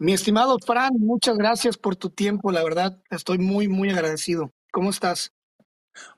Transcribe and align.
Mi 0.00 0.14
estimado 0.14 0.56
Fran, 0.58 0.94
muchas 0.98 1.36
gracias 1.36 1.76
por 1.76 1.94
tu 1.94 2.08
tiempo, 2.08 2.50
la 2.50 2.64
verdad, 2.64 2.98
estoy 3.10 3.36
muy, 3.36 3.68
muy 3.68 3.90
agradecido. 3.90 4.50
¿Cómo 4.72 4.88
estás? 4.88 5.34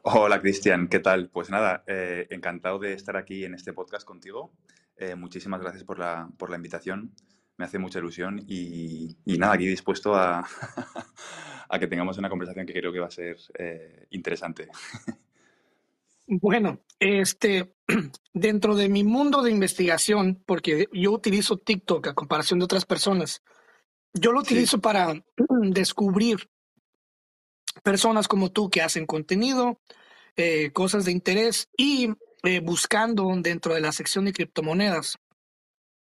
Hola 0.02 0.40
Cristian, 0.40 0.86
¿qué 0.86 1.00
tal? 1.00 1.30
Pues 1.30 1.50
nada, 1.50 1.82
eh, 1.88 2.28
encantado 2.30 2.78
de 2.78 2.92
estar 2.92 3.16
aquí 3.16 3.44
en 3.44 3.54
este 3.54 3.72
podcast 3.72 4.06
contigo. 4.06 4.52
Eh, 4.96 5.16
muchísimas 5.16 5.60
gracias 5.60 5.82
por 5.82 5.98
la, 5.98 6.30
por 6.38 6.48
la 6.48 6.54
invitación, 6.54 7.12
me 7.56 7.64
hace 7.64 7.80
mucha 7.80 7.98
ilusión 7.98 8.44
y, 8.46 9.16
nada, 9.26 9.54
aquí 9.54 9.66
dispuesto 9.66 10.14
a, 10.14 10.46
a, 11.68 11.78
que 11.80 11.88
tengamos 11.88 12.16
una 12.18 12.30
conversación 12.30 12.64
que 12.64 12.74
creo 12.74 12.92
que 12.92 13.00
va 13.00 13.08
a 13.08 13.10
ser 13.10 13.36
eh, 13.58 14.06
interesante. 14.10 14.68
Bueno, 16.28 16.78
este, 17.00 17.74
dentro 18.32 18.76
de 18.76 18.88
mi 18.88 19.02
mundo 19.02 19.42
de 19.42 19.50
investigación, 19.50 20.40
porque 20.46 20.88
yo 20.92 21.10
utilizo 21.10 21.56
TikTok 21.56 22.06
a 22.06 22.14
comparación 22.14 22.60
de 22.60 22.66
otras 22.66 22.84
personas, 22.84 23.42
yo 24.14 24.32
lo 24.32 24.40
utilizo 24.40 24.80
para 24.80 25.14
descubrir 25.62 26.48
personas 27.82 28.28
como 28.28 28.50
tú 28.50 28.70
que 28.70 28.82
hacen 28.82 29.06
contenido, 29.06 29.80
eh, 30.36 30.70
cosas 30.72 31.04
de 31.04 31.12
interés 31.12 31.68
y 31.76 32.10
eh, 32.42 32.60
buscando 32.60 33.30
dentro 33.36 33.74
de 33.74 33.80
la 33.80 33.92
sección 33.92 34.24
de 34.24 34.32
criptomonedas 34.32 35.18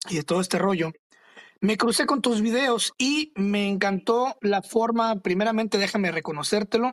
y 0.08 0.16
de 0.16 0.22
todo 0.22 0.40
este 0.40 0.58
rollo, 0.58 0.92
me 1.60 1.76
crucé 1.76 2.06
con 2.06 2.22
tus 2.22 2.40
videos 2.40 2.94
y 2.96 3.32
me 3.36 3.68
encantó 3.68 4.36
la 4.40 4.62
forma, 4.62 5.20
primeramente 5.20 5.78
déjame 5.78 6.10
reconocértelo, 6.10 6.92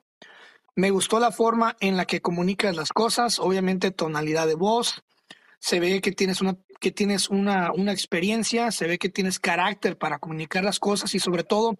me 0.75 0.91
gustó 0.91 1.19
la 1.19 1.31
forma 1.31 1.75
en 1.79 1.97
la 1.97 2.05
que 2.05 2.21
comunicas 2.21 2.75
las 2.75 2.89
cosas, 2.89 3.39
obviamente 3.39 3.91
tonalidad 3.91 4.45
de 4.45 4.55
voz, 4.55 5.03
se 5.59 5.79
ve 5.79 6.01
que 6.01 6.11
tienes 6.11 6.41
una 6.41 6.57
que 6.79 6.91
tienes 6.91 7.29
una, 7.29 7.71
una 7.73 7.91
experiencia, 7.91 8.71
se 8.71 8.87
ve 8.87 8.97
que 8.97 9.09
tienes 9.09 9.39
carácter 9.39 9.97
para 9.97 10.19
comunicar 10.19 10.63
las 10.63 10.79
cosas 10.79 11.15
y 11.15 11.19
sobre 11.19 11.43
todo 11.43 11.79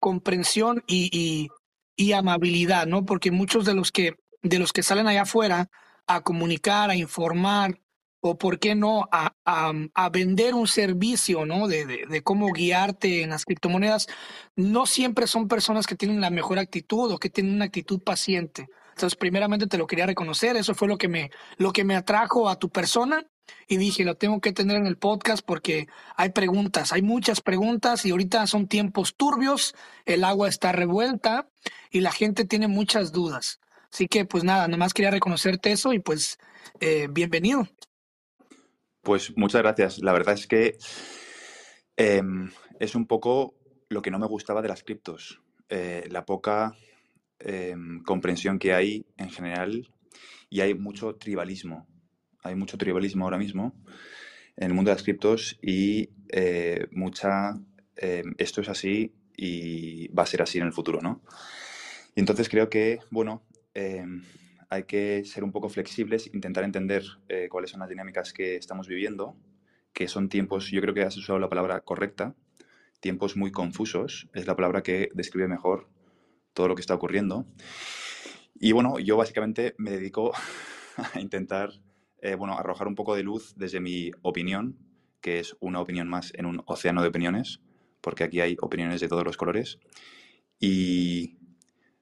comprensión 0.00 0.84
y, 0.86 1.50
y, 1.96 2.12
amabilidad, 2.12 2.86
¿no? 2.86 3.04
Porque 3.04 3.30
muchos 3.30 3.64
de 3.66 3.74
los 3.74 3.92
que 3.92 4.14
de 4.42 4.58
los 4.58 4.72
que 4.72 4.82
salen 4.82 5.08
allá 5.08 5.22
afuera 5.22 5.68
a 6.06 6.22
comunicar, 6.22 6.90
a 6.90 6.96
informar, 6.96 7.80
o 8.20 8.38
por 8.38 8.58
qué 8.58 8.74
no 8.74 9.08
a, 9.12 9.32
a, 9.44 10.08
vender 10.10 10.54
un 10.54 10.66
servicio, 10.66 11.44
¿no? 11.44 11.68
De, 11.68 11.86
de, 11.86 12.06
de, 12.08 12.22
cómo 12.22 12.52
guiarte 12.52 13.22
en 13.22 13.30
las 13.30 13.44
criptomonedas, 13.44 14.06
no 14.56 14.86
siempre 14.86 15.26
son 15.26 15.48
personas 15.48 15.86
que 15.86 15.96
tienen 15.96 16.20
la 16.20 16.30
mejor 16.30 16.58
actitud 16.58 17.12
o 17.12 17.18
que 17.18 17.30
tienen 17.30 17.54
una 17.54 17.66
actitud 17.66 18.00
paciente. 18.00 18.68
Entonces, 18.98 19.16
primeramente 19.16 19.68
te 19.68 19.78
lo 19.78 19.86
quería 19.86 20.06
reconocer, 20.06 20.56
eso 20.56 20.74
fue 20.74 20.88
lo 20.88 20.98
que 20.98 21.06
me, 21.06 21.30
lo 21.56 21.72
que 21.72 21.84
me 21.84 21.94
atrajo 21.94 22.48
a 22.48 22.58
tu 22.58 22.68
persona 22.68 23.24
y 23.68 23.76
dije, 23.76 24.04
lo 24.04 24.16
tengo 24.16 24.40
que 24.40 24.52
tener 24.52 24.76
en 24.76 24.88
el 24.88 24.98
podcast 24.98 25.46
porque 25.46 25.86
hay 26.16 26.30
preguntas, 26.30 26.92
hay 26.92 27.02
muchas 27.02 27.40
preguntas 27.40 28.04
y 28.04 28.10
ahorita 28.10 28.44
son 28.48 28.66
tiempos 28.66 29.14
turbios, 29.14 29.76
el 30.04 30.24
agua 30.24 30.48
está 30.48 30.72
revuelta 30.72 31.48
y 31.92 32.00
la 32.00 32.10
gente 32.10 32.44
tiene 32.44 32.66
muchas 32.66 33.12
dudas. 33.12 33.60
Así 33.92 34.08
que, 34.08 34.24
pues 34.24 34.42
nada, 34.42 34.66
nada 34.66 34.78
más 34.78 34.94
quería 34.94 35.12
reconocerte 35.12 35.70
eso 35.70 35.92
y 35.92 36.00
pues 36.00 36.40
eh, 36.80 37.06
bienvenido. 37.08 37.68
Pues 39.02 39.32
muchas 39.36 39.62
gracias. 39.62 40.00
La 40.00 40.12
verdad 40.12 40.34
es 40.34 40.48
que 40.48 40.76
em, 41.96 42.50
es 42.80 42.96
un 42.96 43.06
poco 43.06 43.54
lo 43.88 44.02
que 44.02 44.10
no 44.10 44.18
me 44.18 44.26
gustaba 44.26 44.60
de 44.60 44.68
las 44.68 44.82
criptos. 44.82 45.40
Eh, 45.68 46.08
la 46.10 46.24
poca 46.24 46.74
em, 47.40 48.02
comprensión 48.02 48.58
que 48.58 48.72
hay 48.72 49.06
en 49.16 49.30
general 49.30 49.88
y 50.50 50.60
hay 50.60 50.74
mucho 50.74 51.14
tribalismo. 51.16 51.86
Hay 52.42 52.54
mucho 52.54 52.78
tribalismo 52.78 53.24
ahora 53.24 53.38
mismo 53.38 53.74
en 54.56 54.68
el 54.68 54.74
mundo 54.74 54.90
de 54.90 54.96
las 54.96 55.02
criptos 55.02 55.58
y 55.62 56.10
eh, 56.30 56.86
mucha 56.90 57.54
em, 57.96 58.34
esto 58.38 58.60
es 58.60 58.68
así 58.68 59.14
y 59.36 60.08
va 60.08 60.24
a 60.24 60.26
ser 60.26 60.42
así 60.42 60.58
en 60.58 60.66
el 60.66 60.72
futuro, 60.72 61.00
¿no? 61.00 61.22
Y 62.14 62.20
entonces 62.20 62.48
creo 62.48 62.68
que, 62.68 62.98
bueno, 63.10 63.44
hay 64.70 64.84
que 64.84 65.24
ser 65.24 65.44
un 65.44 65.52
poco 65.52 65.68
flexibles, 65.68 66.32
intentar 66.34 66.64
entender 66.64 67.04
eh, 67.28 67.48
cuáles 67.48 67.70
son 67.70 67.80
las 67.80 67.88
dinámicas 67.88 68.32
que 68.32 68.56
estamos 68.56 68.88
viviendo, 68.88 69.36
que 69.92 70.08
son 70.08 70.28
tiempos, 70.28 70.70
yo 70.70 70.80
creo 70.80 70.94
que 70.94 71.02
has 71.02 71.16
usado 71.16 71.38
la 71.38 71.48
palabra 71.48 71.80
correcta, 71.80 72.34
tiempos 73.00 73.36
muy 73.36 73.50
confusos, 73.50 74.28
es 74.34 74.46
la 74.46 74.56
palabra 74.56 74.82
que 74.82 75.10
describe 75.14 75.48
mejor 75.48 75.88
todo 76.58 76.68
lo 76.68 76.74
que 76.74 76.82
está 76.82 76.94
ocurriendo. 76.94 77.46
Y 78.60 78.72
bueno, 78.72 78.98
yo 78.98 79.16
básicamente 79.16 79.74
me 79.78 79.90
dedico 79.90 80.32
a 81.14 81.20
intentar, 81.20 81.70
eh, 82.20 82.34
bueno, 82.34 82.58
arrojar 82.58 82.88
un 82.88 82.94
poco 82.94 83.14
de 83.14 83.22
luz 83.22 83.54
desde 83.56 83.80
mi 83.80 84.10
opinión, 84.22 84.76
que 85.20 85.38
es 85.38 85.56
una 85.60 85.80
opinión 85.80 86.08
más 86.08 86.32
en 86.34 86.46
un 86.46 86.62
océano 86.66 87.02
de 87.02 87.08
opiniones, 87.08 87.60
porque 88.00 88.24
aquí 88.24 88.40
hay 88.40 88.56
opiniones 88.60 89.00
de 89.00 89.08
todos 89.08 89.24
los 89.24 89.36
colores. 89.36 89.78
Y 90.60 91.38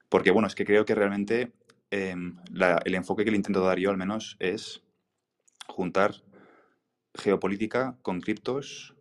porque, 0.09 0.31
bueno, 0.31 0.47
es 0.47 0.55
que 0.55 0.65
creo 0.65 0.85
que 0.85 0.95
realmente 0.95 1.53
Em, 1.89 2.37
el 2.85 2.95
enfoque 2.95 3.23
que 3.23 3.31
le 3.31 3.37
intento 3.37 3.61
dar 3.61 3.79
yo 3.79 3.89
al 3.89 3.97
menos 3.97 4.35
es 4.39 4.83
juntar 5.67 6.15
geopolítica 7.13 7.97
con 8.01 8.19
criptos, 8.19 8.93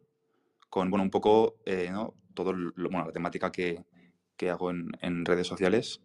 con 0.70 0.90
bueno, 0.90 1.02
un 1.02 1.10
poco 1.10 1.56
eh, 1.66 1.88
¿no? 1.90 2.14
todo 2.34 2.54
bueno, 2.76 3.06
la 3.06 3.12
temática 3.12 3.50
que, 3.50 3.84
que 4.36 4.50
hago 4.50 4.70
en, 4.70 4.90
en, 5.00 5.24
redes 5.24 5.46
sociales 5.46 6.02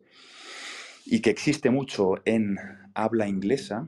y 1.05 1.21
que 1.21 1.29
existe 1.29 1.69
mucho 1.69 2.15
en 2.25 2.57
habla 2.93 3.27
inglesa, 3.27 3.87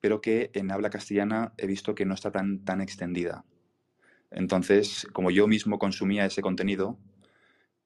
pero 0.00 0.20
que 0.20 0.50
en 0.54 0.70
habla 0.70 0.90
castellana 0.90 1.52
he 1.58 1.66
visto 1.66 1.94
que 1.94 2.04
no 2.04 2.14
está 2.14 2.30
tan, 2.30 2.64
tan 2.64 2.80
extendida. 2.80 3.44
Entonces, 4.30 5.06
como 5.12 5.30
yo 5.30 5.46
mismo 5.46 5.78
consumía 5.78 6.24
ese 6.24 6.42
contenido, 6.42 6.98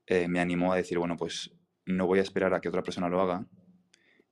eh, 0.07 0.29
me 0.29 0.41
animó 0.41 0.73
a 0.73 0.77
decir, 0.77 0.99
bueno, 0.99 1.17
pues 1.17 1.53
no 1.85 2.07
voy 2.07 2.21
a 2.21 2.23
esperar 2.23 2.55
a 2.55 2.61
que 2.61 2.69
otra 2.69 2.83
persona 2.83 3.09
lo 3.09 3.21
haga, 3.21 3.47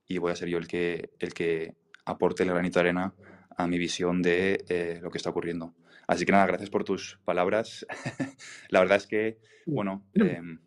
y 0.07 0.19
voy 0.19 0.33
a 0.33 0.37
ser 0.37 0.49
yo 0.49 0.59
el 0.59 0.69
que, 0.69 1.11
el 1.19 1.35
que 1.35 1.75
aporte 2.05 2.43
el 2.43 2.51
granito 2.51 2.79
de 2.79 2.89
arena 2.89 3.15
a 3.57 3.67
mi 3.67 3.79
visión 3.79 4.23
de 4.23 4.65
eh, 4.69 4.99
lo 5.03 5.11
que 5.11 5.19
está 5.19 5.31
ocurriendo. 5.31 5.75
Así 6.07 6.27
que 6.27 6.33
nada, 6.33 6.47
gracias 6.47 6.71
por 6.71 6.85
tus 6.85 7.19
palabras. 7.25 7.87
la 8.69 8.81
verdad 8.81 8.99
es 8.99 9.07
que, 9.07 9.39
bueno, 9.67 10.05
em, 10.15 10.61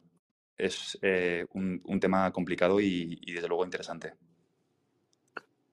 es 0.58 0.98
eh, 1.02 1.46
un, 1.54 1.82
un, 1.86 2.00
tema 2.00 2.32
complicado 2.32 2.80
y, 2.80 3.20
y, 3.22 3.34
desde 3.34 3.48
luego 3.48 3.64
interesante. 3.64 4.14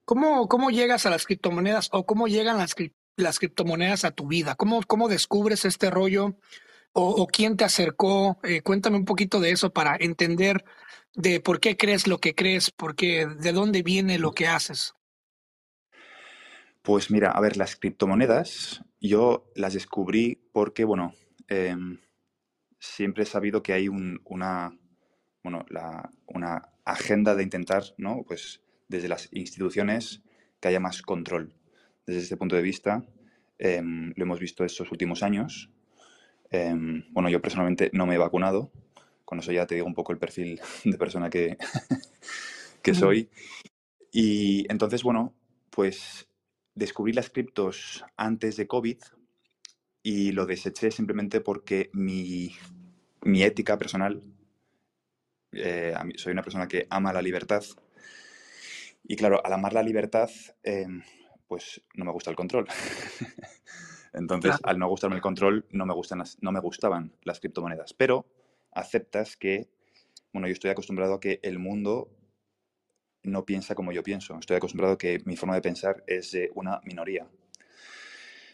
¿Cómo, 0.05 0.47
¿Cómo 0.47 0.69
llegas 0.69 1.05
a 1.05 1.09
las 1.09 1.25
criptomonedas 1.25 1.89
o 1.91 2.05
cómo 2.05 2.27
llegan 2.27 2.57
las, 2.57 2.75
las 3.15 3.39
criptomonedas 3.39 4.05
a 4.05 4.11
tu 4.11 4.27
vida? 4.27 4.55
¿Cómo, 4.55 4.81
cómo 4.83 5.07
descubres 5.07 5.65
este 5.65 5.89
rollo? 5.89 6.37
¿O, 6.93 7.09
o 7.09 7.27
quién 7.27 7.57
te 7.57 7.63
acercó? 7.63 8.37
Eh, 8.43 8.61
cuéntame 8.61 8.97
un 8.97 9.05
poquito 9.05 9.39
de 9.39 9.51
eso 9.51 9.73
para 9.73 9.97
entender 9.99 10.63
de 11.15 11.39
por 11.39 11.59
qué 11.59 11.75
crees 11.75 12.07
lo 12.07 12.19
que 12.19 12.35
crees, 12.35 12.71
porque 12.71 13.25
de 13.25 13.51
dónde 13.51 13.81
viene 13.81 14.19
lo 14.19 14.33
que 14.33 14.47
haces. 14.47 14.93
Pues 16.81 17.09
mira, 17.09 17.31
a 17.31 17.41
ver, 17.41 17.57
las 17.57 17.75
criptomonedas 17.75 18.83
yo 19.01 19.51
las 19.55 19.73
descubrí 19.73 20.47
porque, 20.51 20.83
bueno, 20.83 21.15
eh, 21.47 21.75
siempre 22.85 23.23
he 23.23 23.25
sabido 23.25 23.63
que 23.63 23.73
hay 23.73 23.87
un, 23.87 24.21
una, 24.25 24.77
bueno, 25.43 25.65
la, 25.69 26.09
una 26.27 26.69
agenda 26.85 27.35
de 27.35 27.43
intentar, 27.43 27.83
¿no? 27.97 28.23
Pues 28.27 28.61
desde 28.87 29.07
las 29.07 29.29
instituciones 29.31 30.21
que 30.59 30.67
haya 30.67 30.79
más 30.79 31.01
control. 31.01 31.53
Desde 32.05 32.21
este 32.21 32.37
punto 32.37 32.55
de 32.55 32.61
vista, 32.61 33.03
eh, 33.57 33.81
lo 33.83 34.23
hemos 34.23 34.39
visto 34.39 34.63
estos 34.63 34.91
últimos 34.91 35.23
años. 35.23 35.71
Eh, 36.51 36.75
bueno, 37.11 37.29
yo 37.29 37.41
personalmente 37.41 37.89
no 37.93 38.05
me 38.05 38.15
he 38.15 38.19
vacunado, 38.19 38.71
con 39.25 39.39
eso 39.39 39.51
ya 39.51 39.65
te 39.65 39.75
digo 39.75 39.87
un 39.87 39.95
poco 39.95 40.11
el 40.11 40.19
perfil 40.19 40.61
de 40.85 40.97
persona 40.97 41.29
que, 41.29 41.57
que 42.81 42.93
soy. 42.93 43.29
Y 44.11 44.71
entonces, 44.71 45.03
bueno, 45.03 45.33
pues 45.71 46.27
descubrí 46.75 47.13
las 47.13 47.29
criptos 47.29 48.05
antes 48.15 48.57
de 48.57 48.67
COVID 48.67 48.97
y 50.03 50.31
lo 50.33 50.45
deseché 50.45 50.91
simplemente 50.91 51.41
porque 51.41 51.89
mi, 51.93 52.51
mi 53.25 53.43
ética 53.43 53.77
personal, 53.77 54.23
eh, 55.51 55.93
soy 56.15 56.31
una 56.31 56.43
persona 56.43 56.67
que 56.67 56.87
ama 56.89 57.13
la 57.13 57.21
libertad 57.21 57.63
y 59.07 59.15
claro, 59.15 59.45
al 59.45 59.53
amar 59.53 59.73
la 59.73 59.83
libertad, 59.83 60.29
em, 60.63 61.03
pues 61.47 61.81
no 61.93 62.05
me 62.05 62.11
gusta 62.11 62.31
el 62.31 62.35
control. 62.35 62.67
Entonces, 64.13 64.55
al 64.63 64.79
no 64.79 64.87
gustarme 64.87 65.15
el 65.15 65.21
control, 65.21 65.65
no 65.71 65.85
me, 65.85 65.93
gustan 65.93 66.23
no 66.41 66.51
me 66.51 66.59
gustaban 66.59 67.13
las 67.23 67.39
criptomonedas. 67.39 67.93
Pero 67.93 68.25
aceptas 68.71 69.37
que, 69.37 69.67
bueno, 70.33 70.47
yo 70.47 70.53
estoy 70.53 70.71
acostumbrado 70.71 71.15
a 71.15 71.19
que 71.19 71.39
el 71.43 71.59
mundo 71.59 72.09
no 73.23 73.45
piensa 73.45 73.75
como 73.75 73.91
yo 73.91 74.03
pienso. 74.03 74.37
Estoy 74.39 74.57
acostumbrado 74.57 74.93
a 74.93 74.97
que 74.97 75.21
mi 75.25 75.35
forma 75.35 75.55
de 75.55 75.61
pensar 75.61 76.03
es 76.07 76.31
de 76.31 76.49
una 76.55 76.79
minoría. 76.83 77.27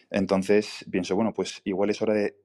Entonces 0.09 0.85
pienso, 0.91 1.15
bueno, 1.15 1.33
pues 1.33 1.61
igual 1.63 1.89
es 1.89 2.01
hora 2.01 2.13
de 2.13 2.35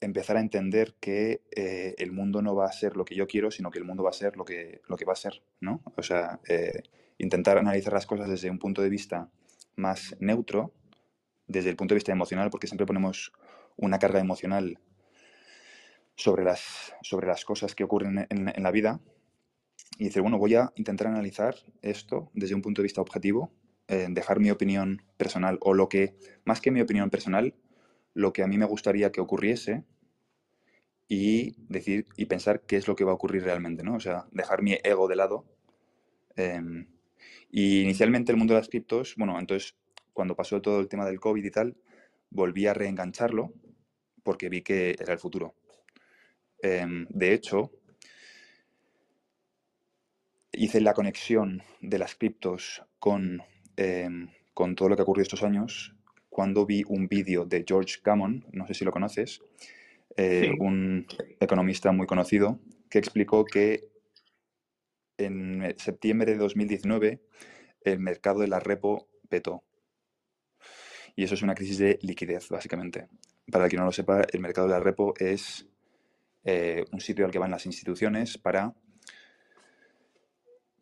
empezar 0.00 0.36
a 0.36 0.40
entender 0.40 0.94
que 0.98 1.42
eh, 1.54 1.94
el 1.98 2.12
mundo 2.12 2.42
no 2.42 2.54
va 2.54 2.66
a 2.66 2.72
ser 2.72 2.96
lo 2.96 3.04
que 3.04 3.14
yo 3.14 3.26
quiero, 3.26 3.50
sino 3.50 3.70
que 3.70 3.78
el 3.78 3.84
mundo 3.84 4.02
va 4.02 4.10
a 4.10 4.14
ser 4.14 4.36
lo 4.36 4.44
que, 4.44 4.80
lo 4.88 4.96
que 4.96 5.04
va 5.04 5.12
a 5.12 5.16
ser, 5.16 5.42
¿no? 5.60 5.82
O 5.96 6.02
sea, 6.02 6.40
eh, 6.48 6.82
intentar 7.18 7.58
analizar 7.58 7.92
las 7.92 8.06
cosas 8.06 8.28
desde 8.28 8.50
un 8.50 8.58
punto 8.58 8.82
de 8.82 8.88
vista 8.88 9.28
más 9.76 10.16
neutro, 10.20 10.72
desde 11.46 11.70
el 11.70 11.76
punto 11.76 11.94
de 11.94 11.96
vista 11.96 12.12
emocional, 12.12 12.50
porque 12.50 12.66
siempre 12.66 12.86
ponemos 12.86 13.32
una 13.76 13.98
carga 13.98 14.20
emocional 14.20 14.78
sobre 16.16 16.44
las, 16.44 16.94
sobre 17.02 17.26
las 17.26 17.44
cosas 17.44 17.74
que 17.74 17.84
ocurren 17.84 18.26
en, 18.28 18.62
la 18.62 18.70
vida 18.70 19.00
y 19.98 20.04
dice, 20.04 20.20
bueno, 20.20 20.38
voy 20.38 20.54
a 20.54 20.72
intentar 20.76 21.08
analizar 21.08 21.56
esto 21.82 22.30
desde 22.34 22.54
un 22.54 22.62
punto 22.62 22.82
de 22.82 22.84
vista 22.84 23.00
objetivo, 23.00 23.52
eh, 23.88 24.06
dejar 24.10 24.38
mi 24.38 24.50
opinión 24.50 25.02
personal 25.16 25.58
o 25.60 25.74
lo 25.74 25.88
que, 25.88 26.14
más 26.44 26.60
que 26.60 26.70
mi 26.70 26.80
opinión 26.80 27.10
personal, 27.10 27.54
lo 28.14 28.32
que 28.32 28.42
a 28.42 28.46
mí 28.46 28.58
me 28.58 28.64
gustaría 28.64 29.12
que 29.12 29.20
ocurriese 29.20 29.84
y 31.08 31.54
decir 31.68 32.06
y 32.16 32.26
pensar 32.26 32.62
qué 32.62 32.76
es 32.76 32.86
lo 32.86 32.94
que 32.94 33.04
va 33.04 33.12
a 33.12 33.14
ocurrir 33.14 33.42
realmente, 33.42 33.82
¿no? 33.82 33.96
O 33.96 34.00
sea, 34.00 34.26
dejar 34.30 34.62
mi 34.62 34.78
ego 34.84 35.08
de 35.08 35.16
lado. 35.16 35.44
Em, 36.36 36.86
y 37.50 37.82
inicialmente 37.82 38.32
el 38.32 38.38
mundo 38.38 38.54
de 38.54 38.60
las 38.60 38.68
criptos, 38.68 39.14
bueno, 39.16 39.38
entonces 39.38 39.74
cuando 40.12 40.36
pasó 40.36 40.60
todo 40.62 40.80
el 40.80 40.88
tema 40.88 41.04
del 41.06 41.20
COVID 41.20 41.44
y 41.44 41.50
tal, 41.50 41.76
volví 42.30 42.66
a 42.66 42.74
reengancharlo 42.74 43.52
porque 44.22 44.48
vi 44.48 44.62
que 44.62 44.96
era 44.98 45.12
el 45.12 45.18
futuro. 45.18 45.54
Em, 46.62 47.06
de 47.08 47.32
hecho, 47.34 47.72
hice 50.52 50.80
la 50.80 50.94
conexión 50.94 51.62
de 51.80 51.98
las 51.98 52.14
criptos 52.14 52.84
con, 52.98 53.42
em, 53.76 54.28
con 54.54 54.74
todo 54.74 54.88
lo 54.88 54.96
que 54.96 55.02
ha 55.02 55.04
ocurrido 55.04 55.22
estos 55.22 55.42
años 55.42 55.94
cuando 56.30 56.64
vi 56.64 56.84
un 56.86 57.08
vídeo 57.08 57.44
de 57.44 57.64
George 57.66 57.96
Gammon, 58.02 58.46
no 58.52 58.66
sé 58.66 58.74
si 58.74 58.84
lo 58.84 58.92
conoces, 58.92 59.42
eh, 60.16 60.52
un 60.58 61.06
economista 61.38 61.92
muy 61.92 62.06
conocido, 62.06 62.58
que 62.88 62.98
explicó 62.98 63.44
que 63.44 63.90
en 65.18 65.74
septiembre 65.76 66.32
de 66.32 66.38
2019 66.38 67.20
el 67.82 67.98
mercado 67.98 68.40
de 68.40 68.48
la 68.48 68.60
repo 68.60 69.08
petó. 69.28 69.64
Y 71.16 71.24
eso 71.24 71.34
es 71.34 71.42
una 71.42 71.54
crisis 71.54 71.78
de 71.78 71.98
liquidez, 72.02 72.48
básicamente. 72.48 73.08
Para 73.50 73.64
el 73.64 73.70
que 73.70 73.76
no 73.76 73.84
lo 73.84 73.92
sepa, 73.92 74.22
el 74.32 74.40
mercado 74.40 74.68
de 74.68 74.74
la 74.74 74.80
repo 74.80 75.14
es 75.18 75.66
eh, 76.44 76.84
un 76.92 77.00
sitio 77.00 77.24
al 77.24 77.30
que 77.30 77.38
van 77.38 77.50
las 77.50 77.66
instituciones 77.66 78.38
para 78.38 78.74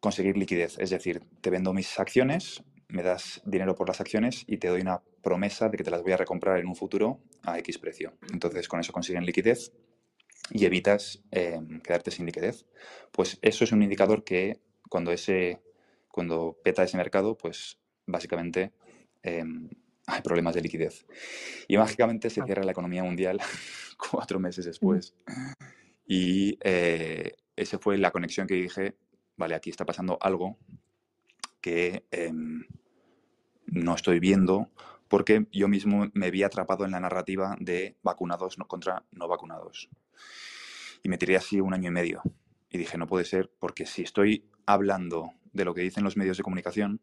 conseguir 0.00 0.36
liquidez. 0.36 0.78
Es 0.78 0.90
decir, 0.90 1.22
te 1.40 1.50
vendo 1.50 1.72
mis 1.72 1.98
acciones, 1.98 2.62
me 2.88 3.02
das 3.02 3.43
dinero 3.44 3.75
por 3.75 3.88
las 3.88 4.00
acciones 4.00 4.44
y 4.46 4.58
te 4.58 4.69
doy 4.69 4.81
una 4.81 5.02
promesa 5.23 5.69
de 5.69 5.76
que 5.76 5.85
te 5.85 5.90
las 5.90 6.02
voy 6.02 6.12
a 6.12 6.17
recomprar 6.17 6.58
en 6.58 6.67
un 6.67 6.75
futuro 6.75 7.20
a 7.43 7.58
X 7.58 7.79
precio. 7.79 8.14
Entonces, 8.32 8.69
con 8.69 8.81
eso 8.81 8.93
consiguen 8.93 9.25
liquidez 9.25 9.73
y 10.50 10.64
evitas 10.64 11.23
em, 11.31 11.81
quedarte 11.81 12.11
sin 12.11 12.26
liquidez. 12.26 12.67
Pues 13.12 13.38
eso 13.43 13.64
es 13.64 13.73
un 13.73 13.82
indicador 13.82 14.25
que 14.25 14.61
cuando 14.88 15.12
ese 15.12 15.61
cuando 16.08 16.58
peta 16.64 16.82
ese 16.82 16.96
mercado, 16.96 17.37
pues 17.37 17.79
básicamente 18.06 18.73
em, 19.23 19.69
hay 20.06 20.23
problemas 20.23 20.55
de 20.55 20.62
liquidez. 20.62 21.06
Y 21.69 21.76
mágicamente 21.76 22.31
se 22.31 22.43
cierra 22.43 22.64
la 22.64 22.73
economía 22.73 23.05
mundial 23.05 23.38
cuatro 24.11 24.41
meses 24.41 24.64
después. 24.64 25.14
Y 26.06 26.58
eh, 26.64 27.37
esa 27.55 27.79
fue 27.79 27.99
la 27.99 28.11
conexión 28.11 28.46
que 28.46 28.55
dije, 28.55 28.96
vale, 29.37 29.55
aquí 29.55 29.70
está 29.70 29.84
pasando 29.84 30.19
algo 30.20 30.58
que 31.60 32.06
em, 32.10 32.64
no 33.66 33.94
estoy 33.94 34.20
viendo 34.20 34.70
porque 35.08 35.46
yo 35.52 35.69
mismo 35.69 36.08
me 36.12 36.31
vi 36.31 36.43
atrapado 36.43 36.84
en 36.84 36.90
la 36.90 37.00
narrativa 37.00 37.56
de 37.58 37.96
vacunados 38.02 38.56
contra 38.66 39.05
no 39.10 39.26
vacunados. 39.26 39.88
Y 41.02 41.08
me 41.08 41.19
tiré 41.19 41.37
así 41.37 41.60
un 41.60 41.75
año 41.75 41.88
y 41.88 41.93
medio. 41.93 42.22
Y 42.70 42.78
dije, 42.78 42.99
no 42.99 43.06
puede 43.06 43.25
ser, 43.25 43.50
porque 43.58 43.87
si 43.87 44.02
estoy 44.02 44.44
hablando 44.66 45.32
de 45.52 45.64
lo 45.64 45.75
que 45.75 45.81
dicen 45.81 46.05
los 46.05 46.16
medios 46.16 46.37
de 46.37 46.43
comunicación, 46.43 47.00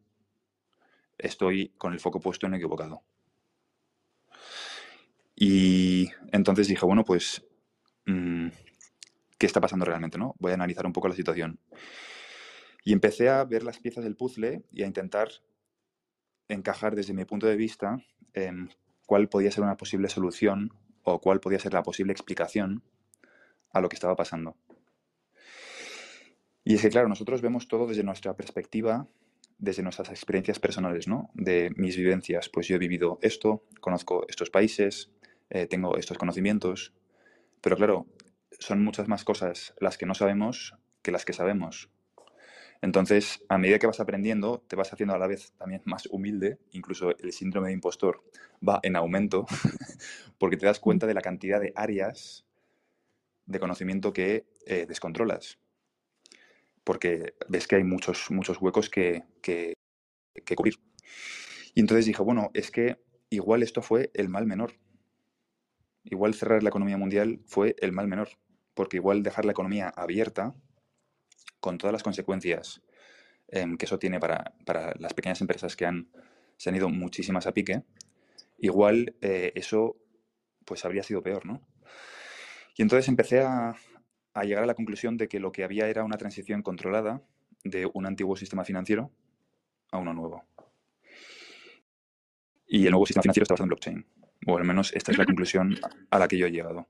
estoy 1.18 1.72
con 1.76 1.92
el 1.92 2.00
foco 2.00 2.20
puesto 2.20 2.46
en 2.46 2.54
equivocado. 2.54 3.02
Y 5.34 6.10
entonces 6.32 6.68
dije, 6.68 6.86
bueno, 6.86 7.04
pues, 7.04 7.44
mm, 8.06 8.48
¿qué 9.36 9.46
está 9.46 9.60
pasando 9.60 9.84
realmente? 9.84 10.16
¿no? 10.16 10.34
Voy 10.38 10.52
a 10.52 10.54
analizar 10.54 10.86
un 10.86 10.92
poco 10.92 11.08
la 11.08 11.14
situación. 11.14 11.58
Y 12.86 12.92
empecé 12.92 13.28
a 13.28 13.42
ver 13.42 13.64
las 13.64 13.80
piezas 13.80 14.04
del 14.04 14.14
puzzle 14.14 14.62
y 14.70 14.84
a 14.84 14.86
intentar 14.86 15.28
encajar 16.46 16.94
desde 16.94 17.14
mi 17.14 17.24
punto 17.24 17.48
de 17.48 17.56
vista 17.56 18.00
en 18.32 18.70
cuál 19.06 19.28
podía 19.28 19.50
ser 19.50 19.64
una 19.64 19.76
posible 19.76 20.08
solución 20.08 20.72
o 21.02 21.20
cuál 21.20 21.40
podía 21.40 21.58
ser 21.58 21.74
la 21.74 21.82
posible 21.82 22.12
explicación 22.12 22.84
a 23.72 23.80
lo 23.80 23.88
que 23.88 23.96
estaba 23.96 24.14
pasando. 24.14 24.56
Y 26.62 26.74
es 26.74 26.82
que, 26.82 26.90
claro, 26.90 27.08
nosotros 27.08 27.42
vemos 27.42 27.66
todo 27.66 27.88
desde 27.88 28.04
nuestra 28.04 28.36
perspectiva, 28.36 29.08
desde 29.58 29.82
nuestras 29.82 30.10
experiencias 30.10 30.60
personales, 30.60 31.08
¿no? 31.08 31.30
De 31.34 31.72
mis 31.74 31.96
vivencias. 31.96 32.48
Pues 32.48 32.68
yo 32.68 32.76
he 32.76 32.78
vivido 32.78 33.18
esto, 33.20 33.64
conozco 33.80 34.24
estos 34.28 34.50
países, 34.50 35.10
eh, 35.50 35.66
tengo 35.66 35.96
estos 35.96 36.18
conocimientos, 36.18 36.94
pero 37.60 37.74
claro, 37.74 38.06
son 38.60 38.84
muchas 38.84 39.08
más 39.08 39.24
cosas 39.24 39.74
las 39.80 39.98
que 39.98 40.06
no 40.06 40.14
sabemos 40.14 40.76
que 41.02 41.10
las 41.10 41.24
que 41.24 41.32
sabemos. 41.32 41.90
Entonces, 42.82 43.44
a 43.48 43.58
medida 43.58 43.78
que 43.78 43.86
vas 43.86 44.00
aprendiendo, 44.00 44.64
te 44.68 44.76
vas 44.76 44.92
haciendo 44.92 45.14
a 45.14 45.18
la 45.18 45.26
vez 45.26 45.52
también 45.52 45.82
más 45.84 46.06
humilde, 46.06 46.58
incluso 46.72 47.16
el 47.18 47.32
síndrome 47.32 47.68
de 47.68 47.74
impostor 47.74 48.22
va 48.66 48.80
en 48.82 48.96
aumento, 48.96 49.46
porque 50.38 50.56
te 50.56 50.66
das 50.66 50.80
cuenta 50.80 51.06
de 51.06 51.14
la 51.14 51.22
cantidad 51.22 51.60
de 51.60 51.72
áreas 51.74 52.44
de 53.46 53.60
conocimiento 53.60 54.12
que 54.12 54.46
eh, 54.66 54.86
descontrolas 54.86 55.58
porque 56.86 57.34
ves 57.48 57.66
que 57.66 57.74
hay 57.74 57.82
muchos, 57.82 58.30
muchos 58.30 58.62
huecos 58.62 58.88
que, 58.88 59.24
que, 59.42 59.74
cubrir. 60.54 60.76
Y 61.74 61.80
entonces 61.80 62.06
dije, 62.06 62.22
bueno, 62.22 62.52
es 62.54 62.70
que 62.70 63.02
igual 63.28 63.64
esto 63.64 63.82
fue 63.82 64.12
el 64.14 64.28
mal 64.28 64.46
menor. 64.46 64.74
Igual 66.04 66.34
cerrar 66.34 66.62
la 66.62 66.68
economía 66.68 66.96
mundial 66.96 67.40
fue 67.44 67.74
el 67.80 67.90
mal 67.90 68.06
menor, 68.06 68.28
porque 68.74 68.98
igual 68.98 69.24
dejar 69.24 69.44
la 69.44 69.50
economía 69.50 69.88
abierta, 69.88 70.54
con 71.60 71.78
todas 71.78 71.92
las 71.92 72.02
consecuencias 72.02 72.82
em, 73.48 73.76
que 73.76 73.86
eso 73.86 73.98
tiene 73.98 74.20
para, 74.20 74.54
las 74.98 75.14
pequeñas 75.14 75.40
empresas 75.40 75.76
que 75.76 75.86
han, 75.86 76.08
se 76.56 76.70
han 76.70 76.76
ido 76.76 76.88
muchísimas 76.88 77.46
a 77.46 77.52
pique, 77.52 77.82
igual 78.58 79.16
eh, 79.20 79.52
eso 79.54 79.96
pues 80.64 80.84
habría 80.84 81.02
sido 81.02 81.22
peor, 81.22 81.46
¿no? 81.46 81.66
Y 82.76 82.82
entonces 82.82 83.08
empecé 83.08 83.40
a, 83.40 83.74
a 84.34 84.44
llegar 84.44 84.64
a 84.64 84.66
la 84.66 84.74
conclusión 84.74 85.16
de 85.16 85.28
que 85.28 85.40
lo 85.40 85.52
que 85.52 85.64
había 85.64 85.88
era 85.88 86.04
una 86.04 86.18
transición 86.18 86.62
controlada 86.62 87.22
de 87.64 87.88
un 87.92 88.06
antiguo 88.06 88.36
sistema 88.36 88.64
financiero 88.64 89.10
a 89.90 89.98
uno 89.98 90.12
nuevo. 90.12 90.44
Y 92.66 92.84
el 92.84 92.90
nuevo 92.90 93.06
sistema 93.06 93.22
financiero 93.22 93.44
está 93.44 93.54
basado 93.54 93.64
en 93.64 93.68
blockchain. 93.68 94.06
O 94.46 94.58
al 94.58 94.64
menos 94.64 94.92
esta 94.92 95.12
es 95.12 95.18
la 95.18 95.24
conclusión 95.24 95.76
a 96.10 96.18
la 96.18 96.28
que 96.28 96.36
yo 96.36 96.46
he 96.46 96.50
llegado. 96.50 96.88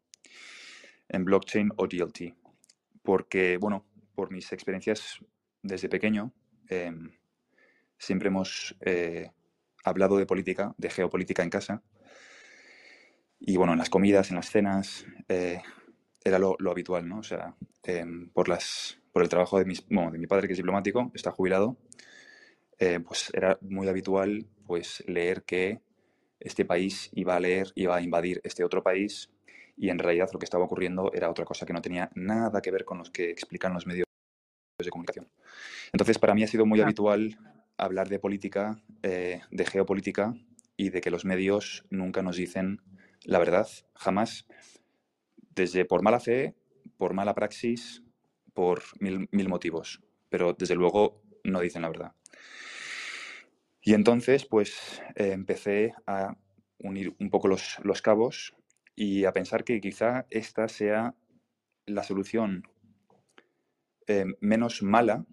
En 1.08 1.24
blockchain 1.24 1.70
o 1.76 1.86
DLT. 1.86 2.34
Porque, 3.02 3.58
bueno, 3.58 3.86
por 4.16 4.32
mis 4.32 4.50
experiencias 4.52 5.20
desde 5.62 5.88
pequeño, 5.88 6.32
em, 6.68 7.12
siempre 7.98 8.28
hemos 8.28 8.76
eh, 8.80 9.30
hablado 9.84 10.16
de 10.16 10.26
política, 10.26 10.74
de 10.78 10.90
geopolítica 10.90 11.42
en 11.44 11.50
casa. 11.50 11.82
Y 13.38 13.56
bueno, 13.56 13.74
en 13.74 13.78
las 13.78 13.90
comidas, 13.90 14.30
en 14.30 14.36
las 14.36 14.50
cenas, 14.50 15.06
eh, 15.28 15.62
era 16.24 16.38
lo, 16.38 16.56
habitual, 16.70 17.08
¿no? 17.08 17.18
O 17.18 17.22
sea, 17.22 17.54
em, 17.84 18.30
por, 18.30 18.48
las, 18.48 18.98
por 19.12 19.22
el 19.22 19.28
trabajo 19.28 19.58
de, 19.58 19.66
mis, 19.66 19.86
de 19.88 20.18
mi 20.18 20.26
padre, 20.26 20.48
que 20.48 20.54
es 20.54 20.58
diplomático, 20.58 21.12
está 21.14 21.30
jubilado, 21.30 21.76
eh, 22.78 23.00
pues 23.00 23.30
era 23.32 23.58
muy 23.60 23.88
habitual 23.88 24.46
pues, 24.66 25.04
leer 25.06 25.44
que 25.44 25.80
este 26.40 26.64
país 26.64 27.10
iba 27.12 27.36
a 27.36 27.40
leer, 27.40 27.72
iba 27.74 27.96
a 27.96 28.02
invadir 28.02 28.40
este 28.44 28.64
otro 28.64 28.82
país 28.82 29.30
y 29.76 29.90
en 29.90 29.98
realidad 29.98 30.28
lo 30.32 30.38
que 30.38 30.44
estaba 30.44 30.64
ocurriendo 30.64 31.12
era 31.14 31.30
otra 31.30 31.44
cosa 31.44 31.66
que 31.66 31.72
no 31.72 31.82
tenía 31.82 32.10
nada 32.14 32.60
que 32.60 32.70
ver 32.70 32.84
con 32.84 32.98
los 32.98 33.10
que 33.10 33.30
explican 33.30 33.74
los 33.74 33.86
medios 33.86 34.05
de 34.84 34.90
comunicación. 34.90 35.28
Entonces, 35.92 36.18
para 36.18 36.34
mí 36.34 36.42
ha 36.42 36.48
sido 36.48 36.66
muy 36.66 36.80
habitual 36.80 37.38
hablar 37.78 38.08
de 38.08 38.18
política, 38.18 38.80
eh, 39.02 39.40
de 39.50 39.64
geopolítica 39.64 40.34
y 40.76 40.90
de 40.90 41.00
que 41.00 41.10
los 41.10 41.24
medios 41.24 41.84
nunca 41.90 42.22
nos 42.22 42.36
dicen 42.36 42.80
la 43.24 43.38
verdad, 43.38 43.66
jamás 43.94 44.46
desde 45.54 45.84
por 45.84 46.02
mala 46.02 46.20
fe, 46.20 46.54
por 46.98 47.14
mala 47.14 47.34
praxis, 47.34 48.02
por 48.52 48.82
mil, 49.00 49.48
motivos, 49.48 50.02
pero 50.28 50.52
desde 50.52 50.74
luego 50.74 51.22
no 51.44 51.60
dicen 51.60 51.82
la 51.82 51.88
verdad. 51.88 52.12
Y 53.80 53.94
entonces, 53.94 54.44
pues 54.44 55.00
eh, 55.14 55.32
empecé 55.32 55.94
a 56.06 56.36
unir 56.78 57.14
un 57.18 57.30
poco 57.30 57.48
los, 57.48 58.02
cabos 58.02 58.54
y 58.94 59.24
a 59.24 59.32
pensar 59.32 59.64
que 59.64 59.80
quizá 59.80 60.26
esta 60.30 60.68
sea 60.68 61.14
la 61.86 62.02
solución 62.02 62.68
eh, 64.06 64.24
menos 64.40 64.82
mala 64.82 65.24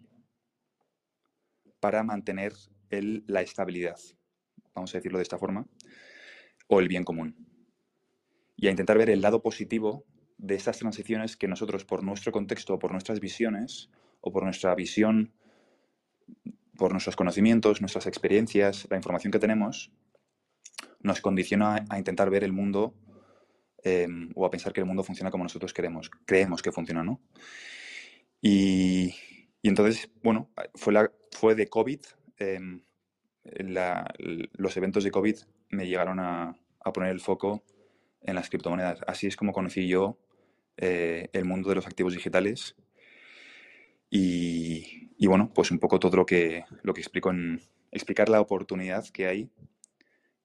para 1.79 2.03
mantener 2.03 2.53
la 2.89 3.41
estabilidad, 3.41 3.99
vamos 4.73 4.93
a 4.93 4.97
decirlo 4.97 5.17
de 5.17 5.23
esta 5.23 5.37
forma, 5.37 5.65
o 6.67 6.79
el 6.79 6.87
bien 6.87 7.03
común. 7.03 7.35
Y 8.55 8.67
a 8.67 8.71
intentar 8.71 8.97
ver 8.97 9.09
el 9.09 9.21
lado 9.21 9.41
positivo 9.41 10.05
de 10.37 10.55
estas 10.55 10.77
transiciones 10.77 11.35
que 11.35 11.47
nosotros, 11.47 11.85
por 11.85 12.03
nuestro 12.03 12.31
contexto, 12.31 12.77
por 12.79 12.91
nuestras 12.91 13.19
visiones 13.19 13.89
o 14.21 14.31
por 14.31 14.43
nuestra 14.43 14.75
visión, 14.75 15.33
por 16.77 16.91
nuestros 16.91 17.15
conocimientos, 17.15 17.81
nuestras 17.81 18.07
experiencias, 18.07 18.87
la 18.89 18.97
información 18.97 19.31
que 19.31 19.39
tenemos, 19.39 19.91
nos 21.01 21.21
condiciona 21.21 21.85
a, 21.89 21.97
intentar 21.97 22.29
ver 22.29 22.43
el 22.43 22.53
mundo 22.53 22.95
em, 23.83 24.29
o 24.35 24.45
a 24.45 24.51
pensar 24.51 24.73
que 24.73 24.79
el 24.79 24.85
mundo 24.85 25.03
funciona 25.03 25.31
como 25.31 25.43
nosotros 25.43 25.73
queremos, 25.73 26.09
creemos 26.25 26.61
que 26.61 26.71
funciona, 26.71 27.03
¿no? 27.03 27.21
Y, 28.45 29.15
entonces, 29.63 30.11
bueno, 30.21 30.51
fue, 30.75 30.91
la, 30.91 31.09
fue 31.31 31.55
de 31.55 31.69
COVID, 31.69 32.01
em, 32.39 32.81
los 33.45 34.75
eventos 34.75 35.05
de 35.05 35.11
COVID 35.11 35.37
me 35.69 35.87
llegaron 35.87 36.19
a, 36.19 36.59
poner 36.93 37.11
el 37.11 37.21
foco 37.21 37.63
en 38.21 38.35
las 38.35 38.49
criptomonedas. 38.49 38.99
Así 39.07 39.27
es 39.27 39.37
como 39.37 39.53
conocí 39.53 39.87
yo 39.87 40.19
eh, 40.75 41.29
el 41.31 41.45
mundo 41.45 41.69
de 41.69 41.75
los 41.75 41.87
activos 41.87 42.13
digitales 42.13 42.75
y, 44.09 45.09
y, 45.17 45.27
bueno, 45.27 45.53
pues 45.55 45.71
un 45.71 45.79
poco 45.79 45.97
todo 45.97 46.17
lo 46.17 46.25
que, 46.25 46.65
lo 46.81 46.93
que 46.93 46.99
explico 46.99 47.31
en 47.31 47.61
explicar 47.93 48.27
la 48.27 48.41
oportunidad 48.41 49.07
que 49.07 49.27
hay 49.27 49.49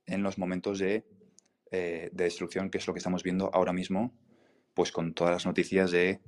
en 0.06 0.22
los 0.22 0.38
momentos 0.38 0.78
de, 0.78 1.04
eh, 1.72 2.10
de 2.12 2.24
destrucción, 2.24 2.70
que 2.70 2.78
es 2.78 2.86
lo 2.86 2.94
que 2.94 2.98
estamos 2.98 3.24
viendo 3.24 3.50
ahora 3.52 3.72
mismo, 3.72 4.16
pues 4.74 4.92
con 4.92 5.14
todas 5.14 5.32
las 5.32 5.46
noticias 5.46 5.90
de 5.90 6.20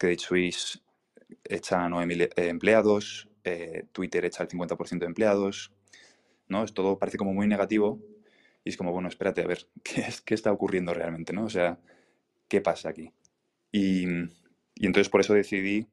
Credit 0.00 0.18
Suisse 0.18 0.80
echa 1.44 1.84
a 1.84 1.88
9.000 1.88 2.22
eh, 2.22 2.48
empleados, 2.48 3.28
eh, 3.44 3.84
Twitter 3.92 4.24
echa 4.24 4.42
el 4.42 4.48
50% 4.48 4.98
de 4.98 5.06
empleados, 5.06 5.72
¿no? 6.48 6.64
Es 6.64 6.72
todo 6.72 6.98
parece 6.98 7.18
como 7.18 7.34
muy 7.34 7.46
negativo 7.46 8.00
y 8.64 8.70
es 8.70 8.78
como, 8.78 8.92
bueno, 8.92 9.08
espérate 9.08 9.42
a 9.42 9.46
ver, 9.46 9.68
¿qué, 9.84 10.00
es, 10.00 10.22
qué 10.22 10.34
está 10.34 10.50
ocurriendo 10.52 10.94
realmente, 10.94 11.34
¿no? 11.34 11.44
O 11.44 11.50
sea, 11.50 11.78
¿qué 12.48 12.62
pasa 12.62 12.88
aquí? 12.88 13.12
Y, 13.72 14.06
y 14.74 14.86
entonces 14.86 15.10
por 15.10 15.20
eso 15.20 15.34
decidí 15.34 15.86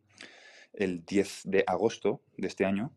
el 0.71 1.03
10 1.05 1.41
de 1.43 1.65
agosto 1.67 2.21
de 2.37 2.47
este 2.47 2.63
año 2.63 2.93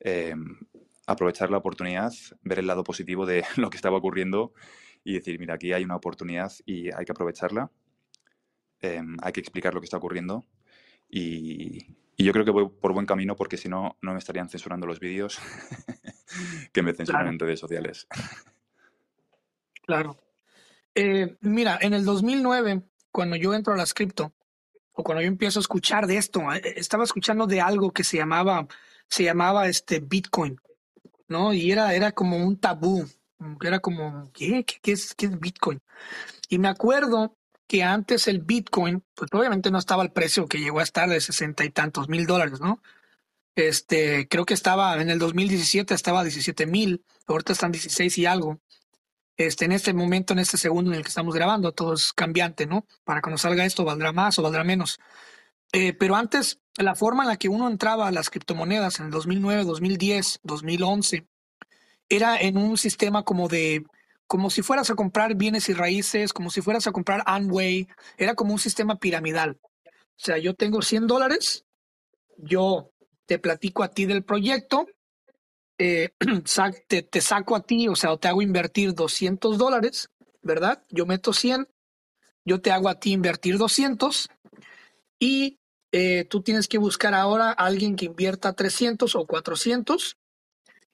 em, 0.00 0.58
aprovechar 1.06 1.50
la 1.50 1.58
oportunidad, 1.58 2.14
ver 2.40 2.60
el 2.60 2.66
lado 2.66 2.82
positivo 2.82 3.26
de 3.26 3.44
lo 3.56 3.68
que 3.68 3.76
estaba 3.76 3.98
ocurriendo 3.98 4.54
y 5.04 5.12
decir, 5.14 5.38
mira, 5.38 5.54
aquí 5.54 5.74
hay 5.74 5.84
una 5.84 5.96
oportunidad 5.96 6.50
y 6.64 6.90
hay 6.92 7.04
que 7.04 7.12
aprovecharla, 7.12 7.70
em, 8.80 9.16
hay 9.22 9.32
que 9.32 9.40
explicar 9.40 9.74
lo 9.74 9.80
que 9.80 9.84
está 9.84 9.96
ocurriendo 9.96 10.44
y, 11.08 11.96
yo 12.20 12.32
creo 12.32 12.44
que 12.44 12.50
voy 12.50 12.68
por 12.68 12.92
buen 12.92 13.06
camino 13.06 13.36
porque 13.36 13.56
si 13.56 13.68
no, 13.68 13.96
no 14.02 14.12
me 14.12 14.18
estarían 14.18 14.48
censurando 14.48 14.86
los 14.86 14.98
vídeos 14.98 15.38
que 16.72 16.82
me 16.82 16.92
censuran 16.92 17.28
en 17.28 17.38
redes 17.38 17.60
sociales. 17.60 18.08
Claro. 19.86 20.16
Eh, 20.94 21.36
mira, 21.42 21.78
en 21.80 21.94
el 21.94 22.04
2009, 22.04 22.82
cuando 23.12 23.36
yo 23.36 23.54
entro 23.54 23.72
a 23.72 23.76
la 23.76 23.86
cripto, 23.86 24.32
o 24.92 25.04
cuando 25.04 25.22
yo 25.22 25.28
empiezo 25.28 25.60
a 25.60 25.62
escuchar 25.62 26.08
de 26.08 26.16
esto, 26.16 26.52
eh, 26.52 26.74
estaba 26.76 27.04
escuchando 27.04 27.46
de 27.46 27.60
algo 27.60 27.92
que 27.92 28.02
se 28.02 28.16
llamaba, 28.16 28.66
se 29.08 29.22
llamaba 29.22 29.68
este 29.68 30.00
Bitcoin, 30.00 30.60
¿no? 31.28 31.52
Y 31.52 31.70
era, 31.70 31.94
era 31.94 32.10
como 32.10 32.36
un 32.36 32.58
tabú, 32.58 33.06
era 33.64 33.78
como, 33.78 34.28
¿qué? 34.32 34.64
¿Qué, 34.64 34.92
es, 34.92 35.14
¿Qué 35.14 35.26
es 35.26 35.38
Bitcoin? 35.38 35.80
Y 36.48 36.58
me 36.58 36.66
acuerdo 36.66 37.36
que 37.68 37.84
antes 37.84 38.26
el 38.28 38.40
Bitcoin, 38.40 39.04
pues 39.14 39.30
obviamente 39.32 39.70
no 39.70 39.78
estaba 39.78 40.02
al 40.02 40.12
precio 40.12 40.48
que 40.48 40.58
llegó 40.58 40.80
a 40.80 40.82
estar 40.82 41.08
de 41.08 41.20
sesenta 41.20 41.64
y 41.64 41.70
tantos 41.70 42.08
mil 42.08 42.26
dólares, 42.26 42.60
¿no? 42.60 42.82
Este, 43.54 44.26
creo 44.28 44.46
que 44.46 44.54
estaba 44.54 45.00
en 45.00 45.10
el 45.10 45.18
2017 45.18 45.94
estaba 45.94 46.20
a 46.20 46.24
17 46.24 46.66
mil, 46.66 47.04
ahorita 47.26 47.52
están 47.52 47.72
16 47.72 48.18
y 48.18 48.26
algo. 48.26 48.60
Este, 49.36 49.66
en 49.66 49.72
este 49.72 49.92
momento, 49.92 50.32
en 50.32 50.40
este 50.40 50.56
segundo 50.56 50.90
en 50.90 50.96
el 50.96 51.02
que 51.02 51.10
estamos 51.10 51.34
grabando, 51.34 51.72
todo 51.72 51.94
es 51.94 52.12
cambiante, 52.12 52.66
¿no? 52.66 52.86
Para 53.04 53.20
cuando 53.20 53.38
salga 53.38 53.64
esto, 53.64 53.84
valdrá 53.84 54.12
más 54.12 54.38
o 54.38 54.42
valdrá 54.42 54.64
menos. 54.64 54.98
Eh, 55.72 55.92
pero 55.92 56.16
antes, 56.16 56.60
la 56.76 56.94
forma 56.94 57.24
en 57.24 57.28
la 57.28 57.36
que 57.36 57.48
uno 57.48 57.68
entraba 57.68 58.08
a 58.08 58.12
las 58.12 58.30
criptomonedas 58.30 59.00
en 59.00 59.06
el 59.06 59.12
2009, 59.12 59.64
2010, 59.64 60.40
2011, 60.42 61.26
era 62.08 62.40
en 62.40 62.56
un 62.56 62.78
sistema 62.78 63.24
como 63.24 63.48
de 63.48 63.84
como 64.28 64.50
si 64.50 64.62
fueras 64.62 64.90
a 64.90 64.94
comprar 64.94 65.34
bienes 65.34 65.68
y 65.70 65.72
raíces, 65.72 66.32
como 66.32 66.50
si 66.50 66.60
fueras 66.60 66.86
a 66.86 66.92
comprar 66.92 67.22
Amway, 67.26 67.88
era 68.18 68.34
como 68.34 68.52
un 68.52 68.58
sistema 68.58 68.98
piramidal. 68.98 69.58
O 69.62 70.20
sea, 70.20 70.36
yo 70.38 70.54
tengo 70.54 70.82
100 70.82 71.06
dólares, 71.06 71.64
yo 72.36 72.92
te 73.26 73.38
platico 73.38 73.82
a 73.82 73.88
ti 73.88 74.04
del 74.04 74.22
proyecto, 74.22 74.86
eh, 75.78 76.10
te, 76.88 77.20
saco 77.22 77.56
a 77.56 77.62
ti, 77.62 77.88
o 77.88 77.96
sea, 77.96 78.16
te 78.18 78.28
hago 78.28 78.42
invertir 78.42 78.94
200 78.94 79.56
dólares, 79.56 80.10
¿verdad? 80.42 80.84
Yo 80.90 81.06
meto 81.06 81.32
100, 81.32 81.66
yo 82.44 82.60
te 82.60 82.70
hago 82.70 82.90
a 82.90 83.00
ti 83.00 83.12
invertir 83.12 83.56
200 83.56 84.28
y 85.18 85.58
eh, 85.90 86.26
tú 86.28 86.42
tienes 86.42 86.68
que 86.68 86.76
buscar 86.76 87.14
ahora 87.14 87.50
a 87.50 87.52
alguien 87.52 87.96
que 87.96 88.06
invierta 88.06 88.52
300 88.52 89.14
o 89.14 89.26
400 89.26 90.18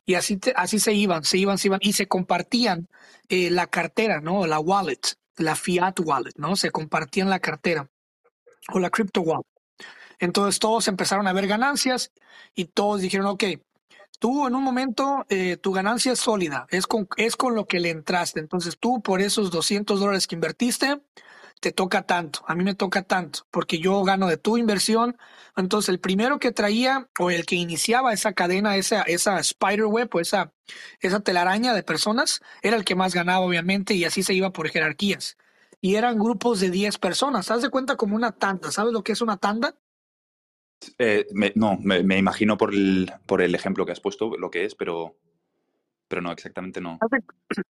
y 0.07 0.15
así, 0.15 0.39
así 0.57 0.79
se 0.79 0.93
iban, 0.93 1.25
se 1.25 1.39
iban, 1.39 1.59
se 1.59 1.69
iban 1.69 1.81
y 1.83 1.95
se 1.95 2.07
compartían 2.07 2.89
eh, 3.29 3.51
la 3.51 3.67
cartera, 3.67 4.21
¿no? 4.21 4.47
La 4.47 4.59
wallet, 4.59 5.01
la 5.37 5.57
fiat 5.57 5.99
wallet, 6.01 6.35
¿no? 6.37 6.57
Se 6.57 6.71
compartían 6.71 7.31
la 7.31 7.41
cartera 7.41 7.89
o 8.73 8.79
la 8.79 8.91
crypto 8.91 9.23
wallet. 9.23 9.47
Entonces 10.19 10.59
todos 10.59 10.89
empezaron 10.89 11.27
a 11.27 11.33
ver 11.33 11.47
ganancias 11.47 12.13
y 12.55 12.67
todos 12.67 13.01
dijeron, 13.01 13.27
ok, 13.27 13.45
tú 14.19 14.47
en 14.47 14.55
un 14.55 14.63
momento 14.63 15.27
eh, 15.29 15.57
tu 15.57 15.73
ganancia 15.73 16.13
es 16.13 16.21
sólida, 16.21 16.67
es 16.71 16.87
con, 16.87 17.09
es 17.17 17.37
con 17.37 17.55
lo 17.55 17.67
que 17.67 17.81
le 17.81 17.91
entraste. 17.91 18.41
Entonces 18.41 18.77
tú 18.79 19.03
por 19.03 19.21
esos 19.21 19.51
200 19.51 20.01
dólares 20.01 20.27
que 20.27 20.35
invertiste, 20.35 21.01
te 21.65 21.73
toca 21.73 22.03
tanto, 22.03 22.45
a 22.47 22.55
mí 22.55 22.63
me 22.63 22.75
toca 22.75 23.05
tanto, 23.05 23.47
porque 23.51 23.79
yo 23.79 24.05
gano 24.05 24.27
de 24.27 24.37
tu 24.37 24.59
inversión. 24.59 25.17
Entonces, 25.57 25.89
el 25.89 25.99
primero 25.99 26.39
que 26.39 26.53
traía 26.53 27.09
o 27.19 27.31
el 27.31 27.47
que 27.47 27.57
iniciaba 27.57 28.13
esa 28.13 28.35
cadena, 28.35 28.77
esa, 28.77 29.01
esa 29.01 29.41
spider 29.41 29.87
web 29.87 30.11
o 30.13 30.21
esa, 30.21 30.53
esa 31.01 31.21
telaraña 31.21 31.73
de 31.73 31.83
personas, 31.83 32.43
era 32.61 32.77
el 32.77 32.85
que 32.85 32.95
más 32.95 33.15
ganaba, 33.15 33.47
obviamente, 33.47 33.95
y 33.95 34.05
así 34.05 34.23
se 34.23 34.35
iba 34.35 34.53
por 34.53 34.69
jerarquías. 34.69 35.39
Y 35.81 35.95
eran 35.95 36.19
grupos 36.19 36.61
de 36.61 36.69
10 36.69 36.99
personas. 36.99 37.51
¿Haz 37.51 37.63
de 37.63 37.71
cuenta 37.71 37.97
como 37.97 38.15
una 38.15 38.33
tanda? 38.33 38.71
¿Sabes 38.71 38.93
lo 38.93 39.03
que 39.03 39.13
es 39.13 39.23
una 39.23 39.39
tanda? 39.39 39.75
Eh, 40.99 41.25
no, 41.55 41.79
me, 41.79 42.19
imagino 42.19 42.59
por 42.59 42.75
el, 42.75 43.11
por 43.25 43.41
el 43.41 43.55
ejemplo 43.55 43.87
que 43.87 43.93
has 43.93 44.01
puesto 44.01 44.37
lo 44.37 44.51
que 44.51 44.67
es, 44.67 44.75
pero, 44.75 45.17
pero 46.09 46.21
no, 46.21 46.31
exactamente 46.31 46.83
no. 46.83 46.99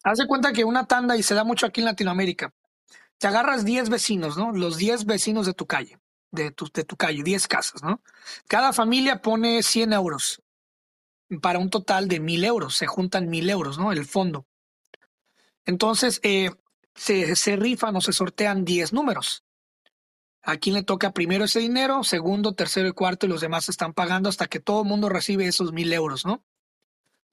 haz 0.03 0.17
de 0.17 0.25
cuenta 0.27 0.51
que 0.51 0.63
una 0.63 0.87
tanda, 0.87 1.15
y 1.15 1.21
se 1.21 1.35
da 1.35 1.43
mucho 1.43 1.67
aquí 1.67 1.81
en 1.81 1.85
Latinoamérica, 1.85 2.51
te 3.23 3.29
agarras 3.29 3.63
10 3.63 3.87
vecinos, 3.87 4.35
¿no? 4.35 4.51
Los 4.51 4.75
10 4.75 5.05
vecinos 5.05 5.45
de 5.45 5.53
tu 5.53 5.65
calle, 5.65 5.97
de 6.31 6.51
tu, 6.51 6.69
de 6.73 6.83
tu 6.83 6.97
calle, 6.97 7.23
10 7.23 7.47
casas, 7.47 7.81
¿no? 7.81 8.01
Cada 8.49 8.73
familia 8.73 9.21
pone 9.21 9.63
100 9.63 9.93
euros 9.93 10.43
para 11.41 11.57
un 11.57 11.69
total 11.69 12.09
de 12.09 12.19
1000 12.19 12.43
euros, 12.43 12.75
se 12.75 12.85
juntan 12.85 13.29
1000 13.29 13.49
euros, 13.49 13.77
¿no? 13.77 13.93
El 13.93 14.03
fondo. 14.03 14.45
Entonces, 15.63 16.19
eh, 16.23 16.51
se, 16.95 17.37
se 17.37 17.55
rifan 17.55 17.95
o 17.95 18.01
se 18.01 18.11
sortean 18.11 18.65
10 18.65 18.91
números. 18.91 19.45
¿A 20.41 20.57
quién 20.57 20.75
le 20.75 20.83
toca 20.83 21.13
primero 21.13 21.45
ese 21.45 21.61
dinero? 21.61 22.03
Segundo, 22.03 22.55
tercero 22.55 22.89
y 22.89 22.91
cuarto, 22.91 23.25
y 23.25 23.29
los 23.29 23.39
demás 23.39 23.69
están 23.69 23.93
pagando 23.93 24.27
hasta 24.27 24.47
que 24.47 24.59
todo 24.59 24.81
el 24.81 24.89
mundo 24.89 25.07
recibe 25.07 25.47
esos 25.47 25.71
mil 25.71 25.93
euros, 25.93 26.25
¿no? 26.25 26.43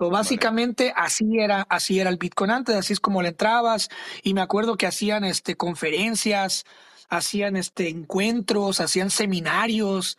Básicamente 0.08 0.92
así 0.96 1.38
era, 1.38 1.66
así 1.68 2.00
era 2.00 2.08
el 2.08 2.16
Bitcoin 2.16 2.50
antes, 2.50 2.74
así 2.76 2.94
es 2.94 3.00
como 3.00 3.20
le 3.20 3.28
entrabas. 3.28 3.90
Y 4.22 4.32
me 4.32 4.40
acuerdo 4.40 4.76
que 4.76 4.86
hacían 4.86 5.24
este 5.24 5.56
conferencias, 5.56 6.64
hacían 7.10 7.56
este 7.56 7.88
encuentros, 7.88 8.80
hacían 8.80 9.10
seminarios, 9.10 10.16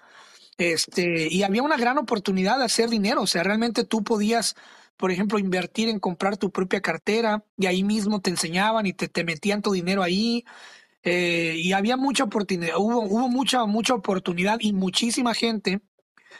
este, 0.57 1.27
y 1.31 1.43
había 1.43 1.63
una 1.63 1.77
gran 1.77 1.97
oportunidad 1.97 2.59
de 2.59 2.65
hacer 2.65 2.89
dinero. 2.89 3.23
O 3.23 3.27
sea, 3.27 3.43
realmente 3.43 3.83
tú 3.83 4.03
podías, 4.03 4.55
por 4.97 5.11
ejemplo, 5.11 5.39
invertir 5.39 5.89
en 5.89 5.99
comprar 5.99 6.37
tu 6.37 6.51
propia 6.51 6.81
cartera, 6.81 7.43
y 7.57 7.65
ahí 7.65 7.83
mismo 7.83 8.21
te 8.21 8.29
enseñaban 8.29 8.85
y 8.85 8.93
te, 8.93 9.07
te 9.07 9.23
metían 9.23 9.61
tu 9.61 9.71
dinero 9.71 10.03
ahí. 10.03 10.45
Eh, 11.03 11.55
y 11.57 11.73
había 11.73 11.97
mucha 11.97 12.25
oportunidad, 12.25 12.77
hubo, 12.77 13.01
hubo 13.01 13.27
mucha, 13.27 13.65
mucha 13.65 13.95
oportunidad 13.95 14.57
y 14.59 14.73
muchísima 14.73 15.33
gente. 15.33 15.81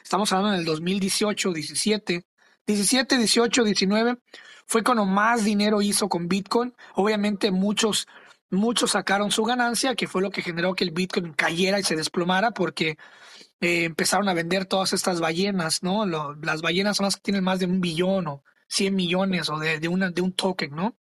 Estamos 0.03 0.31
hablando 0.31 0.57
del 0.57 0.65
2018, 0.65 1.53
17, 1.53 2.25
17, 2.67 3.17
18, 3.17 3.63
19 3.63 4.17
fue 4.65 4.83
cuando 4.83 5.05
más 5.05 5.43
dinero 5.43 5.81
hizo 5.81 6.07
con 6.07 6.27
Bitcoin. 6.27 6.73
Obviamente 6.95 7.51
muchos, 7.51 8.07
muchos 8.49 8.91
sacaron 8.91 9.31
su 9.31 9.43
ganancia, 9.43 9.95
que 9.95 10.07
fue 10.07 10.21
lo 10.21 10.31
que 10.31 10.41
generó 10.41 10.73
que 10.75 10.83
el 10.83 10.91
Bitcoin 10.91 11.33
cayera 11.33 11.79
y 11.79 11.83
se 11.83 11.95
desplomara 11.95 12.51
porque 12.51 12.97
eh, 13.59 13.83
empezaron 13.85 14.29
a 14.29 14.33
vender 14.33 14.65
todas 14.65 14.93
estas 14.93 15.19
ballenas, 15.19 15.83
¿no? 15.83 16.05
las 16.05 16.61
ballenas 16.61 16.97
son 16.97 17.05
las 17.05 17.15
que 17.15 17.21
tienen 17.21 17.43
más 17.43 17.59
de 17.59 17.65
un 17.65 17.81
billón 17.81 18.27
o 18.27 18.43
100 18.69 18.95
millones 18.95 19.49
o 19.49 19.59
de, 19.59 19.79
de, 19.79 19.87
una, 19.87 20.09
de 20.09 20.21
un 20.21 20.33
token, 20.33 20.73
¿no? 20.73 20.97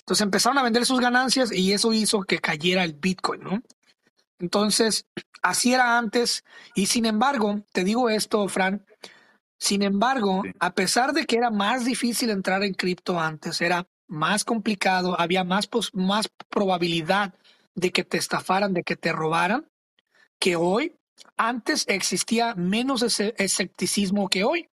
Entonces 0.00 0.22
empezaron 0.22 0.58
a 0.58 0.62
vender 0.62 0.86
sus 0.86 1.00
ganancias 1.00 1.50
y 1.50 1.72
eso 1.72 1.92
hizo 1.92 2.22
que 2.22 2.38
cayera 2.38 2.84
el 2.84 2.94
Bitcoin, 2.94 3.42
¿no? 3.42 3.62
Entonces, 4.38 5.06
así 5.42 5.72
era 5.74 5.98
antes 5.98 6.44
y 6.74 6.86
sin 6.86 7.06
embargo, 7.06 7.62
te 7.72 7.82
digo 7.82 8.10
esto, 8.10 8.46
Fran, 8.48 8.84
sin 9.58 9.82
embargo, 9.82 10.42
a 10.58 10.74
pesar 10.74 11.12
de 11.12 11.24
que 11.24 11.36
era 11.36 11.50
más 11.50 11.84
difícil 11.84 12.30
entrar 12.30 12.62
en 12.62 12.74
cripto 12.74 13.18
antes, 13.18 13.60
era 13.60 13.86
más 14.06 14.44
complicado, 14.44 15.18
había 15.18 15.44
más, 15.44 15.68
más 15.92 16.28
probabilidad 16.50 17.34
de 17.74 17.90
que 17.90 18.04
te 18.04 18.18
estafaran, 18.18 18.74
de 18.74 18.82
que 18.82 18.96
te 18.96 19.12
robaran, 19.12 19.66
que 20.38 20.56
hoy, 20.56 20.94
antes 21.36 21.84
existía 21.88 22.54
menos 22.54 23.02
ese 23.02 23.34
escepticismo 23.38 24.28
que 24.28 24.44
hoy. 24.44 24.68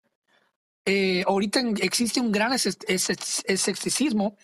Eh, 0.86 1.24
ahorita 1.28 1.60
existe 1.82 2.20
un 2.22 2.32
gran 2.32 2.54
escepticismo 2.54 4.38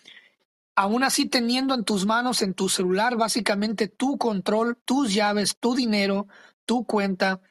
aún 0.76 1.04
así 1.04 1.26
teniendo 1.26 1.74
en 1.74 1.86
tus 1.86 2.06
manos, 2.06 2.42
en 2.42 2.54
tu 2.54 2.70
celular, 2.70 3.16
básicamente 3.16 3.88
tu 3.88 4.18
control, 4.18 4.78
tus 4.84 5.14
llaves, 5.14 5.58
tu 5.58 5.74
dinero, 5.74 6.28
tu 6.66 6.86
cuenta. 6.86 7.42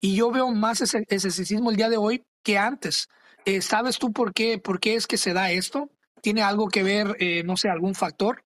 Y 0.00 0.16
yo 0.16 0.30
veo 0.30 0.48
más 0.48 0.80
ese 0.80 1.04
escepticismo 1.08 1.70
el 1.70 1.76
día 1.76 1.90
de 1.90 1.98
hoy 1.98 2.24
que 2.42 2.58
antes. 2.58 3.08
Eh, 3.44 3.60
¿Sabes 3.62 3.98
tú 3.98 4.12
por 4.12 4.32
qué, 4.32 4.58
por 4.58 4.80
qué 4.80 4.94
es 4.94 5.06
que 5.06 5.16
se 5.16 5.32
da 5.32 5.50
esto? 5.50 5.90
¿Tiene 6.22 6.42
algo 6.42 6.68
que 6.68 6.82
ver, 6.82 7.16
eh, 7.18 7.42
no 7.44 7.56
sé, 7.56 7.68
algún 7.68 7.94
factor? 7.94 8.44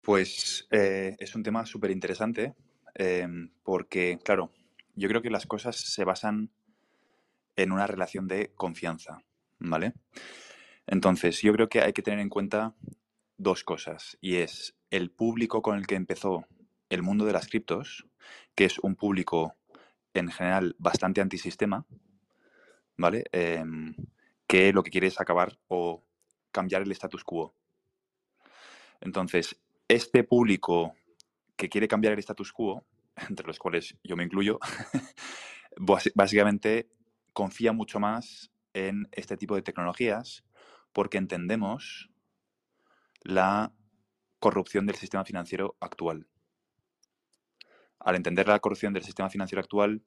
Pues 0.00 0.66
eh, 0.70 1.16
es 1.18 1.34
un 1.34 1.42
tema 1.42 1.66
súper 1.66 1.90
interesante 1.90 2.54
em, 2.94 3.50
porque, 3.64 4.18
claro, 4.24 4.52
yo 4.94 5.08
creo 5.08 5.22
que 5.22 5.30
las 5.30 5.46
cosas 5.46 5.76
se 5.76 6.04
basan 6.04 6.50
en 7.56 7.72
una 7.72 7.86
relación 7.86 8.28
de 8.28 8.52
confianza, 8.54 9.22
¿vale? 9.58 9.94
Entonces, 10.86 11.42
yo 11.42 11.52
creo 11.52 11.68
que 11.68 11.80
hay 11.80 11.92
que 11.92 12.02
tener 12.02 12.20
en 12.20 12.28
cuenta 12.28 12.74
dos 13.36 13.64
cosas 13.64 14.16
y 14.20 14.36
es 14.36 14.76
el 14.90 15.10
público 15.10 15.62
con 15.62 15.76
el 15.76 15.86
que 15.86 15.96
empezó 15.96 16.46
el 16.88 17.02
mundo 17.02 17.24
de 17.24 17.32
las 17.32 17.48
criptos, 17.48 18.06
que 18.54 18.64
es 18.64 18.78
un 18.78 18.94
público 18.94 19.56
en 20.14 20.30
general 20.30 20.76
bastante 20.78 21.20
antisistema, 21.20 21.84
¿vale? 22.96 23.24
Em, 23.32 23.94
que 24.46 24.72
lo 24.72 24.82
que 24.82 24.90
quiere 24.90 25.08
es 25.08 25.20
acabar 25.20 25.58
o 25.68 26.04
cambiar 26.50 26.82
el 26.82 26.92
status 26.92 27.24
quo. 27.24 27.54
Entonces, 29.00 29.60
este 29.88 30.24
público 30.24 30.94
que 31.56 31.68
quiere 31.68 31.88
cambiar 31.88 32.12
el 32.12 32.18
status 32.20 32.52
quo, 32.52 32.84
entre 33.28 33.46
los 33.46 33.58
cuales 33.58 33.96
yo 34.02 34.16
me 34.16 34.24
incluyo, 34.24 34.58
básicamente 36.14 36.88
confía 37.32 37.72
mucho 37.72 38.00
más 38.00 38.50
en 38.72 39.08
este 39.12 39.36
tipo 39.36 39.54
de 39.54 39.62
tecnologías 39.62 40.44
porque 40.92 41.18
entendemos 41.18 42.10
la 43.22 43.72
corrupción 44.38 44.86
del 44.86 44.96
sistema 44.96 45.24
financiero 45.24 45.76
actual. 45.80 46.26
Al 47.98 48.16
entender 48.16 48.46
la 48.48 48.60
corrupción 48.60 48.92
del 48.92 49.02
sistema 49.02 49.28
financiero 49.28 49.60
actual, 49.60 50.02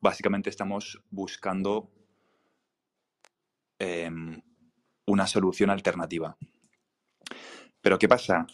básicamente 0.00 0.50
estamos 0.50 1.02
buscando 1.10 1.90
em, 3.82 4.40
una 5.06 5.26
solución 5.26 5.70
alternativa. 5.70 6.36
Pero 7.80 7.98
¿qué 7.98 8.06
pasa? 8.06 8.46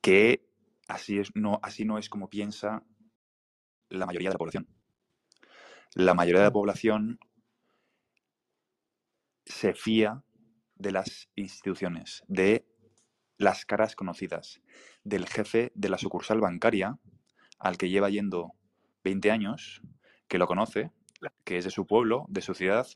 Que 0.00 0.46
así, 0.86 1.18
es, 1.18 1.34
no, 1.34 1.58
así 1.62 1.84
no 1.84 1.98
es 1.98 2.08
como 2.08 2.30
piensa 2.30 2.84
la 3.88 4.06
mayoría 4.06 4.28
de 4.28 4.34
la 4.34 4.38
población. 4.38 4.68
La 5.94 6.14
mayoría 6.14 6.40
de 6.42 6.46
la 6.46 6.52
población 6.52 7.18
se 9.44 9.74
fía 9.74 10.22
de 10.76 10.92
las 10.92 11.28
instituciones, 11.34 12.22
de 12.28 12.64
las 13.36 13.64
caras 13.64 13.96
conocidas, 13.96 14.60
del 15.02 15.26
jefe 15.26 15.72
de 15.74 15.88
la 15.88 15.98
sucursal 15.98 16.40
bancaria 16.40 16.98
al 17.58 17.78
que 17.78 17.88
lleva 17.88 18.10
yendo 18.10 18.52
20 19.02 19.32
años, 19.32 19.82
que 20.28 20.38
lo 20.38 20.46
conoce, 20.46 20.92
que 21.44 21.58
es 21.58 21.64
de 21.64 21.70
su 21.72 21.84
pueblo, 21.84 22.26
de 22.28 22.42
su 22.42 22.54
ciudad. 22.54 22.86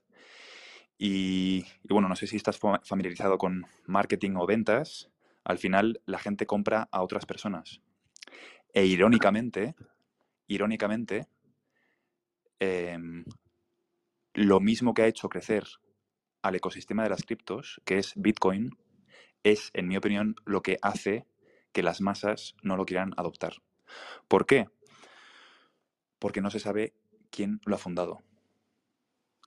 Y, 1.04 1.66
bueno, 1.88 2.08
no 2.08 2.14
sé 2.14 2.28
si 2.28 2.36
estás 2.36 2.60
familiarizado 2.60 3.36
con 3.36 3.66
marketing 3.86 4.36
o 4.36 4.46
ventas. 4.46 5.10
Al 5.42 5.58
final 5.58 6.00
la 6.06 6.20
gente 6.20 6.46
compra 6.46 6.88
a 6.92 7.02
otras 7.02 7.26
personas. 7.26 7.80
E 8.72 8.86
irónicamente, 8.86 9.74
irónicamente, 10.46 11.26
em, 12.60 13.24
lo 14.34 14.60
mismo 14.60 14.94
que 14.94 15.02
ha 15.02 15.08
hecho 15.08 15.28
crecer 15.28 15.64
al 16.40 16.54
ecosistema 16.54 17.02
de 17.02 17.10
las 17.10 17.24
criptos, 17.24 17.80
que 17.84 17.98
es 17.98 18.12
Bitcoin, 18.14 18.70
es, 19.42 19.72
en 19.74 19.88
mi 19.88 19.96
opinión, 19.96 20.36
lo 20.44 20.62
que 20.62 20.78
hace 20.82 21.26
que 21.72 21.82
las 21.82 22.00
masas 22.00 22.54
no 22.62 22.76
lo 22.76 22.86
quieran 22.86 23.12
adoptar. 23.16 23.54
¿Por 24.28 24.46
qué? 24.46 24.68
Porque 26.20 26.42
no 26.42 26.50
se 26.52 26.60
sabe 26.60 26.94
quién 27.32 27.60
lo 27.64 27.74
ha 27.74 27.78
fundado. 27.78 28.20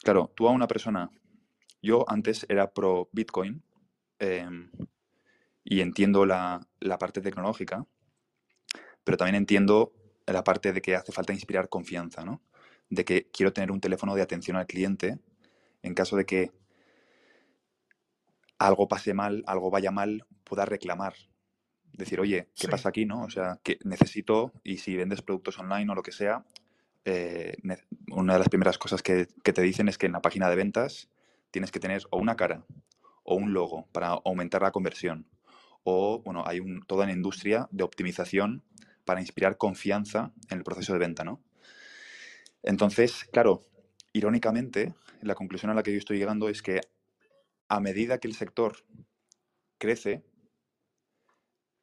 Claro, 0.04 0.34
tú 0.36 0.50
a 0.50 0.52
una 0.52 0.68
persona, 0.68 1.10
yo 1.86 2.06
antes 2.10 2.46
era 2.50 2.74
pro 2.74 3.10
Bitcoin 3.12 3.64
em, 4.20 4.70
y 5.64 5.82
entiendo 5.82 6.26
la, 6.26 6.68
la 6.80 6.98
parte 6.98 7.22
tecnológica, 7.22 7.86
pero 9.04 9.18
también 9.18 9.36
entiendo 9.36 9.94
la 10.26 10.44
parte 10.44 10.74
de 10.74 10.82
que 10.82 10.96
hace 10.96 11.12
falta 11.12 11.34
inspirar 11.34 11.70
confianza, 11.70 12.26
¿no? 12.26 12.42
De 12.90 13.06
que 13.06 13.30
quiero 13.32 13.54
tener 13.54 13.72
un 13.72 13.82
teléfono 13.82 14.16
de 14.16 14.22
atención 14.22 14.58
al 14.58 14.68
cliente 14.68 15.20
en 15.82 15.94
caso 15.94 16.18
de 16.18 16.26
que 16.26 16.52
algo 18.58 18.88
pase 18.88 19.14
mal, 19.14 19.44
algo 19.48 19.70
vaya 19.70 19.92
mal, 19.92 20.26
pueda 20.44 20.66
reclamar. 20.66 21.14
Decir, 21.94 22.20
oye, 22.20 22.50
¿qué 22.56 22.68
pasa 22.68 22.90
aquí? 22.90 23.06
¿no? 23.06 23.24
O 23.24 23.30
sea, 23.30 23.60
que 23.64 23.80
necesito, 23.84 24.52
y 24.64 24.78
si 24.78 24.96
vendes 24.96 25.22
productos 25.22 25.60
online 25.60 25.92
o 25.92 25.96
lo 25.96 26.04
que 26.04 26.12
sea, 26.12 26.44
eh, 27.06 27.56
una 28.12 28.34
de 28.34 28.40
las 28.40 28.50
primeras 28.50 28.78
cosas 28.78 29.02
que, 29.04 29.28
te 29.28 29.62
dicen 29.62 29.88
es 29.88 29.98
que 29.98 30.08
en 30.08 30.14
la 30.14 30.22
página 30.22 30.50
de 30.50 30.56
ventas 30.56 31.10
tienes 31.56 31.72
que 31.72 31.80
tener 31.80 32.04
o 32.10 32.18
una 32.18 32.36
cara 32.36 32.66
o 33.24 33.36
un 33.36 33.54
logo 33.54 33.88
para 33.94 34.10
aumentar 34.26 34.62
la 34.62 34.74
conversión. 34.74 35.26
O, 35.86 36.22
bueno, 36.22 36.44
hay 36.46 36.60
toda 36.86 37.06
una 37.06 37.14
industria 37.14 37.70
de 37.72 37.86
optimización 37.86 38.62
para 39.06 39.22
inspirar 39.22 39.58
confianza 39.58 40.34
en 40.50 40.58
el 40.58 40.66
proceso 40.66 40.92
de 40.92 41.00
venta, 41.00 41.24
¿no? 41.24 41.42
Entonces, 42.62 43.24
claro, 43.32 43.66
irónicamente, 44.12 44.96
la 45.22 45.34
conclusión 45.34 45.72
a 45.72 45.74
la 45.74 45.82
que 45.82 45.94
yo 45.94 45.98
estoy 45.98 46.18
llegando 46.18 46.50
es 46.50 46.62
que 46.62 46.82
a 47.70 47.80
medida 47.80 48.18
que 48.18 48.28
el 48.28 48.34
sector 48.34 48.76
crece, 49.78 50.26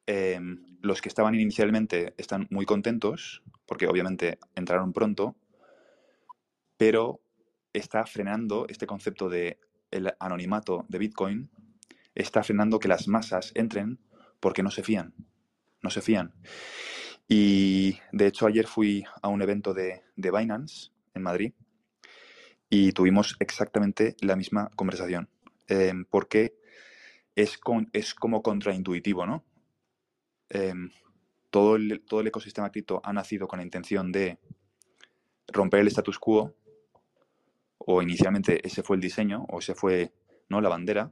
em, 0.05 0.77
los 0.81 1.01
que 1.01 1.09
estaban 1.09 1.33
inicialmente 1.33 2.13
están 2.19 2.45
muy 2.51 2.67
contentos, 2.67 3.41
porque 3.65 3.87
obviamente 3.87 4.37
entraron 4.53 4.93
pronto, 4.93 5.35
pero 6.77 7.23
está 7.73 8.05
frenando 8.05 8.65
este 8.69 8.87
concepto 8.87 9.29
de 9.29 9.59
el 9.91 10.13
anonimato 10.19 10.85
de 10.89 10.97
Bitcoin, 10.97 11.49
está 12.15 12.43
frenando 12.43 12.79
que 12.79 12.87
las 12.87 13.07
masas 13.07 13.51
entren 13.55 13.99
porque 14.39 14.63
no 14.63 14.71
se 14.71 14.83
fían, 14.83 15.13
no 15.81 15.89
se 15.89 16.01
fían. 16.01 16.33
Y 17.27 17.97
de 18.11 18.27
hecho 18.27 18.47
ayer 18.47 18.67
fui 18.67 19.03
a 19.21 19.27
un 19.27 19.41
evento 19.41 19.73
de, 19.73 20.03
de 20.15 20.31
Binance 20.31 20.91
en 21.13 21.23
Madrid 21.23 21.53
y 22.69 22.91
tuvimos 22.91 23.35
exactamente 23.39 24.15
la 24.21 24.35
misma 24.35 24.69
conversación. 24.75 25.29
Em, 25.67 26.05
porque 26.05 26.55
es, 27.35 27.59
es 27.93 28.13
como 28.13 28.41
contraintuitivo, 28.41 29.25
¿no? 29.25 29.45
Em, 30.49 30.91
todo, 31.49 31.75
el, 31.75 32.03
todo 32.05 32.19
el 32.19 32.27
ecosistema 32.27 32.71
cripto 32.71 33.01
ha 33.03 33.13
nacido 33.13 33.47
con 33.47 33.59
la 33.59 33.63
intención 33.63 34.11
de 34.11 34.39
romper 35.47 35.81
el 35.81 35.87
status 35.87 36.19
quo, 36.19 36.55
o 37.85 38.01
inicialmente 38.01 38.65
ese 38.65 38.83
fue 38.83 38.95
el 38.95 39.01
diseño, 39.01 39.45
o 39.49 39.59
ese 39.59 39.75
fue 39.75 40.13
¿no? 40.49 40.61
la 40.61 40.69
bandera, 40.69 41.11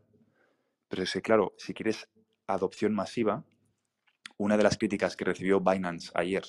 pero 0.88 1.04
es 1.04 1.12
que, 1.12 1.22
claro, 1.22 1.54
si 1.58 1.74
quieres 1.74 2.10
adopción 2.48 2.94
masiva, 2.94 3.44
una 4.38 4.58
de 4.58 4.64
las 4.64 4.78
críticas 4.78 5.16
que 5.16 5.26
recibió 5.26 5.60
Binance 5.62 6.12
ayer 6.16 6.44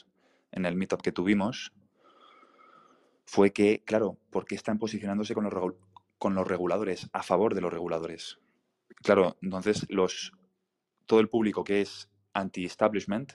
en 0.50 0.66
el 0.66 0.76
meetup 0.76 1.02
que 1.02 1.12
tuvimos 1.12 1.72
fue 3.24 3.52
que, 3.52 3.82
claro, 3.84 4.18
¿por 4.30 4.44
qué 4.44 4.54
están 4.54 4.78
posicionándose 4.78 5.34
con 5.34 5.44
los, 5.44 5.52
con 6.22 6.36
los 6.36 6.46
reguladores, 6.46 7.10
a 7.12 7.24
favor 7.24 7.52
de 7.52 7.60
los 7.60 7.72
reguladores. 7.72 8.38
Claro, 9.02 9.36
entonces 9.42 9.86
los, 9.88 10.30
todo 11.04 11.18
el 11.18 11.28
público 11.28 11.64
que 11.64 11.80
es 11.80 12.08
anti-establishment, 12.32 13.32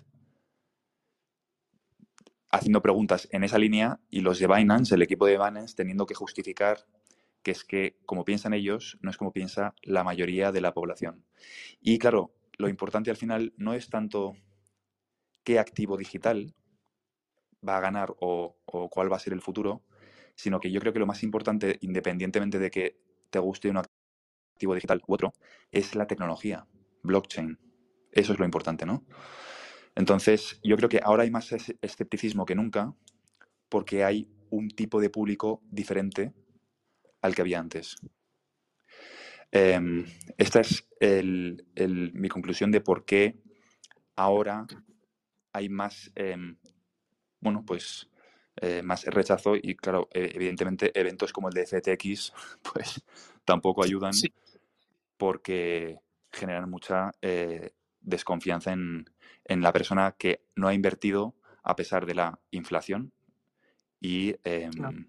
haciendo 2.50 2.82
preguntas 2.82 3.28
en 3.32 3.44
esa 3.44 3.58
línea 3.58 4.00
y 4.10 4.22
los 4.22 4.40
de 4.40 4.48
Binance, 4.48 4.96
el 4.96 5.02
equipo 5.02 5.26
de 5.26 5.38
Binance, 5.38 5.76
teniendo 5.76 6.06
que 6.06 6.16
justificar 6.16 6.86
que 7.44 7.52
es 7.52 7.64
que 7.64 7.98
como 8.06 8.26
piensan 8.26 8.54
ellos, 8.54 8.98
no 9.02 9.10
es 9.10 9.16
como 9.16 9.32
piensa 9.32 9.74
la 9.82 10.04
mayoría 10.04 10.52
de 10.52 10.60
la 10.60 10.74
población. 10.74 11.24
Y 11.80 11.98
claro, 11.98 12.34
lo 12.58 12.68
importante 12.68 13.10
al 13.10 13.16
final 13.16 13.54
no 13.56 13.74
es 13.74 13.90
tanto 13.90 14.36
qué 15.44 15.60
activo 15.60 15.96
digital 15.96 16.54
va 17.66 17.78
a 17.78 17.80
ganar 17.80 18.14
o, 18.20 18.58
cuál 18.66 19.12
va 19.12 19.16
a 19.16 19.20
ser 19.20 19.34
el 19.34 19.42
futuro, 19.42 19.84
sino 20.36 20.60
que 20.60 20.72
yo 20.72 20.82
creo 20.82 20.92
que 20.92 21.00
lo 21.00 21.06
más 21.06 21.24
importante, 21.24 21.78
independientemente 21.82 22.60
de 22.60 22.70
que 22.70 23.00
te 23.30 23.40
guste 23.40 23.70
un 23.70 23.78
activo 23.78 24.76
digital 24.76 25.02
u 25.08 25.14
otro, 25.14 25.34
es 25.72 25.96
la 25.96 26.06
tecnología, 26.06 26.68
blockchain. 27.04 27.58
Eso 28.12 28.34
es 28.34 28.40
lo 28.40 28.46
importante, 28.46 28.86
¿no? 28.86 29.06
Entonces, 29.98 30.60
yo 30.64 30.78
creo 30.78 30.90
que 30.90 31.02
ahora 31.04 31.24
hay 31.24 31.32
más 31.32 31.52
escepticismo 31.82 32.46
que 32.46 32.54
nunca 32.54 32.94
porque 33.68 34.04
hay 34.04 34.30
un 34.52 34.70
tipo 34.70 35.02
de 35.02 35.10
público 35.10 35.64
diferente 35.72 36.34
al 37.24 37.34
que 37.34 37.42
había 37.42 37.60
antes. 37.60 37.96
Em, 39.52 40.06
esta 40.38 40.62
es 40.62 40.88
mi 42.14 42.30
conclusión 42.30 42.70
de 42.70 42.82
por 42.82 43.06
qué 43.06 43.40
ahora 44.16 44.68
hay 45.52 45.68
más, 45.68 46.12
em, 46.14 46.60
bueno, 47.40 47.64
pues 47.66 48.08
eh, 48.58 48.84
más 48.84 49.04
rechazo 49.06 49.56
y 49.56 49.76
claro, 49.76 50.10
e, 50.14 50.30
evidentemente 50.36 50.92
eventos 50.94 51.34
como 51.34 51.48
el 51.50 51.56
de 51.56 51.66
FTX 51.66 52.34
pues 52.62 53.04
tampoco 53.46 53.84
ayudan 53.84 54.14
porque 55.18 55.98
generan 56.32 56.70
mucha 56.70 57.12
eh, 57.22 57.72
desconfianza 58.08 58.72
en, 58.72 59.06
la 59.46 59.74
persona 59.74 60.16
que 60.18 60.42
no 60.56 60.68
ha 60.68 60.74
invertido 60.74 61.36
a 61.62 61.76
pesar 61.76 62.06
de 62.06 62.16
la 62.16 62.40
inflación. 62.52 63.12
Y 64.00 64.36
em, 64.44 65.08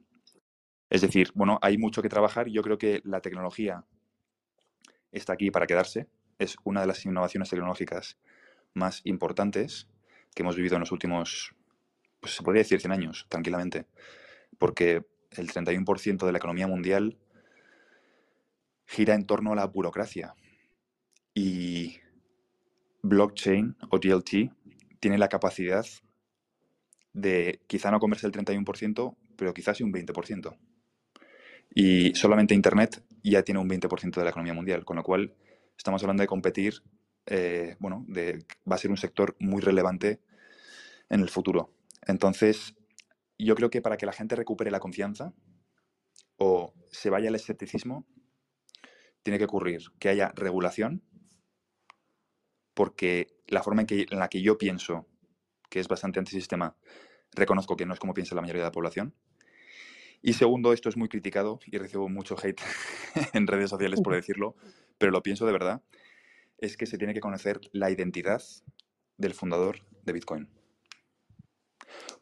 es 0.91 1.01
decir, 1.01 1.31
bueno, 1.35 1.59
hay 1.63 1.79
mucho 1.79 2.03
que 2.03 2.09
trabajar. 2.09 2.49
Yo 2.49 2.63
creo 2.63 2.77
que 2.77 3.01
la 3.05 3.21
tecnología 3.21 3.85
está 5.13 5.33
aquí 5.33 5.51
para 5.51 5.67
quedarse. 5.67 6.09
Es 6.39 6.57
una 6.65 6.81
de 6.81 6.89
las 6.89 7.05
innovaciones 7.05 7.51
tecnológicas 7.51 8.19
más 8.75 9.01
importantes 9.05 9.89
que 10.35 10.43
hemos 10.43 10.57
vivido 10.57 10.77
en 10.77 10.81
los 10.81 10.93
últimos, 10.93 11.55
pues 12.21 12.35
se 12.35 12.43
podría 12.43 12.63
decir 12.63 12.81
100 12.81 12.93
años, 12.93 13.27
tranquilamente. 13.29 13.87
Porque 14.59 15.05
el 15.33 15.49
31% 15.53 16.27
de 16.27 16.33
la 16.33 16.39
economía 16.39 16.67
mundial 16.67 17.17
gira 18.87 19.15
en 19.15 19.27
torno 19.27 19.53
a 19.53 19.57
la 19.57 19.67
burocracia. 19.67 20.35
Y 21.35 22.01
blockchain 23.03 23.77
o 23.91 23.99
DLT 23.99 24.53
tiene 25.01 25.19
la 25.19 25.29
capacidad 25.29 25.87
de 27.13 27.61
quizá 27.67 27.91
no 27.91 28.01
comerse 28.01 28.27
el 28.27 28.33
31%, 28.33 29.17
pero 29.37 29.55
quizás 29.55 29.77
sí 29.77 29.85
un 29.85 29.93
20%. 29.93 30.57
Y 31.75 32.15
solamente 32.15 32.55
Internet 32.55 33.03
ya 33.23 33.43
tiene 33.43 33.61
un 33.61 33.69
20% 33.69 34.17
de 34.17 34.25
la 34.25 34.31
economía 34.31 34.55
mundial, 34.55 34.85
con 34.85 34.97
lo 34.97 35.03
cual 35.03 35.35
estamos 35.77 36.03
hablando 36.03 36.23
de 36.23 36.27
competir, 36.27 36.83
eh, 37.27 37.77
bueno, 37.79 38.05
de, 38.09 38.45
va 38.71 38.77
a 38.77 38.79
ser 38.79 38.91
un 38.91 38.97
sector 38.97 39.37
muy 39.39 39.61
relevante 39.61 40.21
en 41.09 41.21
el 41.21 41.29
futuro. 41.29 41.73
Entonces, 42.07 42.75
yo 43.39 43.55
creo 43.55 43.71
que 43.71 43.83
para 43.83 43.97
que 43.97 44.07
la 44.07 44.13
gente 44.13 44.37
recupere 44.37 44.71
la 44.71 44.81
confianza 44.81 45.33
o 46.37 46.75
se 46.91 47.11
vaya 47.11 47.29
al 47.29 47.35
escepticismo, 47.35 48.07
tiene 49.23 49.39
que 49.39 49.45
ocurrir 49.45 49.83
que 49.99 50.09
haya 50.09 50.33
regulación, 50.35 51.03
porque 52.79 53.35
la 53.49 53.65
forma 53.65 53.81
en, 53.81 53.89
que, 53.89 54.07
en 54.09 54.21
la 54.21 54.29
que 54.29 54.41
yo 54.41 54.57
pienso, 54.57 55.09
que 55.69 55.81
es 55.81 55.89
bastante 55.89 56.21
antisistema, 56.21 56.77
reconozco 57.33 57.75
que 57.75 57.85
no 57.85 57.93
es 57.93 57.99
como 57.99 58.15
piensa 58.15 58.37
la 58.37 58.41
mayoría 58.41 58.63
de 58.63 58.69
la 58.69 58.73
población. 58.73 59.17
Y 60.23 60.35
segundo, 60.35 60.73
esto 60.73 60.89
es 60.89 60.97
muy 60.97 61.09
criticado 61.09 61.59
y 61.67 61.77
recibo 61.77 62.09
mucho 62.09 62.37
hate 62.41 62.63
en 63.33 63.49
redes 63.49 63.71
sociales 63.71 64.01
por 64.01 64.15
decirlo, 64.15 64.55
pero 64.97 65.11
lo 65.11 65.25
pienso 65.25 65.45
de 65.45 65.51
verdad, 65.51 65.83
es 66.59 66.77
que 66.77 66.87
se 66.87 66.99
tiene 66.99 67.15
que 67.15 67.21
conocer 67.21 67.59
la 67.73 67.91
identidad 67.91 68.45
del 69.17 69.35
fundador 69.35 69.81
de 70.05 70.13
Bitcoin. 70.13 70.49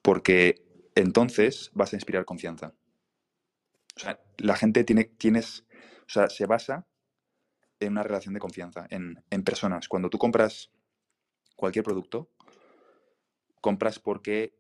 Porque 0.00 0.64
entonces 0.94 1.70
vas 1.74 1.92
a 1.92 1.96
inspirar 1.96 2.24
confianza. 2.24 2.72
O 3.94 4.00
sea, 4.00 4.22
la 4.38 4.56
gente 4.56 4.84
tiene, 4.84 5.04
tienes, 5.04 5.66
o 6.06 6.08
sea, 6.08 6.30
se 6.30 6.46
basa 6.46 6.86
en 7.80 7.92
una 7.92 8.02
relación 8.02 8.34
de 8.34 8.40
confianza, 8.40 8.86
en, 8.90 9.22
en 9.30 9.42
personas. 9.42 9.88
Cuando 9.88 10.10
tú 10.10 10.18
compras 10.18 10.70
cualquier 11.56 11.84
producto, 11.84 12.30
compras 13.60 13.98
porque 13.98 14.54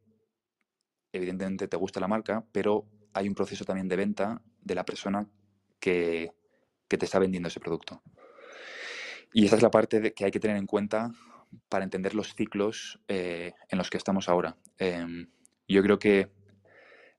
evidentemente 1.12 1.68
te 1.68 1.76
gusta 1.76 2.00
la 2.00 2.08
marca, 2.08 2.44
pero 2.52 2.86
hay 3.12 3.28
un 3.28 3.34
proceso 3.34 3.64
también 3.64 3.88
de 3.88 3.96
venta 3.96 4.42
de 4.60 4.74
la 4.74 4.84
persona 4.84 5.28
que, 5.80 6.32
te 6.88 7.04
está 7.04 7.18
vendiendo 7.18 7.48
ese 7.48 7.60
producto. 7.60 8.02
Y 9.32 9.46
esa 9.46 9.56
es 9.56 9.62
la 9.62 9.70
parte 9.70 10.12
que 10.14 10.24
hay 10.24 10.30
que 10.30 10.40
tener 10.40 10.56
en 10.56 10.66
cuenta 10.66 11.12
para 11.68 11.84
entender 11.84 12.14
los 12.14 12.34
ciclos 12.34 13.00
eh, 13.08 13.52
en 13.68 13.78
los 13.78 13.90
que 13.90 13.96
estamos 13.96 14.28
ahora. 14.28 14.56
Em, 14.78 15.28
yo 15.68 15.82
creo 15.82 15.98
que 15.98 16.30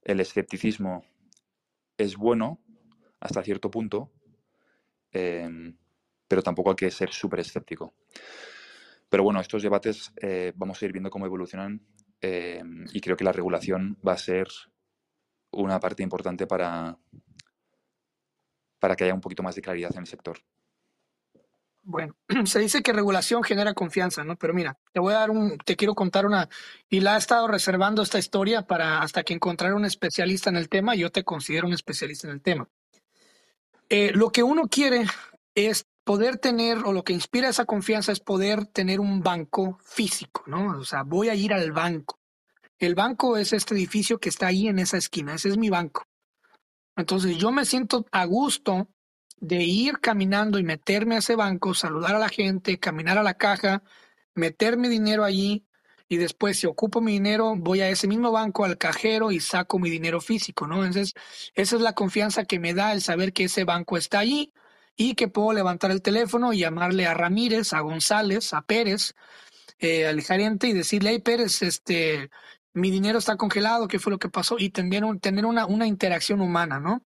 el 0.03 0.19
escepticismo 0.19 1.05
es 1.97 2.15
bueno 2.15 2.59
hasta 3.19 3.43
cierto 3.43 3.71
punto, 3.71 4.11
em, 5.11 5.77
pero 6.27 6.41
tampoco 6.41 6.71
hay 6.71 6.75
que 6.75 6.91
ser 6.91 7.11
súper 7.11 7.39
escéptico. 7.39 7.93
Pero 9.09 9.23
bueno, 9.23 9.39
estos 9.39 9.63
debates 9.63 10.11
eh, 10.21 10.51
vamos 10.55 10.81
a 10.81 10.85
ir 10.85 10.91
viendo 10.91 11.09
cómo 11.09 11.25
evolucionan 11.25 11.81
em, 12.21 12.85
y 12.91 12.99
creo 12.99 13.15
que 13.15 13.23
la 13.23 13.31
regulación 13.31 13.97
va 14.05 14.13
a 14.13 14.17
ser 14.17 14.47
una 15.51 15.79
parte 15.79 16.03
importante 16.03 16.45
para, 16.45 16.97
para 18.79 18.95
que 18.95 19.05
haya 19.05 19.13
un 19.13 19.21
poquito 19.21 19.43
más 19.43 19.55
de 19.55 19.61
claridad 19.61 19.91
en 19.93 20.01
el 20.01 20.07
sector. 20.07 20.39
Bueno, 21.83 22.17
se 22.45 22.59
dice 22.59 22.83
que 22.83 22.91
regulación 22.91 23.43
genera 23.43 23.73
confianza, 23.73 24.25
¿no? 24.25 24.35
Pero 24.35 24.53
mira, 24.53 24.77
te 24.91 24.99
voy 24.99 25.13
a 25.13 25.19
dar 25.19 25.31
un, 25.31 25.57
te 25.57 25.77
quiero 25.77 25.95
contar 25.95 26.25
una, 26.25 26.49
y 26.89 26.99
la 26.99 27.15
he 27.15 27.17
estado 27.17 27.47
reservando 27.47 28.01
esta 28.01 28.19
historia 28.19 28.63
para 28.63 28.99
hasta 28.99 29.23
que 29.23 29.33
encontrar 29.33 29.73
un 29.73 29.85
especialista 29.85 30.49
en 30.49 30.57
el 30.57 30.67
tema, 30.67 30.95
yo 30.95 31.11
te 31.11 31.23
considero 31.23 31.65
un 31.65 31.73
especialista 31.73 32.27
en 32.27 32.33
el 32.33 32.41
tema. 32.41 32.67
Eh, 33.87 34.11
lo 34.13 34.31
que 34.31 34.43
uno 34.43 34.67
quiere 34.67 35.05
es 35.55 35.87
poder 36.07 36.37
tener, 36.37 36.77
o 36.85 36.93
lo 36.93 37.03
que 37.03 37.11
inspira 37.11 37.49
esa 37.49 37.65
confianza 37.65 38.13
es 38.13 38.21
poder 38.21 38.65
tener 38.65 39.01
un 39.01 39.21
banco 39.21 39.77
físico, 39.83 40.41
¿no? 40.47 40.79
O 40.79 40.85
sea, 40.85 41.03
voy 41.03 41.27
a 41.27 41.35
ir 41.35 41.53
al 41.53 41.73
banco. 41.73 42.17
El 42.79 42.95
banco 42.95 43.35
es 43.35 43.51
este 43.51 43.75
edificio 43.75 44.17
que 44.17 44.29
está 44.29 44.47
ahí 44.47 44.69
en 44.69 44.79
esa 44.79 44.95
esquina, 44.95 45.35
ese 45.35 45.49
es 45.49 45.57
mi 45.57 45.69
banco. 45.69 46.07
Entonces 46.95 47.35
yo 47.35 47.51
me 47.51 47.65
siento 47.65 48.05
a 48.09 48.23
gusto 48.23 48.87
de 49.41 49.65
ir 49.65 49.99
caminando 49.99 50.57
y 50.59 50.63
meterme 50.63 51.15
a 51.15 51.17
ese 51.17 51.35
banco, 51.35 51.73
saludar 51.73 52.15
a 52.15 52.19
la 52.19 52.29
gente, 52.29 52.79
caminar 52.79 53.17
a 53.17 53.23
la 53.23 53.33
caja, 53.33 53.83
meter 54.33 54.77
mi 54.77 54.87
dinero 54.87 55.25
allí 55.25 55.65
y 56.07 56.15
después 56.15 56.57
si 56.57 56.67
ocupo 56.67 57.01
mi 57.01 57.11
dinero 57.11 57.53
voy 57.57 57.81
a 57.81 57.89
ese 57.89 58.07
mismo 58.07 58.31
banco 58.31 58.63
al 58.63 58.77
cajero 58.77 59.31
y 59.31 59.41
saco 59.41 59.77
mi 59.77 59.89
dinero 59.89 60.21
físico, 60.21 60.67
¿no? 60.67 60.85
Entonces 60.85 61.15
esa 61.53 61.75
es 61.75 61.81
la 61.81 61.91
confianza 61.91 62.45
que 62.45 62.59
me 62.59 62.73
da 62.73 62.93
el 62.93 63.01
saber 63.01 63.33
que 63.33 63.43
ese 63.43 63.65
banco 63.65 63.97
está 63.97 64.19
allí 64.19 64.53
y 64.97 65.13
que 65.13 65.27
puedo 65.27 65.53
levantar 65.53 65.91
el 65.91 66.01
teléfono 66.01 66.51
y 66.51 66.59
llamarle 66.59 67.05
a 67.05 67.13
Ramírez, 67.13 67.71
a 67.71 67.81
González, 67.81 68.53
a 68.53 68.63
Pérez, 68.63 69.13
eh, 69.79 70.07
al 70.07 70.21
gerente 70.21 70.67
y 70.67 70.73
decirle, 70.73 71.11
hey 71.11 71.21
Pérez, 71.23 71.61
este, 71.61 72.31
mi 72.73 72.89
dinero 72.89 73.19
está 73.19 73.37
congelado, 73.37 73.87
qué 73.87 73.99
fue 73.99 74.11
lo 74.11 74.17
que 74.17 74.29
pasó, 74.29 74.57
y 74.57 74.71
tener, 74.71 75.03
tener 75.21 75.45
una, 75.45 75.67
una 75.67 75.85
interacción 75.85 76.41
humana, 76.41 76.79
¿no? 76.79 77.03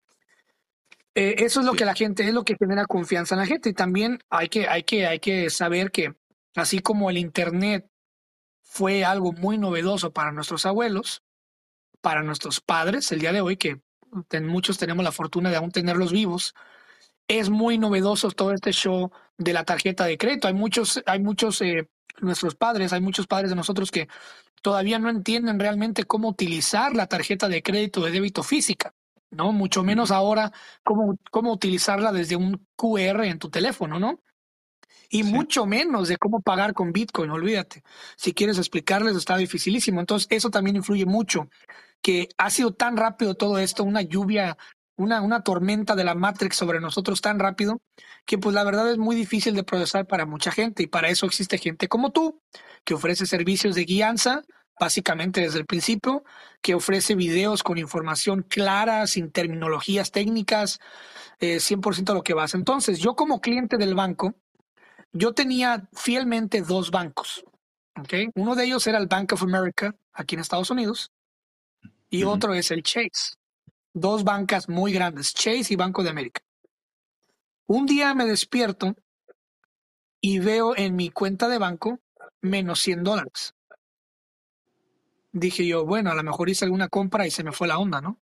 Eh, 1.14 1.36
eso 1.38 1.60
es 1.60 1.66
lo 1.66 1.72
que 1.72 1.86
la 1.86 1.94
gente, 1.94 2.24
es 2.24 2.34
lo 2.34 2.44
que 2.44 2.56
genera 2.56 2.86
confianza 2.86 3.34
en 3.34 3.40
la 3.40 3.46
gente. 3.46 3.70
Y 3.70 3.72
también 3.72 4.20
hay 4.28 4.48
que, 4.48 4.68
hay 4.68 4.84
que, 4.84 5.06
hay 5.06 5.18
que 5.18 5.50
saber 5.50 5.90
que 5.90 6.14
así 6.54 6.80
como 6.80 7.10
el 7.10 7.16
Internet 7.18 7.90
fue 8.62 9.04
algo 9.04 9.32
muy 9.32 9.58
novedoso 9.58 10.12
para 10.12 10.30
nuestros 10.30 10.66
abuelos, 10.66 11.22
para 12.02 12.22
nuestros 12.22 12.60
padres, 12.60 13.10
el 13.10 13.20
día 13.20 13.32
de 13.32 13.40
hoy, 13.40 13.56
que 13.56 13.80
muchos 14.42 14.78
tenemos 14.78 15.02
la 15.04 15.10
fortuna 15.10 15.50
de 15.50 15.56
aún 15.56 15.72
tenerlos 15.72 16.12
vivos, 16.12 16.54
es 17.28 17.50
muy 17.50 17.78
novedoso 17.78 18.30
todo 18.30 18.52
este 18.52 18.72
show 18.72 19.10
de 19.36 19.52
la 19.52 19.64
tarjeta 19.64 20.06
de 20.06 20.16
crédito. 20.16 20.48
Hay 20.48 20.54
muchos, 20.54 21.02
hay 21.06 21.20
muchos, 21.20 21.60
eh, 21.60 21.88
nuestros 22.20 22.54
padres, 22.54 22.92
hay 22.92 23.00
muchos 23.00 23.26
padres 23.26 23.50
de 23.50 23.56
nosotros 23.56 23.90
que 23.90 24.08
todavía 24.62 24.98
no 24.98 25.10
entienden 25.10 25.60
realmente 25.60 26.04
cómo 26.04 26.28
utilizar 26.28 26.96
la 26.96 27.06
tarjeta 27.06 27.48
de 27.48 27.62
crédito 27.62 28.00
de 28.00 28.10
débito 28.10 28.42
física, 28.42 28.94
¿no? 29.30 29.52
Mucho 29.52 29.84
menos 29.84 30.10
ahora 30.10 30.52
cómo, 30.82 31.16
cómo 31.30 31.52
utilizarla 31.52 32.12
desde 32.12 32.34
un 32.34 32.66
QR 32.74 33.24
en 33.26 33.38
tu 33.38 33.50
teléfono, 33.50 34.00
¿no? 34.00 34.20
Y 35.10 35.22
mucho 35.22 35.64
menos 35.64 36.08
de 36.08 36.18
cómo 36.18 36.40
pagar 36.40 36.74
con 36.74 36.92
Bitcoin, 36.92 37.30
olvídate. 37.30 37.82
Si 38.16 38.34
quieres 38.34 38.58
explicarles, 38.58 39.16
está 39.16 39.36
dificilísimo. 39.36 40.00
Entonces, 40.00 40.28
eso 40.30 40.50
también 40.50 40.76
influye 40.76 41.06
mucho, 41.06 41.48
que 42.02 42.28
ha 42.36 42.50
sido 42.50 42.74
tan 42.74 42.96
rápido 42.96 43.34
todo 43.34 43.58
esto, 43.58 43.84
una 43.84 44.02
lluvia, 44.02 44.58
una, 44.98 45.22
una 45.22 45.42
tormenta 45.42 45.94
de 45.94 46.04
la 46.04 46.14
Matrix 46.14 46.56
sobre 46.56 46.80
nosotros 46.80 47.20
tan 47.20 47.38
rápido, 47.38 47.80
que 48.26 48.36
pues 48.36 48.54
la 48.54 48.64
verdad 48.64 48.90
es 48.90 48.98
muy 48.98 49.16
difícil 49.16 49.54
de 49.54 49.62
procesar 49.62 50.06
para 50.06 50.26
mucha 50.26 50.50
gente. 50.50 50.82
Y 50.82 50.86
para 50.88 51.08
eso 51.08 51.24
existe 51.24 51.56
gente 51.56 51.88
como 51.88 52.10
tú, 52.10 52.42
que 52.84 52.94
ofrece 52.94 53.24
servicios 53.24 53.74
de 53.76 53.84
guianza, 53.84 54.42
básicamente 54.78 55.40
desde 55.40 55.60
el 55.60 55.66
principio, 55.66 56.24
que 56.60 56.74
ofrece 56.74 57.14
videos 57.14 57.62
con 57.62 57.78
información 57.78 58.42
clara, 58.42 59.06
sin 59.06 59.30
terminologías 59.30 60.10
técnicas, 60.10 60.80
eh, 61.38 61.60
100% 61.60 62.12
lo 62.12 62.22
que 62.22 62.34
vas. 62.34 62.54
Entonces, 62.54 62.98
yo 62.98 63.14
como 63.14 63.40
cliente 63.40 63.76
del 63.76 63.94
banco, 63.94 64.34
yo 65.12 65.32
tenía 65.32 65.88
fielmente 65.92 66.62
dos 66.62 66.90
bancos. 66.90 67.44
¿okay? 68.00 68.28
Uno 68.34 68.54
de 68.54 68.64
ellos 68.64 68.86
era 68.86 68.98
el 68.98 69.06
Bank 69.06 69.32
of 69.32 69.42
America, 69.42 69.94
aquí 70.12 70.34
en 70.34 70.40
Estados 70.40 70.70
Unidos, 70.70 71.12
y 72.10 72.24
otro 72.24 72.54
es 72.54 72.70
el 72.70 72.82
Chase. 72.82 73.37
Dos 73.94 74.24
bancas 74.24 74.68
muy 74.68 74.92
grandes, 74.92 75.34
Chase 75.34 75.72
y 75.72 75.76
Banco 75.76 76.02
de 76.02 76.10
América. 76.10 76.42
Un 77.66 77.86
día 77.86 78.14
me 78.14 78.24
despierto 78.26 78.94
y 80.20 80.38
veo 80.38 80.76
en 80.76 80.96
mi 80.96 81.10
cuenta 81.10 81.48
de 81.48 81.58
banco 81.58 82.00
menos 82.40 82.80
100 82.80 83.04
dólares. 83.04 83.54
Dije 85.32 85.66
yo, 85.66 85.84
bueno, 85.84 86.10
a 86.10 86.14
lo 86.14 86.22
mejor 86.22 86.48
hice 86.48 86.64
alguna 86.64 86.88
compra 86.88 87.26
y 87.26 87.30
se 87.30 87.44
me 87.44 87.52
fue 87.52 87.68
la 87.68 87.78
onda, 87.78 88.00
¿no? 88.00 88.18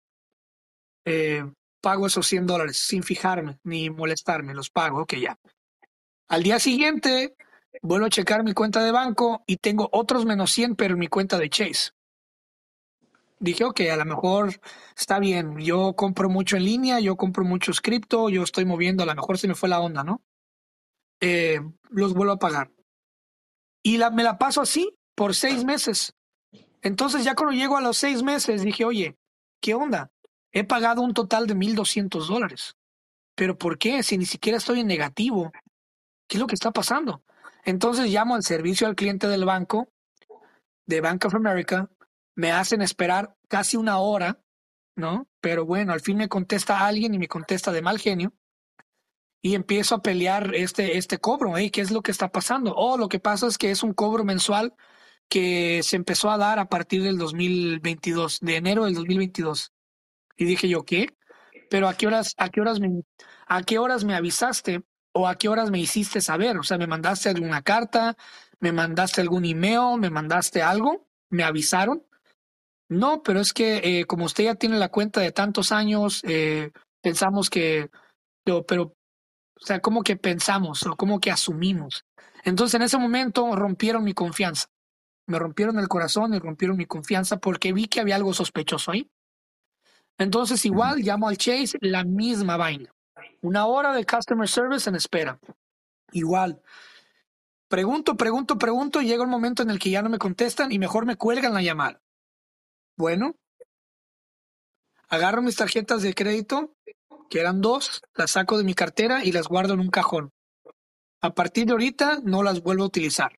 Eh, 1.06 1.44
pago 1.82 2.08
esos 2.08 2.26
100 2.28 2.48
dólares 2.48 2.78
sin 2.78 3.04
fijarme 3.04 3.60
ni 3.64 3.90
molestarme, 3.90 4.54
los 4.54 4.70
pago, 4.70 5.02
ok, 5.02 5.16
ya. 5.16 5.38
Al 6.30 6.44
día 6.44 6.60
siguiente, 6.60 7.36
vuelvo 7.82 8.06
a 8.06 8.10
checar 8.10 8.44
mi 8.44 8.54
cuenta 8.54 8.82
de 8.82 8.92
banco 8.92 9.44
y 9.46 9.58
tengo 9.58 9.90
otros 9.92 10.26
menos 10.26 10.52
100, 10.52 10.76
pero 10.76 10.94
en 10.94 11.00
mi 11.00 11.08
cuenta 11.08 11.38
de 11.38 11.50
Chase. 11.50 11.92
Dije, 13.44 13.66
ok, 13.66 13.82
a 13.92 13.98
lo 13.98 14.06
mejor 14.06 14.62
está 14.98 15.20
bien, 15.20 15.58
yo 15.58 15.98
compro 15.98 16.30
mucho 16.30 16.56
en 16.56 16.64
línea, 16.64 17.02
yo 17.02 17.18
compro 17.18 17.44
mucho 17.44 17.74
cripto, 17.82 18.30
yo 18.30 18.42
estoy 18.42 18.64
moviendo, 18.64 19.04
a 19.04 19.06
lo 19.06 19.14
mejor 19.14 19.38
se 19.38 19.50
me 19.50 19.54
fue 19.54 19.68
la 19.68 19.82
onda, 19.82 20.02
¿no? 20.06 20.22
Eh, 21.20 21.60
los 21.90 22.14
vuelvo 22.14 22.32
a 22.32 22.40
pagar. 22.40 22.72
Y 23.84 23.98
me 24.14 24.24
la 24.24 24.38
paso 24.38 24.62
así 24.62 24.98
por 25.14 25.36
seis 25.36 25.66
meses. 25.66 26.14
Entonces 26.82 27.26
ya 27.26 27.36
cuando 27.36 27.54
llego 27.54 27.76
a 27.76 27.82
los 27.82 27.98
seis 27.98 28.24
meses 28.24 28.64
dije, 28.64 28.86
oye, 28.86 29.18
¿qué 29.60 29.74
onda? 29.74 30.10
He 30.54 30.64
pagado 30.64 31.02
un 31.02 31.14
total 31.14 31.46
de 31.46 31.56
1.200 31.56 32.26
dólares. 32.26 32.78
¿Pero 33.36 33.58
por 33.58 33.78
qué? 33.78 34.04
Si 34.04 34.18
ni 34.18 34.26
siquiera 34.26 34.58
estoy 34.58 34.80
en 34.80 34.88
negativo. 34.88 35.52
¿Qué 36.30 36.38
es 36.38 36.40
lo 36.40 36.48
que 36.48 36.56
está 36.56 36.72
pasando? 36.72 37.22
Entonces 37.66 38.10
llamo 38.10 38.36
al 38.36 38.44
servicio 38.44 38.88
al 38.88 38.96
cliente 38.96 39.28
del 39.28 39.44
banco, 39.44 39.90
de 40.86 41.02
Bank 41.02 41.26
of 41.26 41.36
America, 41.36 41.90
me 42.36 42.52
hacen 42.52 42.82
esperar 42.82 43.36
casi 43.48 43.78
una 43.78 44.00
hora, 44.00 44.42
¿no? 44.96 45.28
Pero 45.42 45.66
bueno, 45.66 45.94
al 45.94 46.02
fin 46.02 46.18
me 46.18 46.30
contesta 46.30 46.86
alguien 46.86 47.14
y 47.14 47.20
me 47.20 47.28
contesta 47.28 47.72
de 47.72 47.82
mal 47.82 48.00
genio. 48.00 48.34
Y 49.42 49.56
empiezo 49.56 49.96
a 49.96 50.02
pelear 50.02 50.56
este, 50.56 50.98
este 50.98 51.18
cobro, 51.18 51.58
¿eh? 51.58 51.70
¿Qué 51.70 51.82
es 51.82 51.92
lo 51.92 52.02
que 52.02 52.12
está 52.12 52.32
pasando? 52.32 52.74
Oh, 52.76 52.98
lo 52.98 53.10
que 53.10 53.20
pasa 53.20 53.48
es 53.48 53.58
que 53.58 53.72
es 53.72 53.84
un 53.84 53.94
cobro 53.94 54.24
mensual 54.24 54.74
que 55.30 55.82
se 55.84 55.96
empezó 55.98 56.32
a 56.32 56.38
dar 56.38 56.60
a 56.60 56.70
partir 56.70 57.04
del 57.04 57.18
2022, 57.18 58.40
de 58.42 58.56
enero 58.56 58.86
del 58.86 58.94
2022. 58.96 59.74
Y 60.38 60.46
dije 60.46 60.70
yo, 60.70 60.86
¿qué? 60.86 61.18
Pero 61.70 61.90
¿a 61.90 61.96
qué 61.96 62.08
horas, 62.08 62.34
a 62.38 62.50
qué 62.50 62.62
horas 62.62 62.80
me, 62.80 63.04
a 63.48 63.64
qué 63.64 63.80
horas 63.80 64.04
me 64.06 64.16
avisaste 64.16 64.84
o 65.12 65.28
a 65.28 65.36
qué 65.38 65.50
horas 65.50 65.72
me 65.72 65.80
hiciste 65.80 66.22
saber? 66.22 66.58
O 66.58 66.64
sea, 66.64 66.78
¿me 66.78 66.88
mandaste 66.88 67.30
alguna 67.30 67.62
carta? 67.64 68.16
¿Me 68.60 68.72
mandaste 68.72 69.22
algún 69.22 69.46
email? 69.46 70.00
¿Me 70.00 70.10
mandaste 70.10 70.62
algo? 70.62 71.08
¿Me 71.30 71.44
avisaron? 71.44 72.04
No, 72.90 73.24
pero 73.24 73.40
es 73.40 73.54
que 73.54 74.00
eh, 74.00 74.06
como 74.06 74.26
usted 74.26 74.46
ya 74.46 74.56
tiene 74.56 74.78
la 74.78 74.90
cuenta 74.90 75.22
de 75.22 75.32
tantos 75.32 75.72
años, 75.72 76.22
eh, 76.24 76.72
pensamos 77.02 77.50
que, 77.50 77.90
pero, 78.44 78.66
pero, 78.66 78.84
o 78.84 79.66
sea, 79.66 79.80
como 79.80 80.04
que 80.04 80.16
pensamos 80.16 80.86
o 80.86 80.96
como 80.96 81.20
que 81.20 81.32
asumimos. 81.32 82.06
Entonces 82.44 82.76
en 82.76 82.84
ese 82.84 82.98
momento 82.98 83.56
rompieron 83.56 84.04
mi 84.04 84.14
confianza 84.14 84.68
me 85.28 85.40
rompieron 85.40 85.80
el 85.80 85.88
corazón 85.88 86.34
y 86.34 86.40
rompieron 86.40 86.78
mi 86.78 86.86
confianza 86.86 87.38
porque 87.38 87.74
vi 87.74 87.88
que 87.88 88.02
había 88.02 88.16
algo 88.16 88.34
sospechoso 88.34 88.92
ahí. 88.92 89.10
Entonces 90.18 90.66
igual 90.66 91.00
llamo 91.00 91.28
al 91.28 91.38
Chase, 91.38 91.78
la 91.82 92.04
misma 92.04 92.58
vaina. 92.58 92.94
Una 93.42 93.66
hora 93.66 93.94
de 93.94 94.06
customer 94.06 94.48
service 94.48 94.90
en 94.90 94.96
espera. 94.96 95.40
Igual. 96.12 96.62
Pregunto, 97.68 98.16
pregunto, 98.16 98.58
pregunto 98.58 99.02
y 99.02 99.08
llega 99.08 99.24
un 99.24 99.30
momento 99.30 99.64
en 99.64 99.70
el 99.70 99.80
que 99.80 99.90
ya 99.90 100.02
no 100.02 100.10
me 100.10 100.20
contestan 100.20 100.72
y 100.72 100.80
mejor 100.80 101.06
me 101.06 101.16
cuelgan 101.16 101.54
la 101.54 101.62
llamada. 101.62 102.00
Bueno, 102.96 103.36
agarro 105.10 105.42
mis 105.42 105.56
tarjetas 105.56 106.04
de 106.04 106.14
crédito, 106.14 106.76
que 107.30 107.40
eran 107.40 107.62
dos, 107.62 108.02
las 108.14 108.32
saco 108.32 108.58
de 108.58 108.64
mi 108.64 108.76
cartera 108.76 109.24
y 109.26 109.32
las 109.32 109.48
guardo 109.48 109.74
en 109.74 109.80
un 109.80 109.90
cajón. 109.90 110.32
A 111.22 111.34
partir 111.34 111.66
de 111.66 111.72
ahorita 111.72 112.20
no 112.24 112.44
las 112.44 112.62
vuelvo 112.62 112.84
a 112.84 112.88
utilizar. 112.88 113.38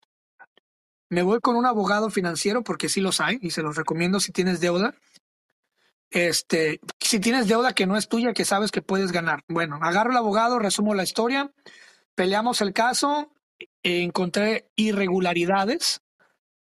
Me 1.09 1.21
voy 1.21 1.39
con 1.39 1.55
un 1.55 1.65
abogado 1.65 2.09
financiero 2.09 2.63
porque 2.63 2.89
sí 2.89 2.99
los 2.99 3.21
hay 3.21 3.37
y 3.41 3.51
se 3.51 3.61
los 3.61 3.77
recomiendo 3.77 4.19
si 4.19 4.31
tienes 4.31 4.59
deuda. 4.59 4.93
Este, 6.09 6.81
si 6.99 7.19
tienes 7.19 7.47
deuda 7.47 7.73
que 7.73 7.85
no 7.85 7.95
es 7.95 8.09
tuya, 8.09 8.33
que 8.33 8.43
sabes 8.43 8.71
que 8.71 8.81
puedes 8.81 9.11
ganar. 9.11 9.43
Bueno, 9.47 9.79
agarro 9.81 10.11
el 10.11 10.17
abogado, 10.17 10.59
resumo 10.59 10.93
la 10.95 11.03
historia, 11.03 11.51
peleamos 12.15 12.59
el 12.61 12.73
caso, 12.73 13.31
encontré 13.83 14.69
irregularidades 14.75 16.01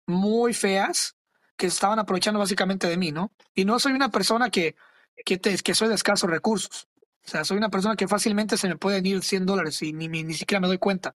muy 0.07 0.55
feas 0.55 1.16
que 1.57 1.67
estaban 1.67 1.99
aprovechando 1.99 2.39
básicamente 2.39 2.87
de 2.89 2.97
mí, 2.97 3.13
¿no? 3.13 3.33
Y 3.55 3.65
no 3.65 3.79
soy 3.79 3.93
una 3.93 4.11
persona 4.11 4.51
que, 4.51 4.77
que, 5.25 5.39
que 5.39 5.75
soy 5.75 5.89
de 5.89 5.95
escasos 5.95 6.29
recursos. 6.29 6.89
O 7.25 7.29
sea, 7.29 7.45
soy 7.45 7.57
una 7.57 7.71
persona 7.71 7.97
que 7.97 8.07
fácilmente 8.07 8.57
se 8.57 8.69
me 8.69 8.77
pueden 8.77 9.05
ir 9.05 9.23
100 9.23 9.47
dólares 9.47 9.83
y 9.83 9.93
ni, 9.93 10.09
ni 10.09 10.35
siquiera 10.35 10.61
me 10.61 10.69
doy 10.69 10.79
cuenta. 10.79 11.15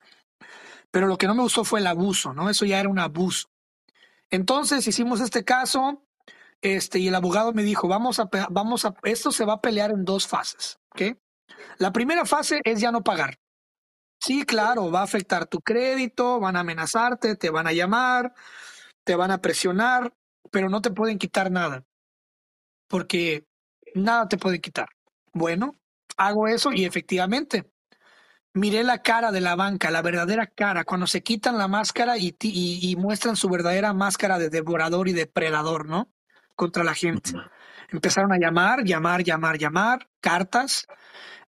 Pero 0.90 1.07
lo 1.07 1.16
que 1.16 1.26
no 1.26 1.35
me 1.35 1.42
gustó 1.42 1.64
fue 1.64 1.81
el 1.81 1.87
abuso, 1.87 2.35
¿no? 2.35 2.50
Eso 2.50 2.64
ya 2.64 2.81
era 2.81 2.88
un 2.88 2.98
abuso. 2.98 3.48
Entonces 4.31 4.87
hicimos 4.87 5.20
este 5.20 5.44
caso, 5.44 6.05
este, 6.62 6.98
y 6.98 7.09
el 7.09 7.14
abogado 7.14 7.53
me 7.53 7.62
dijo, 7.62 7.87
vamos 7.87 8.18
a, 8.18 8.29
vamos 8.50 8.85
a, 8.85 8.94
esto 9.05 9.31
se 9.31 9.44
va 9.44 9.55
a 9.55 9.61
pelear 9.61 9.90
en 9.90 10.05
dos 10.05 10.26
fases, 10.26 10.79
¿ok? 10.90 11.16
La 11.79 11.92
primera 11.92 12.24
fase 12.24 12.61
es 12.64 12.81
ya 12.81 12.90
no 12.90 13.03
pagar. 13.03 13.38
Sí, 14.20 14.44
claro, 14.44 14.90
va 14.90 15.00
a 15.00 15.05
afectar 15.05 15.46
tu 15.46 15.61
crédito, 15.61 16.40
van 16.40 16.57
a 16.57 16.61
amenazarte, 16.61 17.37
te 17.37 17.50
van 17.50 17.66
a 17.66 17.72
llamar, 17.72 18.35
te 19.05 19.14
van 19.14 19.31
a 19.31 19.40
presionar, 19.40 20.12
pero 20.50 20.68
no 20.68 20.80
te 20.82 20.90
pueden 20.90 21.18
quitar 21.18 21.50
nada, 21.50 21.84
porque 22.88 23.46
nada 23.94 24.28
te 24.28 24.38
puede 24.38 24.60
quitar. 24.60 24.88
Bueno, 25.32 25.74
hago 26.16 26.48
eso 26.48 26.72
y 26.72 26.84
efectivamente 26.84 27.70
miré 28.52 28.82
la 28.82 29.02
cara 29.02 29.30
de 29.32 29.40
la 29.40 29.54
banca, 29.54 29.90
la 29.90 30.02
verdadera 30.02 30.46
cara, 30.46 30.84
cuando 30.84 31.06
se 31.06 31.22
quitan 31.22 31.58
la 31.58 31.68
máscara 31.68 32.18
y, 32.18 32.36
y, 32.40 32.96
muestran 32.96 33.36
su 33.36 33.48
verdadera 33.48 33.92
máscara 33.92 34.38
de 34.38 34.50
devorador 34.50 35.08
y 35.08 35.12
depredador, 35.12 35.88
¿no? 35.88 36.12
Contra 36.56 36.84
la 36.84 36.94
gente. 36.94 37.32
Empezaron 37.90 38.32
a 38.32 38.38
llamar, 38.38 38.84
llamar, 38.84 39.22
llamar, 39.22 39.58
llamar, 39.58 40.08
cartas, 40.20 40.86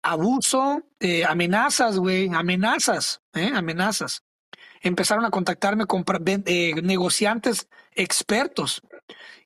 abuso, 0.03 0.83
eh, 1.01 1.25
amenazas, 1.25 1.99
güey, 1.99 2.29
amenazas, 2.33 3.21
¿eh? 3.35 3.53
amenazas. 3.55 4.23
Empezaron 4.81 5.25
a 5.25 5.31
contactarme 5.31 5.87
con 5.87 6.05
eh, 6.47 6.75
negociantes 6.83 7.69
expertos. 7.93 8.83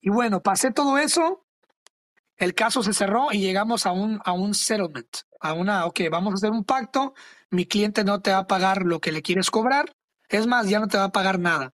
Y 0.00 0.10
bueno, 0.10 0.42
pasé 0.42 0.70
todo 0.72 0.98
eso, 0.98 1.44
el 2.36 2.54
caso 2.54 2.82
se 2.82 2.92
cerró 2.92 3.28
y 3.32 3.40
llegamos 3.40 3.86
a 3.86 3.92
un, 3.92 4.20
a 4.24 4.32
un 4.32 4.54
settlement, 4.54 5.16
a 5.40 5.52
una, 5.52 5.86
ok, 5.86 6.00
vamos 6.10 6.32
a 6.32 6.36
hacer 6.36 6.50
un 6.50 6.64
pacto, 6.64 7.14
mi 7.50 7.66
cliente 7.66 8.04
no 8.04 8.20
te 8.20 8.30
va 8.30 8.38
a 8.38 8.46
pagar 8.46 8.82
lo 8.82 9.00
que 9.00 9.12
le 9.12 9.22
quieres 9.22 9.50
cobrar, 9.50 9.92
es 10.28 10.46
más, 10.46 10.68
ya 10.68 10.80
no 10.80 10.88
te 10.88 10.98
va 10.98 11.04
a 11.04 11.12
pagar 11.12 11.38
nada. 11.38 11.72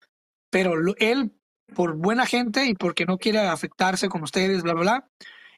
Pero 0.50 0.74
él, 0.98 1.34
por 1.76 1.96
buena 1.96 2.26
gente 2.26 2.66
y 2.66 2.74
porque 2.74 3.06
no 3.06 3.18
quiere 3.18 3.40
afectarse 3.40 4.10
con 4.10 4.24
ustedes, 4.24 4.64
bla, 4.64 4.74
bla, 4.74 4.82
bla, 4.82 5.10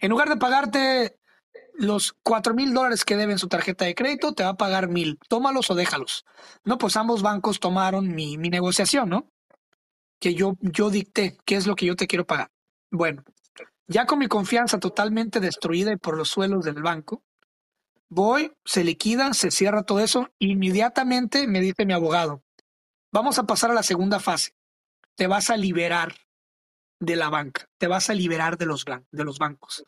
en 0.01 0.09
lugar 0.09 0.29
de 0.29 0.37
pagarte 0.37 1.15
los 1.73 2.13
cuatro 2.23 2.53
mil 2.53 2.73
dólares 2.73 3.05
que 3.05 3.15
deben 3.15 3.39
su 3.39 3.47
tarjeta 3.47 3.85
de 3.85 3.95
crédito, 3.95 4.33
te 4.33 4.43
va 4.43 4.49
a 4.49 4.57
pagar 4.57 4.89
mil. 4.89 5.17
Tómalos 5.29 5.71
o 5.71 5.75
déjalos. 5.75 6.25
No, 6.63 6.77
pues 6.77 6.97
ambos 6.97 7.21
bancos 7.21 7.59
tomaron 7.59 8.13
mi, 8.13 8.37
mi 8.37 8.49
negociación, 8.49 9.09
¿no? 9.09 9.29
Que 10.21 10.33
yo, 10.33 10.55
yo 10.61 10.89
dicté 10.89 11.37
qué 11.43 11.57
es 11.57 11.67
lo 11.67 11.75
que 11.75 11.87
yo 11.87 11.97
te 11.97 12.07
quiero 12.07 12.25
pagar. 12.25 12.49
Bueno, 12.91 13.25
ya 13.87 14.05
con 14.05 14.19
mi 14.19 14.27
confianza 14.27 14.79
totalmente 14.79 15.41
destruida 15.41 15.97
por 15.97 16.15
los 16.15 16.29
suelos 16.29 16.63
del 16.63 16.81
banco, 16.81 17.23
Voy, 18.13 18.51
se 18.65 18.83
liquida, 18.83 19.33
se 19.33 19.51
cierra 19.51 19.83
todo 19.83 20.01
eso. 20.01 20.29
Inmediatamente 20.37 21.47
me 21.47 21.61
dice 21.61 21.85
mi 21.85 21.93
abogado, 21.93 22.43
vamos 23.09 23.39
a 23.39 23.45
pasar 23.45 23.71
a 23.71 23.73
la 23.73 23.83
segunda 23.83 24.19
fase. 24.19 24.53
Te 25.15 25.27
vas 25.27 25.49
a 25.49 25.55
liberar 25.55 26.13
de 26.99 27.15
la 27.15 27.29
banca, 27.29 27.69
te 27.77 27.87
vas 27.87 28.09
a 28.09 28.13
liberar 28.13 28.57
de 28.57 28.65
los, 28.65 28.83
de 28.83 29.23
los 29.23 29.39
bancos. 29.39 29.85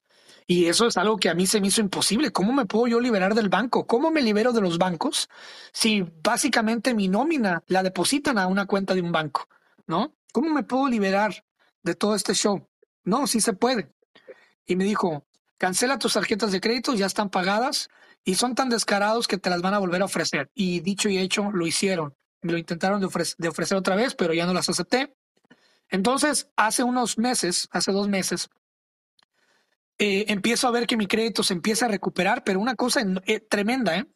Y 0.47 0.67
eso 0.67 0.87
es 0.87 0.95
algo 0.95 1.17
que 1.17 1.27
a 1.27 1.33
mí 1.33 1.47
se 1.47 1.59
me 1.59 1.67
hizo 1.67 1.81
imposible. 1.81 2.31
¿Cómo 2.31 2.53
me 2.53 2.65
puedo 2.65 2.87
yo 2.87 3.01
liberar 3.01 3.35
del 3.35 3.49
banco? 3.49 3.85
¿Cómo 3.87 4.09
me 4.09 4.21
libero 4.21 4.53
de 4.53 4.61
los 4.61 4.77
bancos 4.77 5.27
si 5.73 6.09
básicamente 6.23 6.93
mi 6.93 7.09
nómina 7.09 7.61
la 7.67 7.83
depositan 7.83 8.37
a 8.37 8.47
una 8.47 8.67
cuenta 8.67 8.95
de 8.95 9.01
un 9.01 9.11
banco? 9.11 9.49
¿No? 9.85 10.15
¿Cómo 10.33 10.49
me 10.49 10.63
puedo 10.63 10.89
liberar 10.89 11.45
de 11.83 11.93
todo 11.93 12.15
este 12.15 12.33
show? 12.33 12.67
No, 13.03 13.27
sí 13.27 13.39
se 13.39 13.53
puede. 13.53 13.93
Y 14.65 14.75
me 14.75 14.83
dijo, 14.83 15.27
cancela 15.59 15.99
tus 15.99 16.13
tarjetas 16.13 16.51
de 16.51 16.59
crédito, 16.59 16.95
ya 16.95 17.05
están 17.05 17.29
pagadas, 17.29 17.89
y 18.25 18.33
son 18.35 18.55
tan 18.55 18.67
descarados 18.67 19.27
que 19.27 19.37
te 19.37 19.51
las 19.51 19.61
van 19.61 19.75
a 19.75 19.79
volver 19.79 20.01
a 20.01 20.05
ofrecer. 20.05 20.49
Y 20.55 20.79
dicho 20.79 21.07
y 21.07 21.19
hecho, 21.19 21.51
lo 21.51 21.67
hicieron. 21.67 22.15
Lo 22.41 22.57
intentaron 22.57 22.99
de, 22.99 23.05
ofrecer 23.05 23.77
otra 23.77 23.95
vez, 23.95 24.15
pero 24.15 24.33
ya 24.33 24.47
no 24.47 24.53
las 24.55 24.67
acepté. 24.69 25.15
Entonces, 25.87 26.49
hace 26.55 26.81
unos 26.81 27.19
meses, 27.19 27.69
hace 27.71 27.91
dos 27.91 28.07
meses, 28.07 28.49
eh, 29.99 30.25
empiezo 30.29 30.67
a 30.67 30.71
ver 30.71 30.87
que 30.87 30.97
mi 30.97 31.05
crédito 31.05 31.43
se 31.43 31.53
empieza 31.53 31.85
a 31.85 31.89
recuperar, 31.89 32.43
pero 32.43 32.59
una 32.59 32.73
cosa 32.73 33.05
eh, 33.25 33.39
tremenda, 33.39 33.97
¿eh? 33.97 34.07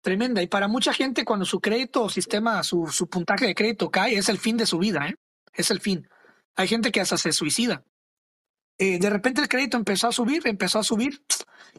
Tremenda. 0.00 0.42
Y 0.42 0.48
para 0.48 0.66
mucha 0.66 0.92
gente, 0.92 1.24
cuando 1.24 1.44
su 1.44 1.60
crédito 1.60 2.02
o 2.02 2.08
sistema, 2.08 2.64
su, 2.64 2.88
su 2.88 3.08
puntaje 3.08 3.46
de 3.46 3.54
crédito 3.54 3.92
cae, 3.92 4.16
es 4.16 4.28
el 4.28 4.38
fin 4.38 4.56
de 4.56 4.66
su 4.66 4.78
vida, 4.78 5.06
¿eh? 5.06 5.14
Es 5.52 5.70
el 5.70 5.80
fin. 5.80 6.08
Hay 6.54 6.68
gente 6.68 6.92
que 6.92 7.00
hasta 7.00 7.16
se 7.16 7.32
suicida. 7.32 7.84
Eh, 8.78 8.98
de 8.98 9.10
repente 9.10 9.40
el 9.40 9.48
crédito 9.48 9.76
empezó 9.76 10.08
a 10.08 10.12
subir, 10.12 10.46
empezó 10.46 10.78
a 10.78 10.82
subir. 10.82 11.22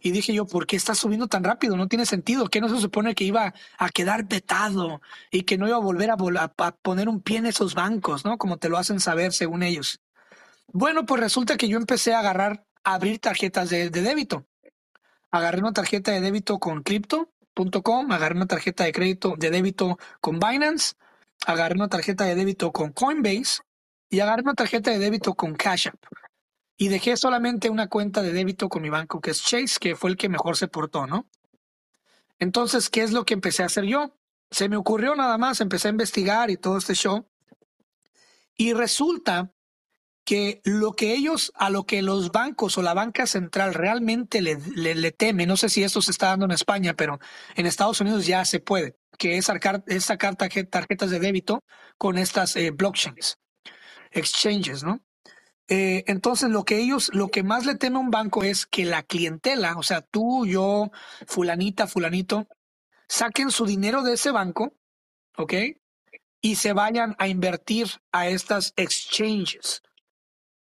Y 0.02 0.12
dije 0.12 0.34
yo, 0.34 0.46
¿por 0.46 0.66
qué 0.66 0.76
está 0.76 0.96
subiendo 0.96 1.28
tan 1.28 1.44
rápido? 1.44 1.76
No 1.76 1.88
tiene 1.88 2.06
sentido. 2.06 2.48
¿Qué 2.48 2.62
no 2.62 2.70
se 2.70 2.80
supone 2.80 3.16
que 3.16 3.24
iba 3.24 3.54
a 3.78 3.90
quedar 3.90 4.26
vetado 4.26 5.02
y 5.32 5.44
que 5.44 5.58
no 5.58 5.68
iba 5.68 5.78
a 5.78 5.82
volver 5.82 6.12
a, 6.12 6.16
a, 6.16 6.72
poner 6.78 7.10
un 7.10 7.22
pie 7.22 7.38
en 7.38 7.46
esos 7.46 7.76
bancos, 7.76 8.26
¿no? 8.26 8.38
Como 8.38 8.58
te 8.58 8.70
lo 8.70 8.78
hacen 8.78 9.00
saber 9.00 9.34
según 9.34 9.64
ellos. 9.64 10.00
Bueno, 10.68 11.06
pues 11.06 11.22
resulta 11.22 11.58
que 11.58 11.68
yo 11.68 11.78
empecé 11.78 12.14
a 12.14 12.20
agarrar, 12.20 12.66
a 12.84 12.94
abrir 12.96 13.20
tarjetas 13.20 13.70
de, 13.70 13.90
de 13.90 14.02
débito. 14.02 14.46
Agarré 15.30 15.60
una 15.60 15.74
tarjeta 15.74 16.12
de 16.12 16.22
débito 16.22 16.60
con 16.60 16.84
Crypto.com, 16.84 18.12
agarré 18.12 18.36
una 18.36 18.48
tarjeta 18.48 18.84
de 18.84 18.92
crédito 18.92 19.36
de 19.38 19.50
débito 19.50 19.98
con 20.22 20.40
Binance, 20.40 20.94
agarré 21.46 21.76
una 21.76 21.90
tarjeta 21.90 22.26
de 22.26 22.36
débito 22.36 22.72
con 22.72 22.92
Coinbase 22.92 23.62
y 24.10 24.20
agarré 24.20 24.44
una 24.44 24.54
tarjeta 24.54 24.92
de 24.92 25.00
débito 25.00 25.34
con 25.34 25.56
Cash 25.56 25.88
App 25.88 26.04
y 26.78 26.88
dejé 26.90 27.16
solamente 27.18 27.70
una 27.70 27.88
cuenta 27.88 28.22
de 28.22 28.34
débito 28.34 28.68
con 28.70 28.82
mi 28.82 28.90
banco, 28.90 29.22
que 29.22 29.32
es 29.32 29.44
Chase, 29.44 29.78
que 29.80 29.96
fue 29.96 30.10
el 30.10 30.18
que 30.18 30.30
mejor 30.30 30.58
se 30.58 30.68
portó, 30.68 31.08
¿no? 31.08 31.30
Entonces, 32.40 32.90
¿qué 32.90 33.04
es 33.04 33.12
lo 33.12 33.26
que 33.26 33.34
empecé 33.34 33.64
a 33.64 33.68
hacer 33.68 33.86
yo? 33.86 34.18
Se 34.52 34.68
me 34.68 34.76
ocurrió 34.76 35.16
nada 35.16 35.38
más, 35.38 35.62
empecé 35.62 35.88
a 35.88 35.92
investigar 35.92 36.50
y 36.50 36.58
todo 36.58 36.78
este 36.78 36.94
show. 36.94 37.26
Y 38.58 38.74
resulta 38.74 39.53
que 40.24 40.62
lo 40.64 40.94
que 40.94 41.14
ellos, 41.14 41.52
a 41.56 41.70
lo 41.70 41.86
que 41.86 42.02
los 42.02 42.32
bancos 42.32 42.78
o 42.78 42.82
la 42.82 42.94
banca 42.94 43.28
central 43.28 43.74
realmente 43.74 44.42
le, 44.42 44.58
le, 44.76 45.12
teme, 45.12 45.46
no 45.46 45.58
sé 45.58 45.70
si 45.70 45.84
esto 45.84 46.02
se 46.02 46.12
está 46.12 46.28
dando 46.28 46.46
en 46.46 46.52
España, 46.52 46.94
pero 46.94 47.20
en 47.56 47.66
Estados 47.66 48.00
Unidos 48.02 48.26
ya 48.26 48.46
se 48.46 48.60
puede, 48.60 48.96
que 49.18 49.38
es 49.38 49.46
sacar, 49.46 49.84
es 49.88 50.06
sacar 50.06 50.36
tarjetas 50.36 51.10
de 51.10 51.20
débito 51.20 51.64
con 51.98 52.18
estas 52.18 52.56
eh, 52.56 52.72
blockchains, 52.72 53.38
exchanges, 54.12 54.84
¿no? 54.84 55.02
Eh, 55.70 56.04
entonces, 56.08 56.50
lo 56.50 56.64
que 56.64 56.78
ellos, 56.78 57.10
lo 57.14 57.30
que 57.30 57.42
más 57.42 57.66
le 57.66 57.76
teme 57.76 57.98
a 57.98 58.02
un 58.02 58.12
banco 58.12 58.44
es 58.44 58.66
que 58.66 58.86
la 58.86 59.04
clientela, 59.04 59.78
o 59.78 59.84
sea, 59.84 60.02
tú, 60.02 60.46
yo, 60.46 60.92
fulanita, 61.26 61.88
fulanito, 61.88 62.48
saquen 63.08 63.50
su 63.50 63.66
dinero 63.66 64.04
de 64.04 64.14
ese 64.14 64.32
banco, 64.32 64.76
¿ok? 65.38 65.54
Y 66.42 66.56
se 66.56 66.74
vayan 66.74 67.16
a 67.18 67.30
invertir 67.30 67.88
a 68.12 68.28
estas 68.28 68.74
exchanges 68.76 69.82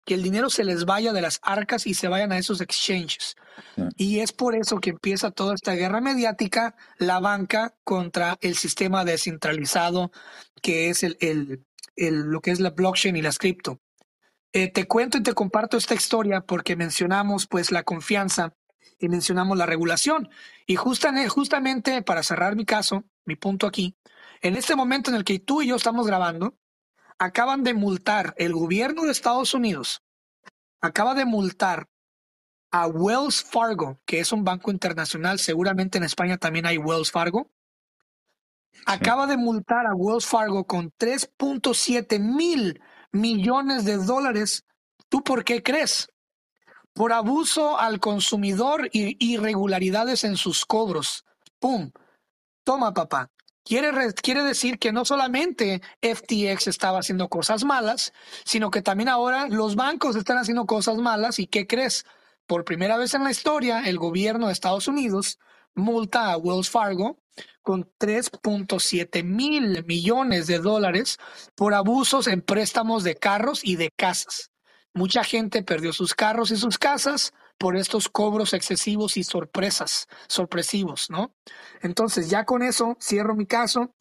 que 0.05 0.13
el 0.13 0.23
dinero 0.23 0.49
se 0.49 0.63
les 0.63 0.85
vaya 0.85 1.11
de 1.13 1.21
las 1.21 1.39
arcas 1.41 1.87
y 1.87 1.93
se 1.93 2.07
vayan 2.07 2.31
a 2.31 2.37
esos 2.37 2.61
exchanges. 2.61 3.35
Y 3.97 4.19
es 4.19 4.31
por 4.31 4.55
eso 4.55 4.79
que 4.79 4.91
empieza 4.91 5.31
toda 5.31 5.55
esta 5.55 5.73
guerra 5.73 5.99
mediática, 5.99 6.75
la 6.97 7.19
banca 7.19 7.75
contra 7.83 8.37
el 8.41 8.55
sistema 8.55 9.03
descentralizado, 9.03 10.11
que 10.61 10.89
es 10.89 11.03
el, 11.03 11.17
el, 11.19 11.65
lo 11.95 12.41
que 12.41 12.51
es 12.51 12.59
la 12.59 12.69
blockchain 12.69 13.15
y 13.15 13.21
las 13.21 13.39
cripto. 13.39 13.81
Eh, 14.53 14.71
te 14.71 14.87
cuento 14.87 15.17
y 15.17 15.23
te 15.23 15.33
comparto 15.33 15.75
esta 15.75 15.95
historia 15.95 16.41
porque 16.41 16.75
mencionamos 16.75 17.47
pues 17.47 17.71
la 17.71 17.83
confianza 17.83 18.53
y 18.99 19.09
mencionamos 19.09 19.57
la 19.57 19.65
regulación. 19.65 20.29
Y 20.67 20.75
justamente 20.75 22.01
para 22.03 22.23
cerrar 22.23 22.55
mi 22.55 22.65
caso, 22.65 23.03
mi 23.25 23.35
punto 23.35 23.67
aquí, 23.67 23.97
en 24.41 24.55
este 24.55 24.75
momento 24.75 25.09
en 25.09 25.17
el 25.17 25.23
que 25.23 25.39
tú 25.39 25.61
y 25.61 25.67
yo 25.67 25.75
estamos 25.75 26.05
grabando, 26.05 26.55
acaban 27.19 27.63
de 27.63 27.73
multar, 27.73 28.34
el 28.38 28.54
gobierno 28.54 29.04
de 29.04 29.12
Estados 29.12 29.54
Unidos 29.54 30.01
acaba 30.82 31.13
de 31.15 31.25
multar 31.25 31.88
a 32.71 32.88
Wells 32.88 33.43
Fargo, 33.43 33.99
que 34.06 34.19
es 34.19 34.32
un 34.32 34.43
banco 34.43 34.71
internacional, 34.71 35.39
seguramente 35.39 35.97
en 35.97 36.04
España 36.04 36.38
también 36.38 36.65
hay 36.65 36.78
Wells 36.78 37.12
Fargo. 37.12 37.49
Acaba 38.86 39.28
de 39.28 39.38
multar 39.38 39.88
a 39.88 39.95
Wells 39.95 40.25
Fargo 40.25 40.65
con 40.65 40.91
3.7 40.91 42.19
mil 42.19 42.82
millones 43.12 43.86
de 43.86 43.97
dólares. 43.97 44.65
¿Tú 45.08 45.23
por 45.23 45.45
qué 45.45 45.63
crees? 45.63 46.10
Por 46.93 47.13
abuso 47.13 47.80
al 47.80 47.99
consumidor 47.99 48.89
y 48.91 49.15
irregularidades 49.25 50.23
en 50.23 50.36
sus 50.36 50.65
cobros. 50.65 51.25
¡Pum! 51.60 51.91
Toma, 52.63 52.93
papá. 52.93 53.32
Quiere, 53.65 54.43
decir 54.43 54.78
que 54.78 54.91
no 54.91 55.06
solamente 55.06 55.82
FTX 55.99 56.67
estaba 56.67 56.99
haciendo 56.99 57.30
cosas 57.30 57.63
malas, 57.63 58.13
sino 58.43 58.69
que 58.69 58.84
también 58.84 59.10
ahora 59.10 59.47
los 59.47 59.75
bancos 59.75 60.15
están 60.15 60.38
haciendo 60.38 60.67
cosas 60.67 60.97
malas. 60.97 61.39
¿Y 61.39 61.47
qué 61.47 61.65
crees? 61.65 62.06
Por 62.45 62.63
primera 62.63 62.95
vez 62.95 63.15
en 63.15 63.23
la 63.23 63.32
historia, 63.32 63.82
el 63.82 63.97
gobierno 63.97 64.47
de 64.47 64.54
Estados 64.54 64.88
Unidos 64.88 65.39
multa 65.73 66.32
a 66.32 66.38
Wells 66.38 66.69
Fargo 66.69 67.17
con 67.63 67.89
3.7 67.99 69.23
mil 69.23 69.84
millones 69.86 70.45
de 70.45 70.60
dólares 70.60 71.17
por 71.56 71.73
abusos 71.73 72.28
en 72.28 72.43
préstamos 72.43 73.04
de 73.04 73.15
carros 73.15 73.62
y 73.63 73.78
de 73.78 73.89
casas. 73.89 74.51
Mucha 74.93 75.23
gente 75.23 75.63
perdió 75.63 75.91
sus 75.91 76.13
carros 76.13 76.51
y 76.51 76.58
sus 76.58 76.78
casas 76.78 77.34
por 77.57 77.77
estos 77.77 78.09
cobros 78.09 78.53
excesivos 78.53 79.17
y 79.17 79.23
sorpresas, 79.23 80.07
sorpresivos, 80.27 81.09
¿no? 81.09 81.33
Entonces, 81.81 82.29
ya 82.29 82.45
con 82.45 82.61
eso 82.61 82.97
cierro 83.01 83.35
mi 83.35 83.45
caso. 83.45 83.93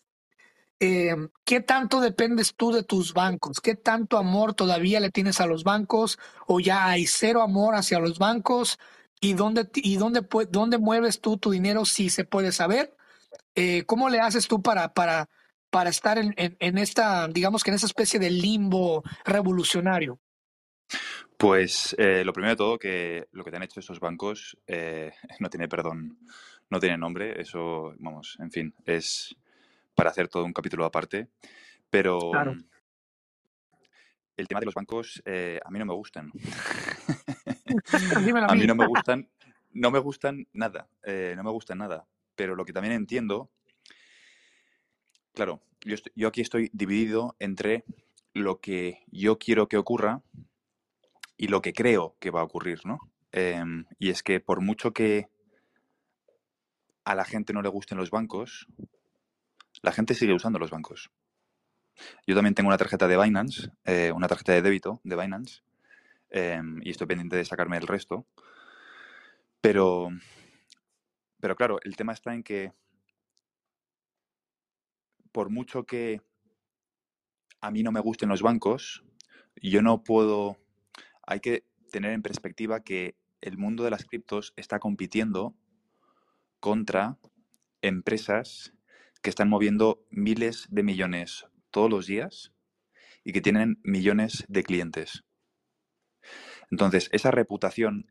Eh, 0.80 1.16
¿Qué 1.44 1.60
tanto 1.60 2.00
dependes 2.00 2.54
tú 2.54 2.72
de 2.72 2.82
tus 2.82 3.14
bancos? 3.14 3.60
¿Qué 3.60 3.74
tanto 3.74 4.18
amor 4.18 4.54
todavía 4.54 5.00
le 5.00 5.10
tienes 5.10 5.40
a 5.40 5.46
los 5.46 5.64
bancos? 5.64 6.18
¿O 6.46 6.60
ya 6.60 6.88
hay 6.88 7.06
cero 7.06 7.42
amor 7.42 7.74
hacia 7.74 8.00
los 8.00 8.18
bancos? 8.18 8.78
¿Y 9.20 9.34
dónde, 9.34 9.68
y 9.74 9.96
dónde, 9.96 10.26
dónde 10.50 10.78
mueves 10.78 11.20
tú 11.20 11.38
tu 11.38 11.50
dinero 11.50 11.84
si 11.84 12.10
se 12.10 12.24
puede 12.24 12.52
saber? 12.52 12.94
Eh, 13.54 13.84
¿Cómo 13.86 14.08
le 14.08 14.20
haces 14.20 14.48
tú 14.48 14.62
para, 14.62 14.92
para, 14.92 15.28
para 15.70 15.90
estar 15.90 16.18
en, 16.18 16.34
en, 16.36 16.78
esta, 16.78 17.28
digamos 17.28 17.62
que 17.62 17.70
en 17.70 17.76
esa 17.76 17.86
especie 17.86 18.18
de 18.18 18.30
limbo 18.30 19.02
revolucionario? 19.24 20.20
Pues 21.36 21.94
eh, 21.98 22.24
lo 22.24 22.32
primero 22.32 22.52
de 22.52 22.56
todo, 22.56 22.78
que 22.78 23.26
lo 23.32 23.44
que 23.44 23.50
te 23.50 23.56
han 23.56 23.62
hecho 23.62 23.80
estos 23.80 24.00
bancos 24.00 24.56
eh, 24.66 25.12
no 25.40 25.50
tiene 25.50 25.68
perdón, 25.68 26.18
no 26.70 26.80
tiene 26.80 26.96
nombre, 26.96 27.40
eso, 27.40 27.94
vamos, 27.98 28.36
en 28.40 28.50
fin, 28.50 28.74
es 28.84 29.36
para 29.94 30.10
hacer 30.10 30.28
todo 30.28 30.44
un 30.44 30.52
capítulo 30.52 30.84
aparte, 30.84 31.28
pero 31.90 32.32
el 34.36 34.48
tema 34.48 34.60
de 34.60 34.66
los 34.66 34.74
bancos 34.74 35.22
eh, 35.24 35.60
a 35.64 35.70
mí 35.70 35.78
no 35.78 35.86
me 35.86 35.94
gustan. 35.94 36.30
a 38.48 38.54
mí 38.54 38.66
no 38.66 38.74
me 38.74 38.86
gustan, 38.86 39.28
no 39.72 39.90
me 39.90 39.98
gustan 39.98 40.46
nada, 40.52 40.88
no 41.04 41.42
me 41.42 41.50
gustan 41.50 41.78
nada, 41.78 42.06
pero 42.36 42.54
lo 42.54 42.64
que 42.64 42.72
también 42.72 42.94
entiendo, 42.94 43.50
claro, 45.34 45.60
yo, 45.82 45.96
yo 46.14 46.28
aquí 46.28 46.40
estoy 46.40 46.70
dividido 46.72 47.36
entre 47.38 47.84
lo 48.32 48.60
que 48.60 49.04
yo 49.08 49.38
quiero 49.38 49.68
que 49.68 49.76
ocurra 49.76 50.22
y 51.36 51.48
lo 51.48 51.60
que 51.62 51.72
creo 51.72 52.16
que 52.20 52.30
va 52.30 52.40
a 52.40 52.44
ocurrir, 52.44 52.80
¿no? 52.84 52.98
Em, 53.32 53.86
y 53.98 54.10
es 54.10 54.22
que 54.22 54.40
por 54.40 54.60
mucho 54.60 54.92
que 54.92 55.28
a 57.04 57.14
la 57.14 57.24
gente 57.24 57.52
no 57.52 57.62
le 57.62 57.68
gusten 57.68 57.98
los 57.98 58.10
bancos, 58.10 58.66
la 59.82 59.92
gente 59.92 60.14
sigue 60.14 60.34
usando 60.34 60.58
los 60.58 60.70
bancos. 60.70 61.10
Yo 62.26 62.34
también 62.34 62.54
tengo 62.54 62.68
una 62.68 62.78
tarjeta 62.78 63.08
de 63.08 63.20
Binance, 63.20 63.70
eh, 63.84 64.12
una 64.14 64.28
tarjeta 64.28 64.52
de 64.52 64.62
débito 64.62 65.00
de 65.04 65.16
Binance, 65.16 65.62
em, 66.30 66.80
y 66.82 66.90
estoy 66.90 67.06
pendiente 67.06 67.36
de 67.36 67.44
sacarme 67.44 67.76
el 67.76 67.86
resto. 67.86 68.26
Pero, 69.60 70.10
pero 71.40 71.56
claro, 71.56 71.78
el 71.82 71.96
tema 71.96 72.12
está 72.12 72.34
en 72.34 72.42
que 72.42 72.72
por 75.32 75.50
mucho 75.50 75.84
que 75.84 76.20
a 77.60 77.70
mí 77.70 77.82
no 77.82 77.90
me 77.90 78.00
gusten 78.00 78.28
los 78.28 78.42
bancos, 78.42 79.04
yo 79.56 79.82
no 79.82 80.04
puedo 80.04 80.58
hay 81.26 81.40
que 81.40 81.64
tener 81.90 82.12
en 82.12 82.22
perspectiva 82.22 82.80
que 82.82 83.16
el 83.40 83.58
mundo 83.58 83.84
de 83.84 83.90
las 83.90 84.04
criptos 84.04 84.52
está 84.56 84.78
compitiendo 84.78 85.54
contra 86.60 87.18
empresas 87.82 88.72
que 89.22 89.30
están 89.30 89.48
moviendo 89.48 90.04
miles 90.10 90.66
de 90.70 90.82
millones 90.82 91.46
todos 91.70 91.90
los 91.90 92.06
días 92.06 92.52
y 93.22 93.32
que 93.32 93.40
tienen 93.40 93.80
millones 93.82 94.44
de 94.48 94.62
clientes. 94.62 95.24
Entonces, 96.70 97.08
esa 97.12 97.30
reputación, 97.30 98.10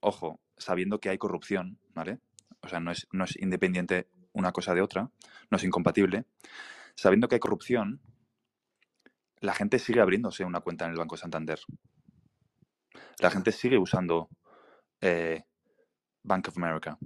ojo, 0.00 0.40
sabiendo 0.56 1.00
que 1.00 1.10
hay 1.10 1.18
corrupción, 1.18 1.78
¿vale? 1.94 2.18
O 2.62 2.68
sea, 2.68 2.80
no 2.80 2.90
es, 2.90 3.06
no 3.12 3.24
es 3.24 3.36
independiente 3.36 4.08
una 4.32 4.52
cosa 4.52 4.74
de 4.74 4.82
otra, 4.82 5.10
no 5.50 5.56
es 5.56 5.64
incompatible. 5.64 6.24
Sabiendo 6.94 7.28
que 7.28 7.36
hay 7.36 7.40
corrupción, 7.40 8.00
la 9.40 9.54
gente 9.54 9.78
sigue 9.78 10.00
abriéndose 10.00 10.44
una 10.44 10.60
cuenta 10.60 10.86
en 10.86 10.92
el 10.92 10.98
Banco 10.98 11.16
Santander 11.16 11.60
la 13.18 13.30
gente 13.30 13.52
sigue 13.52 13.78
usando 13.78 14.28
eh, 15.00 15.44
Bank 16.22 16.48
of 16.48 16.58
America. 16.58 16.98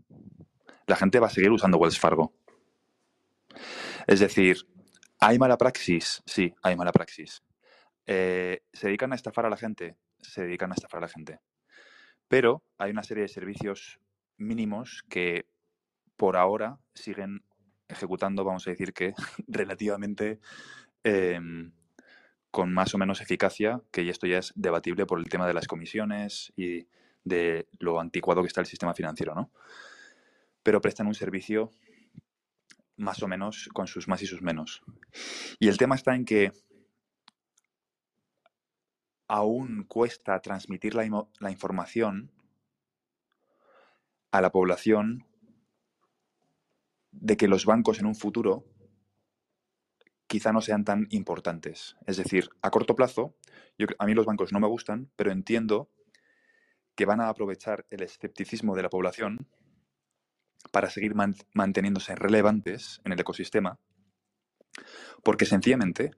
La 0.87 0.97
gente 0.97 1.21
va 1.21 1.29
a 1.29 1.31
seguir 1.31 1.51
usando 1.51 1.79
Wells 1.79 1.99
Fargo. 1.99 2.35
Es 4.07 4.21
decir, 4.21 4.59
¿hay 5.21 5.39
mala 5.39 5.57
praxis? 5.57 6.23
Sí, 6.27 6.55
hay 6.63 6.77
mala 6.77 6.93
praxis. 6.93 7.43
Eh, 8.07 8.63
¿Se 8.73 8.87
dedican 8.89 9.13
a 9.13 9.17
estafar 9.17 9.47
a 9.47 9.51
la 9.51 9.57
gente? 9.57 9.97
Se 10.19 10.43
dedican 10.43 10.73
a 10.73 10.75
estafar 10.75 10.99
a 10.99 11.07
la 11.07 11.09
gente. 11.09 11.41
Pero 12.29 12.65
hay 12.79 12.91
una 12.91 13.03
serie 13.03 13.23
de 13.23 13.29
servicios 13.29 14.01
mínimos 14.37 15.05
que 15.09 15.47
por 16.17 16.37
ahora 16.37 16.79
siguen 16.95 17.45
ejecutando, 17.89 18.45
vamos 18.45 18.67
a 18.67 18.71
decir 18.71 18.93
que 18.93 19.15
relativamente 19.49 20.41
em, 21.03 21.73
con 22.51 22.73
más 22.73 22.95
o 22.95 22.99
menos 22.99 23.21
eficacia, 23.21 23.81
que 23.91 24.09
esto 24.09 24.27
ya 24.27 24.39
es 24.39 24.53
debatible 24.57 25.07
por 25.07 25.19
el 25.19 25.29
tema 25.29 25.47
de 25.47 25.55
las 25.55 25.67
comisiones 25.67 26.53
y 26.57 26.87
de 27.25 27.69
lo 27.79 28.01
anticuado 28.01 28.43
que 28.43 28.49
está 28.49 28.61
el 28.61 28.67
sistema 28.67 28.95
financiero, 28.95 29.35
¿no? 29.35 29.51
Pero 30.63 30.81
prestan 30.81 31.07
un 31.07 31.15
servicio 31.15 31.71
más 32.97 33.23
o 33.23 33.29
menos 33.29 33.69
con 33.73 33.87
sus 33.87 34.09
más 34.09 34.23
y 34.23 34.27
sus 34.27 34.43
menos. 34.43 34.83
Y 35.59 35.69
el 35.69 35.79
tema 35.79 35.95
está 35.95 36.15
en 36.15 36.25
que 36.25 36.53
aún 39.27 39.85
cuesta 39.85 40.41
transmitir 40.41 40.95
la, 40.95 41.09
la 41.39 41.51
información 41.51 42.33
a 44.33 44.41
la 44.41 44.51
población 44.51 45.25
de 47.13 47.37
que 47.37 47.49
los 47.49 47.65
bancos 47.65 48.01
en 48.01 48.07
un 48.07 48.15
futuro 48.15 48.65
quizá 50.31 50.53
no 50.53 50.61
sean 50.61 50.85
tan 50.85 51.09
importantes. 51.11 51.97
Es 52.07 52.17
decir, 52.17 52.51
a 52.63 52.71
corto 52.71 52.95
plazo, 52.95 53.35
a 53.99 54.07
mí 54.07 54.15
los 54.15 54.27
bancos 54.27 54.53
no 54.53 54.61
me 54.61 54.69
gustan, 54.69 55.11
pero 55.17 55.33
entiendo 55.33 55.91
que 56.95 57.05
van 57.05 57.21
a 57.21 57.29
aprovechar 57.29 57.85
el 57.91 58.05
escepticismo 58.05 58.77
de 58.77 58.83
la 58.85 58.91
población 58.91 59.49
para 60.71 60.89
seguir 60.89 61.17
manteniéndose 61.17 62.15
relevantes 62.15 63.01
en 63.05 63.11
el 63.11 63.19
ecosistema, 63.19 63.81
porque 65.25 65.47
sencillamente 65.47 66.13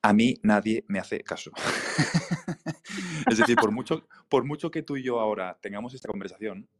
a 0.00 0.14
mí 0.14 0.36
nadie 0.42 0.86
me 0.88 0.98
hace 0.98 1.20
caso. 1.20 1.50
es 3.30 3.36
decir, 3.36 3.56
por 3.56 3.70
mucho, 3.70 4.08
por 4.30 4.46
mucho 4.46 4.70
que 4.70 4.82
tú 4.82 4.96
y 4.96 5.02
yo 5.02 5.20
ahora 5.20 5.58
tengamos 5.60 5.92
esta 5.92 6.08
conversación, 6.08 6.70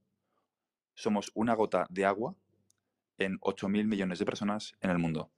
somos 0.95 1.31
una 1.35 1.53
gota 1.53 1.87
de 1.91 2.07
agua 2.07 2.35
en 3.19 3.39
8.000 3.41 3.85
millones 3.85 4.19
de 4.19 4.25
personas 4.25 4.75
en 4.81 4.89
el 4.89 4.99
mundo. 4.99 5.31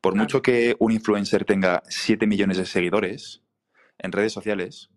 Por 0.00 0.14
mucho 0.14 0.42
que 0.42 0.76
un 0.78 0.92
influencer 0.92 1.44
tenga 1.44 1.82
7 1.88 2.26
millones 2.26 2.56
de 2.58 2.66
seguidores 2.66 3.42
en 3.98 4.12
redes 4.12 4.32
sociales, 4.32 4.90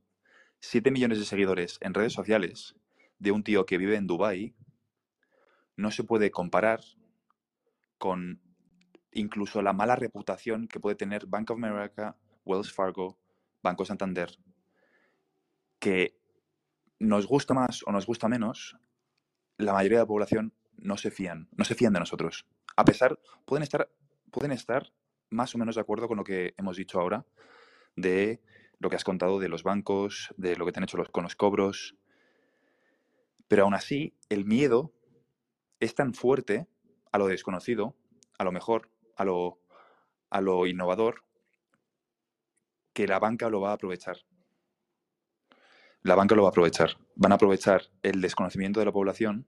7 0.61 0.91
millones 0.91 1.19
de 1.19 1.25
seguidores 1.25 1.77
en 1.81 1.93
redes 1.93 2.13
sociales 2.13 2.75
de 3.17 3.31
un 3.31 3.43
tío 3.43 3.65
que 3.65 3.77
vive 3.77 3.95
en 3.95 4.07
Dubái 4.07 4.55
no 5.75 5.91
se 5.91 6.03
puede 6.03 6.31
comparar 6.31 6.81
con 7.97 8.41
incluso 9.11 9.61
la 9.61 9.73
mala 9.73 9.95
reputación 9.95 10.67
que 10.67 10.79
puede 10.79 10.95
tener 10.95 11.25
Bank 11.25 11.51
of 11.51 11.57
America, 11.57 12.17
Wells 12.45 12.71
Fargo, 12.71 13.17
Banco 13.61 13.85
Santander, 13.85 14.29
que 15.79 16.17
nos 16.99 17.27
gusta 17.27 17.53
más 17.53 17.83
o 17.85 17.91
nos 17.91 18.05
gusta 18.05 18.27
menos, 18.27 18.77
la 19.57 19.73
mayoría 19.73 19.99
de 19.99 20.03
la 20.03 20.07
población 20.07 20.53
no 20.77 20.97
se 20.97 21.11
fían, 21.11 21.49
no 21.51 21.65
se 21.65 21.75
fían 21.75 21.93
de 21.93 21.99
nosotros. 21.99 22.45
A 22.75 22.85
pesar, 22.85 23.19
pueden 23.45 23.63
estar, 23.63 23.89
pueden 24.31 24.51
estar 24.51 24.91
más 25.29 25.53
o 25.55 25.57
menos 25.57 25.75
de 25.75 25.81
acuerdo 25.81 26.07
con 26.07 26.17
lo 26.17 26.23
que 26.23 26.53
hemos 26.57 26.77
dicho 26.77 26.99
ahora, 26.99 27.25
de 27.95 28.41
lo 28.79 28.89
que 28.89 28.95
has 28.95 29.03
contado 29.03 29.39
de 29.39 29.49
los 29.49 29.63
bancos, 29.63 30.33
de 30.37 30.55
lo 30.55 30.65
que 30.65 30.71
te 30.71 30.79
han 30.79 30.83
hecho 30.83 30.97
los, 30.97 31.09
con 31.09 31.23
los 31.23 31.35
cobros. 31.35 31.95
Pero 33.47 33.63
aún 33.63 33.73
así, 33.73 34.15
el 34.29 34.45
miedo 34.45 34.93
es 35.79 35.95
tan 35.95 36.13
fuerte 36.13 36.67
a 37.11 37.17
lo 37.17 37.27
desconocido, 37.27 37.95
a 38.37 38.43
lo 38.43 38.51
mejor, 38.51 38.89
a 39.15 39.25
lo, 39.25 39.59
a 40.29 40.41
lo 40.41 40.65
innovador, 40.65 41.23
que 42.93 43.07
la 43.07 43.19
banca 43.19 43.49
lo 43.49 43.61
va 43.61 43.71
a 43.71 43.73
aprovechar. 43.73 44.17
La 46.01 46.15
banca 46.15 46.35
lo 46.35 46.43
va 46.43 46.49
a 46.49 46.51
aprovechar. 46.51 46.97
Van 47.15 47.31
a 47.31 47.35
aprovechar 47.35 47.83
el 48.03 48.21
desconocimiento 48.21 48.79
de 48.79 48.85
la 48.85 48.91
población, 48.91 49.47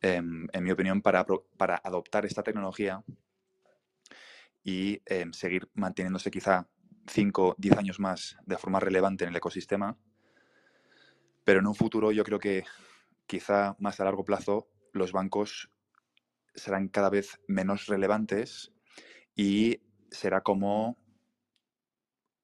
em, 0.00 0.46
en 0.52 0.64
mi 0.64 0.70
opinión, 0.70 1.02
para, 1.02 1.26
para 1.56 1.76
adoptar 1.82 2.24
esta 2.24 2.42
tecnología 2.42 3.02
y 4.64 5.02
em, 5.06 5.32
seguir 5.32 5.68
manteniéndose 5.74 6.30
quizá 6.30 6.66
5, 7.06 7.54
10 7.58 7.76
años 7.76 8.00
más 8.00 8.36
de 8.46 8.56
forma 8.56 8.80
relevante 8.80 9.24
en 9.24 9.30
el 9.30 9.36
ecosistema. 9.36 9.96
Pero 11.44 11.60
en 11.60 11.66
un 11.66 11.74
futuro 11.74 12.10
yo 12.10 12.24
creo 12.24 12.38
que 12.38 12.64
quizá 13.26 13.76
más 13.78 14.00
a 14.00 14.04
largo 14.04 14.24
plazo 14.24 14.68
los 14.92 15.12
bancos 15.12 15.70
serán 16.54 16.88
cada 16.88 17.10
vez 17.10 17.40
menos 17.46 17.86
relevantes 17.86 18.72
y 19.36 19.82
será 20.10 20.40
como 20.40 20.96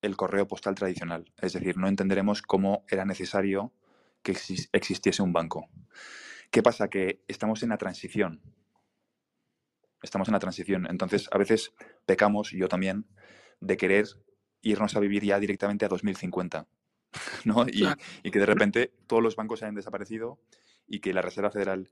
el 0.02 0.16
correo 0.16 0.46
postal 0.46 0.74
tradicional. 0.74 1.32
Es 1.38 1.52
decir, 1.54 1.76
no 1.76 1.88
entenderemos 1.88 2.42
cómo 2.42 2.84
era 2.88 3.04
necesario 3.04 3.72
que 4.22 4.36
existiese 4.72 5.22
un 5.22 5.32
banco. 5.32 5.68
¿Qué 6.50 6.62
pasa? 6.62 6.88
Que 6.88 7.22
estamos 7.28 7.62
en 7.62 7.70
la 7.70 7.78
transición. 7.78 8.42
Estamos 10.02 10.28
en 10.28 10.32
la 10.32 10.40
transición. 10.40 10.86
Entonces, 10.88 11.28
a 11.30 11.38
veces 11.38 11.72
pecamos, 12.06 12.50
yo 12.50 12.68
también, 12.68 13.06
de 13.60 13.76
querer 13.76 14.06
irnos 14.62 14.96
a 14.96 15.00
vivir 15.00 15.24
ya 15.24 15.38
directamente 15.38 15.84
a 15.84 15.88
2050. 15.88 16.66
¿no? 17.44 17.66
Y, 17.66 17.86
y, 18.22 18.30
que 18.30 18.38
de 18.38 18.46
repente 18.46 18.92
todos 19.06 19.22
los 19.22 19.36
bancos 19.36 19.62
hayan 19.62 19.74
desaparecido 19.74 20.38
y 20.86 21.00
que 21.00 21.12
la 21.12 21.22
Reserva 21.22 21.50
Federal 21.50 21.90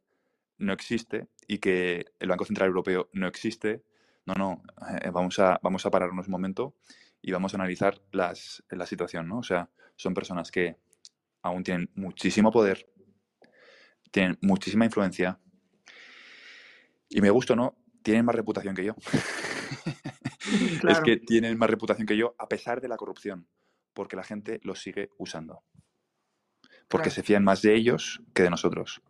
no 0.59 0.72
existe 0.72 1.28
y 1.46 1.59
que 1.59 2.06
el 2.18 2.28
Banco 2.28 2.44
Central 2.44 2.68
Europeo 2.68 3.09
no 3.12 3.26
existe. 3.26 3.82
No, 4.26 4.34
no, 4.34 4.62
eh, 5.02 5.11
vamos, 5.11 5.38
a, 5.38 5.59
vamos 5.62 5.86
a 5.86 5.90
pararnos 5.90 6.26
un 6.26 6.32
momento 6.32 6.74
y 7.22 7.32
vamos 7.32 7.54
a 7.54 7.56
analizar 7.56 8.00
las, 8.12 8.62
la 8.70 8.86
situación, 8.86 9.28
¿no? 9.28 9.38
O 9.38 9.42
sea, 9.42 9.70
son 9.96 10.14
personas 10.14 10.50
que 10.50 10.76
aún 11.42 11.62
tienen 11.62 11.90
muchísimo 11.94 12.50
poder, 12.50 12.88
tienen 14.11 14.38
muchísima 14.42 14.84
influencia 14.84 15.38
y 17.09 17.20
me 17.20 17.30
gusta 17.30 17.56
no, 17.56 17.76
tienen 18.09 18.24
más 18.24 18.34
reputación 18.34 18.74
que 18.74 18.84
yo. 18.84 18.96
Es 20.88 21.00
que 21.00 21.18
tienen 21.18 21.59
más 21.59 21.68
reputación 21.68 22.06
que 22.06 22.16
yo 22.16 22.34
a 22.38 22.48
pesar 22.48 22.80
de 22.80 22.88
la 22.88 22.96
corrupción, 22.96 23.46
porque 23.92 24.16
la 24.16 24.24
gente 24.24 24.61
los 24.62 24.80
sigue 24.80 25.11
usando. 25.18 25.62
Porque 26.88 27.11
se 27.11 27.22
fían 27.22 27.44
más 27.44 27.61
de 27.61 27.74
ellos 27.74 28.22
que 28.32 28.44
de 28.44 28.48
nosotros. 28.48 29.02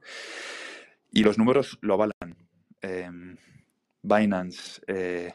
Y 1.12 1.22
los 1.22 1.38
números 1.38 1.78
lo 1.80 1.94
avalan. 1.94 2.48
Em, 2.80 3.36
Binance, 4.02 4.82
eh, 4.88 5.32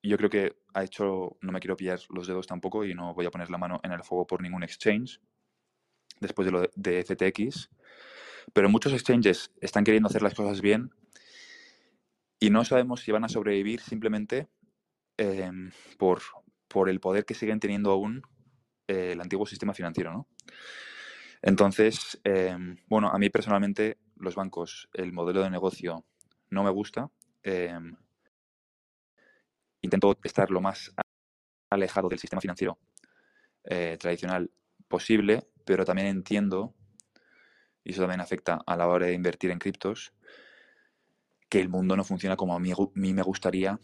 yo 0.00 0.16
creo 0.16 0.30
que 0.30 0.56
ha 0.72 0.84
hecho, 0.84 1.36
no 1.40 1.50
me 1.50 1.58
quiero 1.58 1.76
pillar 1.76 1.98
los 2.10 2.28
dedos 2.28 2.46
tampoco 2.46 2.84
y 2.84 2.94
no 2.94 3.14
voy 3.14 3.26
a 3.26 3.32
poner 3.32 3.50
la 3.50 3.58
mano 3.58 3.80
en 3.82 3.90
el 3.90 4.04
fuego 4.04 4.28
por 4.28 4.42
ningún 4.42 4.62
exchange 4.62 5.20
después 6.20 6.46
de 6.46 6.52
lo 6.52 6.70
de 6.76 7.02
FTX, 7.02 7.68
pero 8.52 8.68
muchos 8.68 8.92
exchanges 8.92 9.50
están 9.60 9.82
queriendo 9.82 10.08
hacer 10.08 10.22
las 10.22 10.34
cosas 10.34 10.60
bien 10.60 10.92
y 12.40 12.50
no 12.50 12.64
sabemos 12.64 13.02
si 13.02 13.12
van 13.12 13.24
a 13.24 13.28
sobrevivir 13.28 13.80
simplemente 13.80 14.48
em, 15.18 15.70
por, 15.98 16.22
por 16.66 16.88
el 16.88 16.98
poder 16.98 17.26
que 17.26 17.34
siguen 17.34 17.60
teniendo 17.60 17.90
aún 17.90 18.22
eh, 18.88 19.12
el 19.12 19.20
antiguo 19.20 19.46
sistema 19.46 19.74
financiero, 19.74 20.12
¿no? 20.12 20.26
Entonces, 21.42 22.20
em, 22.24 22.78
bueno, 22.88 23.08
a 23.08 23.18
mí 23.18 23.28
personalmente 23.30 23.98
los 24.16 24.34
bancos, 24.34 24.88
el 24.94 25.12
modelo 25.12 25.42
de 25.42 25.50
negocio 25.50 26.04
no 26.48 26.64
me 26.64 26.70
gusta. 26.70 27.10
Em, 27.42 27.94
intento 29.82 30.18
estar 30.24 30.50
lo 30.50 30.60
más 30.60 30.92
alejado 31.70 32.08
del 32.08 32.18
sistema 32.18 32.40
financiero 32.40 32.78
eh, 33.64 33.96
tradicional 33.98 34.50
posible, 34.88 35.46
pero 35.64 35.84
también 35.84 36.08
entiendo, 36.08 36.74
y 37.84 37.92
eso 37.92 38.00
también 38.02 38.20
afecta 38.20 38.60
a 38.66 38.76
la 38.76 38.88
hora 38.88 39.06
de 39.06 39.14
invertir 39.14 39.50
en 39.50 39.58
criptos, 39.58 40.12
que 41.50 41.60
el 41.60 41.68
mundo 41.68 41.96
no 41.96 42.04
funciona 42.04 42.36
como 42.36 42.54
a 42.54 42.60
mí, 42.60 42.72
me 42.94 43.22
gustaría 43.22 43.78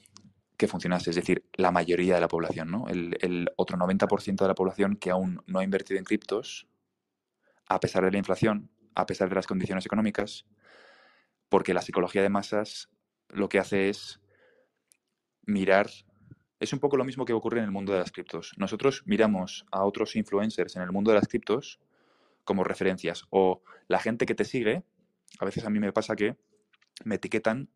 que 0.56 0.68
funcionase, 0.68 1.10
es 1.10 1.16
decir, 1.16 1.44
la 1.52 1.70
mayoría 1.70 2.14
de 2.14 2.20
la 2.22 2.28
población, 2.28 2.70
¿no? 2.70 2.88
El, 2.88 3.18
el 3.20 3.50
otro 3.56 3.76
90% 3.76 4.36
de 4.36 4.48
la 4.48 4.54
población 4.54 4.96
que 4.96 5.10
aún 5.10 5.42
no 5.46 5.58
ha 5.58 5.64
invertido 5.64 5.98
en 5.98 6.04
criptos, 6.04 6.66
a 7.68 7.78
pesar 7.80 8.04
de 8.04 8.12
la 8.12 8.18
inflación, 8.18 8.70
a 8.94 9.04
pesar 9.04 9.28
de 9.28 9.34
las 9.34 9.46
condiciones 9.46 9.84
económicas, 9.84 10.46
porque 11.48 11.74
la 11.74 11.82
psicología 11.82 12.22
de 12.22 12.30
masas 12.30 12.88
lo 13.28 13.48
que 13.48 13.58
hace 13.58 13.88
es 13.88 14.20
mirar, 15.44 15.90
es 16.60 16.72
un 16.72 16.78
poco 16.78 16.96
lo 16.96 17.04
mismo 17.04 17.24
que 17.24 17.32
ocurre 17.32 17.58
en 17.58 17.64
el 17.64 17.72
mundo 17.72 17.92
de 17.92 17.98
las 17.98 18.12
criptos. 18.12 18.52
Nosotros 18.56 19.02
miramos 19.06 19.66
a 19.72 19.84
otros 19.84 20.16
influencers 20.16 20.76
en 20.76 20.82
el 20.82 20.92
mundo 20.92 21.10
de 21.10 21.16
las 21.16 21.28
criptos 21.28 21.80
como 22.44 22.64
referencias 22.64 23.24
o 23.30 23.62
la 23.88 23.98
gente 23.98 24.24
que 24.24 24.34
te 24.34 24.44
sigue, 24.44 24.84
a 25.40 25.44
veces 25.44 25.64
a 25.64 25.70
mí 25.70 25.80
me 25.80 25.92
pasa 25.92 26.14
que 26.16 26.36
me 27.04 27.16
etiquetan 27.16 27.68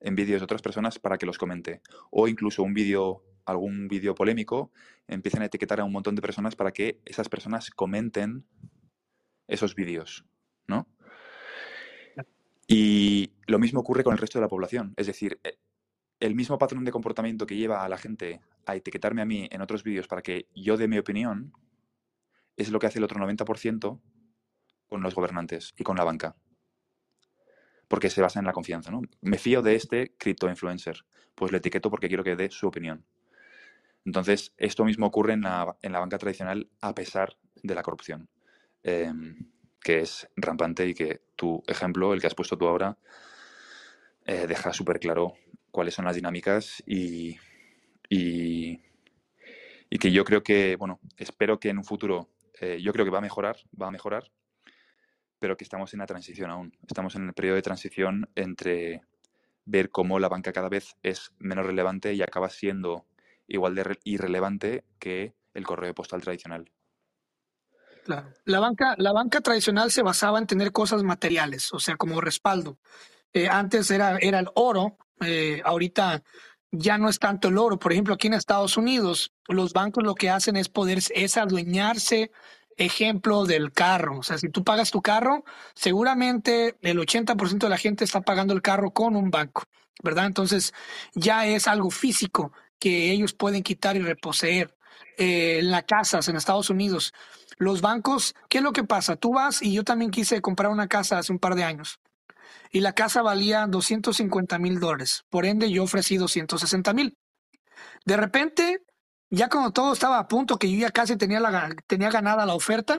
en 0.00 0.14
vídeos 0.14 0.40
de 0.40 0.44
otras 0.44 0.62
personas 0.62 0.98
para 0.98 1.18
que 1.18 1.26
los 1.26 1.38
comente 1.38 1.80
o 2.10 2.28
incluso 2.28 2.62
un 2.62 2.74
vídeo 2.74 3.24
algún 3.48 3.88
vídeo 3.88 4.14
polémico, 4.14 4.70
empiezan 5.06 5.42
a 5.42 5.46
etiquetar 5.46 5.80
a 5.80 5.84
un 5.84 5.92
montón 5.92 6.14
de 6.14 6.22
personas 6.22 6.54
para 6.54 6.72
que 6.72 7.00
esas 7.06 7.28
personas 7.28 7.70
comenten 7.70 8.44
esos 9.46 9.74
vídeos. 9.74 10.26
¿no? 10.66 10.86
Y 12.66 13.32
lo 13.46 13.58
mismo 13.58 13.80
ocurre 13.80 14.04
con 14.04 14.12
el 14.12 14.18
resto 14.18 14.38
de 14.38 14.42
la 14.42 14.48
población. 14.48 14.92
Es 14.96 15.06
decir, 15.06 15.40
eh, 15.42 15.56
el 16.20 16.34
mismo 16.34 16.58
patrón 16.58 16.84
de 16.84 16.92
comportamiento 16.92 17.46
que 17.46 17.56
lleva 17.56 17.84
a 17.84 17.88
la 17.88 17.96
gente 17.96 18.40
a 18.66 18.76
etiquetarme 18.76 19.22
a 19.22 19.24
mí 19.24 19.48
en 19.50 19.62
otros 19.62 19.82
vídeos 19.82 20.06
para 20.08 20.20
que 20.20 20.46
yo 20.54 20.76
dé 20.76 20.86
mi 20.86 20.98
opinión, 20.98 21.52
es 22.56 22.70
lo 22.70 22.78
que 22.78 22.86
hace 22.88 22.98
el 22.98 23.04
otro 23.04 23.18
90% 23.18 24.00
con 24.88 25.02
los 25.02 25.14
gobernantes 25.14 25.74
y 25.78 25.84
con 25.84 25.96
la 25.96 26.04
banca. 26.04 26.36
Porque 27.88 28.10
se 28.10 28.20
basa 28.20 28.38
en 28.38 28.46
la 28.46 28.52
confianza, 28.52 28.90
¿no? 28.90 29.00
Me 29.22 29.38
fío 29.38 29.62
de 29.62 29.74
este 29.74 30.14
cripto 30.18 30.48
influencer, 30.48 31.04
pues 31.34 31.52
le 31.52 31.58
etiqueto 31.58 31.90
porque 31.90 32.08
quiero 32.08 32.22
que 32.22 32.36
dé 32.36 32.50
su 32.50 32.68
opinión. 32.68 33.04
Entonces, 34.04 34.52
esto 34.56 34.84
mismo 34.84 35.06
ocurre 35.06 35.32
en 35.32 35.42
la, 35.42 35.76
banca 35.82 36.18
tradicional 36.18 36.68
a 36.80 36.94
pesar 36.94 37.36
de 37.62 37.74
la 37.74 37.82
corrupción. 37.82 38.28
Em, 38.82 39.50
que 39.80 40.00
es 40.00 40.28
rampante 40.36 40.86
y 40.86 40.94
que 40.94 41.22
tu 41.36 41.62
ejemplo, 41.66 42.12
el 42.12 42.20
que 42.20 42.26
has 42.26 42.34
puesto 42.34 42.58
tú 42.58 42.66
ahora, 42.66 42.98
eh, 44.26 44.46
deja 44.46 44.72
súper 44.72 45.00
claro 45.00 45.34
cuáles 45.70 45.94
son 45.94 46.04
las 46.04 46.16
dinámicas 46.16 46.82
y, 46.86 47.38
y, 48.08 48.78
que 49.98 50.12
yo 50.12 50.24
creo 50.24 50.42
que, 50.42 50.76
bueno, 50.76 51.00
espero 51.16 51.58
que 51.58 51.70
en 51.70 51.78
un 51.78 51.84
futuro, 51.84 52.28
eh, 52.60 52.78
yo 52.82 52.92
creo 52.92 53.04
que 53.04 53.10
va 53.10 53.18
a 53.18 53.22
mejorar, 53.22 53.56
va 53.80 53.88
a 53.88 53.90
mejorar, 53.90 54.30
pero 55.38 55.56
que 55.56 55.64
estamos 55.64 55.92
en 55.92 56.00
la 56.00 56.06
transición 56.06 56.50
aún. 56.50 56.76
Estamos 56.86 57.14
en 57.14 57.28
el 57.28 57.34
periodo 57.34 57.56
de 57.56 57.62
transición 57.62 58.28
entre 58.34 59.02
ver 59.64 59.90
cómo 59.90 60.18
la 60.18 60.28
banca 60.28 60.52
cada 60.52 60.68
vez 60.68 60.96
es 61.02 61.32
menos 61.38 61.66
relevante 61.66 62.14
y 62.14 62.22
acaba 62.22 62.48
siendo 62.48 63.06
igual 63.46 63.74
de 63.74 63.98
irrelevante 64.04 64.84
que 64.98 65.34
el 65.54 65.64
correo 65.64 65.94
postal 65.94 66.22
tradicional. 66.22 66.70
La 68.44 68.60
banca, 68.60 68.94
la 68.96 69.12
banca 69.12 69.42
tradicional 69.42 69.90
se 69.90 70.02
basaba 70.02 70.38
en 70.38 70.46
tener 70.46 70.72
cosas 70.72 71.02
materiales, 71.02 71.72
o 71.74 71.78
sea, 71.78 71.96
como 71.96 72.22
respaldo. 72.22 72.78
Eh, 73.34 73.48
antes 73.48 73.90
era, 73.90 74.16
era 74.18 74.38
el 74.38 74.48
oro, 74.54 74.96
eh, 75.20 75.60
ahorita 75.62 76.22
ya 76.70 76.96
no 76.96 77.10
es 77.10 77.18
tanto 77.18 77.48
el 77.48 77.58
oro. 77.58 77.78
Por 77.78 77.92
ejemplo, 77.92 78.14
aquí 78.14 78.28
en 78.28 78.34
Estados 78.34 78.78
Unidos, 78.78 79.32
los 79.46 79.74
bancos 79.74 80.04
lo 80.04 80.14
que 80.14 80.30
hacen 80.30 80.56
es 80.56 80.70
poder, 80.70 81.00
es 81.14 81.36
adueñarse, 81.36 82.30
ejemplo, 82.78 83.44
del 83.44 83.72
carro. 83.72 84.18
O 84.18 84.22
sea, 84.22 84.38
si 84.38 84.48
tú 84.48 84.64
pagas 84.64 84.90
tu 84.90 85.02
carro, 85.02 85.44
seguramente 85.74 86.76
el 86.82 86.98
80% 86.98 87.58
de 87.58 87.68
la 87.68 87.78
gente 87.78 88.04
está 88.04 88.22
pagando 88.22 88.54
el 88.54 88.62
carro 88.62 88.92
con 88.92 89.16
un 89.16 89.30
banco, 89.30 89.64
¿verdad? 90.02 90.26
Entonces, 90.26 90.72
ya 91.14 91.46
es 91.46 91.68
algo 91.68 91.90
físico 91.90 92.52
que 92.78 93.10
ellos 93.10 93.34
pueden 93.34 93.62
quitar 93.62 93.96
y 93.96 94.00
reposeer. 94.00 94.74
Eh, 95.16 95.58
en 95.60 95.70
las 95.70 95.84
casas 95.84 96.28
en 96.28 96.36
Estados 96.36 96.70
Unidos, 96.70 97.12
los 97.58 97.80
bancos, 97.80 98.34
¿qué 98.48 98.58
es 98.58 98.64
lo 98.64 98.72
que 98.72 98.84
pasa? 98.84 99.16
Tú 99.16 99.32
vas 99.34 99.62
y 99.62 99.72
yo 99.72 99.84
también 99.84 100.10
quise 100.10 100.40
comprar 100.40 100.70
una 100.70 100.88
casa 100.88 101.18
hace 101.18 101.32
un 101.32 101.38
par 101.38 101.56
de 101.56 101.64
años 101.64 102.00
y 102.70 102.80
la 102.80 102.94
casa 102.94 103.22
valía 103.22 103.66
250 103.66 104.58
mil 104.58 104.80
dólares. 104.80 105.24
Por 105.30 105.46
ende, 105.46 105.70
yo 105.70 105.82
ofrecí 105.84 106.16
260 106.16 106.92
mil. 106.92 107.16
De 108.04 108.16
repente, 108.16 108.82
ya 109.30 109.48
cuando 109.48 109.72
todo 109.72 109.92
estaba 109.92 110.18
a 110.18 110.28
punto, 110.28 110.58
que 110.58 110.70
yo 110.70 110.78
ya 110.78 110.90
casi 110.90 111.16
tenía, 111.16 111.40
la, 111.40 111.74
tenía 111.86 112.10
ganada 112.10 112.46
la 112.46 112.54
oferta, 112.54 112.98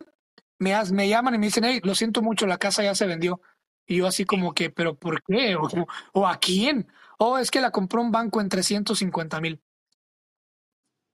me, 0.59 0.73
me 0.91 1.09
llaman 1.09 1.35
y 1.35 1.37
me 1.39 1.47
dicen, 1.47 1.65
hey, 1.65 1.81
lo 1.83 1.95
siento 1.95 2.21
mucho, 2.21 2.45
la 2.47 2.57
casa 2.57 2.83
ya 2.83 2.95
se 2.95 3.07
vendió. 3.07 3.41
Y 3.87 3.97
yo 3.97 4.07
así 4.07 4.25
como 4.25 4.53
que, 4.53 4.69
¿pero 4.69 4.95
por 4.95 5.23
qué? 5.23 5.55
¿O, 5.55 5.67
o 6.13 6.27
a 6.27 6.37
quién? 6.39 6.87
Oh, 7.17 7.37
es 7.37 7.51
que 7.51 7.61
la 7.61 7.71
compró 7.71 8.01
un 8.01 8.11
banco 8.11 8.41
en 8.41 8.49
350 8.49 9.41
mil. 9.41 9.61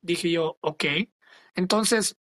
Dije 0.02 0.32
yo, 0.32 0.58
ok. 0.62 0.86
Entonces, 1.56 2.18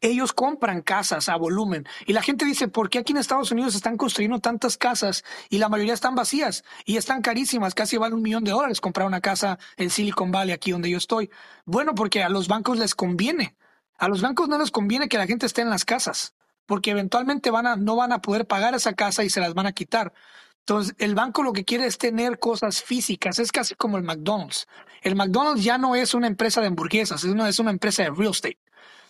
ellos 0.00 0.32
compran 0.32 0.82
casas 0.82 1.28
a 1.28 1.36
volumen 1.36 1.86
y 2.06 2.12
la 2.12 2.22
gente 2.22 2.44
dice, 2.44 2.68
¿por 2.68 2.90
qué 2.90 2.98
aquí 2.98 3.12
en 3.12 3.18
Estados 3.18 3.50
Unidos 3.50 3.74
están 3.74 3.96
construyendo 3.96 4.40
tantas 4.40 4.76
casas 4.76 5.24
y 5.48 5.58
la 5.58 5.68
mayoría 5.68 5.94
están 5.94 6.14
vacías 6.14 6.64
y 6.84 6.96
están 6.96 7.22
carísimas? 7.22 7.74
Casi 7.74 7.96
vale 7.96 8.14
un 8.14 8.22
millón 8.22 8.44
de 8.44 8.52
dólares 8.52 8.80
comprar 8.80 9.06
una 9.06 9.20
casa 9.20 9.58
en 9.76 9.90
Silicon 9.90 10.30
Valley, 10.30 10.52
aquí 10.52 10.70
donde 10.70 10.90
yo 10.90 10.98
estoy. 10.98 11.30
Bueno, 11.64 11.94
porque 11.94 12.22
a 12.22 12.28
los 12.28 12.48
bancos 12.48 12.78
les 12.78 12.94
conviene. 12.94 13.56
A 13.98 14.08
los 14.08 14.22
bancos 14.22 14.48
no 14.48 14.58
les 14.58 14.70
conviene 14.70 15.08
que 15.08 15.18
la 15.18 15.26
gente 15.26 15.46
esté 15.46 15.62
en 15.62 15.70
las 15.70 15.84
casas, 15.84 16.34
porque 16.66 16.92
eventualmente 16.92 17.50
van 17.50 17.66
a, 17.66 17.76
no 17.76 17.96
van 17.96 18.12
a 18.12 18.22
poder 18.22 18.46
pagar 18.46 18.74
esa 18.74 18.92
casa 18.92 19.24
y 19.24 19.30
se 19.30 19.40
las 19.40 19.54
van 19.54 19.66
a 19.66 19.72
quitar. 19.72 20.12
Entonces, 20.60 20.94
el 20.98 21.14
banco 21.14 21.42
lo 21.42 21.52
que 21.52 21.64
quiere 21.64 21.86
es 21.86 21.98
tener 21.98 22.38
cosas 22.38 22.82
físicas, 22.82 23.38
es 23.38 23.50
casi 23.50 23.74
como 23.74 23.96
el 23.96 24.02
McDonald's. 24.04 24.68
El 25.02 25.16
McDonald's 25.16 25.64
ya 25.64 25.78
no 25.78 25.96
es 25.96 26.14
una 26.14 26.26
empresa 26.26 26.60
de 26.60 26.66
hamburguesas, 26.66 27.24
es 27.24 27.30
una, 27.30 27.48
es 27.48 27.58
una 27.58 27.70
empresa 27.70 28.02
de 28.02 28.10
real 28.10 28.32
estate. 28.32 28.58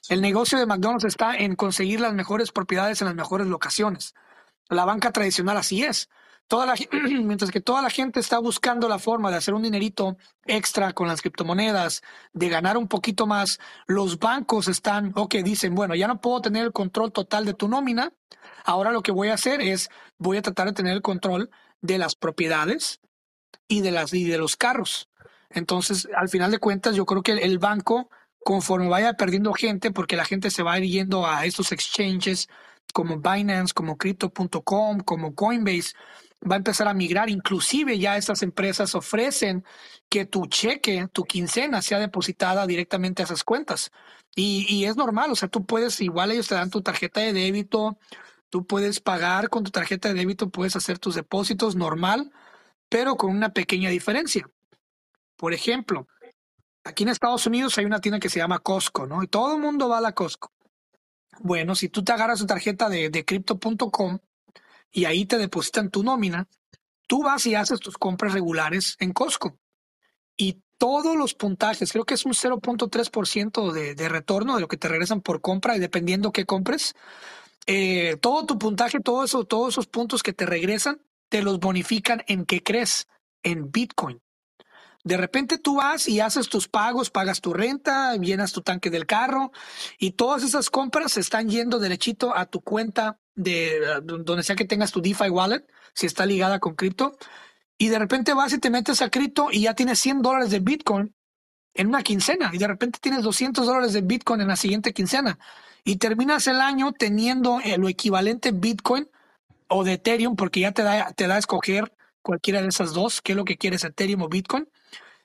El 0.08 0.20
negocio 0.20 0.58
de 0.58 0.66
McDonald's 0.66 1.04
está 1.04 1.36
en 1.36 1.54
conseguir 1.54 2.00
las 2.00 2.14
mejores 2.14 2.52
propiedades 2.52 3.00
en 3.00 3.06
las 3.06 3.14
mejores 3.14 3.46
locaciones. 3.46 4.14
La 4.68 4.84
banca 4.84 5.12
tradicional 5.12 5.56
así 5.56 5.82
es. 5.82 6.08
Toda 6.46 6.64
la, 6.64 6.74
mientras 7.22 7.50
que 7.50 7.60
toda 7.60 7.82
la 7.82 7.90
gente 7.90 8.20
está 8.20 8.38
buscando 8.38 8.88
la 8.88 8.98
forma 8.98 9.30
de 9.30 9.36
hacer 9.36 9.54
un 9.54 9.62
dinerito 9.62 10.16
extra 10.46 10.92
con 10.94 11.08
las 11.08 11.20
criptomonedas, 11.20 12.02
de 12.32 12.48
ganar 12.48 12.78
un 12.78 12.88
poquito 12.88 13.26
más, 13.26 13.60
los 13.86 14.18
bancos 14.18 14.66
están, 14.68 15.12
ok, 15.14 15.36
dicen, 15.36 15.74
bueno, 15.74 15.94
ya 15.94 16.08
no 16.08 16.20
puedo 16.20 16.40
tener 16.40 16.64
el 16.64 16.72
control 16.72 17.12
total 17.12 17.44
de 17.44 17.54
tu 17.54 17.68
nómina, 17.68 18.12
ahora 18.64 18.92
lo 18.92 19.02
que 19.02 19.12
voy 19.12 19.28
a 19.28 19.34
hacer 19.34 19.60
es, 19.60 19.90
voy 20.16 20.38
a 20.38 20.42
tratar 20.42 20.68
de 20.68 20.72
tener 20.72 20.94
el 20.94 21.02
control 21.02 21.50
de 21.82 21.98
las 21.98 22.14
propiedades 22.14 23.00
y 23.68 23.82
de, 23.82 23.90
las, 23.90 24.14
y 24.14 24.24
de 24.24 24.38
los 24.38 24.56
carros. 24.56 25.10
Entonces, 25.50 26.08
al 26.16 26.28
final 26.28 26.50
de 26.50 26.58
cuentas, 26.58 26.94
yo 26.96 27.06
creo 27.06 27.22
que 27.22 27.32
el 27.32 27.58
banco 27.58 28.10
conforme 28.48 28.88
vaya 28.88 29.12
perdiendo 29.12 29.52
gente, 29.52 29.90
porque 29.90 30.16
la 30.16 30.24
gente 30.24 30.50
se 30.50 30.62
va 30.62 30.78
ir 30.78 30.90
yendo 30.90 31.26
a 31.26 31.44
estos 31.44 31.70
exchanges 31.70 32.48
como 32.94 33.18
Binance, 33.18 33.74
como 33.74 33.98
Crypto.com, 33.98 35.00
como 35.00 35.34
Coinbase, 35.34 35.92
va 36.50 36.54
a 36.54 36.56
empezar 36.56 36.88
a 36.88 36.94
migrar. 36.94 37.28
Inclusive 37.28 37.98
ya 37.98 38.16
estas 38.16 38.42
empresas 38.42 38.94
ofrecen 38.94 39.66
que 40.08 40.24
tu 40.24 40.46
cheque, 40.46 41.08
tu 41.12 41.24
quincena 41.24 41.82
sea 41.82 41.98
depositada 41.98 42.66
directamente 42.66 43.20
a 43.20 43.26
esas 43.26 43.44
cuentas. 43.44 43.90
Y, 44.34 44.64
y 44.66 44.86
es 44.86 44.96
normal, 44.96 45.30
o 45.30 45.36
sea, 45.36 45.50
tú 45.50 45.66
puedes, 45.66 46.00
igual 46.00 46.30
ellos 46.30 46.48
te 46.48 46.54
dan 46.54 46.70
tu 46.70 46.80
tarjeta 46.80 47.20
de 47.20 47.34
débito, 47.34 47.98
tú 48.48 48.66
puedes 48.66 48.98
pagar 49.00 49.50
con 49.50 49.62
tu 49.62 49.70
tarjeta 49.70 50.08
de 50.08 50.14
débito, 50.14 50.48
puedes 50.48 50.74
hacer 50.74 50.98
tus 50.98 51.16
depósitos 51.16 51.76
normal, 51.76 52.32
pero 52.88 53.16
con 53.16 53.30
una 53.30 53.52
pequeña 53.52 53.90
diferencia. 53.90 54.48
Por 55.36 55.52
ejemplo, 55.52 56.08
Aquí 56.88 57.02
en 57.02 57.10
Estados 57.10 57.46
Unidos 57.46 57.76
hay 57.76 57.84
una 57.84 58.00
tienda 58.00 58.18
que 58.18 58.30
se 58.30 58.38
llama 58.38 58.60
Costco, 58.60 59.06
¿no? 59.06 59.22
Y 59.22 59.26
todo 59.26 59.54
el 59.54 59.60
mundo 59.60 59.90
va 59.90 59.98
a 59.98 60.00
la 60.00 60.12
Costco. 60.14 60.50
Bueno, 61.40 61.74
si 61.74 61.90
tú 61.90 62.02
te 62.02 62.12
agarras 62.12 62.38
tu 62.38 62.46
tarjeta 62.46 62.88
de, 62.88 63.10
de 63.10 63.24
crypto.com 63.26 64.18
y 64.90 65.04
ahí 65.04 65.26
te 65.26 65.36
depositan 65.36 65.90
tu 65.90 66.02
nómina, 66.02 66.48
tú 67.06 67.22
vas 67.22 67.46
y 67.46 67.54
haces 67.54 67.78
tus 67.80 67.98
compras 67.98 68.32
regulares 68.32 68.96
en 69.00 69.12
Costco. 69.12 69.58
Y 70.34 70.62
todos 70.78 71.14
los 71.14 71.34
puntajes, 71.34 71.92
creo 71.92 72.06
que 72.06 72.14
es 72.14 72.24
un 72.24 72.32
0.3% 72.32 73.70
de, 73.70 73.94
de 73.94 74.08
retorno 74.08 74.54
de 74.54 74.62
lo 74.62 74.68
que 74.68 74.78
te 74.78 74.88
regresan 74.88 75.20
por 75.20 75.42
compra 75.42 75.76
y 75.76 75.80
dependiendo 75.80 76.32
qué 76.32 76.46
compres, 76.46 76.94
eh, 77.66 78.16
todo 78.22 78.46
tu 78.46 78.58
puntaje, 78.58 79.00
todo 79.00 79.24
eso, 79.24 79.44
todos 79.44 79.74
esos 79.74 79.88
puntos 79.88 80.22
que 80.22 80.32
te 80.32 80.46
regresan, 80.46 81.02
te 81.28 81.42
los 81.42 81.58
bonifican 81.60 82.24
en 82.28 82.46
qué 82.46 82.62
crees, 82.62 83.08
en 83.42 83.70
Bitcoin. 83.70 84.22
De 85.08 85.16
repente 85.16 85.56
tú 85.56 85.76
vas 85.76 86.06
y 86.06 86.20
haces 86.20 86.50
tus 86.50 86.68
pagos, 86.68 87.08
pagas 87.08 87.40
tu 87.40 87.54
renta, 87.54 88.14
llenas 88.16 88.52
tu 88.52 88.60
tanque 88.60 88.90
del 88.90 89.06
carro 89.06 89.52
y 89.98 90.10
todas 90.10 90.42
esas 90.42 90.68
compras 90.68 91.16
están 91.16 91.48
yendo 91.48 91.78
derechito 91.78 92.36
a 92.36 92.44
tu 92.44 92.60
cuenta 92.60 93.18
de 93.34 94.02
donde 94.02 94.42
sea 94.42 94.54
que 94.54 94.66
tengas 94.66 94.92
tu 94.92 95.00
DeFi 95.00 95.30
wallet, 95.30 95.66
si 95.94 96.04
está 96.04 96.26
ligada 96.26 96.58
con 96.58 96.74
cripto. 96.74 97.16
Y 97.78 97.88
de 97.88 97.98
repente 97.98 98.34
vas 98.34 98.52
y 98.52 98.58
te 98.58 98.68
metes 98.68 99.00
a 99.00 99.08
cripto 99.08 99.48
y 99.50 99.62
ya 99.62 99.72
tienes 99.72 99.98
100 99.98 100.20
dólares 100.20 100.50
de 100.50 100.60
Bitcoin 100.60 101.14
en 101.72 101.86
una 101.86 102.02
quincena 102.02 102.50
y 102.52 102.58
de 102.58 102.66
repente 102.66 102.98
tienes 103.00 103.22
200 103.22 103.66
dólares 103.66 103.94
de 103.94 104.02
Bitcoin 104.02 104.42
en 104.42 104.48
la 104.48 104.56
siguiente 104.56 104.92
quincena 104.92 105.38
y 105.84 105.96
terminas 105.96 106.46
el 106.48 106.60
año 106.60 106.92
teniendo 106.92 107.60
lo 107.78 107.88
equivalente 107.88 108.52
Bitcoin 108.52 109.08
o 109.68 109.84
de 109.84 109.94
Ethereum 109.94 110.36
porque 110.36 110.60
ya 110.60 110.72
te 110.72 110.82
da, 110.82 111.12
te 111.12 111.26
da 111.26 111.36
a 111.36 111.38
escoger 111.38 111.94
cualquiera 112.28 112.60
de 112.60 112.68
esas 112.68 112.92
dos, 112.92 113.22
qué 113.22 113.32
es 113.32 113.36
lo 113.36 113.46
que 113.46 113.56
quieres, 113.56 113.84
Ethereum 113.84 114.20
o 114.20 114.28
Bitcoin. 114.28 114.68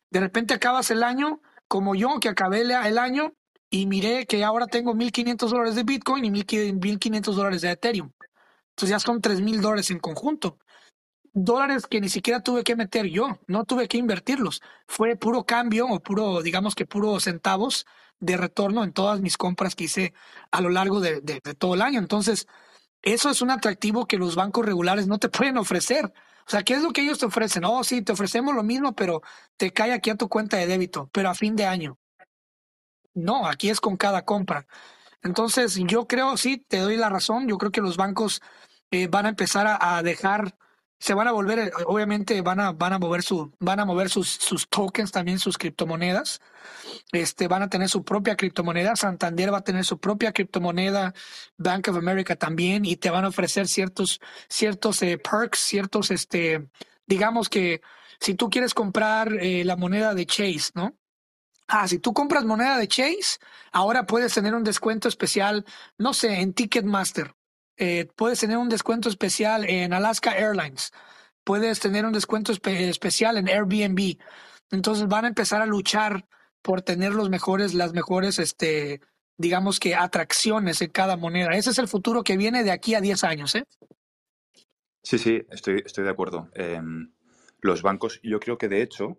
De 0.09 0.21
repente 0.21 0.53
acabas 0.53 0.89
el 0.89 1.03
año 1.03 1.41
como 1.67 1.95
yo, 1.95 2.17
que 2.21 2.29
acabé 2.29 2.61
el 2.61 2.97
año 2.97 3.33
y 3.69 3.87
miré 3.87 4.25
que 4.25 4.41
ahora 4.45 4.67
tengo 4.67 4.93
1.500 4.93 5.49
dólares 5.49 5.75
de 5.75 5.83
Bitcoin 5.83 6.23
y 6.23 6.29
1.500 6.29 7.33
dólares 7.33 7.61
de 7.61 7.71
Ethereum. 7.71 8.09
Entonces 8.69 8.89
ya 8.89 8.99
son 8.99 9.21
3.000 9.21 9.59
dólares 9.59 9.91
en 9.91 9.99
conjunto. 9.99 10.59
Dólares 11.33 11.87
que 11.87 11.99
ni 11.99 12.07
siquiera 12.07 12.39
tuve 12.39 12.63
que 12.63 12.77
meter 12.77 13.07
yo, 13.07 13.37
no 13.47 13.65
tuve 13.65 13.89
que 13.89 13.97
invertirlos. 13.97 14.61
Fue 14.87 15.17
puro 15.17 15.43
cambio 15.43 15.87
o 15.87 15.99
puro, 15.99 16.41
digamos 16.41 16.73
que 16.73 16.85
puro 16.85 17.19
centavos 17.19 17.85
de 18.21 18.37
retorno 18.37 18.81
en 18.85 18.93
todas 18.93 19.19
mis 19.19 19.35
compras 19.35 19.75
que 19.75 19.85
hice 19.85 20.13
a 20.51 20.61
lo 20.61 20.69
largo 20.69 21.01
de 21.01 21.41
todo 21.57 21.73
el 21.73 21.81
año. 21.81 21.99
Entonces, 21.99 22.47
eso 23.01 23.29
es 23.29 23.41
un 23.41 23.51
atractivo 23.51 24.07
que 24.07 24.17
los 24.17 24.35
bancos 24.35 24.65
regulares 24.65 25.05
no 25.07 25.19
te 25.19 25.27
pueden 25.37 25.57
ofrecer. 25.57 26.13
O 26.45 26.49
sea, 26.49 26.63
¿qué 26.63 26.73
es 26.73 26.81
lo 26.81 26.91
que 26.91 27.01
ellos 27.01 27.19
te 27.19 27.25
ofrecen? 27.25 27.65
Oh, 27.65 27.83
sí, 27.83 28.01
te 28.01 28.11
ofrecemos 28.11 28.53
lo 28.53 28.63
mismo, 28.63 28.93
pero 28.93 29.21
te 29.57 29.71
cae 29.71 29.93
aquí 29.93 30.09
a 30.09 30.15
tu 30.15 30.27
cuenta 30.29 30.57
de 30.57 30.67
débito, 30.67 31.09
pero 31.13 31.29
a 31.29 31.35
fin 31.35 31.55
de 31.55 31.65
año. 31.65 31.97
No, 33.13 33.47
aquí 33.47 33.69
es 33.69 33.79
con 33.79 33.95
cada 33.97 34.25
compra. 34.25 34.67
Entonces, 35.21 35.75
yo 35.75 36.07
creo, 36.07 36.35
sí, 36.37 36.57
te 36.57 36.79
doy 36.79 36.97
la 36.97 37.09
razón. 37.09 37.47
Yo 37.47 37.57
creo 37.57 37.71
que 37.71 37.81
los 37.81 37.95
bancos 37.95 38.41
eh, 38.91 39.07
van 39.07 39.25
a 39.25 39.29
empezar 39.29 39.67
a, 39.67 39.97
a, 39.97 40.03
dejar, 40.03 40.57
se 41.03 41.13
van 41.13 41.27
a 41.27 41.33
volver, 41.33 41.59
eh, 41.59 41.71
obviamente 41.85 42.41
van 42.41 42.61
a, 42.61 42.71
van 42.71 42.93
a 42.93 42.97
mover 42.97 43.23
su, 43.23 43.51
van 43.59 43.81
a 43.81 43.85
mover 43.85 44.09
sus, 44.09 44.29
sus 44.29 44.69
tokens 44.69 45.11
también, 45.11 45.37
sus 45.37 45.57
criptomonedas 45.57 46.39
este, 47.11 47.49
van 47.49 47.61
a 47.61 47.69
tener 47.69 47.89
su 47.89 48.05
propia 48.05 48.37
criptomoneda, 48.37 48.95
Santander 48.95 49.51
va 49.51 49.57
a 49.57 49.63
tener 49.65 49.83
su 49.83 49.99
propia 49.99 50.31
criptomoneda, 50.31 51.13
Bank 51.57 51.89
of 51.89 51.97
America 51.97 52.37
también, 52.37 52.85
y 52.85 52.95
te 52.95 53.09
van 53.09 53.25
a 53.25 53.27
ofrecer 53.27 53.67
ciertos, 53.67 54.21
ciertos 54.47 55.01
eh, 55.01 55.17
perks, 55.17 55.59
ciertos, 55.59 56.09
este, 56.09 56.69
digamos 57.05 57.49
que 57.49 57.81
si 58.21 58.33
tú 58.35 58.49
quieres 58.49 58.73
comprar 58.73 59.33
eh, 59.33 59.65
la 59.65 59.75
moneda 59.75 60.13
de 60.13 60.25
Chase, 60.25 60.71
¿no? 60.73 60.95
Ah, 61.67 61.85
si 61.89 61.99
tú 61.99 62.13
compras 62.13 62.45
moneda 62.45 62.77
de 62.77 62.87
Chase, 62.87 63.39
ahora 63.73 64.05
puedes 64.05 64.33
tener 64.33 64.55
un 64.55 64.63
descuento 64.63 65.09
especial, 65.09 65.65
no 65.97 66.13
sé, 66.13 66.39
en 66.39 66.53
Ticketmaster. 66.53 67.35
Eh, 67.77 68.07
puedes 68.15 68.39
tener 68.39 68.57
un 68.57 68.69
descuento 68.69 69.09
especial 69.09 69.65
en 69.65 69.93
Alaska 69.93 70.37
Airlines. 70.37 70.91
Puedes 71.43 71.79
tener 71.79 72.05
un 72.05 72.13
descuento 72.13 72.51
especial 72.51 73.37
en 73.37 73.47
Airbnb. 73.49 74.17
Entonces 74.71 75.07
van 75.07 75.25
a 75.25 75.29
empezar 75.29 75.61
a 75.61 75.65
luchar 75.65 76.25
por 76.61 76.81
tener 76.81 77.13
los 77.13 77.29
mejores, 77.29 77.73
las 77.73 77.93
mejores, 77.93 78.39
este, 78.39 79.01
digamos 79.37 79.79
que 79.79 79.95
atracciones 79.95 80.81
en 80.81 80.91
cada 80.91 81.17
moneda. 81.17 81.51
Ese 81.51 81.71
es 81.71 81.79
el 81.79 81.87
futuro 81.87 82.23
que 82.23 82.37
viene 82.37 82.63
de 82.63 82.71
aquí 82.71 82.95
a 82.95 83.01
10 83.01 83.23
años, 83.23 83.55
¿eh? 83.55 83.65
Sí, 85.01 85.17
sí, 85.17 85.41
estoy, 85.49 85.83
estoy 85.85 86.05
de 86.05 86.09
acuerdo. 86.09 86.49
Eh, 86.55 86.81
los 87.59 87.81
bancos, 87.81 88.21
yo 88.23 88.39
creo 88.39 88.57
que 88.57 88.69
de 88.69 88.81
hecho 88.81 89.17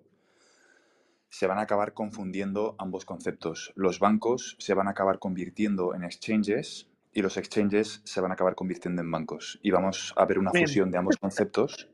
se 1.29 1.47
van 1.47 1.59
a 1.59 1.63
acabar 1.63 1.93
confundiendo 1.93 2.75
ambos 2.79 3.05
conceptos. 3.05 3.73
Los 3.75 3.99
bancos 3.99 4.57
se 4.59 4.73
van 4.73 4.89
a 4.89 4.93
acabar 4.93 5.19
convirtiendo 5.19 5.95
en 5.95 6.05
exchanges 6.05 6.89
y 7.15 7.23
los 7.23 7.37
exchanges 7.37 8.03
se 8.05 8.21
van 8.21 8.33
a 8.33 8.35
acabar 8.35 8.57
convirtiendo 8.57 9.01
en 9.01 9.11
bancos. 9.11 9.61
Y 9.63 9.71
vamos 9.71 10.13
a 10.17 10.27
ver 10.27 10.39
una 10.39 10.51
Bien. 10.51 10.67
fusión 10.67 10.91
de 10.91 10.99
ambos 10.99 11.17
conceptos 11.17 11.89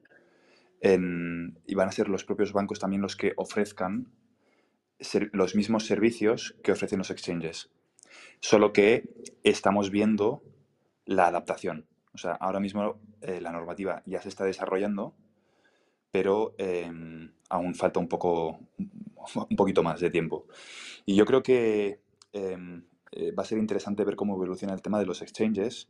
y 0.83 1.75
van 1.75 1.89
a 1.89 1.93
ser 1.93 2.09
los 2.09 2.25
propios 2.25 2.55
bancos 2.55 2.79
también 2.79 3.03
los 3.03 3.15
que 3.15 3.35
ofrezcan 3.37 4.11
los 5.33 5.55
mismos 5.55 5.85
servicios 5.85 6.57
que 6.63 6.73
ofrecen 6.73 6.99
los 6.99 7.11
exchanges. 7.11 7.71
Solo 8.41 8.73
que 8.73 9.09
estamos 9.45 9.91
viendo 9.91 10.43
la 11.05 11.27
adaptación. 11.27 11.87
O 12.15 12.19
sea, 12.19 12.33
ahora 12.33 12.61
mismo 12.61 12.99
eh, 13.21 13.41
la 13.41 13.53
normativa 13.53 14.03
ya 14.07 14.23
se 14.23 14.31
está 14.31 14.45
desarrollando, 14.45 15.15
pero 16.11 16.55
em, 16.57 17.33
aún 17.51 17.75
falta 17.75 18.01
un 18.01 18.09
poco, 18.09 18.59
un 19.51 19.57
poquito 19.57 19.83
más 19.83 20.01
de 20.01 20.11
tiempo. 20.11 20.47
Y 21.05 21.15
yo 21.15 21.27
creo 21.27 21.43
que 21.43 22.01
em, 22.33 22.85
eh, 23.13 23.33
va 23.33 23.43
a 23.43 23.47
ser 23.47 23.59
interesante 23.59 24.05
ver 24.05 24.17
cómo 24.17 24.35
evoluciona 24.35 24.75
el 24.75 24.83
tema 24.83 24.99
de 24.99 25.07
los 25.07 25.23
exchanges, 25.23 25.89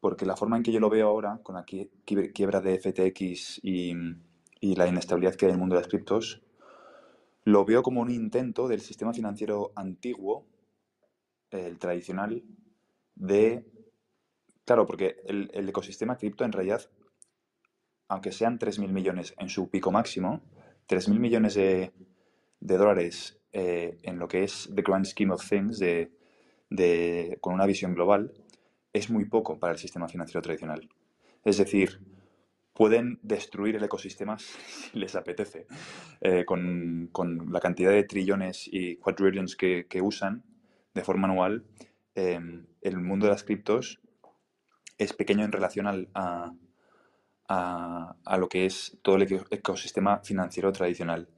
porque 0.00 0.26
la 0.26 0.36
forma 0.36 0.56
en 0.56 0.62
que 0.62 0.72
yo 0.72 0.80
lo 0.80 0.90
veo 0.90 1.08
ahora, 1.08 1.40
con 1.42 1.54
la 1.54 1.64
quiebra 1.64 2.60
de 2.60 2.78
FTX 2.78 3.60
y, 3.62 3.94
y 4.60 4.76
la 4.76 4.86
inestabilidad 4.86 5.34
que 5.34 5.46
hay 5.46 5.50
en 5.50 5.54
el 5.54 5.60
mundo 5.60 5.76
de 5.76 5.82
las 5.82 5.88
criptos, 5.88 6.42
lo 7.44 7.64
veo 7.64 7.82
como 7.82 8.00
un 8.00 8.10
intento 8.10 8.68
del 8.68 8.80
sistema 8.80 9.12
financiero 9.12 9.72
antiguo, 9.76 10.46
el 11.50 11.78
tradicional, 11.78 12.42
de... 13.14 13.66
Claro, 14.64 14.86
porque 14.86 15.16
el, 15.26 15.68
ecosistema 15.68 16.16
cripto 16.16 16.44
en 16.44 16.52
realidad, 16.52 16.88
aunque 18.08 18.32
sean 18.32 18.58
3.000 18.58 18.88
millones 18.88 19.34
en 19.38 19.50
su 19.50 19.68
pico 19.68 19.92
máximo, 19.92 20.40
3.000 20.88 21.18
millones 21.18 21.54
de, 21.54 21.92
dólares 22.60 23.38
eh, 23.52 23.98
en 24.02 24.18
lo 24.18 24.26
que 24.26 24.42
es 24.42 24.70
the 24.74 24.80
grand 24.80 25.04
scheme 25.04 25.34
of 25.34 25.46
things, 25.46 25.78
de, 25.78 26.10
con 27.40 27.54
una 27.54 27.66
visión 27.66 27.94
global, 27.94 28.32
es 28.92 29.10
muy 29.10 29.24
poco 29.24 29.58
para 29.58 29.72
el 29.72 29.78
sistema 29.78 30.08
financiero 30.08 30.40
tradicional. 30.40 30.88
Es 31.44 31.58
decir, 31.58 32.00
pueden 32.74 33.18
destruir 33.22 33.76
el 33.76 33.84
ecosistema 33.84 34.38
si 34.38 34.98
les 34.98 35.14
apetece. 35.14 35.66
Eh, 36.20 36.44
con, 36.44 37.10
la 37.50 37.60
cantidad 37.60 37.90
de 37.90 38.04
trillones 38.04 38.68
y 38.70 38.96
quadrillions 38.96 39.56
que, 39.56 39.86
usan 40.02 40.44
de 40.94 41.02
forma 41.02 41.28
anual, 41.28 41.64
em, 42.14 42.66
el 42.82 42.98
mundo 42.98 43.26
de 43.26 43.32
las 43.32 43.44
criptos 43.44 44.00
es 44.98 45.12
pequeño 45.12 45.44
en 45.44 45.52
relación 45.52 45.86
al, 45.86 46.08
a, 46.14 46.52
a, 47.48 48.38
lo 48.38 48.48
que 48.48 48.66
es 48.66 48.98
todo 49.02 49.16
el 49.16 49.22
ecosistema 49.50 50.20
financiero 50.20 50.72
tradicional. 50.72 51.28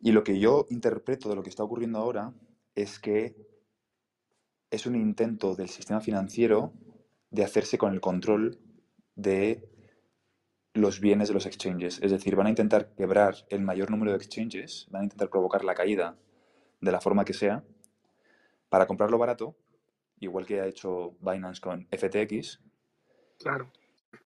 Y 0.00 0.12
lo 0.12 0.22
que 0.22 0.38
yo 0.38 0.66
interpreto 0.70 1.28
de 1.28 1.34
lo 1.34 1.42
que 1.42 1.50
está 1.50 1.64
ocurriendo 1.64 1.98
ahora 1.98 2.32
es 2.76 3.00
que 3.00 3.34
es 4.70 4.86
un 4.86 4.96
intento 4.96 5.54
del 5.54 5.68
sistema 5.68 6.00
financiero 6.00 6.72
de 7.30 7.44
hacerse 7.44 7.78
con 7.78 7.92
el 7.92 8.00
control 8.00 8.58
de 9.14 9.68
los 10.74 11.00
bienes 11.00 11.28
de 11.28 11.34
los 11.34 11.46
exchanges. 11.46 12.00
Es 12.02 12.10
decir, 12.10 12.36
van 12.36 12.46
a 12.46 12.50
intentar 12.50 12.94
quebrar 12.94 13.34
el 13.48 13.62
mayor 13.62 13.90
número 13.90 14.12
de 14.12 14.18
exchanges, 14.18 14.86
van 14.90 15.02
a 15.02 15.04
intentar 15.04 15.30
provocar 15.30 15.64
la 15.64 15.74
caída 15.74 16.16
de 16.80 16.92
la 16.92 17.00
forma 17.00 17.24
que 17.24 17.34
sea, 17.34 17.64
para 18.68 18.86
comprarlo 18.86 19.18
barato, 19.18 19.56
igual 20.20 20.46
que 20.46 20.60
ha 20.60 20.66
hecho 20.66 21.16
Binance 21.20 21.60
con 21.60 21.88
FTX. 21.90 22.60
Claro. 23.38 23.70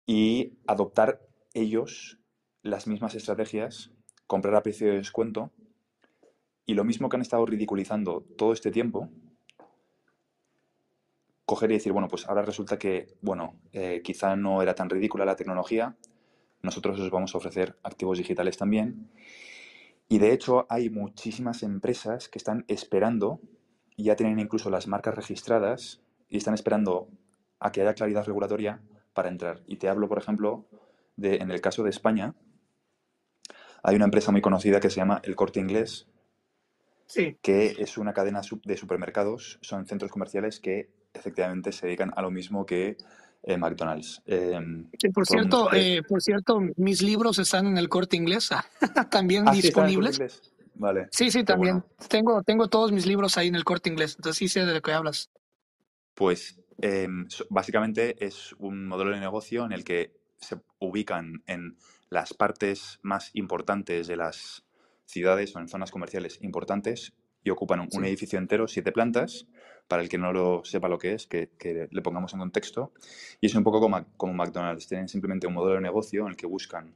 Y 0.06 0.58
adoptar 0.68 1.22
ellos 1.54 2.20
las 2.64 2.88
mismas 2.88 3.16
estrategias, 3.16 3.92
comprar 4.28 4.56
a 4.56 4.64
precio 4.64 4.88
de 4.88 4.98
descuento, 4.98 5.52
y 6.66 6.74
lo 6.74 6.84
mismo 6.84 7.10
que 7.10 7.18
han 7.18 7.22
estado 7.22 7.46
ridiculizando 7.46 8.22
todo 8.38 8.54
este 8.54 8.72
tiempo, 8.72 9.10
coger 11.46 11.72
y 11.72 11.76
decir, 11.76 11.92
bueno, 11.92 12.08
pues 12.08 12.28
ahora 12.28 12.44
resulta 12.44 12.78
que, 12.78 13.08
bueno, 13.22 13.60
eh, 13.74 14.02
quizá 14.04 14.36
no 14.36 14.62
era 14.62 14.76
tan 14.76 14.90
ridícula 14.90 15.26
la 15.26 15.36
tecnología, 15.36 15.96
nosotros 16.62 17.00
os 17.00 17.10
vamos 17.10 17.34
a 17.34 17.38
ofrecer 17.38 17.78
activos 17.84 18.18
digitales 18.18 18.58
también. 18.58 19.10
Y 20.08 20.20
de 20.20 20.32
hecho 20.34 20.66
hay 20.70 20.90
muchísimas 20.90 21.64
empresas 21.64 22.30
que 22.30 22.38
están 22.38 22.66
esperando, 22.68 23.40
y 23.96 24.04
ya 24.06 24.16
tienen 24.16 24.40
incluso 24.40 24.70
las 24.70 24.88
marcas 24.88 25.16
registradas, 25.16 26.02
y 26.30 26.38
están 26.38 26.54
esperando 26.54 27.10
a 27.60 27.72
que 27.72 27.82
haya 27.82 27.94
claridad 27.94 28.26
regulatoria 28.26 28.82
para 29.14 29.30
entrar. 29.30 29.62
Y 29.68 29.78
te 29.78 29.90
hablo, 29.90 30.08
por 30.08 30.18
ejemplo, 30.18 30.66
de, 31.16 31.38
en 31.38 31.52
el 31.52 31.62
caso 31.62 31.84
de 31.84 31.90
España, 31.90 32.36
hay 33.84 33.96
una 33.96 34.06
empresa 34.06 34.32
muy 34.32 34.42
conocida 34.42 34.80
que 34.80 34.90
se 34.90 34.98
llama 34.98 35.22
El 35.24 35.36
Corte 35.36 35.60
Inglés, 35.60 36.08
que 37.42 37.76
es 37.78 37.98
una 37.98 38.14
cadena 38.14 38.42
de 38.64 38.78
supermercados, 38.78 39.60
son 39.62 39.86
centros 39.86 40.12
comerciales 40.12 40.60
que 40.60 40.90
efectivamente 41.14 41.72
se 41.72 41.88
dedican 41.88 42.12
a 42.16 42.22
lo 42.22 42.32
mismo 42.32 42.66
que 42.66 42.98
eh, 43.44 43.58
McDonald's. 43.58 44.22
Em, 44.26 44.90
por 45.14 45.26
cierto, 45.26 45.74
eh, 45.74 46.04
por 46.08 46.22
cierto, 46.22 46.60
mis 46.78 47.02
libros 47.02 47.40
están 47.40 47.66
en 47.68 47.78
el 47.78 47.90
corte 47.90 48.16
inglés, 48.16 48.50
también 49.10 49.48
ah, 49.48 49.52
disponibles. 49.52 50.18
Sí, 50.18 50.52
vale. 50.76 51.08
Sí, 51.12 51.32
sí, 51.32 51.44
también. 51.44 51.84
Tengo, 52.08 52.44
tengo 52.44 52.68
todos 52.68 52.92
mis 52.92 53.06
libros 53.06 53.38
ahí 53.38 53.48
en 53.48 53.56
el 53.56 53.64
corte 53.64 53.90
inglés, 53.90 54.16
entonces 54.16 54.38
sí 54.38 54.48
sé 54.48 54.66
de 54.66 54.74
lo 54.74 54.82
que 54.82 54.94
hablas. 54.94 55.30
Pues 56.14 56.60
em, 56.82 57.28
básicamente 57.50 58.24
es 58.24 58.54
un 58.60 58.86
modelo 58.86 59.12
de 59.12 59.20
negocio 59.20 59.66
en 59.66 59.72
el 59.72 59.84
que 59.84 60.14
se 60.38 60.58
ubican 60.80 61.44
en 61.48 61.78
las 62.10 62.34
partes 62.34 63.00
más 63.02 63.32
importantes 63.34 64.08
de 64.08 64.18
las 64.18 64.66
ciudades 65.06 65.56
o 65.56 65.60
en 65.60 65.68
zonas 65.68 65.92
comerciales 65.92 66.40
importantes 66.42 67.14
y 67.44 67.50
ocupan 67.50 67.88
un 67.92 68.06
edificio 68.06 68.38
entero, 68.38 68.68
siete 68.68 68.92
plantas, 68.92 69.48
para 69.88 70.02
el 70.02 70.10
que 70.10 70.18
no 70.18 70.32
lo 70.34 70.64
sepa 70.64 70.88
lo 70.88 70.98
que 70.98 71.14
es, 71.14 71.28
que, 71.28 71.50
le 71.90 72.02
pongamos 72.02 72.34
en 72.34 72.40
contexto. 72.40 72.94
Y 73.40 73.48
es 73.48 73.56
un 73.56 73.64
poco 73.64 73.80
como, 73.80 74.06
como, 74.18 74.34
McDonald's, 74.34 74.88
tienen 74.88 75.08
simplemente 75.08 75.48
un 75.48 75.54
modelo 75.54 75.76
de 75.76 75.82
negocio 75.82 76.24
en 76.24 76.30
el 76.30 76.36
que 76.36 76.48
buscan, 76.48 76.96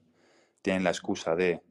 tienen 0.61 0.83
la 0.83 0.91
excusa 0.91 1.35
de 1.35 1.61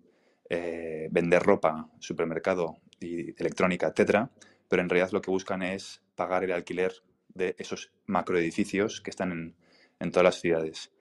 eh, 0.51 1.09
vender 1.11 1.43
ropa, 1.43 1.91
supermercado 1.99 2.77
y 3.01 3.31
electrónica, 3.41 3.89
etcétera, 3.89 4.31
pero 4.69 4.83
en 4.83 4.89
realidad 4.89 5.12
lo 5.12 5.21
que 5.21 5.31
buscan 5.31 5.62
es 5.62 6.03
pagar 6.15 6.45
el 6.45 6.53
alquiler 6.53 6.93
de 7.29 7.57
esos 7.59 7.93
macroedificios 8.07 9.01
que 9.01 9.11
están 9.11 9.33
en, 9.33 9.57
en 10.01 10.11
todas 10.11 10.25
las 10.25 10.41
ciudades. 10.41 10.93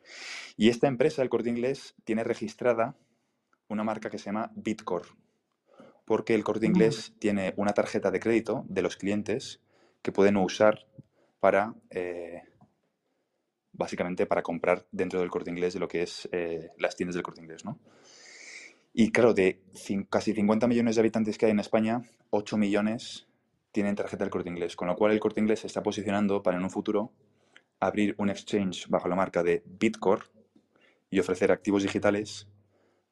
Y 0.57 0.69
esta 0.69 0.87
empresa, 0.87 1.21
el 1.21 1.29
Corte 1.29 1.49
Inglés, 1.49 1.95
tiene 2.03 2.23
registrada 2.23 2.95
una 3.67 3.83
marca 3.83 4.09
que 4.09 4.17
se 4.17 4.25
llama 4.25 4.51
Bitcore, 4.55 5.09
porque 6.05 6.35
el 6.35 6.43
Corte 6.43 6.65
Inglés 6.65 7.13
tiene 7.19 7.53
una 7.57 7.73
tarjeta 7.73 8.11
de 8.11 8.19
crédito 8.19 8.65
de 8.67 8.81
los 8.81 8.97
clientes 8.97 9.61
que 10.03 10.11
pueden 10.11 10.37
usar 10.37 10.85
para, 11.39 11.73
eh, 11.89 12.43
básicamente, 13.71 14.27
para 14.27 14.43
comprar 14.43 14.85
dentro 14.91 15.19
del 15.19 15.31
corte 15.31 15.49
inglés 15.49 15.73
de 15.73 15.79
lo 15.79 15.87
que 15.87 16.03
es 16.03 16.29
eh, 16.31 16.69
las 16.77 16.95
tiendas 16.95 17.15
del 17.15 17.23
corte 17.23 17.41
inglés, 17.41 17.65
¿no? 17.65 17.79
Y 18.93 19.11
claro, 19.11 19.33
de 19.33 19.63
casi 20.09 20.33
50 20.33 20.67
millones 20.67 20.95
de 20.95 21.01
habitantes 21.01 21.39
que 21.39 21.47
hay 21.47 21.51
en 21.51 21.59
España, 21.59 22.03
8 22.29 22.57
millones 22.57 23.27
tienen 23.71 23.95
tarjeta 23.95 24.23
del 24.23 24.29
corte 24.29 24.49
inglés, 24.49 24.75
con 24.75 24.87
lo 24.87 24.95
cual 24.95 25.13
el 25.13 25.19
corte 25.19 25.39
inglés 25.41 25.61
se 25.61 25.67
está 25.67 25.81
posicionando 25.81 26.43
para 26.43 26.57
en 26.57 26.63
un 26.63 26.69
futuro 26.69 27.11
abrir 27.79 28.13
un 28.19 28.29
exchange 28.29 28.87
bajo 28.87 29.07
la 29.07 29.15
marca 29.15 29.41
de 29.41 29.63
Bitcore 29.65 30.25
y 31.09 31.19
ofrecer 31.19 31.51
activos 31.51 31.81
digitales 31.81 32.47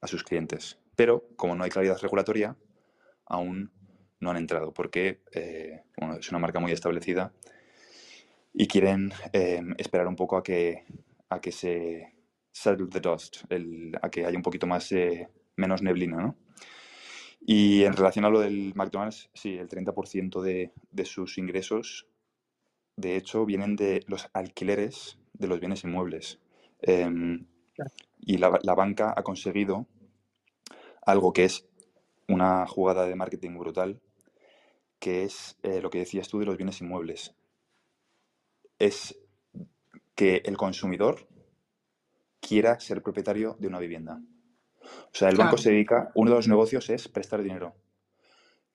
a 0.01 0.07
sus 0.07 0.23
clientes. 0.23 0.79
Pero 0.95 1.27
como 1.35 1.55
no 1.55 1.63
hay 1.63 1.71
claridad 1.71 1.97
regulatoria, 1.99 2.55
aún 3.25 3.71
no 4.21 4.31
han 4.31 4.37
entrado 4.37 4.73
porque 4.73 5.21
eh, 5.33 5.83
es 6.19 6.29
una 6.29 6.39
marca 6.39 6.59
muy 6.59 6.71
establecida 6.71 7.33
y 8.53 8.67
quieren 8.67 9.11
em, 9.33 9.75
esperar 9.77 10.07
un 10.07 10.15
poco 10.15 10.37
a 10.37 10.43
que, 10.43 10.85
a 11.29 11.39
que 11.39 11.51
se 11.51 12.13
settle 12.51 12.87
the 12.87 12.99
dust, 12.99 13.43
a 14.01 14.09
que 14.09 14.25
haya 14.25 14.37
un 14.37 14.43
poquito 14.43 14.67
más, 14.67 14.93
menos 15.55 15.81
neblina, 15.81 16.17
¿no? 16.17 16.35
Y 17.39 17.83
en 17.83 17.93
relación 17.93 18.25
a 18.25 18.29
lo 18.29 18.39
del 18.39 18.73
McDonald's, 18.75 19.29
sí, 19.33 19.57
el 19.57 19.67
30% 19.67 20.41
de, 20.41 20.73
de 20.91 21.05
sus 21.05 21.37
ingresos, 21.37 22.07
de 22.97 23.15
hecho, 23.15 23.45
vienen 23.45 23.75
de 23.75 24.03
los 24.07 24.29
alquileres 24.33 25.17
de 25.33 25.47
los 25.47 25.59
bienes 25.59 25.83
inmuebles. 25.83 26.39
Em, 26.81 27.47
y 28.19 28.37
la, 28.37 28.59
la 28.61 28.75
banca 28.75 29.13
ha 29.15 29.23
conseguido 29.23 29.87
algo 31.03 31.33
que 31.33 31.45
es 31.45 31.67
una 32.27 32.67
jugada 32.67 33.05
de 33.05 33.15
marketing 33.15 33.57
brutal, 33.57 33.99
que 35.01 35.23
es 35.23 35.57
eh, 35.63 35.81
lo 35.81 35.89
que 35.89 35.97
decías 35.97 36.29
tú 36.29 36.39
de 36.39 36.45
los 36.45 36.57
bienes 36.57 36.79
inmuebles. 36.79 37.35
Es 38.77 39.19
que 40.13 40.43
el 40.45 40.55
consumidor 40.57 41.27
quiera 42.39 42.79
ser 42.79 43.01
propietario 43.01 43.57
de 43.59 43.67
una 43.67 43.79
vivienda. 43.79 44.21
O 44.83 45.13
sea, 45.13 45.29
el 45.29 45.37
banco 45.37 45.57
se 45.57 45.71
dedica, 45.71 46.11
uno 46.13 46.29
de 46.29 46.37
los 46.37 46.47
negocios 46.47 46.87
es 46.91 47.07
prestar 47.07 47.41
dinero. 47.41 47.75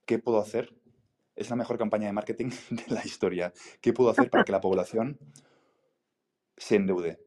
¿Qué 0.05 0.19
puedo 0.19 0.41
hacer? 0.41 0.75
Es 1.37 1.49
la 1.49 1.57
mejor 1.57 1.79
campaña 1.79 2.09
de 2.09 2.13
marketing 2.13 2.51
de 2.71 2.95
la 2.95 3.07
historia. 3.07 3.53
¿Qué 3.81 3.93
puedo 3.93 4.11
hacer 4.11 4.29
para 4.29 4.43
que 4.43 4.53
la 4.53 4.61
población 4.61 5.21
se 6.57 6.75
endeude? 6.75 7.21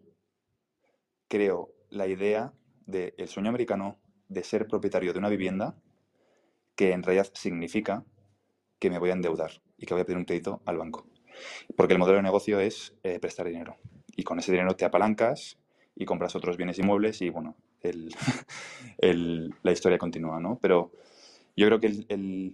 Creo 1.30 1.74
la 1.89 2.06
idea 2.06 2.54
del 2.86 3.30
sueño 3.30 3.47
americano 3.47 3.97
de 4.28 4.43
ser 4.43 4.68
propietario 4.68 5.14
de 5.14 5.20
una 5.20 5.30
vivienda, 5.30 5.82
que 6.76 6.91
en 6.91 7.02
realidad 7.02 7.30
significa 7.34 8.04
que 8.80 8.90
me 8.90 8.98
voy 8.98 9.10
a 9.10 9.14
endeudar 9.14 9.62
y 9.78 9.86
que 9.86 9.94
voy 9.94 10.02
a 10.02 10.06
pedir 10.06 10.18
un 10.18 10.26
crédito 10.26 10.62
al 10.66 10.78
banco. 10.78 11.06
Porque 11.76 11.94
el 11.94 12.00
modelo 12.00 12.18
de 12.18 12.24
negocio 12.24 12.60
es 12.60 12.96
eh, 13.04 13.20
prestar 13.20 13.48
dinero. 13.48 13.78
Y 14.16 14.24
con 14.24 14.40
ese 14.40 14.52
dinero 14.52 14.76
te 14.76 14.86
apalancas 14.86 15.58
y 15.96 16.06
compras 16.06 16.36
otros 16.36 16.58
bienes 16.58 16.80
inmuebles 16.80 17.22
y, 17.22 17.30
bueno, 17.30 17.56
la 19.02 19.72
historia 19.72 19.98
continúa, 19.98 20.40
¿no? 20.40 20.58
Pero 20.62 20.92
yo 21.56 21.68
creo 21.68 21.80
que 21.80 22.54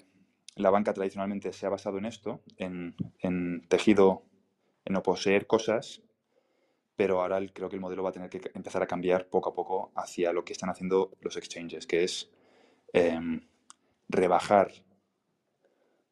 la 0.55 0.69
banca 0.69 0.93
tradicionalmente 0.93 1.53
se 1.53 1.65
ha 1.65 1.69
basado 1.69 1.97
en 1.97 2.05
esto, 2.05 2.41
en, 2.57 2.95
tejido, 3.67 4.23
en 4.85 4.93
no 4.93 5.03
poseer 5.03 5.47
cosas, 5.47 6.01
pero 6.95 7.21
ahora 7.21 7.39
creo 7.53 7.69
que 7.69 7.75
el 7.75 7.81
modelo 7.81 8.03
va 8.03 8.09
a 8.09 8.13
tener 8.13 8.29
que 8.29 8.41
empezar 8.53 8.81
a 8.81 8.87
cambiar 8.87 9.27
poco 9.27 9.49
a 9.49 9.53
poco 9.53 9.91
hacia 9.95 10.31
lo 10.31 10.45
que 10.45 10.53
están 10.53 10.69
haciendo 10.69 11.11
los 11.19 11.35
exchanges, 11.35 11.85
que 11.85 12.03
es 12.03 12.31
em, 12.93 13.41
rebajar. 14.07 14.71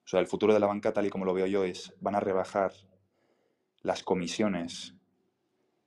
O 0.06 0.08
sea, 0.08 0.20
el 0.20 0.28
futuro 0.28 0.54
de 0.54 0.60
la 0.60 0.68
banca, 0.68 0.94
tal 0.94 1.06
y 1.06 1.10
como 1.10 1.26
lo 1.26 1.34
veo 1.34 1.48
yo, 1.48 1.64
es 1.64 1.94
van 2.00 2.16
a 2.16 2.20
rebajar 2.20 2.74
las 3.82 4.04
comisiones 4.04 4.96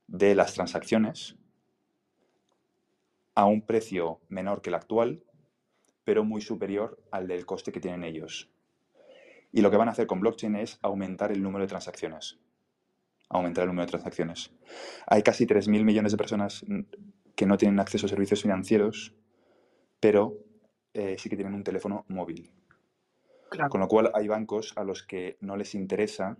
de 0.06 0.34
las 0.34 0.54
transacciones 0.54 1.36
a 3.34 3.44
un 3.44 3.62
precio 3.62 4.20
menor 4.28 4.62
que 4.62 4.70
el 4.70 4.74
actual, 4.74 5.22
pero 6.04 6.24
muy 6.24 6.40
superior 6.40 6.98
al 7.10 7.26
del 7.26 7.44
coste 7.44 7.72
que 7.72 7.80
tienen 7.80 8.04
ellos. 8.04 8.50
Y 9.52 9.60
lo 9.60 9.70
que 9.70 9.76
van 9.76 9.88
a 9.88 9.92
hacer 9.92 10.06
con 10.06 10.20
blockchain 10.20 10.56
es 10.56 10.78
aumentar 10.82 11.32
el 11.32 11.42
número 11.42 11.64
de 11.64 11.68
transacciones. 11.68 12.38
Aumentar 13.28 13.62
el 13.62 13.68
número 13.68 13.86
de 13.86 13.90
transacciones. 13.90 14.52
Hay 15.06 15.22
casi 15.22 15.46
3.000 15.46 15.84
millones 15.84 16.12
de 16.12 16.18
personas 16.18 16.64
que 17.34 17.46
no 17.46 17.56
tienen 17.56 17.80
acceso 17.80 18.06
a 18.06 18.08
servicios 18.08 18.42
financieros, 18.42 19.14
pero 20.00 20.34
eh, 20.94 21.16
sí 21.18 21.28
que 21.28 21.36
tienen 21.36 21.54
un 21.54 21.64
teléfono 21.64 22.04
móvil. 22.08 22.50
Con 23.70 23.80
lo 23.80 23.88
cual 23.88 24.10
hay 24.14 24.28
bancos 24.28 24.72
a 24.76 24.84
los 24.84 25.02
que 25.02 25.38
no 25.40 25.56
les 25.56 25.74
interesa 25.74 26.36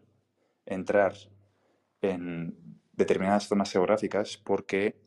entrar 0.64 1.14
en 2.02 2.80
determinadas 2.92 3.48
zonas 3.48 3.70
geográficas 3.70 4.36
porque 4.36 5.00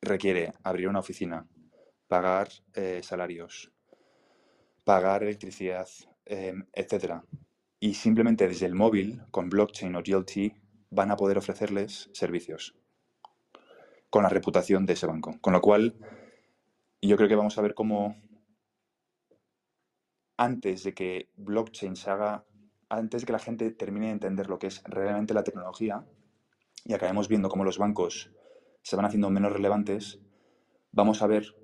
requiere 0.00 0.52
abrir 0.62 0.88
una 0.88 0.98
oficina, 1.00 1.46
pagar 2.08 2.48
eh, 2.74 3.00
salarios, 3.02 3.72
pagar 4.84 5.22
electricidad, 5.22 5.88
em, 6.24 6.66
etc. 6.72 7.22
Y 7.80 7.94
simplemente 7.94 8.48
desde 8.48 8.66
el 8.66 8.74
móvil, 8.74 9.22
con 9.30 9.48
blockchain 9.48 9.94
o 9.96 10.02
GLT, 10.02 10.54
van 10.90 11.10
a 11.10 11.16
poder 11.16 11.38
ofrecerles 11.38 12.10
servicios 12.12 12.76
con 14.10 14.22
la 14.22 14.28
reputación 14.28 14.86
de 14.86 14.92
ese 14.92 15.06
banco. 15.06 15.36
Con 15.40 15.52
lo 15.52 15.60
cual, 15.60 15.96
yo 17.02 17.16
creo 17.16 17.28
que 17.28 17.34
vamos 17.34 17.58
a 17.58 17.62
ver 17.62 17.74
cómo 17.74 18.16
antes 20.36 20.82
de 20.82 20.94
que 20.94 21.30
blockchain 21.36 21.96
se 21.96 22.10
haga, 22.10 22.44
antes 22.88 23.22
de 23.22 23.26
que 23.26 23.32
la 23.32 23.38
gente 23.38 23.70
termine 23.70 24.06
de 24.06 24.12
entender 24.12 24.48
lo 24.48 24.58
que 24.58 24.66
es 24.68 24.82
realmente 24.84 25.34
la 25.34 25.44
tecnología 25.44 26.04
y 26.84 26.92
acabemos 26.92 27.28
viendo 27.28 27.48
cómo 27.48 27.64
los 27.64 27.78
bancos 27.78 28.30
se 28.82 28.96
van 28.96 29.06
haciendo 29.06 29.30
menos 29.30 29.52
relevantes, 29.52 30.20
vamos 30.92 31.22
a 31.22 31.26
ver 31.26 31.56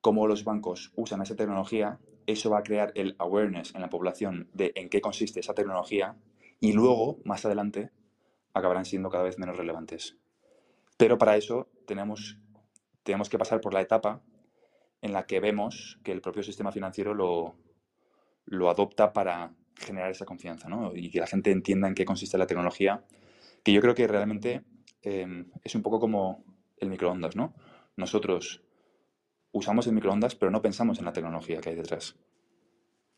cómo 0.00 0.26
los 0.26 0.44
bancos 0.44 0.92
usan 0.96 1.22
esa 1.22 1.36
tecnología, 1.36 1.98
eso 2.26 2.50
va 2.50 2.58
a 2.58 2.62
crear 2.62 2.92
el 2.94 3.16
awareness 3.18 3.74
en 3.74 3.80
la 3.80 3.88
población 3.88 4.50
de 4.52 4.72
en 4.74 4.90
qué 4.90 5.00
consiste 5.00 5.40
esa 5.40 5.54
tecnología 5.54 6.16
y 6.60 6.72
luego, 6.72 7.18
más 7.24 7.44
adelante, 7.44 7.90
acabarán 8.52 8.84
siendo 8.84 9.10
cada 9.10 9.24
vez 9.24 9.38
menos 9.38 9.56
relevantes. 9.56 10.16
Pero 10.96 11.18
para 11.18 11.36
eso 11.36 11.68
tenemos, 11.86 12.38
tenemos 13.02 13.28
que 13.28 13.38
pasar 13.38 13.60
por 13.60 13.74
la 13.74 13.80
etapa 13.80 14.22
en 15.04 15.12
la 15.12 15.26
que 15.26 15.38
vemos 15.38 16.00
que 16.02 16.12
el 16.12 16.22
propio 16.22 16.42
sistema 16.42 16.72
financiero 16.72 17.12
lo, 17.12 17.54
lo 18.46 18.70
adopta 18.70 19.12
para 19.12 19.52
generar 19.76 20.10
esa 20.10 20.24
confianza 20.24 20.70
¿no? 20.70 20.92
y 20.94 21.10
que 21.10 21.20
la 21.20 21.26
gente 21.26 21.50
entienda 21.50 21.86
en 21.86 21.94
qué 21.94 22.06
consiste 22.06 22.38
la 22.38 22.46
tecnología, 22.46 23.04
que 23.62 23.74
yo 23.74 23.82
creo 23.82 23.94
que 23.94 24.08
realmente 24.08 24.64
em, 25.02 25.50
es 25.62 25.74
un 25.74 25.82
poco 25.82 26.00
como 26.00 26.42
el 26.78 26.88
microondas. 26.88 27.36
¿no? 27.36 27.52
Nosotros 27.96 28.62
usamos 29.52 29.86
el 29.86 29.92
microondas, 29.92 30.36
pero 30.36 30.50
no 30.50 30.62
pensamos 30.62 30.98
en 30.98 31.04
la 31.04 31.12
tecnología 31.12 31.60
que 31.60 31.68
hay 31.68 31.76
detrás. 31.76 32.16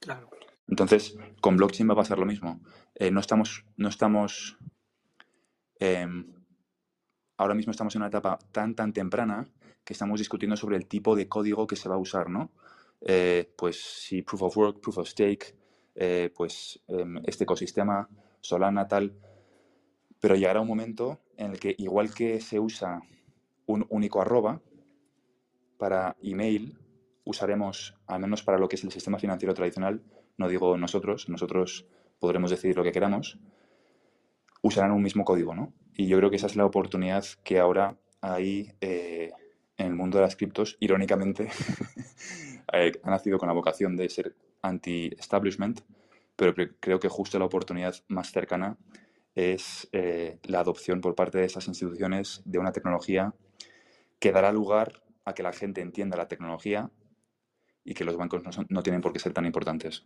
Claro. 0.01 0.28
Entonces, 0.66 1.16
con 1.41 1.57
blockchain 1.57 1.89
va 1.89 1.93
a 1.93 1.99
pasar 1.99 2.18
lo 2.18 2.26
mismo. 2.26 2.61
Eh, 2.97 3.12
no 3.12 3.20
estamos, 3.20 3.64
no 3.76 3.89
estamos 3.89 4.59
em, 5.78 6.34
ahora 7.37 7.55
mismo 7.55 7.70
estamos 7.70 7.95
en 7.95 8.03
una 8.03 8.09
etapa 8.09 8.41
tan, 8.51 8.74
tan 8.74 8.93
temprana 8.93 9.47
que 9.87 9.93
estamos 9.93 10.18
discutiendo 10.18 10.57
sobre 10.57 10.76
el 10.76 10.87
tipo 10.87 11.14
de 11.14 11.28
código 11.28 11.66
que 11.66 11.76
se 11.76 11.89
va 11.89 11.95
a 11.95 11.99
usar, 11.99 12.28
¿no? 12.28 12.51
Eh, 13.01 13.49
pues 13.57 13.80
si 13.80 14.20
Proof 14.22 14.43
of 14.43 14.57
Work, 14.57 14.80
Proof 14.80 14.99
of 14.99 15.09
Stake, 15.09 15.55
eh, 15.95 16.30
pues 16.34 16.82
em, 16.89 17.18
este 17.24 17.45
ecosistema, 17.45 18.09
Solana, 18.41 18.89
tal. 18.89 19.14
Pero 20.18 20.34
llegará 20.34 20.61
un 20.61 20.66
momento 20.66 21.20
en 21.37 21.53
el 21.53 21.61
que, 21.61 21.74
igual 21.78 22.12
que 22.12 22.41
se 22.41 22.59
usa 22.59 23.01
un 23.66 23.87
único 23.89 24.20
arroba 24.20 24.61
para 25.78 26.16
email, 26.20 26.76
usaremos, 27.24 27.95
al 28.09 28.20
menos 28.20 28.43
para 28.43 28.59
lo 28.59 28.68
que 28.68 28.74
es 28.74 28.82
el 28.82 28.91
sistema 28.91 29.18
financiero 29.18 29.55
tradicional, 29.55 30.03
no 30.37 30.49
digo 30.49 30.76
nosotros, 30.76 31.28
nosotros 31.28 31.87
podremos 32.18 32.51
decidir 32.51 32.76
lo 32.76 32.82
que 32.82 32.93
queramos, 32.93 33.39
usarán 34.62 34.91
un 34.91 35.03
mismo 35.03 35.24
código, 35.24 35.55
¿no? 35.55 35.72
Y 35.95 36.09
yo 36.09 36.18
creo 36.18 36.30
que 36.30 36.37
esa 36.37 36.47
es 36.47 36.57
la 36.57 36.66
oportunidad 36.66 37.24
que 37.45 37.61
ahora 37.61 37.97
hay 38.20 38.72
eh, 38.80 39.30
en 39.77 39.87
el 39.87 39.95
mundo 39.95 40.18
de 40.18 40.24
las 40.24 40.37
criptos, 40.37 40.77
irónicamente, 40.81 41.51
eh, 42.72 42.93
ha 43.03 43.11
nacido 43.11 43.39
con 43.39 43.49
la 43.49 43.55
vocación 43.55 43.97
de 43.97 44.09
ser 44.09 44.35
anti-establishment, 44.62 45.81
pero 46.35 46.55
creo 46.81 47.01
que 47.01 47.09
justo 47.09 47.39
la 47.39 47.45
oportunidad 47.45 47.95
más 48.09 48.31
cercana 48.31 48.77
es 49.35 49.89
eh, 49.93 50.39
la 50.45 50.61
adopción 50.61 51.01
por 51.01 51.14
parte 51.14 51.39
de 51.39 51.45
esas 51.45 51.68
instituciones 51.68 52.43
de 52.45 52.59
una 52.59 52.72
tecnología 52.72 53.35
que 54.18 54.33
dará 54.33 54.51
lugar 54.51 55.03
a 55.24 55.35
que 55.35 55.43
la 55.43 55.53
gente 55.53 55.83
entienda 55.83 56.16
la 56.16 56.29
tecnología 56.29 56.91
y 57.85 57.95
que 57.95 58.05
los 58.05 58.16
bancos 58.16 58.43
no 58.68 58.83
tienen 58.83 59.03
por 59.03 59.12
qué 59.12 59.18
ser 59.18 59.33
tan 59.33 59.47
importantes. 59.47 60.05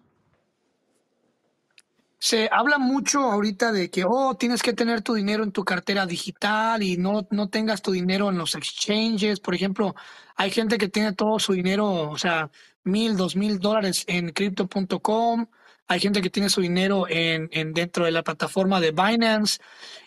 Se 2.23 2.51
habla 2.53 2.77
mucho 2.79 3.21
ahorita 3.21 3.73
de 3.73 3.91
que, 3.91 4.05
oh, 4.07 4.35
tienes 4.37 4.63
que 4.63 4.75
tener 4.75 5.01
tu 5.01 5.15
dinero 5.15 5.43
en 5.43 5.53
tu 5.53 5.65
cartera 5.65 6.05
digital 6.05 6.83
y 6.83 6.99
no, 6.99 7.27
no 7.31 7.49
tengas 7.49 7.81
tu 7.81 7.93
dinero 7.93 8.29
en 8.29 8.37
los 8.37 8.55
exchanges. 8.55 9.41
Por 9.41 9.55
ejemplo, 9.55 9.95
hay 10.37 10.51
gente 10.51 10.77
que 10.77 10.89
tiene 10.89 11.15
todo 11.15 11.39
su 11.39 11.55
dinero, 11.55 12.11
o 12.11 12.19
sea, 12.19 12.51
mil, 12.85 13.17
dos 13.17 13.37
mil 13.37 13.59
dólares 13.59 14.05
en 14.07 14.33
crypto.com. 14.33 15.47
Hay 15.89 15.99
gente 15.99 16.21
que 16.21 16.29
tiene 16.29 16.51
su 16.51 16.61
dinero 16.61 17.07
en, 17.09 17.49
en, 17.53 17.73
dentro 17.73 18.05
de 18.05 18.11
la 18.13 18.23
plataforma 18.23 18.81
de 18.81 18.93
Binance. 18.93 19.59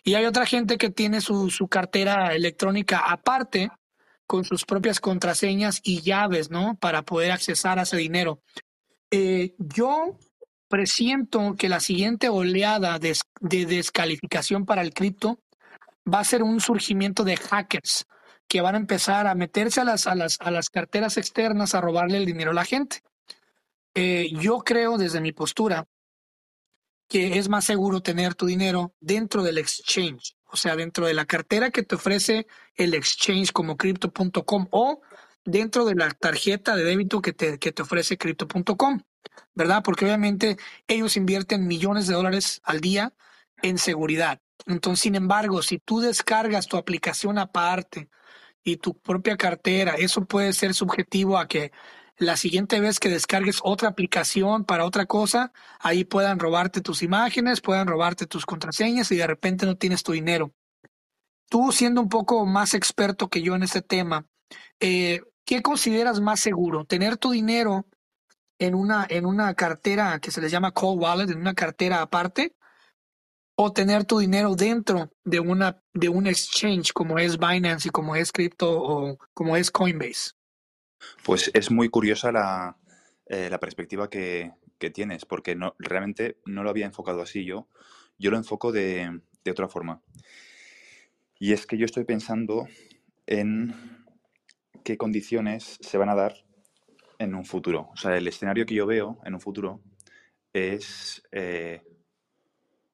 Y 0.03 0.14
hay 0.14 0.26
otra 0.26 0.45
gente 0.45 0.78
que 0.78 0.91
tiene 0.91 1.20
su, 1.20 1.49
su 1.49 1.68
cartera 1.68 2.36
electrónica 2.36 2.99
aparte 2.99 3.72
con 4.28 4.43
sus 4.43 4.66
propias 4.66 4.99
contraseñas 4.99 5.82
y 5.84 6.01
llaves, 6.01 6.51
¿no? 6.51 6.76
Para 6.80 7.01
poder 7.01 7.32
accesar 7.32 7.80
a 7.80 7.84
ese 7.84 7.97
dinero. 7.97 8.41
Eh, 9.11 9.55
yo 9.57 10.18
presiento 10.74 11.53
que 11.55 11.69
la 11.69 11.80
siguiente 11.80 12.30
oleada 12.30 12.97
de, 12.97 13.15
descalificación 13.39 14.65
para 14.65 14.82
el 14.82 14.91
cripto 14.91 15.38
va 16.11 16.19
a 16.19 16.24
ser 16.24 16.41
un 16.41 16.59
surgimiento 16.59 17.24
de 17.24 17.38
hackers 17.38 18.07
que 18.47 18.59
van 18.61 18.74
a 18.74 18.80
empezar 18.80 19.28
a 19.28 19.36
meterse 19.36 19.82
a 19.82 19.84
las, 19.84 20.07
a 20.07 20.15
las, 20.15 20.41
a 20.41 20.49
las 20.49 20.71
carteras 20.71 21.17
externas 21.17 21.76
a 21.76 21.82
robarle 21.82 22.17
el 22.17 22.26
dinero 22.26 22.49
a 22.49 22.55
la 22.55 22.65
gente. 22.65 23.03
Eh, 23.93 24.32
yo 24.32 24.61
creo 24.65 24.97
desde 24.97 25.21
mi 25.21 25.32
postura 25.32 25.86
que 27.07 27.38
es 27.38 27.49
más 27.49 27.65
seguro 27.65 28.01
tener 28.01 28.34
tu 28.34 28.47
dinero 28.47 28.95
dentro 28.99 29.43
del 29.43 29.59
exchange, 29.59 30.36
o 30.45 30.57
sea, 30.57 30.76
dentro 30.76 31.05
de 31.05 31.13
la 31.13 31.26
cartera 31.26 31.69
que 31.69 31.84
te 31.84 31.93
ofrece 31.93 32.47
el 32.74 32.95
exchange 32.95 33.51
como 33.51 33.78
crypto.com 33.78 34.67
o 34.71 35.01
dentro 35.45 35.86
de 35.86 35.93
la 35.93 36.09
tarjeta 36.09 36.76
de 36.76 36.84
débito 36.84 37.21
que 37.21 37.34
te, 37.34 37.59
que 37.59 37.71
te 37.71 37.84
ofrece 37.84 38.17
crypto.com. 38.17 39.03
¿verdad? 39.53 39.82
Porque 39.84 40.05
obviamente 40.05 40.57
ellos 40.88 41.17
invierten 41.17 41.67
millones 41.67 42.07
de 42.07 42.15
dólares 42.15 42.61
al 42.63 42.82
día 42.82 43.13
en 43.61 43.78
seguridad. 43.78 44.41
Entonces, 44.65 45.01
sin 45.01 45.15
embargo, 45.15 45.61
si 45.61 45.80
tú 45.80 45.99
descargas 45.99 46.67
tu 46.67 46.78
aplicación 46.78 47.38
aparte 47.38 48.09
y 48.63 48.78
tu 48.78 48.97
propia 48.97 49.38
cartera, 49.38 49.95
eso 49.95 50.26
puede 50.26 50.53
ser 50.53 50.74
subjetivo 50.74 51.38
a 51.38 51.47
que 51.47 51.71
la 52.17 52.38
siguiente 52.38 52.80
vez 52.80 52.99
que 52.99 53.09
descargues 53.09 53.59
otra 53.63 53.89
aplicación 53.89 54.65
para 54.65 54.86
otra 54.86 55.05
cosa, 55.05 55.51
ahí 55.80 56.03
puedan 56.03 56.39
robarte 56.39 56.82
tus 56.82 57.01
imágenes, 57.01 57.61
puedan 57.61 57.88
robarte 57.88 58.28
tus 58.28 58.45
contraseñas 58.45 59.11
y 59.11 59.17
de 59.17 59.28
repente 59.28 59.65
no 59.65 59.76
tienes 59.76 60.03
tu 60.03 60.11
dinero. 60.11 60.53
Tú 61.49 61.71
siendo 61.71 62.01
un 62.01 62.09
poco 62.09 62.45
más 62.45 62.74
experto 62.74 63.30
que 63.30 63.41
yo 63.41 63.55
en 63.55 63.63
este 63.63 63.82
tema, 63.82 64.28
eh, 64.80 65.21
¿qué 65.45 65.61
consideras 65.61 66.19
más 66.19 66.39
seguro? 66.39 66.86
¿Tener 66.86 67.17
tu 67.17 67.32
dinero 67.32 67.88
en 68.64 68.76
una, 68.76 69.05
en 69.09 69.26
una 69.26 69.53
cartera 69.55 70.20
que 70.20 70.32
se 70.32 70.39
les 70.39 70.49
llama 70.49 70.72
cold 70.72 71.01
wallet, 71.01 71.30
en 71.30 71.38
una 71.38 71.53
cartera 71.53 72.01
aparte, 72.01 72.55
o 73.55 73.74
tener 73.74 74.05
tu 74.05 74.20
dinero 74.20 74.55
dentro 74.55 75.11
de 75.26 75.41
una 75.41 75.84
de 75.93 76.07
un 76.07 76.28
exchange 76.28 76.93
como 76.93 77.20
es 77.20 77.38
Binance 77.38 77.89
y 77.89 77.91
como 77.91 78.16
es 78.16 78.32
Crypto 78.32 78.72
o 78.72 79.18
como 79.34 79.57
es 79.57 79.70
Coinbase. 79.70 80.32
Pues 81.24 81.51
es 81.53 81.70
muy 81.70 81.89
curiosa 81.89 82.32
la, 82.32 82.78
eh, 83.26 83.49
la 83.51 83.59
perspectiva 83.59 84.09
que, 84.09 84.53
que, 84.80 84.89
tienes, 84.89 85.26
porque 85.26 85.55
no, 85.55 85.76
realmente 85.78 86.38
no 86.45 86.64
lo 86.64 86.70
había 86.70 86.86
enfocado 86.86 87.22
así 87.22 87.43
yo. 87.43 87.68
Yo 88.18 88.32
lo 88.32 88.38
enfoco 88.38 88.72
de, 88.72 89.20
de 89.43 89.51
otra 89.51 89.68
forma. 89.68 90.01
Y 91.38 91.51
es 91.51 91.68
que 91.68 91.78
yo 91.78 91.86
estoy 91.86 92.05
pensando 92.05 92.68
en 93.28 93.76
qué 94.86 94.97
condiciones 94.97 95.78
se 95.82 95.97
van 95.97 96.07
a 96.07 96.16
dar 96.16 96.45
en 97.24 97.36
un 97.36 97.45
futuro. 97.45 97.89
O 97.93 97.97
sea, 97.97 98.15
el 98.17 98.28
escenario 98.28 98.65
que 98.65 98.76
yo 98.76 98.86
veo 98.86 99.19
en 99.26 99.34
un 99.34 99.41
futuro 99.41 99.82
es 100.53 101.24
eh, 101.32 101.82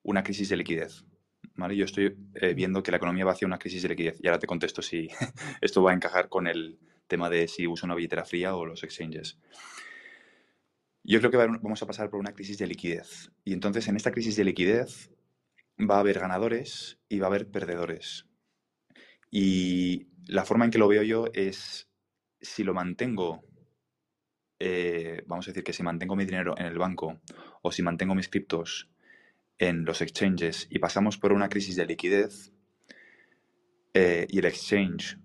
una 0.04 0.24
crisis 0.24 0.50
de 0.50 0.58
liquidez. 0.58 1.06
¿vale? 1.56 1.76
Yo 1.76 1.86
estoy 1.86 2.16
eh, 2.36 2.54
viendo 2.54 2.82
que 2.82 2.92
la 2.92 2.98
economía 2.98 3.26
va 3.26 3.34
hacia 3.34 3.48
una 3.48 3.60
crisis 3.60 3.84
de 3.84 3.90
liquidez 3.90 4.20
y 4.22 4.28
ahora 4.28 4.40
te 4.40 4.48
contesto 4.48 4.82
si 4.82 5.10
esto 5.62 5.84
va 5.84 5.92
a 5.92 5.96
encajar 5.96 6.30
con 6.30 6.48
el 6.48 6.80
tema 7.08 7.30
de 7.30 7.48
si 7.48 7.68
uso 7.68 7.86
una 7.86 7.96
billetera 7.96 8.26
fría 8.26 8.56
o 8.56 8.66
los 8.66 8.84
exchanges. 8.84 9.38
Yo 11.04 11.20
creo 11.20 11.32
que 11.32 11.38
vamos 11.38 11.82
a 11.82 11.88
pasar 11.88 12.10
por 12.10 12.20
una 12.20 12.34
crisis 12.34 12.58
de 12.58 12.68
liquidez. 12.68 13.32
Y 13.44 13.54
entonces 13.54 13.88
en 13.88 13.96
esta 13.96 14.12
crisis 14.12 14.36
de 14.36 14.44
liquidez 14.44 15.12
va 15.80 15.96
a 15.98 16.00
haber 16.00 16.20
ganadores 16.20 17.00
y 17.10 17.20
va 17.20 17.28
a 17.28 17.30
haber 17.30 17.50
perdedores. 17.50 18.26
Y 19.32 20.08
la 20.28 20.46
forma 20.46 20.66
en 20.66 20.72
que 20.72 20.78
lo 20.78 20.88
veo 20.88 21.04
yo 21.04 21.26
es 21.34 21.90
si 22.42 22.64
lo 22.64 22.74
mantengo, 22.74 23.44
eh, 24.60 25.24
vamos 25.26 25.48
a 25.48 25.52
decir 25.52 25.64
que 25.64 25.72
si 25.72 25.84
mantengo 25.84 26.18
mi 26.18 26.26
dinero 26.26 26.54
en 26.58 26.66
el 26.66 26.78
banco 26.78 27.22
o 27.62 27.72
si 27.72 27.82
mantengo 27.82 28.14
mis 28.14 28.28
criptos 28.28 28.90
en 29.58 29.86
los 29.86 30.02
exchanges 30.02 30.68
y 30.70 30.80
pasamos 30.80 31.18
por 31.18 31.32
una 31.32 31.48
crisis 31.48 31.78
de 31.78 31.86
liquidez 31.86 32.52
eh, 33.94 34.28
y 34.30 34.40
el 34.40 34.46
exchange 34.46 35.18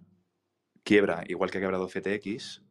quiebra 0.85 1.24
igual 1.26 1.51
que 1.51 1.59
ha 1.59 1.61
quebrado 1.61 1.89
FTX, 1.89 2.62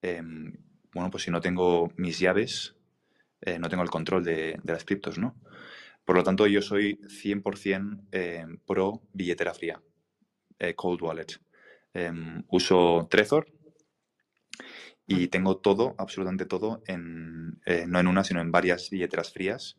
em, 0.00 0.54
bueno, 0.92 1.10
pues 1.10 1.24
si 1.24 1.30
no 1.30 1.40
tengo 1.40 1.92
mis 1.96 2.18
llaves, 2.18 2.76
eh, 3.42 3.58
no 3.58 3.68
tengo 3.68 3.82
el 3.82 3.90
control 3.90 4.24
de, 4.24 4.58
las 4.64 4.84
criptos, 4.84 5.18
¿no? 5.18 5.36
Por 6.04 6.16
lo 6.16 6.22
tanto, 6.22 6.46
yo 6.46 6.62
soy 6.62 7.00
100% 7.08 8.06
em, 8.12 8.58
pro 8.58 9.02
billetera 9.12 9.52
fría, 9.54 9.82
cold 10.76 11.02
wallet. 11.02 11.40
Em, 11.92 12.42
uso 12.48 13.06
Trezor 13.10 13.46
y 15.06 15.28
tengo 15.28 15.58
todo, 15.58 15.94
absolutamente 15.98 16.46
todo, 16.46 16.82
en, 16.86 17.60
no 17.88 18.00
en 18.00 18.06
una, 18.06 18.24
sino 18.24 18.40
en 18.40 18.52
varias 18.52 18.90
billeteras 18.90 19.32
frías 19.32 19.78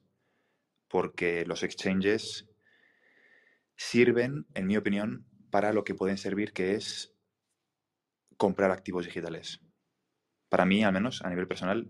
porque 0.88 1.46
los 1.46 1.64
exchanges 1.64 2.48
sirven, 3.76 4.46
en 4.54 4.68
mi 4.68 4.78
opinión, 4.78 5.26
para 5.50 5.74
lo 5.74 5.84
que 5.84 5.96
pueden 5.96 6.18
servir, 6.18 6.54
que 6.54 6.76
es 6.76 7.14
comprar 8.38 8.72
activos 8.72 9.06
digitales. 9.06 9.62
Para 10.50 10.66
mí, 10.66 10.84
al 10.84 10.94
menos 10.94 11.22
a 11.24 11.30
nivel 11.30 11.48
personal, 11.48 11.90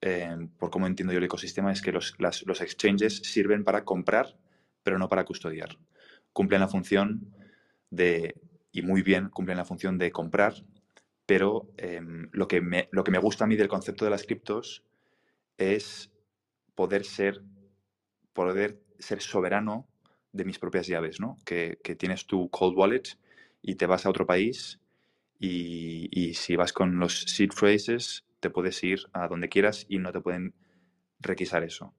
eh, 0.00 0.48
por 0.58 0.70
cómo 0.70 0.86
entiendo 0.86 1.12
yo 1.12 1.18
el 1.18 1.24
ecosistema, 1.24 1.72
es 1.72 1.82
que 1.82 1.92
los, 1.92 2.14
exchanges 2.60 3.16
sirven 3.18 3.64
para 3.64 3.84
comprar, 3.84 4.38
pero 4.82 4.98
no 4.98 5.08
para 5.08 5.24
custodiar. 5.24 5.76
Cumplen 6.32 6.60
la 6.60 6.68
función 6.68 7.34
de, 7.90 8.40
y 8.72 8.82
muy 8.82 9.02
bien, 9.02 9.28
cumplen 9.30 9.58
la 9.58 9.64
función 9.64 9.98
de 9.98 10.10
comprar, 10.10 10.54
pero 11.28 11.68
em, 11.76 12.30
lo, 12.32 12.48
que 12.48 12.62
me, 12.62 12.88
lo 12.90 13.04
que 13.04 13.10
me 13.10 13.18
gusta 13.18 13.44
a 13.44 13.46
mí 13.46 13.54
del 13.54 13.68
concepto 13.68 14.06
de 14.06 14.10
las 14.10 14.24
criptos 14.24 14.82
es 15.58 16.10
poder 16.74 17.04
ser 17.04 17.42
poder 18.32 18.80
ser 18.98 19.20
soberano 19.20 19.86
de 20.32 20.46
mis 20.46 20.58
propias 20.58 20.86
llaves, 20.86 21.20
¿no? 21.20 21.36
Que, 21.44 21.76
tienes 21.98 22.26
tu 22.26 22.48
cold 22.48 22.78
wallet 22.78 23.02
y 23.60 23.74
te 23.74 23.84
vas 23.84 24.06
a 24.06 24.10
otro 24.10 24.24
país 24.24 24.80
y, 25.38 26.32
si 26.32 26.56
vas 26.56 26.72
con 26.72 26.98
los 26.98 27.24
seed 27.24 27.50
phrases 27.52 28.24
te 28.40 28.48
puedes 28.48 28.82
ir 28.82 29.00
a 29.12 29.28
donde 29.28 29.50
quieras 29.50 29.84
y 29.86 29.98
no 29.98 30.12
te 30.12 30.22
pueden 30.22 30.54
requisar 31.20 31.62
eso. 31.62 31.94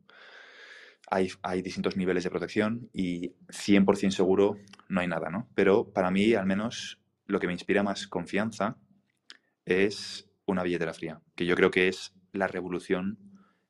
Hay, 1.11 1.30
hay 1.43 1.61
distintos 1.61 1.97
niveles 1.97 2.23
de 2.23 2.32
protección 2.32 2.89
y 2.93 3.36
100% 3.49 4.09
seguro 4.09 4.57
no 4.88 5.01
hay 5.01 5.07
nada, 5.07 5.30
¿no? 5.30 5.47
Pero 5.53 5.93
para 5.93 6.09
mí, 6.09 6.34
al 6.34 6.47
menos, 6.47 6.99
lo 7.27 7.39
que 7.39 7.45
me 7.45 7.53
inspira 7.53 7.84
más 7.84 8.07
confianza 8.07 8.75
es 9.66 10.30
una 10.45 10.64
billetera 10.64 10.93
fría, 10.93 11.22
que 11.36 11.45
yo 11.45 11.55
creo 11.55 11.72
que 11.72 11.88
es 11.88 12.14
la 12.32 12.47
revolución 12.47 13.18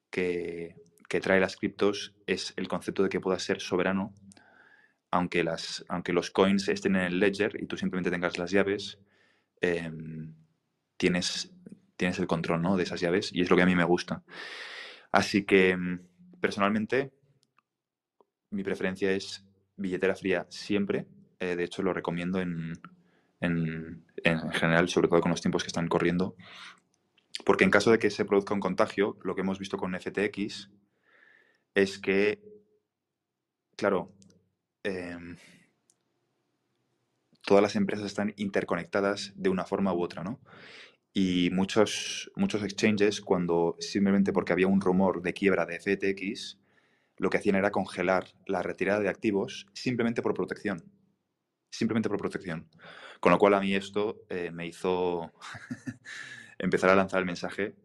que, 0.10 0.76
que 1.10 1.20
trae 1.20 1.40
las 1.40 1.58
criptos 1.58 2.14
es 2.28 2.54
el 2.56 2.68
concepto 2.68 3.04
de 3.04 3.10
que 3.10 3.20
puedas 3.20 3.44
ser 3.44 3.60
soberano, 3.62 4.14
aunque, 5.12 5.44
las, 5.44 5.84
aunque 5.90 6.14
los 6.14 6.30
coins 6.30 6.70
estén 6.70 6.96
en 6.96 7.02
el 7.02 7.20
ledger 7.20 7.62
y 7.62 7.66
tú 7.66 7.78
simplemente 7.78 8.12
tengas 8.12 8.38
las 8.38 8.52
llaves, 8.52 9.00
em, 9.60 10.36
tienes, 10.98 11.52
tienes 11.98 12.20
el 12.20 12.28
control 12.28 12.62
¿no? 12.62 12.78
de 12.78 12.84
esas 12.84 13.02
llaves 13.02 13.32
y 13.34 13.42
es 13.42 13.50
lo 13.50 13.56
que 13.56 13.64
a 13.64 13.66
mí 13.66 13.76
me 13.76 13.84
gusta. 13.84 14.24
Así 15.12 15.46
que 15.46 15.72
em, 15.72 16.00
personalmente 16.40 17.12
mi 18.52 18.64
preferencia 18.64 19.12
es 19.12 19.46
billetera 19.76 20.16
fría 20.16 20.46
siempre. 20.50 21.08
Eh, 21.40 21.56
de 21.56 21.64
hecho, 21.64 21.82
lo 21.82 21.94
recomiendo 21.94 22.40
en, 22.40 22.74
en, 23.40 24.06
en, 24.24 24.52
general, 24.52 24.90
sobre 24.90 25.08
todo 25.08 25.22
con 25.22 25.32
los 25.32 25.42
tiempos 25.42 25.64
que 25.64 25.68
están 25.68 25.88
corriendo. 25.88 26.36
Porque 27.46 27.64
en 27.64 27.72
caso 27.72 27.92
de 27.92 28.00
que 28.00 28.10
se 28.10 28.26
produzca 28.26 28.54
un 28.54 28.60
contagio, 28.60 29.18
lo 29.24 29.36
que 29.36 29.42
hemos 29.42 29.60
visto 29.60 29.78
con 29.78 29.96
FTX 29.96 30.70
es 31.74 32.00
que, 32.00 32.42
claro, 33.76 34.12
em, 34.84 35.38
todas 37.44 37.64
las 37.64 37.76
empresas 37.76 38.06
están 38.06 38.34
interconectadas 38.38 39.34
de 39.36 39.50
una 39.50 39.66
forma 39.66 39.94
u 39.94 40.02
otra, 40.04 40.24
¿no? 40.24 40.40
Y 41.14 41.50
muchos, 41.52 42.32
muchos 42.36 42.64
exchanges, 42.64 43.22
cuando 43.22 43.76
simplemente 43.80 44.32
porque 44.32 44.54
había 44.54 44.68
un 44.68 44.82
rumor 44.82 45.22
de 45.22 45.34
quiebra 45.34 45.66
de 45.66 45.80
FTX, 45.80 46.60
lo 47.18 47.30
que 47.30 47.38
hacían 47.38 47.56
era 47.56 47.72
congelar 47.72 48.28
la 48.46 48.62
retirada 48.62 49.00
de 49.02 49.10
activos 49.10 49.68
simplemente 49.74 50.22
por 50.22 50.34
protección. 50.34 50.84
Simplemente 51.70 52.10
por 52.10 52.18
protección. 52.18 52.68
Con 53.20 53.32
lo 53.32 53.38
cual 53.38 53.54
a 53.54 53.60
mí 53.60 53.76
esto 53.76 54.24
eh, 54.30 54.52
me 54.52 54.68
hizo 54.68 55.32
empezar 56.58 56.90
a 56.90 56.96
lanzar 56.96 57.20
el 57.20 57.26
mensaje 57.26 57.76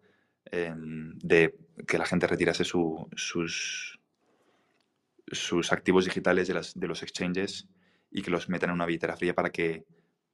em, 0.47 1.19
de 1.19 1.57
que 1.87 1.99
la 1.99 2.07
gente 2.07 2.27
retirase 2.27 2.65
sus, 2.65 3.99
sus 5.27 5.73
activos 5.73 6.05
digitales 6.05 6.49
de, 6.75 6.87
los 6.87 7.03
exchanges 7.03 7.69
y 8.11 8.23
que 8.23 8.31
los 8.31 8.49
metan 8.49 8.71
en 8.71 8.75
una 8.75 8.87
billetera 8.87 9.17
fría 9.17 9.35
para 9.35 9.51
que, 9.51 9.85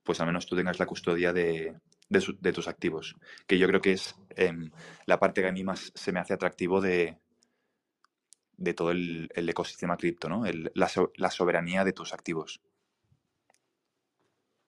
pues 0.02 0.20
al 0.20 0.26
menos 0.26 0.46
tú 0.46 0.56
tengas 0.56 0.78
la 0.78 0.86
custodia 0.86 1.32
de, 1.32 1.76
tus 2.54 2.68
activos. 2.68 3.16
Que 3.46 3.58
yo 3.58 3.66
creo 3.66 3.80
que 3.80 3.92
es 3.92 4.14
em, 4.36 4.70
la 5.06 5.18
parte 5.18 5.40
que 5.40 5.48
a 5.48 5.52
mí 5.52 5.64
más 5.64 5.92
se 5.94 6.12
me 6.12 6.20
hace 6.20 6.34
atractivo 6.34 6.80
de, 6.80 7.18
todo 8.76 8.90
el, 8.90 9.30
ecosistema 9.34 9.96
cripto, 9.96 10.28
¿no? 10.28 10.44
la, 10.74 11.30
soberanía 11.30 11.84
de 11.84 11.92
tus 11.92 12.12
activos. 12.12 12.60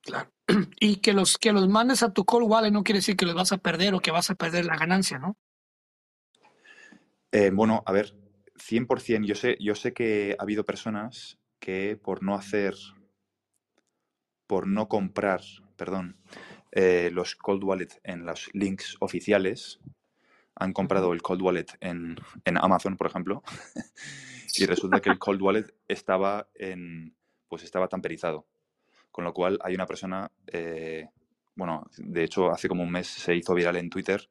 Claro. 0.03 0.31
Y 0.81 0.97
que 0.97 1.13
los, 1.13 1.39
que 1.39 1.53
los 1.53 1.69
mandes 1.69 2.03
a 2.03 2.13
tu 2.13 2.25
call 2.25 2.43
wallet 2.43 2.71
no 2.71 2.83
quiere 2.83 2.99
decir 2.99 3.17
que 3.17 3.27
los 3.27 3.35
vas 3.35 3.53
a 3.53 3.59
perder 3.59 3.95
o 3.95 4.01
que 4.01 4.11
vas 4.11 4.31
a 4.31 4.35
perder 4.35 4.65
la 4.67 4.77
ganancia, 4.77 5.19
¿no? 5.19 5.37
Eh, 7.31 7.51
bueno, 7.53 7.83
a 7.87 7.93
ver, 7.93 8.15
100%. 8.57 9.25
Yo 9.25 9.35
sé, 9.35 9.57
yo 9.59 9.75
sé 9.75 9.93
que 9.93 10.37
ha 10.39 10.43
habido 10.43 10.65
personas 10.65 11.39
que 11.59 11.97
por 11.97 12.23
no 12.23 12.35
hacer, 12.35 12.75
por 14.47 14.67
no 14.67 14.89
comprar, 14.89 15.41
perdón, 15.77 16.19
eh, 16.73 17.11
los 17.13 17.37
cold 17.37 17.65
wallet 17.65 18.01
en 18.03 18.27
los 18.27 18.51
links 18.53 18.97
oficiales, 19.01 19.81
han 20.55 20.73
comprado 20.73 21.13
el 21.13 21.23
cold 21.23 21.43
wallet 21.43 21.67
en, 21.81 22.17
Amazon, 22.57 22.97
por 22.97 23.07
ejemplo, 23.07 23.43
y 24.57 24.67
resulta 24.67 25.01
que 25.01 25.11
el 25.11 25.19
cold 25.19 25.41
wallet 25.41 25.75
estaba 25.89 26.49
en, 26.55 27.17
pues 27.49 27.63
estaba 27.63 27.89
tamperizado. 27.89 28.47
Con 29.13 29.25
lo 29.25 29.35
cual 29.35 29.59
hay 29.63 29.75
una 29.75 29.87
persona, 29.87 30.33
eh, 30.47 31.09
bueno, 31.55 31.87
de 31.99 32.25
hecho 32.25 32.51
hace 32.51 32.67
como 32.67 32.83
un 32.83 32.91
mes 32.91 33.07
se 33.07 33.37
hizo 33.37 33.55
viral 33.55 33.77
en 33.77 33.91
Twitter, 33.91 34.31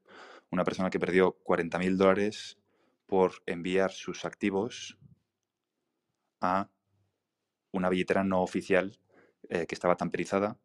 una 0.50 0.64
persona 0.64 0.90
que 0.90 1.00
perdió 1.00 1.34
40 1.44 1.78
mil 1.80 1.98
dólares 1.98 2.58
por 3.06 3.44
enviar 3.46 3.92
sus 3.92 4.26
activos 4.26 4.98
a 6.42 6.70
una 7.72 7.90
billetera 7.90 8.24
no 8.24 8.42
oficial 8.42 9.00
eh, 9.50 9.68
que 9.68 9.76
estaba 9.76 9.96
tamperizada 9.96 10.58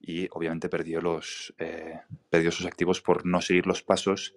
y 0.00 0.26
obviamente 0.32 0.68
perdió, 0.68 1.00
los, 1.00 1.54
eh, 1.58 2.00
perdió 2.28 2.50
sus 2.50 2.66
activos 2.66 3.00
por 3.00 3.24
no 3.24 3.40
seguir 3.40 3.68
los 3.68 3.82
pasos. 3.82 4.34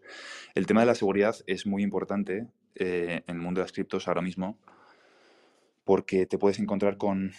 El 0.53 0.67
tema 0.67 0.81
de 0.81 0.85
la 0.85 0.95
seguridad 0.95 1.35
es 1.47 1.65
muy 1.65 1.81
importante 1.81 2.47
en 2.75 3.23
el 3.25 3.37
mundo 3.37 3.61
de 3.61 3.63
las 3.63 3.71
criptos 3.71 4.07
ahora 4.07 4.21
mismo 4.21 4.59
porque 5.85 6.25
te 6.25 6.37
puedes 6.37 6.59
encontrar 6.59 6.97
con, 6.97 7.31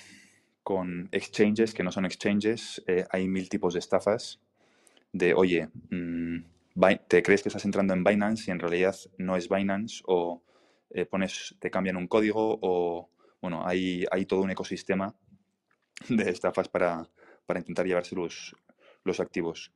con 0.67 1.09
exchanges 1.12 1.73
que 1.73 1.85
no 1.85 1.93
son 1.93 2.07
exchanges. 2.07 2.83
hay 3.11 3.29
mil 3.29 3.49
tipos 3.49 3.75
de 3.75 3.79
estafas 3.79 4.41
de, 5.12 5.33
oye, 5.33 5.69
mm, 5.91 6.39
te 7.07 7.23
crees 7.23 7.43
que 7.43 7.51
estás 7.51 7.64
entrando 7.64 7.95
en 7.95 8.03
Binance 8.03 8.47
y 8.49 8.51
en 8.51 8.59
realidad 8.59 8.97
no 9.17 9.37
es 9.37 9.49
Binance 9.49 10.03
o 10.07 10.43
eh, 10.91 11.07
pones, 11.07 11.55
te 11.61 11.71
cambian 11.71 11.97
un 11.97 12.09
código 12.09 12.59
o, 12.61 13.09
bueno, 13.41 13.64
hay, 13.64 14.07
hay 14.11 14.27
todo 14.27 14.41
un 14.41 14.51
ecosistema 14.51 15.14
de 16.09 16.31
estafas 16.31 16.69
para, 16.69 17.09
intentar 17.55 17.87
llevarse 17.87 18.17
los, 18.17 18.57
los 19.05 19.21
activos. 19.21 19.73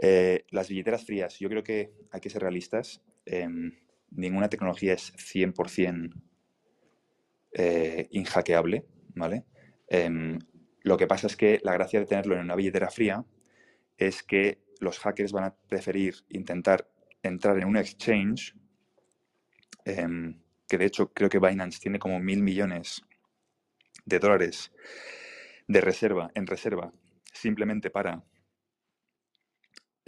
Eh, 0.00 0.44
las 0.50 0.68
billeteras 0.68 1.04
frías, 1.04 1.36
yo 1.40 1.48
creo 1.48 1.64
que 1.64 1.90
hay 2.12 2.20
que 2.20 2.30
ser 2.30 2.42
realistas. 2.42 3.02
Em, 3.26 3.72
ninguna 4.12 4.48
tecnología 4.48 4.92
es 4.92 5.12
100% 5.16 6.14
eh, 7.54 8.06
inhackeable, 8.12 8.86
¿vale? 9.16 9.46
Em, 9.88 10.38
lo 10.82 10.96
que 10.96 11.06
pasa 11.06 11.26
es 11.26 11.36
que 11.36 11.60
la 11.62 11.72
gracia 11.72 12.00
de 12.00 12.06
tenerlo 12.06 12.34
en 12.34 12.42
una 12.42 12.56
billetera 12.56 12.90
fría 12.90 13.24
es 13.96 14.22
que 14.22 14.58
los 14.80 14.98
hackers 14.98 15.32
van 15.32 15.44
a 15.44 15.54
preferir 15.54 16.16
intentar 16.28 16.88
entrar 17.22 17.56
en 17.58 17.64
un 17.66 17.76
exchange, 17.76 18.54
em, 19.84 20.40
que 20.68 20.78
de 20.78 20.86
hecho 20.86 21.12
creo 21.12 21.28
que 21.28 21.38
Binance 21.38 21.80
tiene 21.80 21.98
como 21.98 22.18
mil 22.18 22.42
millones 22.42 23.02
de 24.04 24.18
dólares 24.18 24.72
de 25.68 25.80
reserva, 25.80 26.30
en 26.34 26.46
reserva, 26.46 26.92
simplemente 27.32 27.90
para, 27.90 28.24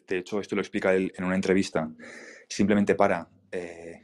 de 0.06 0.18
hecho 0.18 0.40
esto 0.40 0.56
lo 0.56 0.62
explica 0.62 0.94
él 0.94 1.12
en 1.16 1.24
una 1.24 1.36
entrevista, 1.36 1.90
simplemente 2.48 2.94
para, 2.94 3.28
eh, 3.52 4.03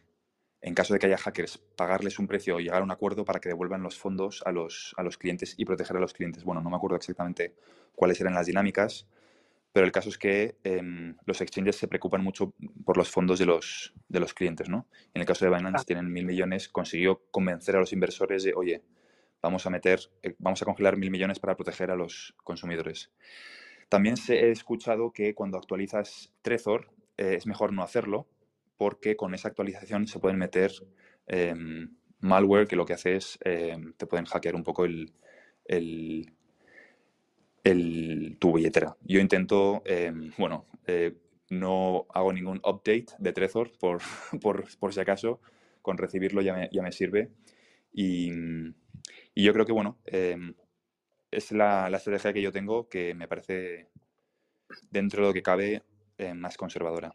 en 0.63 0.75
caso 0.75 0.93
de 0.93 1.01
que 1.01 1.07
haya 1.07 1.17
hackers, 1.17 1.59
pagarles 1.77 2.19
un 2.19 2.27
precio 2.27 2.57
o 2.57 2.61
llegar 2.61 2.83
a 2.83 2.85
un 2.85 2.91
acuerdo 2.91 3.25
para 3.25 3.41
que 3.41 3.49
devuelvan 3.49 3.83
los 3.83 3.99
fondos 3.99 4.43
a 4.45 4.53
los, 4.53 4.95
a 4.99 5.03
los 5.03 5.17
clientes 5.17 5.55
y 5.57 5.65
proteger 5.65 5.97
a 5.97 6.01
los 6.01 6.13
clientes. 6.13 6.45
Bueno, 6.45 6.61
no 6.61 6.71
me 6.71 6.77
acuerdo 6.77 6.97
exactamente 6.97 7.55
cuáles 7.95 8.21
eran 8.21 8.35
las 8.35 8.47
dinámicas, 8.47 9.07
pero 9.73 9.87
el 9.87 9.93
caso 9.93 10.09
es 10.09 10.19
que 10.19 10.57
em, 10.65 11.17
los 11.25 11.41
exchanges 11.41 11.77
se 11.77 11.89
preocupan 11.89 12.23
mucho 12.23 12.53
por 12.85 12.97
los 12.97 13.09
fondos 13.09 13.39
de 13.39 13.47
los, 13.47 13.95
de 14.09 14.21
los 14.21 14.35
clientes, 14.35 14.69
¿no? 14.69 14.87
En 15.15 15.21
el 15.21 15.27
caso 15.27 15.45
de 15.45 15.57
Binance, 15.57 15.83
ah. 15.83 15.85
tienen 15.87 16.13
mil 16.13 16.27
millones, 16.27 16.69
consiguió 16.69 17.23
convencer 17.31 17.77
a 17.77 17.81
los 17.81 17.93
inversores 17.93 18.43
de, 18.43 18.53
oye, 18.55 18.83
vamos 19.41 19.67
a 19.67 19.71
meter, 19.71 20.01
eh, 20.23 20.35
vamos 20.39 20.61
a 20.61 20.65
congelar 20.65 20.97
mil 20.97 21.11
millones 21.11 21.39
para 21.39 21.57
proteger 21.57 21.91
a 21.91 21.97
los 21.97 22.35
consumidores. 22.45 23.11
También 23.89 24.17
se 24.17 24.41
he 24.41 24.51
escuchado 24.51 25.13
que 25.13 25.35
cuando 25.35 25.57
actualizas 25.57 26.33
Trezor 26.43 26.91
eh, 27.17 27.35
es 27.37 27.47
mejor 27.47 27.73
no 27.73 27.83
hacerlo 27.83 28.27
porque 28.81 29.15
con 29.15 29.35
esa 29.35 29.49
actualización 29.49 30.07
se 30.07 30.19
pueden 30.19 30.39
meter 30.39 30.73
em, 31.27 31.91
malware 32.21 32.67
que 32.67 32.77
lo 32.77 32.87
que 32.87 32.95
hace 32.95 33.17
es, 33.17 33.39
em, 33.45 33.93
te 33.93 34.07
pueden 34.07 34.25
hackear 34.25 34.55
un 34.55 34.65
poco 34.65 34.87
el, 34.87 35.13
tu 38.39 38.55
billetera. 38.55 38.97
Yo 39.03 39.21
intento, 39.21 39.83
em, 39.85 40.33
bueno, 40.39 40.65
eh, 40.87 41.15
no 41.51 42.07
hago 42.09 42.33
ningún 42.33 42.57
update 42.65 43.09
de 43.19 43.33
Trezor 43.35 43.71
por, 43.79 44.01
por, 44.81 44.95
si 44.95 45.01
acaso, 45.01 45.43
con 45.83 45.99
recibirlo 45.99 46.41
ya 46.41 46.55
me, 46.55 46.71
ya 46.73 46.81
me 46.81 46.93
sirve. 46.93 47.29
Y, 47.93 48.33
y, 49.35 49.45
yo 49.45 49.53
creo 49.53 49.67
que, 49.67 49.73
bueno, 49.73 49.99
es 50.07 51.53
la, 51.53 51.91
la, 51.91 51.99
estrategia 51.99 52.33
que 52.33 52.43
yo 52.43 52.51
tengo 52.51 52.89
que 52.89 53.15
me 53.15 53.29
parece, 53.29 53.91
dentro 54.91 55.21
de 55.23 55.29
lo 55.29 55.35
que 55.35 55.43
cabe, 55.43 55.83
eh, 56.17 56.33
más 56.33 56.57
conservadora. 56.57 57.15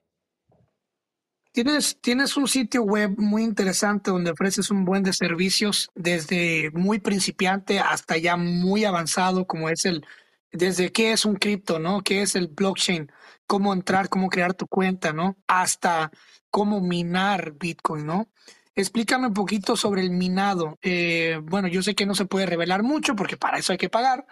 Tienes, 1.55 1.97
tienes 2.01 2.35
un 2.35 2.49
sitio 2.49 2.83
web 2.83 3.15
muy 3.17 3.41
interesante 3.41 4.11
donde 4.11 4.31
ofreces 4.31 4.71
un 4.71 4.83
buen 4.83 5.03
de 5.03 5.13
servicios 5.13 5.89
desde 5.95 6.69
muy 6.73 6.99
principiante 6.99 7.79
hasta 7.79 8.17
ya 8.17 8.35
muy 8.35 8.83
avanzado, 8.83 9.47
como 9.47 9.69
es 9.69 9.85
el, 9.85 10.05
desde 10.51 10.91
qué 10.91 11.13
es 11.13 11.23
un 11.23 11.35
cripto, 11.35 11.79
¿no? 11.79 12.01
¿Qué 12.01 12.23
es 12.23 12.35
el 12.35 12.49
blockchain? 12.49 13.09
Cómo 13.47 13.71
entrar, 13.71 14.09
cómo 14.09 14.27
crear 14.27 14.53
tu 14.53 14.67
cuenta, 14.67 15.13
¿no? 15.13 15.37
Hasta 15.47 16.11
cómo 16.51 16.81
minar 16.81 17.53
Bitcoin, 17.53 18.05
¿no? 18.05 18.27
Explícame 18.75 19.27
un 19.27 19.33
poquito 19.33 19.77
sobre 19.77 20.01
el 20.01 20.11
minado. 20.11 20.77
Eh, 20.81 21.39
bueno, 21.41 21.69
yo 21.69 21.81
sé 21.81 21.95
que 21.95 22.05
no 22.05 22.15
se 22.15 22.25
puede 22.25 22.47
revelar 22.47 22.83
mucho 22.83 23.15
porque 23.15 23.37
para 23.37 23.59
eso 23.59 23.71
hay 23.71 23.77
que 23.77 23.87
pagar, 23.89 24.25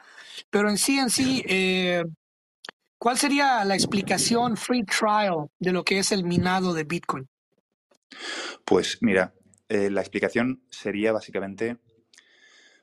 pero 0.49 0.69
en 0.69 0.77
sí, 0.77 0.99
en 0.99 1.09
sí, 1.09 1.41
eh, 1.47 2.03
¿cuál 3.03 3.17
sería 3.17 3.65
la 3.65 3.75
explicación 3.75 4.55
free 4.55 4.85
trial 4.85 5.49
de 5.59 5.73
lo 5.73 5.83
que 5.83 5.99
es 5.99 6.13
el 6.13 6.23
minado 6.23 6.73
de 6.73 6.85
Bitcoin? 6.85 7.27
Pues 8.63 8.99
mira, 9.01 9.33
eh, 9.67 9.89
la 9.89 9.99
explicación 9.99 10.63
sería 10.69 11.11
básicamente, 11.11 11.79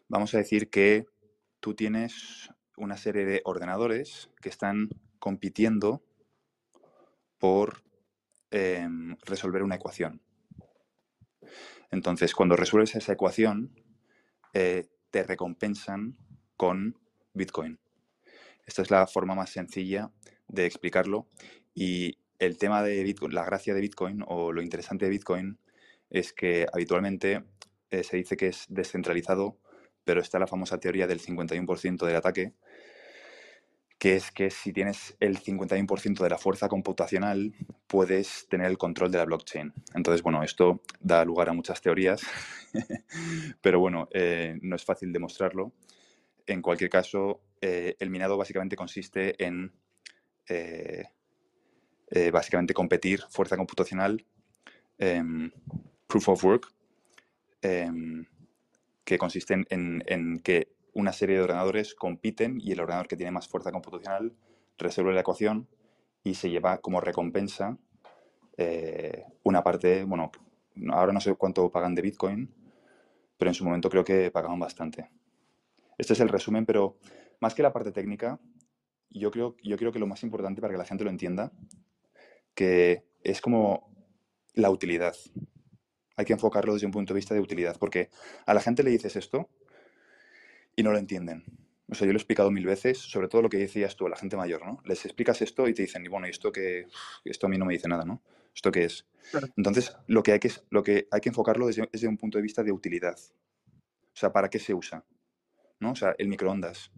vamos 0.08 0.34
a 0.34 0.36
decir 0.36 0.68
que 0.68 1.06
tú 1.58 1.74
tienes 1.74 2.50
una 2.76 2.98
serie 2.98 3.24
de 3.24 3.40
ordenadores 3.46 4.28
que 4.42 4.50
están 4.50 4.90
compitiendo 5.18 6.02
por 7.38 7.82
em, 8.50 9.16
resolver 9.24 9.62
una 9.62 9.76
ecuación. 9.76 10.20
Entonces, 11.90 12.34
cuando 12.34 12.56
resuelves 12.56 12.94
esa 12.94 13.14
ecuación, 13.14 13.74
eh, 14.52 14.86
te 15.10 15.22
recompensan 15.22 16.18
con 16.58 16.98
Bitcoin. 17.32 17.78
Esta 18.70 18.82
es 18.82 18.90
la 18.92 19.08
forma 19.08 19.34
más 19.34 19.50
sencilla 19.50 20.12
de 20.46 20.64
explicarlo. 20.64 21.26
Y 21.74 22.18
el 22.38 22.56
tema 22.56 22.84
de 22.84 23.02
Bitcoin, 23.02 23.34
la 23.34 23.44
gracia 23.44 23.74
de 23.74 23.80
Bitcoin 23.80 24.22
o 24.28 24.52
lo 24.52 24.62
interesante 24.62 25.06
de 25.06 25.10
Bitcoin 25.10 25.58
es 26.08 26.32
que 26.32 26.68
habitualmente 26.72 27.42
eh, 27.90 28.04
se 28.04 28.18
dice 28.18 28.36
que 28.36 28.46
es 28.46 28.66
descentralizado, 28.68 29.58
pero 30.04 30.20
está 30.20 30.38
la 30.38 30.46
famosa 30.46 30.78
teoría 30.78 31.08
del 31.08 31.20
51% 31.20 32.06
del 32.06 32.14
ataque, 32.14 32.52
que 33.98 34.14
es 34.14 34.30
que 34.30 34.52
si 34.52 34.72
tienes 34.72 35.16
el 35.18 35.40
51% 35.40 36.22
de 36.22 36.30
la 36.30 36.38
fuerza 36.38 36.68
computacional, 36.68 37.52
puedes 37.88 38.46
tener 38.48 38.68
el 38.68 38.78
control 38.78 39.10
de 39.10 39.18
la 39.18 39.24
blockchain. 39.24 39.72
Entonces, 39.96 40.22
bueno, 40.22 40.44
esto 40.44 40.80
da 41.00 41.24
lugar 41.24 41.48
a 41.48 41.54
muchas 41.54 41.80
teorías, 41.80 42.22
pero 43.62 43.80
bueno, 43.80 44.08
eh, 44.12 44.60
no 44.62 44.76
es 44.76 44.84
fácil 44.84 45.12
demostrarlo. 45.12 45.72
En 46.46 46.62
cualquier 46.62 46.88
caso, 46.88 47.40
eh, 47.60 47.96
el 47.98 48.10
minado 48.10 48.36
básicamente 48.36 48.76
consiste 48.76 49.42
en 49.44 49.72
eh, 50.48 51.04
básicamente 52.32 52.74
competir 52.74 53.22
fuerza 53.28 53.56
computacional, 53.56 54.26
em, 54.98 55.52
proof 56.08 56.28
of 56.28 56.44
work, 56.44 56.72
em, 57.62 58.26
que 59.04 59.16
consiste 59.16 59.54
en 59.68 60.40
que 60.42 60.72
una 60.92 61.12
serie 61.12 61.36
de 61.36 61.42
ordenadores 61.42 61.94
compiten 61.94 62.60
y 62.60 62.72
el 62.72 62.80
ordenador 62.80 63.06
que 63.06 63.16
tiene 63.16 63.30
más 63.30 63.48
fuerza 63.48 63.70
computacional 63.70 64.34
resuelve 64.78 65.12
la 65.12 65.20
ecuación 65.20 65.68
y 66.24 66.34
se 66.34 66.50
lleva 66.50 66.78
como 66.78 67.00
recompensa 67.00 67.78
eh, 68.56 69.24
una 69.42 69.62
parte, 69.62 70.04
bueno, 70.04 70.30
ahora 70.90 71.12
no 71.12 71.20
sé 71.20 71.34
cuánto 71.34 71.70
pagan 71.70 71.94
de 71.94 72.02
Bitcoin, 72.02 72.52
pero 73.38 73.50
en 73.50 73.54
su 73.54 73.64
momento 73.64 73.88
creo 73.88 74.04
que 74.04 74.30
pagaban 74.30 74.58
bastante. 74.58 75.10
Este 75.96 76.12
es 76.12 76.20
el 76.20 76.28
resumen, 76.28 76.66
pero 76.66 76.98
más 77.40 77.54
que 77.54 77.62
la 77.62 77.72
parte 77.72 77.92
técnica, 77.92 78.38
yo 79.10 79.30
creo, 79.30 79.56
yo 79.62 79.76
creo 79.76 79.92
que 79.92 79.98
lo 79.98 80.06
más 80.06 80.22
importante 80.22 80.60
para 80.60 80.72
que 80.72 80.78
la 80.78 80.84
gente 80.84 81.04
lo 81.04 81.10
entienda, 81.10 81.52
que 82.54 83.04
es 83.22 83.40
como 83.40 83.90
la 84.54 84.70
utilidad. 84.70 85.14
Hay 86.16 86.24
que 86.24 86.32
enfocarlo 86.32 86.74
desde 86.74 86.86
un 86.86 86.92
punto 86.92 87.14
de 87.14 87.18
vista 87.18 87.34
de 87.34 87.40
utilidad, 87.40 87.76
porque 87.78 88.10
a 88.46 88.54
la 88.54 88.60
gente 88.60 88.82
le 88.82 88.90
dices 88.90 89.16
esto 89.16 89.48
y 90.76 90.82
no 90.82 90.92
lo 90.92 90.98
entienden. 90.98 91.44
O 91.88 91.94
sea, 91.94 92.06
yo 92.06 92.12
lo 92.12 92.18
he 92.18 92.20
explicado 92.20 92.50
mil 92.50 92.66
veces, 92.66 92.98
sobre 92.98 93.26
todo 93.26 93.42
lo 93.42 93.48
que 93.48 93.56
decías 93.56 93.96
tú 93.96 94.06
a 94.06 94.10
la 94.10 94.16
gente 94.16 94.36
mayor, 94.36 94.64
¿no? 94.64 94.80
Les 94.84 95.04
explicas 95.04 95.42
esto 95.42 95.66
y 95.66 95.74
te 95.74 95.82
dicen, 95.82 96.04
y 96.04 96.08
bueno, 96.08 96.28
¿y 96.28 96.30
esto 96.30 96.52
que 96.52 96.86
Esto 97.24 97.46
a 97.46 97.50
mí 97.50 97.58
no 97.58 97.64
me 97.64 97.72
dice 97.72 97.88
nada, 97.88 98.04
¿no? 98.04 98.22
¿Esto 98.54 98.70
qué 98.70 98.84
es? 98.84 99.06
Entonces, 99.56 99.96
lo 100.06 100.22
que, 100.22 100.32
hay 100.32 100.38
que, 100.38 100.52
lo 100.70 100.82
que 100.82 101.08
hay 101.10 101.20
que 101.20 101.30
enfocarlo 101.30 101.66
desde, 101.66 101.88
desde, 101.90 102.06
un 102.06 102.16
punto 102.16 102.38
de 102.38 102.42
vista 102.42 102.62
de 102.62 102.72
utilidad. 102.72 103.16
O 103.16 104.16
sea, 104.16 104.32
¿para 104.32 104.50
qué 104.50 104.58
se 104.58 104.74
usa? 104.74 105.04
¿No? 105.80 105.92
O 105.92 105.96
sea, 105.96 106.14
el 106.18 106.28
microondas. 106.28 106.92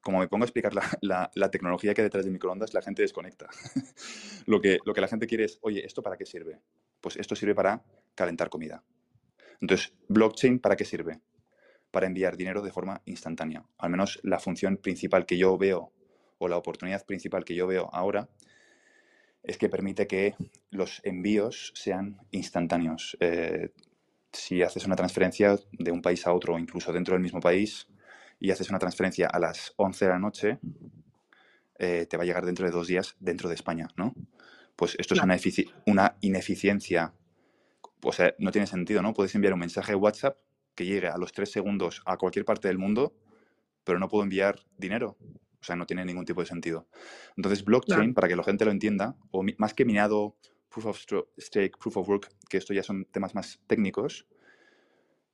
Como 0.00 0.18
me 0.18 0.28
pongo 0.28 0.44
a 0.44 0.46
explicar 0.46 0.72
la, 0.74 1.30
tecnología 1.50 1.94
que 1.94 2.00
hay 2.00 2.06
detrás 2.06 2.24
del 2.24 2.32
microondas, 2.32 2.74
la 2.74 2.82
gente 2.82 3.02
desconecta. 3.02 3.48
lo, 4.46 4.60
que, 4.60 4.78
lo 4.84 4.94
que 4.94 5.00
la 5.00 5.08
gente 5.08 5.26
quiere 5.26 5.44
es, 5.44 5.58
oye, 5.62 5.84
¿esto 5.84 6.02
para 6.02 6.16
qué 6.16 6.26
sirve? 6.26 6.60
Pues 7.00 7.16
esto 7.16 7.36
sirve 7.36 7.54
para 7.54 7.82
calentar 8.14 8.48
comida. 8.48 8.82
Entonces, 9.60 9.92
blockchain, 10.08 10.58
¿para 10.58 10.76
qué 10.76 10.84
sirve? 10.84 11.20
para 11.90 12.06
enviar 12.06 12.36
dinero 12.36 12.62
de 12.62 12.72
forma 12.72 13.02
instantánea. 13.04 13.64
Al 13.78 13.90
menos 13.90 14.20
la 14.22 14.38
función 14.38 14.76
principal 14.76 15.26
que 15.26 15.36
yo 15.36 15.56
veo 15.58 15.92
o 16.38 16.48
la 16.48 16.56
oportunidad 16.56 17.04
principal 17.04 17.44
que 17.44 17.54
yo 17.54 17.66
veo 17.66 17.90
ahora 17.92 18.28
es 19.42 19.58
que 19.58 19.68
permite 19.68 20.06
que 20.06 20.34
los 20.70 21.00
envíos 21.04 21.72
sean 21.74 22.18
instantáneos. 22.30 23.16
Eh, 23.20 23.70
si 24.32 24.62
haces 24.62 24.86
una 24.86 24.96
transferencia 24.96 25.58
de 25.72 25.90
un 25.90 26.02
país 26.02 26.26
a 26.26 26.32
otro 26.32 26.54
o 26.54 26.58
incluso 26.58 26.92
dentro 26.92 27.14
del 27.14 27.22
mismo 27.22 27.40
país 27.40 27.88
y 28.40 28.50
haces 28.50 28.70
una 28.70 28.78
transferencia 28.78 29.28
a 29.28 29.38
las 29.38 29.74
11 29.76 30.04
de 30.06 30.10
la 30.10 30.18
noche, 30.18 30.58
eh, 31.78 32.06
te 32.08 32.16
va 32.16 32.24
a 32.24 32.26
llegar 32.26 32.44
dentro 32.44 32.66
de 32.66 32.72
dos 32.72 32.86
días 32.88 33.14
dentro 33.20 33.48
de 33.48 33.54
España, 33.54 33.88
¿no? 33.96 34.14
Pues 34.76 34.96
esto 34.98 35.14
es 35.14 35.22
una, 35.22 35.36
una 35.86 36.16
ineficiencia, 36.22 37.14
o 38.02 38.12
sea, 38.12 38.34
no 38.38 38.50
tiene 38.50 38.66
sentido, 38.66 39.02
¿no? 39.02 39.12
Puedes 39.12 39.34
enviar 39.34 39.52
un 39.52 39.60
mensaje 39.60 39.92
de 39.92 39.96
WhatsApp 39.96 40.38
que 40.74 40.86
llegue 40.86 41.08
a 41.08 41.18
los 41.18 41.32
tres 41.32 41.52
segundos 41.52 42.02
a 42.06 42.16
cualquier 42.16 42.46
parte 42.46 42.68
del 42.68 42.78
mundo, 42.78 43.14
pero 43.84 43.98
no 43.98 44.08
puedo 44.08 44.24
enviar 44.24 44.58
dinero. 44.78 45.18
O 45.60 45.64
sea, 45.64 45.76
no 45.76 45.84
tiene 45.84 46.06
ningún 46.06 46.24
tipo 46.24 46.40
de 46.40 46.46
sentido. 46.46 46.88
Entonces, 47.36 47.62
blockchain, 47.62 48.14
para 48.14 48.28
que 48.28 48.36
la 48.36 48.42
gente 48.42 48.64
lo 48.64 48.70
entienda, 48.70 49.16
o 49.30 49.44
más 49.58 49.74
que 49.74 49.84
minado, 49.84 50.36
proof 50.70 50.86
of 50.86 50.98
stake, 51.38 51.76
proof 51.78 51.98
of 51.98 52.08
work, 52.08 52.28
que 52.48 52.56
esto 52.56 52.72
ya 52.72 52.82
son 52.82 53.04
temas 53.04 53.34
más 53.34 53.60
técnicos, 53.66 54.26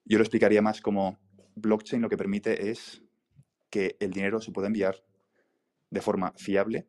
yo 0.05 0.19
lo 0.19 0.25
explicaría 0.25 0.63
más 0.63 0.81
como 0.81 1.19
blockchain 1.57 2.03
lo 2.03 2.09
que 2.09 2.17
permite 2.17 2.71
es 2.71 3.03
que 3.71 3.97
el 3.99 4.13
dinero 4.13 4.41
se 4.41 4.53
pueda 4.53 4.69
enviar 4.69 5.03
de 5.91 6.01
forma 6.01 6.33
fiable 6.37 6.87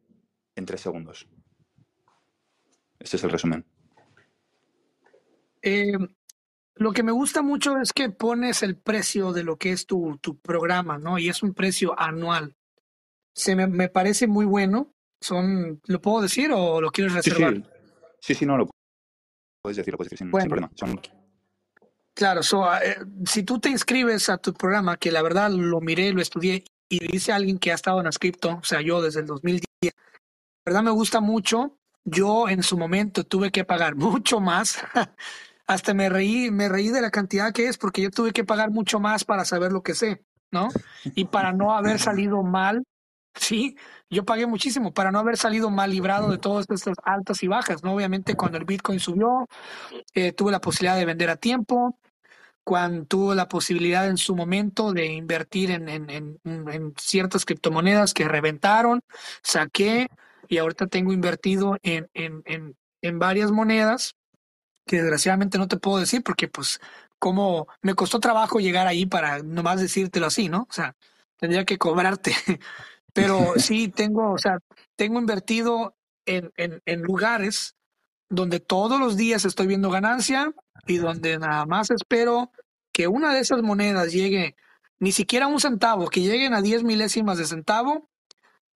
en 0.55 0.65
tres 0.65 0.81
segundos. 0.81 1.27
Este 2.99 3.17
es 3.17 3.23
el 3.23 3.31
resumen. 3.31 3.65
Eh, 5.61 5.97
lo 6.75 6.91
que 6.91 7.03
me 7.03 7.11
gusta 7.11 7.41
mucho 7.41 7.77
es 7.79 7.93
que 7.93 8.09
pones 8.09 8.63
el 8.63 8.77
precio 8.77 9.33
de 9.33 9.43
lo 9.43 9.57
que 9.57 9.71
es 9.71 9.85
tu, 9.85 10.17
tu 10.21 10.39
programa, 10.39 10.97
¿no? 10.97 11.17
Y 11.17 11.29
es 11.29 11.41
un 11.43 11.53
precio 11.53 11.99
anual. 11.99 12.55
Se 13.33 13.55
me, 13.55 13.67
me 13.67 13.89
parece 13.89 14.27
muy 14.27 14.45
bueno 14.45 14.93
Son, 15.21 15.79
¿lo 15.85 16.01
puedo 16.01 16.21
decir 16.21 16.51
o 16.51 16.81
lo 16.81 16.89
quieres 16.91 17.13
reservar? 17.13 17.63
Sí, 18.19 18.33
sí, 18.33 18.45
no, 18.45 18.57
lo 18.57 18.69
puedes 19.61 19.77
decir, 19.77 19.93
lo 19.93 19.97
puedes 19.97 20.11
decir 20.11 20.27
sin, 20.27 20.31
problema. 20.31 20.71
Claro, 22.17 22.41
eh, 22.83 22.97
si 23.27 23.43
tú 23.43 23.59
te 23.59 23.69
inscribes 23.69 24.27
a 24.29 24.39
tu 24.39 24.51
programa, 24.51 24.97
que 24.97 25.11
la 25.11 25.21
verdad 25.21 25.51
lo 25.51 25.79
miré, 25.81 26.11
lo 26.13 26.19
estudié 26.19 26.63
y 26.89 27.11
dice 27.11 27.31
alguien 27.31 27.59
que 27.59 27.71
ha 27.71 27.75
estado 27.75 27.99
en 27.99 28.07
Ascripto, 28.07 28.57
o 28.59 28.63
sea, 28.63 28.81
yo 28.81 29.03
desde 29.03 29.19
el 29.19 29.27
2010, 29.27 29.67
la 29.83 29.91
verdad 30.65 30.81
me 30.81 30.89
gusta 30.89 31.21
mucho. 31.21 31.77
Yo 32.05 32.49
en 32.49 32.63
su 32.63 32.75
momento 32.75 33.23
tuve 33.23 33.51
que 33.51 33.65
pagar 33.65 33.95
mucho 33.95 34.39
más. 34.39 34.79
Hasta 35.67 35.93
me 35.93 36.09
reí, 36.09 36.49
me 36.49 36.69
reí 36.69 36.89
de 36.89 37.01
la 37.01 37.11
cantidad 37.11 37.53
que 37.53 37.67
es 37.67 37.77
porque 37.77 38.01
yo 38.01 38.09
tuve 38.09 38.31
que 38.31 38.43
pagar 38.43 38.71
mucho 38.71 38.99
más 38.99 39.23
para 39.23 39.45
saber 39.45 39.71
lo 39.71 39.83
que 39.83 39.93
sé, 39.93 40.23
¿no? 40.49 40.69
Y 41.03 41.25
para 41.25 41.51
no 41.53 41.75
haber 41.75 41.99
salido 41.99 42.41
mal, 42.41 42.83
sí, 43.35 43.77
yo 44.09 44.25
pagué 44.25 44.47
muchísimo 44.47 44.91
para 44.91 45.11
no 45.11 45.19
haber 45.19 45.37
salido 45.37 45.69
mal 45.69 45.91
librado 45.91 46.31
de 46.31 46.39
todas 46.39 46.65
estas 46.67 46.95
altas 47.03 47.43
y 47.43 47.47
bajas, 47.47 47.83
¿no? 47.83 47.93
Obviamente 47.93 48.35
cuando 48.35 48.57
el 48.57 48.65
Bitcoin 48.65 48.99
subió, 48.99 49.47
eh, 50.15 50.31
tuve 50.31 50.51
la 50.51 50.61
posibilidad 50.61 50.97
de 50.97 51.05
vender 51.05 51.29
a 51.29 51.35
tiempo, 51.35 51.99
cuando 52.67 53.05
tuvo 53.05 53.33
la 53.33 53.47
posibilidad 53.47 54.09
en 54.09 54.17
su 54.17 54.35
momento 54.35 54.91
de 54.91 55.05
invertir 55.05 55.71
en, 55.71 55.87
en, 55.87 56.93
ciertas 56.97 57.45
criptomonedas 57.45 58.13
que 58.13 58.27
reventaron, 58.27 58.99
saqué 59.41 60.09
y 60.49 60.57
ahorita 60.57 60.87
tengo 60.87 61.13
invertido 61.13 61.77
en, 61.81 62.09
en, 62.13 63.19
varias 63.19 63.51
monedas 63.51 64.17
que 64.85 64.97
desgraciadamente 64.97 65.57
no 65.57 65.69
te 65.69 65.77
puedo 65.77 65.99
decir 65.99 66.23
porque 66.23 66.49
pues 66.49 66.81
como 67.19 67.69
me 67.81 67.95
costó 67.95 68.19
trabajo 68.19 68.59
llegar 68.59 68.85
ahí 68.85 69.05
para 69.05 69.41
nomás 69.43 69.79
decírtelo 69.79 70.25
así, 70.25 70.49
¿no? 70.49 70.67
O 70.69 70.73
sea, 70.73 70.93
tendría 71.37 71.63
que 71.63 71.77
cobrarte. 71.77 72.35
Pero 73.13 73.53
sí 73.55 73.87
tengo, 73.87 74.33
o 74.33 74.37
sea, 74.37 74.59
tengo 74.97 75.19
invertido 75.19 75.95
en, 76.25 76.51
en, 76.57 76.81
en 76.85 77.01
lugares 77.01 77.77
donde 78.27 78.59
todos 78.59 78.99
los 78.99 79.15
días 79.15 79.45
estoy 79.45 79.67
viendo 79.67 79.89
ganancia 79.89 80.53
y 80.85 80.97
donde 80.97 81.37
nada 81.37 81.65
más 81.65 81.91
espero 81.91 82.51
que 82.97 83.07
una 83.07 83.31
de 83.31 83.41
esas 83.41 83.61
monedas 83.61 84.11
llegue 84.11 84.55
ni 84.97 85.11
siquiera 85.11 85.45
un 85.45 85.59
centavo, 85.59 86.07
que 86.07 86.21
lleguen 86.21 86.55
a 86.55 86.63
10 86.63 86.83
milésimas 86.83 87.37
de 87.37 87.45
centavo 87.45 88.09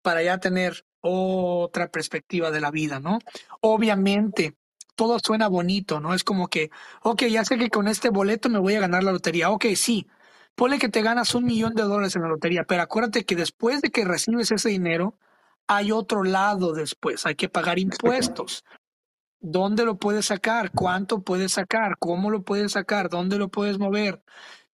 para 0.04 0.22
ya 0.22 0.38
tener 0.38 0.86
otra 1.00 1.90
perspectiva 1.90 2.52
de 2.52 2.62
la 2.62 2.70
vida, 2.70 3.00
¿no? 3.00 3.18
Obviamente, 3.62 4.56
todo 4.96 5.18
suena 5.18 5.48
bonito, 5.48 6.00
¿no? 6.00 6.14
Es 6.14 6.24
como 6.24 6.50
que, 6.50 6.70
ok, 7.02 7.24
ya 7.24 7.44
sé 7.44 7.58
que 7.58 7.72
con 7.72 7.88
este 7.88 8.10
boleto 8.10 8.48
me 8.48 8.60
voy 8.60 8.76
a 8.76 8.82
ganar 8.82 9.04
la 9.04 9.12
lotería. 9.12 9.50
Ok, 9.50 9.66
sí, 9.76 10.06
ponle 10.54 10.78
que 10.78 10.90
te 10.90 11.02
ganas 11.02 11.34
un 11.34 11.46
millón 11.46 11.74
de 11.74 11.82
dólares 11.82 12.16
en 12.16 12.22
la 12.22 12.28
lotería, 12.28 12.64
pero 12.66 12.84
acuérdate 12.84 13.26
que 13.26 13.36
después 13.36 13.82
de 13.82 13.90
que 13.90 14.06
recibes 14.06 14.52
ese 14.52 14.70
dinero, 14.70 15.18
hay 15.66 15.92
otro 15.92 16.24
lado 16.24 16.74
después, 16.74 17.26
hay 17.26 17.34
que 17.34 17.50
pagar 17.50 17.80
impuestos. 17.80 18.66
¿Dónde 19.42 19.86
lo 19.86 19.98
puedes 19.98 20.28
sacar? 20.28 20.72
¿Cuánto 20.72 21.24
puedes 21.24 21.54
sacar? 21.54 21.98
¿Cómo 21.98 22.30
lo 22.30 22.44
puedes 22.44 22.74
sacar? 22.74 23.10
¿Dónde 23.10 23.40
lo 23.40 23.50
puedes 23.50 23.80
mover? 23.80 24.24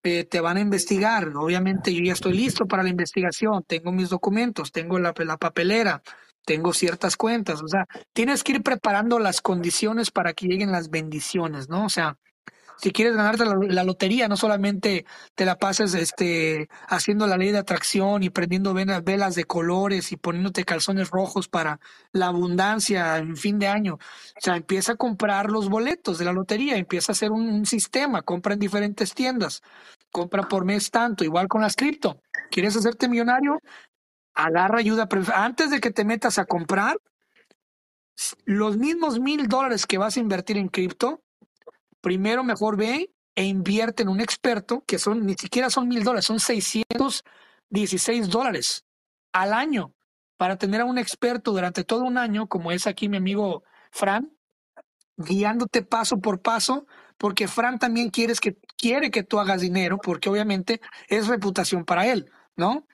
Eh, 0.04 0.24
te 0.26 0.40
van 0.40 0.58
a 0.58 0.62
investigar. 0.62 1.30
Obviamente 1.36 1.94
yo 1.94 2.04
ya 2.04 2.14
estoy 2.14 2.34
listo 2.34 2.68
para 2.68 2.84
la 2.84 2.90
investigación. 2.90 3.64
Tengo 3.68 3.92
mis 3.92 4.10
documentos, 4.10 4.72
tengo 4.72 5.00
la, 5.00 5.14
la 5.18 5.38
papelera, 5.38 6.04
tengo 6.46 6.74
ciertas 6.74 7.18
cuentas. 7.18 7.62
O 7.64 7.68
sea, 7.68 7.88
tienes 8.14 8.44
que 8.44 8.54
ir 8.54 8.64
preparando 8.64 9.18
las 9.20 9.42
condiciones 9.42 10.12
para 10.12 10.34
que 10.34 10.48
lleguen 10.48 10.72
las 10.72 10.92
bendiciones, 10.92 11.68
¿no? 11.68 11.86
O 11.86 11.90
sea, 11.90 12.18
si 12.82 12.92
quieres 12.92 13.16
ganarte 13.16 13.46
la, 13.46 13.84
lotería, 13.84 14.28
no 14.28 14.36
solamente 14.36 15.06
te 15.36 15.46
la 15.46 15.60
pases 15.60 15.94
este, 15.94 16.68
haciendo 16.88 17.28
la 17.28 17.38
ley 17.38 17.52
de 17.52 17.60
atracción 17.60 18.24
y 18.24 18.32
prendiendo 18.32 18.74
velas 18.74 19.36
de 19.36 19.44
colores 19.46 20.12
y 20.12 20.18
poniéndote 20.18 20.66
calzones 20.66 21.12
rojos 21.12 21.48
para 21.48 21.80
la 22.12 22.28
abundancia 22.28 23.18
en 23.20 23.38
fin 23.38 23.60
de 23.60 23.68
año. 23.68 23.96
O 23.96 24.42
sea, 24.42 24.56
empieza 24.56 24.94
a 24.94 24.96
comprar 24.96 25.52
los 25.52 25.70
boletos 25.70 26.18
de 26.18 26.26
la 26.26 26.34
lotería, 26.34 26.76
empieza 26.76 27.12
a 27.12 27.14
hacer 27.14 27.32
un, 27.32 27.68
sistema, 27.68 28.24
compra 28.24 28.54
en 28.54 28.60
diferentes 28.60 29.14
tiendas, 29.14 29.62
compra 30.12 30.48
por 30.48 30.66
mes 30.66 30.90
tanto, 30.90 31.24
igual 31.24 31.48
con 31.48 31.62
las 31.62 31.76
cripto. 31.76 32.20
¿Quieres 32.50 32.76
hacerte 32.76 33.08
millonario? 33.08 33.60
Agarra 34.34 34.80
ayuda. 34.80 35.08
Antes 35.36 35.70
de 35.70 35.80
que 35.80 35.92
te 35.92 36.04
metas 36.04 36.40
a 36.40 36.46
comprar, 36.46 36.98
los 38.46 38.78
mismos 38.78 39.20
mil 39.20 39.48
dólares 39.48 39.86
que 39.86 40.00
vas 40.00 40.18
a 40.18 40.20
invertir 40.20 40.58
en 40.58 40.68
cripto, 40.68 41.22
primero 42.02 42.44
mejor 42.44 42.78
ve 42.78 43.12
e 43.36 43.46
invierte 43.46 44.04
en 44.04 44.10
un 44.10 44.20
experto 44.20 44.84
que 44.86 45.00
son 45.00 45.26
ni 45.26 45.36
siquiera 45.36 45.70
son 45.70 45.88
mil 45.88 46.04
dólares, 46.04 46.26
son 46.26 46.40
616 46.40 48.30
dólares 48.30 48.86
al 49.32 49.54
año 49.54 49.94
para 50.38 50.58
tener 50.58 50.82
a 50.82 50.86
un 50.86 50.98
experto 50.98 51.52
durante 51.52 51.84
todo 51.84 52.04
un 52.04 52.18
año, 52.18 52.48
como 52.48 52.72
es 52.72 52.88
aquí 52.88 53.08
mi 53.08 53.18
amigo 53.18 53.64
Fran, 53.92 54.32
guiándote 55.16 55.84
paso 55.84 56.18
por 56.18 56.42
paso, 56.42 56.88
porque 57.18 57.48
Fran 57.48 57.78
también 57.78 58.10
quieres 58.10 58.40
que, 58.40 58.58
quiere 58.76 59.12
que 59.12 59.22
tú 59.24 59.40
hagas 59.40 59.62
dinero, 59.62 60.00
porque 60.02 60.30
obviamente 60.30 60.82
es 61.08 61.28
reputación 61.28 61.86
para 61.86 62.08
él, 62.08 62.32
¿no? 62.56 62.88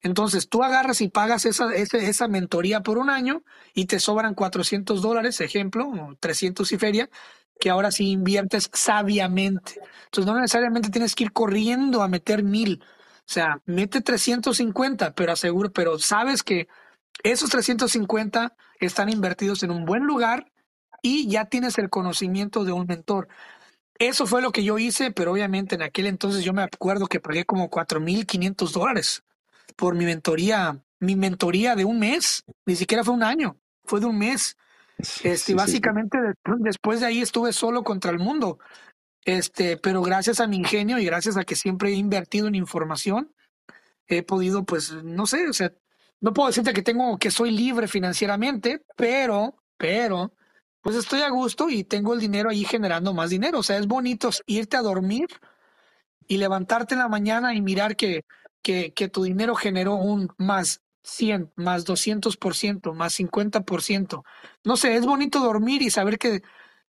Entonces 0.00 0.48
tú 0.48 0.62
agarras 0.62 1.00
y 1.00 1.08
pagas 1.08 1.44
esa, 1.44 1.74
esa, 1.74 1.98
esa 1.98 2.28
mentoría 2.28 2.82
por 2.82 2.98
un 2.98 3.10
año 3.10 3.42
y 3.74 3.86
te 3.86 4.00
sobran 4.00 4.34
400 4.34 5.02
dólares, 5.02 5.40
ejemplo, 5.40 5.86
o 5.88 6.16
300 6.18 6.72
y 6.72 6.78
feria, 6.78 7.10
que 7.58 7.70
ahora 7.70 7.90
sí 7.90 8.10
inviertes 8.10 8.70
sabiamente. 8.72 9.80
Entonces 10.06 10.26
no 10.26 10.38
necesariamente 10.38 10.90
tienes 10.90 11.14
que 11.14 11.24
ir 11.24 11.32
corriendo 11.32 12.02
a 12.02 12.08
meter 12.08 12.42
mil. 12.42 12.82
O 13.20 13.32
sea, 13.32 13.62
mete 13.64 14.00
350, 14.00 15.14
pero 15.14 15.32
aseguro, 15.32 15.72
pero 15.72 15.98
sabes 15.98 16.42
que 16.42 16.68
esos 17.22 17.50
350 17.50 18.54
están 18.80 19.08
invertidos 19.08 19.62
en 19.62 19.70
un 19.70 19.84
buen 19.84 20.04
lugar 20.04 20.52
y 21.02 21.28
ya 21.28 21.46
tienes 21.46 21.78
el 21.78 21.90
conocimiento 21.90 22.64
de 22.64 22.72
un 22.72 22.86
mentor. 22.86 23.28
Eso 23.98 24.26
fue 24.26 24.42
lo 24.42 24.52
que 24.52 24.64
yo 24.64 24.78
hice, 24.78 25.12
pero 25.12 25.32
obviamente 25.32 25.76
en 25.76 25.82
aquel 25.82 26.06
entonces 26.06 26.44
yo 26.44 26.52
me 26.52 26.62
acuerdo 26.62 27.06
que 27.06 27.20
pagué 27.20 27.44
como 27.44 27.70
4.500 27.70 28.72
dólares 28.72 29.22
por 29.76 29.94
mi 29.94 30.04
mentoría, 30.04 30.82
mi 31.00 31.16
mentoría 31.16 31.76
de 31.76 31.84
un 31.84 31.98
mes, 31.98 32.44
ni 32.66 32.76
siquiera 32.76 33.04
fue 33.04 33.14
un 33.14 33.22
año, 33.22 33.56
fue 33.84 34.00
de 34.00 34.06
un 34.06 34.18
mes. 34.18 34.56
Este, 35.22 35.54
básicamente 35.54 36.18
después 36.58 37.00
de 37.00 37.06
ahí 37.06 37.20
estuve 37.20 37.52
solo 37.52 37.82
contra 37.82 38.10
el 38.10 38.18
mundo. 38.18 38.58
Este, 39.24 39.76
pero 39.76 40.02
gracias 40.02 40.40
a 40.40 40.46
mi 40.46 40.56
ingenio 40.56 40.98
y 40.98 41.04
gracias 41.04 41.36
a 41.36 41.44
que 41.44 41.56
siempre 41.56 41.90
he 41.90 41.94
invertido 41.94 42.46
en 42.46 42.54
información, 42.54 43.34
he 44.06 44.22
podido, 44.22 44.64
pues, 44.64 44.92
no 45.02 45.26
sé, 45.26 45.48
o 45.48 45.52
sea, 45.52 45.72
no 46.20 46.32
puedo 46.32 46.48
decirte 46.48 46.74
que 46.74 46.82
tengo, 46.82 47.18
que 47.18 47.30
soy 47.30 47.50
libre 47.50 47.88
financieramente, 47.88 48.82
pero, 48.96 49.56
pero, 49.76 50.34
pues 50.82 50.96
estoy 50.96 51.22
a 51.22 51.30
gusto 51.30 51.70
y 51.70 51.84
tengo 51.84 52.12
el 52.12 52.20
dinero 52.20 52.50
ahí 52.50 52.64
generando 52.64 53.14
más 53.14 53.30
dinero. 53.30 53.60
O 53.60 53.62
sea, 53.62 53.78
es 53.78 53.86
bonito 53.86 54.30
irte 54.46 54.76
a 54.76 54.82
dormir 54.82 55.28
y 56.26 56.36
levantarte 56.36 56.94
en 56.94 57.00
la 57.00 57.08
mañana 57.08 57.54
y 57.54 57.62
mirar 57.62 57.96
que, 57.96 58.24
que, 58.62 58.92
que 58.92 59.08
tu 59.08 59.24
dinero 59.24 59.54
generó 59.54 59.94
un 59.94 60.28
más 60.36 60.82
100, 61.04 61.52
más 61.56 61.86
200%, 61.86 62.94
más 62.94 63.14
50%. 63.18 64.24
No 64.64 64.76
sé, 64.76 64.96
es 64.96 65.06
bonito 65.06 65.40
dormir 65.40 65.82
y 65.82 65.90
saber 65.90 66.18
que, 66.18 66.42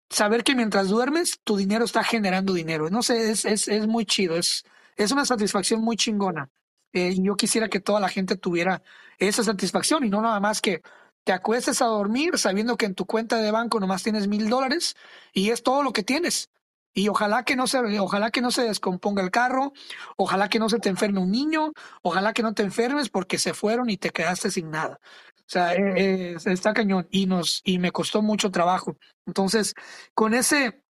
saber 0.10 0.44
que 0.44 0.56
mientras 0.56 0.90
duermes, 0.90 1.40
tu 1.44 1.58
dinero 1.58 1.86
está 1.86 2.04
generando 2.04 2.54
dinero. 2.54 2.90
No 2.90 3.02
sé, 3.04 3.32
es, 3.32 3.46
es, 3.46 3.68
es 3.68 3.88
muy 3.88 4.06
chido, 4.06 4.38
es, 4.38 4.66
es 4.98 5.12
una 5.12 5.26
satisfacción 5.26 5.82
muy 5.82 5.96
chingona. 5.98 6.50
Eh, 6.94 7.16
yo 7.22 7.36
quisiera 7.36 7.70
que 7.70 7.80
toda 7.80 8.00
la 8.00 8.10
gente 8.10 8.36
tuviera 8.36 8.84
esa 9.18 9.44
satisfacción 9.44 10.06
y 10.06 10.10
no 10.10 10.22
nada 10.22 10.40
más 10.42 10.62
que 10.62 10.82
te 11.24 11.32
acuestes 11.32 11.82
a 11.82 11.86
dormir 11.86 12.38
sabiendo 12.38 12.78
que 12.78 12.86
en 12.86 12.96
tu 12.96 13.06
cuenta 13.06 13.38
de 13.38 13.52
banco 13.52 13.80
nomás 13.80 14.04
tienes 14.04 14.28
mil 14.28 14.50
dólares 14.50 14.96
y 15.34 15.52
es 15.52 15.64
todo 15.64 15.84
lo 15.84 15.94
que 15.94 16.04
tienes. 16.04 16.51
Y 16.94 17.08
ojalá 17.08 17.44
que 17.44 17.56
no 17.56 17.68
se, 17.68 18.00
ojalá 18.00 18.32
que 18.32 18.42
no 18.42 18.52
se 18.52 18.64
descomponga 18.64 19.24
el 19.24 19.32
carro, 19.32 19.72
ojalá 20.18 20.50
que 20.50 20.60
no 20.60 20.70
se 20.70 20.80
te 20.80 20.90
enferme 20.90 21.20
un 21.20 21.32
niño, 21.32 21.72
ojalá 22.02 22.34
que 22.34 22.44
no 22.44 22.54
te 22.54 22.64
enfermes 22.64 23.10
porque 23.10 23.38
se 23.38 23.54
fueron 23.54 23.90
y 23.90 23.98
te 23.98 24.10
quedaste 24.10 24.52
sin 24.52 24.72
nada. 24.72 25.00
O 25.40 25.54
sea, 25.54 25.74
eh, 25.74 26.34
eh, 26.34 26.38
está 26.46 26.74
cañón 26.74 27.08
y 27.12 27.26
nos 27.28 27.62
y 27.64 27.80
me 27.80 27.92
costó 27.92 28.22
mucho 28.22 28.52
trabajo. 28.52 28.98
Entonces, 29.26 29.74
con 30.14 30.34
ese 30.34 30.84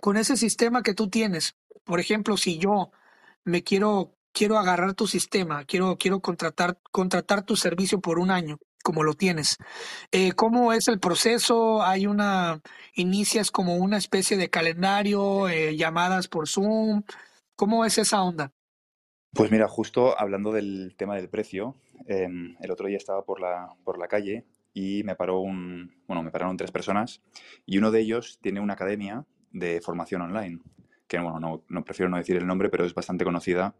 con 0.00 0.16
ese 0.16 0.36
sistema 0.36 0.82
que 0.82 0.94
tú 0.94 1.08
tienes, 1.08 1.56
por 1.84 2.00
ejemplo, 2.00 2.36
si 2.36 2.58
yo 2.58 2.90
me 3.44 3.62
quiero 3.62 4.16
quiero 4.32 4.58
agarrar 4.58 4.94
tu 4.94 5.06
sistema, 5.06 5.64
quiero 5.64 5.96
quiero 5.98 6.20
contratar 6.20 6.78
contratar 6.92 7.44
tu 7.44 7.56
servicio 7.56 8.00
por 8.00 8.18
un 8.18 8.30
año 8.30 8.58
como 8.86 9.02
lo 9.02 9.14
tienes. 9.14 9.58
Eh, 10.12 10.30
¿Cómo 10.30 10.72
es 10.72 10.86
el 10.86 11.00
proceso? 11.00 11.82
¿Hay 11.82 12.06
una, 12.06 12.60
inicias 12.94 13.50
como 13.50 13.74
una 13.74 13.96
especie 13.96 14.36
de 14.36 14.48
calendario, 14.48 15.48
eh, 15.48 15.76
llamadas 15.76 16.28
por 16.28 16.46
Zoom? 16.46 17.02
¿Cómo 17.56 17.84
es 17.84 17.98
esa 17.98 18.22
onda? 18.22 18.52
Pues 19.32 19.50
mira, 19.50 19.66
justo 19.66 20.16
hablando 20.16 20.52
del 20.52 20.94
tema 20.96 21.16
del 21.16 21.28
precio, 21.28 21.74
em, 22.06 22.54
el 22.60 22.70
otro 22.70 22.86
día 22.86 22.96
estaba 22.96 23.24
por 23.24 23.40
la, 23.40 23.74
por 23.82 23.98
la 23.98 24.06
calle 24.06 24.46
y 24.72 25.02
me 25.02 25.16
paró 25.16 25.40
un, 25.40 26.00
bueno, 26.06 26.22
me 26.22 26.30
pararon 26.30 26.56
tres 26.56 26.70
personas 26.70 27.20
y 27.66 27.78
uno 27.78 27.90
de 27.90 27.98
ellos 27.98 28.38
tiene 28.40 28.60
una 28.60 28.74
academia 28.74 29.26
de 29.50 29.80
formación 29.80 30.22
online, 30.22 30.60
que 31.08 31.18
bueno, 31.18 31.64
no, 31.68 31.84
prefiero 31.84 32.08
no 32.08 32.18
decir 32.18 32.36
el 32.36 32.46
nombre, 32.46 32.68
pero 32.68 32.84
es 32.84 32.94
bastante 32.94 33.24
conocida 33.24 33.74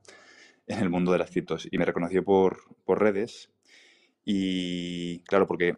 en 0.67 0.81
el 0.81 0.91
mundo 0.91 1.13
de 1.13 1.19
las 1.19 1.31
criptos 1.31 1.69
y 1.71 1.79
me 1.79 1.85
reconoció 1.85 2.25
por, 2.25 2.59
por 2.85 3.01
redes 3.01 3.51
y 4.27 5.21
claro, 5.21 5.47
porque 5.47 5.77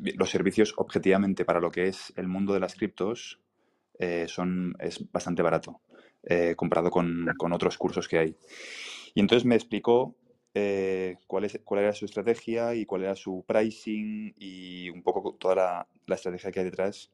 los 0.00 0.30
servicios 0.30 0.72
objetivamente 0.76 1.44
para 1.44 1.60
lo 1.60 1.70
que 1.70 1.88
es 1.88 2.12
el 2.16 2.28
mundo 2.28 2.54
de 2.54 2.60
las 2.60 2.74
criptos 2.74 3.40
eh, 3.98 4.26
son, 4.28 4.74
es 4.78 5.10
bastante 5.10 5.42
barato 5.42 5.80
eh, 6.22 6.54
comparado 6.56 6.90
con, 6.90 7.26
con, 7.36 7.52
otros 7.52 7.78
cursos 7.78 8.08
que 8.08 8.18
hay. 8.18 8.36
Y 9.14 9.20
entonces 9.20 9.44
me 9.44 9.54
explicó 9.54 10.14
eh, 10.54 11.16
cuál, 11.26 11.44
es, 11.44 11.60
cuál 11.64 11.80
era 11.80 11.92
su 11.92 12.04
estrategia 12.04 12.74
y 12.74 12.86
cuál 12.86 13.02
era 13.02 13.14
su 13.14 13.44
pricing 13.46 14.34
y 14.38 14.88
un 14.90 15.02
poco 15.02 15.34
toda 15.34 15.54
la, 15.54 15.88
la 16.06 16.14
estrategia 16.14 16.50
que 16.50 16.60
hay 16.60 16.64
detrás 16.64 17.10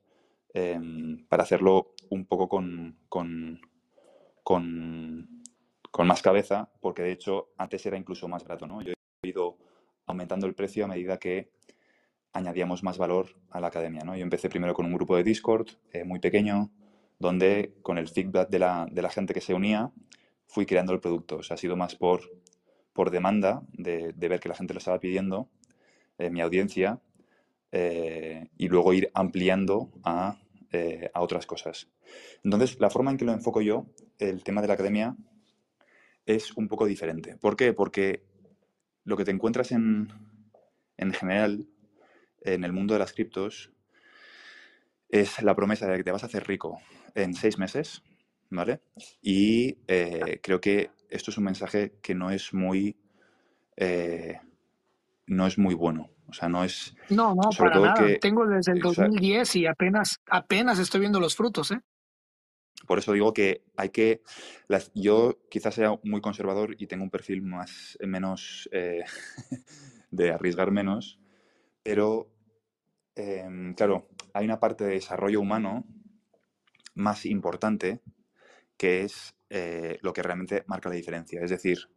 em, 0.55 1.26
para 1.26 1.43
hacerlo 1.44 1.94
un 2.10 2.26
poco 2.26 2.48
con, 2.48 2.98
con, 3.09 3.60
con, 4.43 5.43
con, 5.90 6.06
más 6.06 6.22
cabeza, 6.22 6.70
porque 6.80 7.02
de 7.02 7.12
hecho 7.12 7.52
antes 7.56 7.84
era 7.86 7.97
incluso 7.97 8.28
más 8.28 8.43
barato. 8.44 8.66
¿no? 8.66 8.82
Yo 8.82 8.93
he 9.22 9.28
ido 9.28 9.56
aumentando 10.12 10.47
el 10.47 10.55
precio 10.55 10.84
a 10.84 10.89
medida 10.89 11.18
que 11.18 11.51
añadíamos 12.32 12.82
más 12.82 12.97
valor 12.97 13.36
a 13.51 13.60
la 13.60 13.66
academia. 13.66 14.02
Yo 14.05 14.22
empecé 14.22 14.48
primero 14.48 14.72
con 14.72 14.86
un 14.86 14.94
grupo 14.94 15.16
de 15.16 15.24
Discord 15.24 15.68
eh, 15.93 16.05
muy 16.05 16.20
pequeño, 16.20 16.70
donde 17.18 17.74
con 17.82 17.98
el 17.98 18.09
feedback 18.09 18.48
de 18.48 18.59
la, 18.59 19.10
gente 19.10 19.34
que 19.34 19.40
se 19.40 19.55
unía, 19.55 19.90
fui 20.47 20.66
creando 20.66 20.93
el 20.93 21.01
producto. 21.01 21.36
O 21.36 21.43
sea, 21.43 21.55
ha 21.55 21.59
sido 21.59 21.76
más 21.76 21.94
por, 21.94 22.22
demanda 23.10 23.62
de, 23.72 24.12
ver 24.16 24.40
que 24.40 24.48
la 24.48 24.55
gente 24.55 24.74
lo 24.74 24.78
estaba 24.78 24.98
pidiendo, 24.98 25.48
eh, 26.18 26.30
mi 26.30 26.40
audiencia, 26.40 27.01
eh, 27.70 28.48
y 28.59 28.68
luego 28.68 28.93
ir 28.93 29.10
ampliando 29.14 29.90
eh, 30.72 31.10
a, 31.14 31.22
otras 31.22 31.47
cosas. 31.47 31.89
Entonces, 32.44 32.78
la 32.78 32.90
forma 32.90 33.10
en 33.10 33.16
que 33.16 33.24
lo 33.24 33.32
enfoco 33.32 33.62
yo, 33.62 33.86
el 34.18 34.44
tema 34.44 34.60
de 34.60 34.68
la 34.68 34.74
academia, 34.74 35.16
es 36.26 36.52
un 36.56 36.68
poco 36.68 36.86
diferente. 36.86 37.36
¿Por 37.36 37.56
qué? 37.56 37.72
Porque 37.72 38.24
lo 39.05 39.16
que 39.16 39.24
te 39.24 39.31
encuentras 39.31 39.73
en, 39.73 40.12
en 40.97 41.12
general 41.12 41.66
en 42.43 42.65
el 42.65 42.73
mundo 42.73 42.95
de 42.95 43.01
las 43.01 43.12
criptos 43.12 43.73
es 45.09 45.43
la 45.43 45.55
promesa 45.55 45.87
de 45.87 45.99
que 45.99 46.05
te 46.05 46.11
vas 46.11 46.23
a 46.23 46.27
hacer 46.27 46.47
rico 46.47 46.81
en 47.15 47.35
seis 47.35 47.59
meses, 47.59 48.03
¿vale? 48.51 48.81
Y 49.20 49.79
eh, 49.87 50.41
creo 50.43 50.61
que 50.61 50.91
esto 51.11 51.31
es 51.31 51.39
un 51.39 51.45
mensaje 51.45 51.99
que 52.03 52.15
no 52.15 52.31
es 52.31 52.55
muy, 52.55 52.97
eh, 53.77 54.41
no 55.27 55.47
es 55.47 55.59
muy 55.59 55.74
bueno. 55.74 56.11
O 56.29 56.33
sea, 56.33 56.49
no 56.49 56.65
es... 56.65 56.97
No, 57.11 57.35
no, 57.35 57.53
sobre 57.53 57.70
para 57.70 57.73
todo 57.74 57.87
nada. 57.87 58.07
Que, 58.07 58.19
Tengo 58.19 58.47
desde 58.47 58.73
el 58.73 58.81
2010 58.81 59.43
o 59.43 59.45
sea, 59.45 59.61
y 59.61 59.66
apenas, 59.66 60.19
apenas 60.27 60.79
estoy 60.79 61.01
viendo 61.01 61.20
los 61.20 61.37
frutos, 61.37 61.73
¿eh? 61.73 61.81
Por 62.87 62.99
eso 62.99 63.13
digo 63.13 63.33
que 63.33 63.63
hay 63.77 63.91
que. 63.91 64.23
Yo 64.95 65.39
quizás 65.51 65.75
sea 65.75 65.99
muy 66.03 66.21
conservador 66.21 66.75
y 66.79 66.87
tengo 66.87 67.05
un 67.05 67.11
perfil 67.11 67.43
más 67.43 67.97
menos 68.01 68.69
eh, 68.73 69.05
de 70.11 70.33
arriesgar 70.33 70.71
menos, 70.71 71.21
pero 71.83 72.31
eh, 73.17 73.75
claro, 73.77 74.09
hay 74.33 74.45
una 74.45 74.61
parte 74.61 74.85
de 74.85 74.95
desarrollo 74.95 75.41
humano 75.41 75.85
más 76.95 77.27
importante 77.27 78.01
que 78.77 79.03
es 79.03 79.35
eh, 79.51 79.99
lo 80.03 80.13
que 80.13 80.23
realmente 80.23 80.65
marca 80.67 80.89
la 80.89 80.95
diferencia. 80.95 81.41
Es 81.43 81.51
decir, 81.51 81.89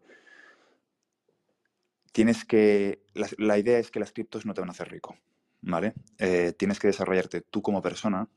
tienes 2.12 2.45
que. 2.45 3.02
La, 3.14 3.28
la, 3.38 3.57
idea 3.57 3.80
es 3.80 3.91
que 3.91 3.99
las 3.99 4.12
criptos 4.12 4.45
no 4.45 4.53
te 4.53 4.62
van 4.62 4.70
a 4.70 4.74
hacer 4.74 4.90
rico, 4.90 5.18
¿vale? 5.62 5.94
Eh, 6.18 6.53
tienes 6.57 6.80
que 6.80 6.88
desarrollarte 6.88 7.41
tú 7.41 7.62
como 7.62 7.82
persona 7.82 8.30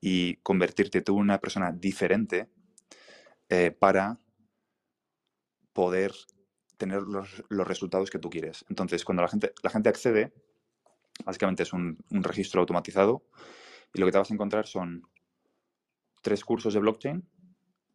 y 0.00 0.36
convertirte 0.36 1.00
tú 1.00 1.16
en 1.16 1.22
una 1.22 1.40
persona 1.40 1.72
diferente 1.72 2.48
eh, 3.48 3.70
para 3.70 4.20
poder 5.72 6.12
tener 6.76 7.02
los, 7.02 7.44
los, 7.48 7.66
resultados 7.66 8.10
que 8.10 8.18
tú 8.18 8.30
quieres. 8.30 8.64
Entonces, 8.68 9.04
cuando 9.04 9.22
la 9.22 9.28
gente, 9.28 9.52
la 9.62 9.70
gente 9.70 9.88
accede, 9.88 10.32
básicamente 11.24 11.62
es 11.62 11.72
un, 11.72 11.98
un 12.10 12.22
registro 12.22 12.60
automatizado 12.60 13.24
y 13.94 13.98
lo 13.98 14.06
que 14.06 14.12
te 14.12 14.18
vas 14.18 14.30
a 14.30 14.34
encontrar 14.34 14.66
son 14.66 15.02
tres 16.22 16.44
cursos 16.44 16.74
de 16.74 16.80
blockchain 16.80 17.26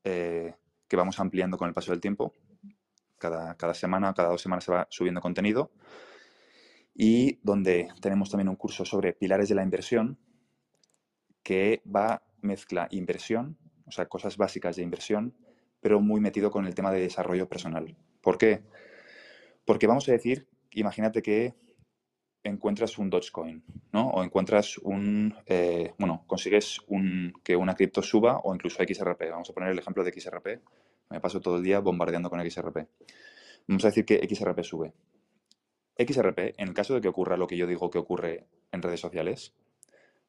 eh, 0.03 0.55
que 0.87 0.95
vamos 0.95 1.19
ampliando 1.19 1.57
con 1.57 1.67
el 1.67 1.73
paso 1.73 1.91
del 1.91 2.01
tiempo. 2.01 2.33
Cada, 3.17 3.55
cada 3.55 3.73
semana, 3.73 4.13
cada 4.13 4.29
dos 4.29 4.41
semanas 4.41 4.63
se 4.63 4.71
va 4.71 4.87
subiendo 4.89 5.21
contenido. 5.21 5.71
Y 6.93 7.39
donde 7.43 7.87
tenemos 8.01 8.29
también 8.29 8.49
un 8.49 8.55
curso 8.55 8.83
sobre 8.83 9.13
pilares 9.13 9.47
de 9.49 9.55
la 9.55 9.63
inversión, 9.63 10.17
que 11.43 11.81
va, 11.85 12.23
mezcla 12.41 12.87
inversión, 12.91 13.57
o 13.85 13.91
sea, 13.91 14.07
cosas 14.07 14.37
básicas 14.37 14.75
de 14.75 14.83
inversión, 14.83 15.35
pero 15.79 15.99
muy 15.99 16.21
metido 16.21 16.51
con 16.51 16.65
el 16.65 16.75
tema 16.75 16.91
de 16.91 17.01
desarrollo 17.01 17.49
personal. 17.49 17.95
¿Por 18.21 18.37
qué? 18.37 18.61
Porque 19.65 19.87
vamos 19.87 20.07
a 20.07 20.11
decir, 20.11 20.47
imagínate 20.71 21.21
que 21.21 21.55
encuentras 22.43 22.97
un 22.97 23.09
Dogecoin, 23.09 23.63
¿no? 23.91 24.09
O 24.09 24.23
encuentras 24.23 24.77
un, 24.79 25.35
eh, 25.45 25.93
bueno, 25.97 26.23
consigues 26.27 26.79
un, 26.87 27.33
que 27.43 27.55
una 27.55 27.75
cripto 27.75 28.01
suba 28.01 28.39
o 28.43 28.53
incluso 28.53 28.83
XRP. 28.83 29.29
Vamos 29.29 29.49
a 29.49 29.53
poner 29.53 29.69
el 29.69 29.79
ejemplo 29.79 30.03
de 30.03 30.11
XRP. 30.11 30.61
Me 31.09 31.19
paso 31.19 31.39
todo 31.39 31.57
el 31.57 31.63
día 31.63 31.79
bombardeando 31.79 32.29
con 32.29 32.39
XRP. 32.39 32.87
Vamos 33.67 33.85
a 33.85 33.89
decir 33.89 34.05
que 34.05 34.27
XRP 34.27 34.63
sube. 34.63 34.93
XRP, 35.97 36.55
en 36.57 36.69
el 36.69 36.73
caso 36.73 36.95
de 36.95 37.01
que 37.01 37.07
ocurra 37.07 37.37
lo 37.37 37.47
que 37.47 37.57
yo 37.57 37.67
digo 37.67 37.91
que 37.91 37.99
ocurre 37.99 38.47
en 38.71 38.81
redes 38.81 38.99
sociales, 38.99 39.53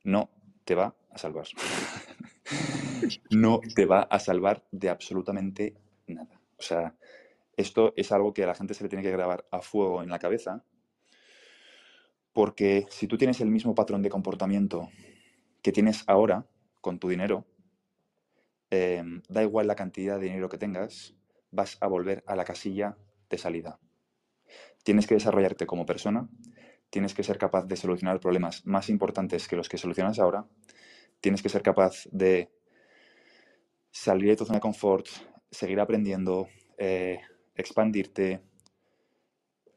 no 0.04 0.30
te 0.64 0.74
va 0.74 0.94
a 1.10 1.18
salvar. 1.18 1.46
no 3.30 3.60
te 3.74 3.86
va 3.86 4.02
a 4.02 4.18
salvar 4.18 4.64
de 4.70 4.88
absolutamente 4.88 5.74
nada. 6.06 6.40
O 6.58 6.62
sea, 6.62 6.94
esto 7.56 7.92
es 7.96 8.12
algo 8.12 8.32
que 8.32 8.44
a 8.44 8.46
la 8.46 8.54
gente 8.54 8.74
se 8.74 8.82
le 8.82 8.88
tiene 8.88 9.02
que 9.02 9.10
grabar 9.10 9.44
a 9.50 9.60
fuego 9.60 10.02
en 10.02 10.10
la 10.10 10.18
cabeza 10.18 10.64
porque 12.32 12.86
si 12.90 13.06
tú 13.06 13.18
tienes 13.18 13.40
el 13.40 13.50
mismo 13.50 13.74
patrón 13.74 14.02
de 14.02 14.10
comportamiento 14.10 14.88
que 15.60 15.72
tienes 15.72 16.04
ahora 16.06 16.46
con 16.80 16.98
tu 16.98 17.08
dinero, 17.08 17.44
eh, 18.70 19.02
da 19.28 19.42
igual 19.42 19.66
la 19.66 19.74
cantidad 19.74 20.18
de 20.18 20.26
dinero 20.26 20.48
que 20.48 20.58
tengas, 20.58 21.14
vas 21.50 21.76
a 21.80 21.86
volver 21.86 22.24
a 22.26 22.34
la 22.34 22.44
casilla 22.44 22.96
de 23.28 23.38
salida. 23.38 23.78
Tienes 24.82 25.06
que 25.06 25.14
desarrollarte 25.14 25.66
como 25.66 25.86
persona, 25.86 26.28
tienes 26.92 27.14
que 27.14 27.22
ser 27.22 27.38
capaz 27.38 27.64
de 27.64 27.76
solucionar 27.76 28.20
problemas 28.20 28.66
más 28.66 28.90
importantes 28.90 29.48
que 29.48 29.56
los 29.56 29.70
que 29.70 29.78
solucionas 29.78 30.18
ahora, 30.18 30.44
tienes 31.22 31.40
que 31.40 31.48
ser 31.48 31.62
capaz 31.62 32.06
de 32.12 32.50
salir 33.90 34.28
de 34.28 34.36
tu 34.36 34.44
zona 34.44 34.58
de 34.58 34.60
confort, 34.60 35.06
seguir 35.50 35.80
aprendiendo, 35.80 36.48
eh, 36.76 37.18
expandirte, 37.54 38.42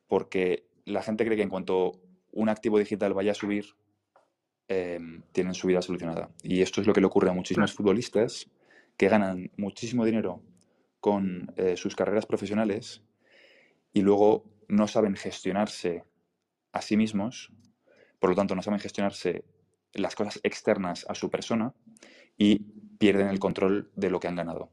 porque 0.10 0.68
la 0.84 1.02
gente 1.02 1.24
cree 1.24 1.38
que 1.38 1.44
en 1.44 1.50
cuanto 1.50 1.94
un 2.34 2.50
activo 2.50 2.80
digital 2.80 3.14
vaya 3.14 3.32
a 3.32 3.36
subir, 3.36 3.66
eh, 4.68 5.00
tienen 5.32 5.54
su 5.54 5.68
vida 5.68 5.82
solucionada. 5.82 6.32
Y 6.44 6.64
esto 6.64 6.82
es 6.82 6.88
lo 6.88 6.92
que 6.92 7.00
le 7.00 7.08
ocurre 7.08 7.30
a 7.30 7.34
muchísimos 7.34 7.74
futbolistas 7.74 8.52
que 8.98 9.08
ganan 9.08 9.52
muchísimo 9.56 10.04
dinero 10.04 10.42
con 11.00 11.54
eh, 11.56 11.78
sus 11.78 11.96
carreras 11.96 12.26
profesionales 12.26 13.04
y 13.94 14.02
luego 14.02 14.44
no 14.68 14.90
saben 14.90 15.16
gestionarse 15.16 16.04
a 16.76 16.82
sí 16.82 16.98
mismos, 16.98 17.52
por 18.20 18.30
lo 18.30 18.36
tanto 18.36 18.54
no 18.54 18.62
saben 18.62 18.80
gestionarse 18.80 19.46
las 19.94 20.14
cosas 20.14 20.42
externas 20.44 21.06
a 21.08 21.16
su 21.16 21.30
persona 21.30 21.74
y 22.38 22.60
pierden 23.00 23.30
el 23.30 23.40
control 23.40 23.92
de 23.96 24.10
lo 24.10 24.20
que 24.20 24.28
han 24.28 24.36
ganado. 24.36 24.72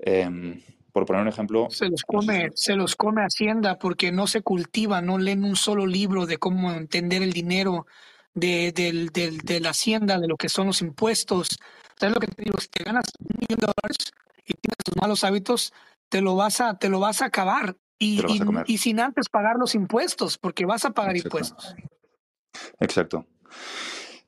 Eh, 0.00 0.28
por 0.92 1.06
poner 1.06 1.22
un 1.22 1.28
ejemplo. 1.28 1.68
Se 1.70 1.88
los 1.88 2.02
come, 2.02 2.46
no 2.46 2.50
sé 2.50 2.56
se 2.56 2.76
los 2.76 2.96
come 2.96 3.22
Hacienda 3.22 3.78
porque 3.78 4.10
no 4.10 4.26
se 4.26 4.42
cultiva, 4.42 5.00
no 5.00 5.16
leen 5.16 5.44
un 5.44 5.56
solo 5.56 5.86
libro 5.86 6.26
de 6.26 6.38
cómo 6.38 6.72
entender 6.72 7.22
el 7.22 7.32
dinero 7.32 7.86
de, 8.34 8.72
de, 8.72 9.08
de, 9.12 9.38
de 9.42 9.60
la 9.60 9.70
Hacienda, 9.70 10.18
de 10.18 10.26
lo 10.26 10.36
que 10.36 10.48
son 10.48 10.66
los 10.66 10.82
impuestos. 10.82 11.58
¿Sabes 11.98 12.14
lo 12.14 12.20
que 12.20 12.26
te 12.26 12.42
digo? 12.42 12.58
Si 12.58 12.68
te 12.68 12.82
ganas 12.82 13.04
un 13.20 13.28
millón 13.38 13.60
de 13.60 13.66
dólares 13.66 14.12
y 14.44 14.54
tienes 14.54 14.78
tus 14.84 14.96
malos 15.00 15.22
hábitos, 15.22 15.72
te 16.08 16.20
lo 16.20 16.34
vas 16.34 16.60
a, 16.60 16.76
te 16.78 16.88
lo 16.88 16.98
vas 16.98 17.22
a 17.22 17.26
acabar. 17.26 17.76
Y, 18.02 18.20
y, 18.20 18.40
a 18.40 18.64
y 18.66 18.78
sin 18.78 19.00
antes 19.00 19.28
pagar 19.28 19.56
los 19.58 19.74
impuestos, 19.74 20.38
porque 20.38 20.66
vas 20.66 20.84
a 20.84 20.90
pagar 20.90 21.16
Exacto. 21.16 21.38
impuestos. 21.38 21.76
Exacto. 22.80 23.26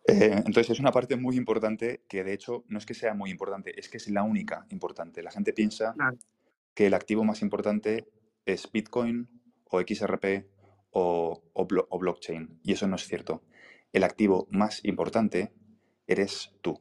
Eh, 0.06 0.42
entonces 0.46 0.70
es 0.70 0.80
una 0.80 0.92
parte 0.92 1.16
muy 1.16 1.36
importante 1.36 2.02
que 2.08 2.24
de 2.24 2.34
hecho 2.34 2.64
no 2.68 2.78
es 2.78 2.84
que 2.84 2.92
sea 2.92 3.14
muy 3.14 3.30
importante, 3.30 3.78
es 3.78 3.88
que 3.88 3.96
es 3.96 4.08
la 4.08 4.22
única 4.22 4.66
importante. 4.70 5.22
La 5.22 5.30
gente 5.30 5.52
piensa 5.52 5.94
claro 5.94 6.18
que 6.74 6.86
el 6.86 6.94
activo 6.94 7.24
más 7.24 7.40
importante 7.42 8.06
es 8.44 8.70
Bitcoin 8.70 9.28
o 9.70 9.80
XRP 9.80 10.46
o, 10.90 11.42
o, 11.52 11.66
blo 11.66 11.86
o, 11.88 11.98
blockchain. 11.98 12.60
Y 12.62 12.72
eso 12.72 12.86
no 12.86 12.96
es 12.96 13.06
cierto. 13.06 13.42
El 13.92 14.04
activo 14.04 14.46
más 14.50 14.84
importante 14.84 15.52
eres 16.06 16.52
tú. 16.60 16.80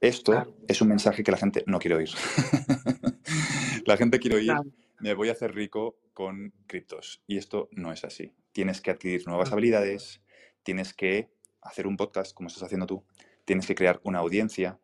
Esto 0.00 0.32
claro. 0.32 0.56
es 0.66 0.80
un 0.82 0.88
mensaje 0.88 1.22
que 1.22 1.30
la 1.30 1.38
gente 1.38 1.62
no 1.66 1.78
quiere 1.78 1.96
oír. 1.96 2.10
la 3.86 3.96
gente 3.96 4.18
quiere 4.18 4.36
oír, 4.36 4.46
claro. 4.46 4.64
Me 5.02 5.14
voy 5.14 5.28
a 5.28 5.32
hacer 5.32 5.52
rico 5.52 5.98
con 6.14 6.54
criptos. 6.68 7.22
Y 7.26 7.36
esto 7.36 7.68
no 7.72 7.92
es 7.92 8.04
así. 8.04 8.32
Tienes 8.52 8.80
que 8.80 8.92
adquirir 8.92 9.26
nuevas 9.26 9.52
habilidades, 9.52 10.22
tienes 10.62 10.94
que 10.94 11.28
hacer 11.60 11.88
un 11.88 11.96
podcast 11.96 12.32
como 12.32 12.46
estás 12.46 12.62
haciendo 12.62 12.86
tú, 12.86 13.04
tienes 13.44 13.66
que 13.66 13.74
crear 13.74 14.00
una 14.04 14.20
audiencia, 14.20 14.78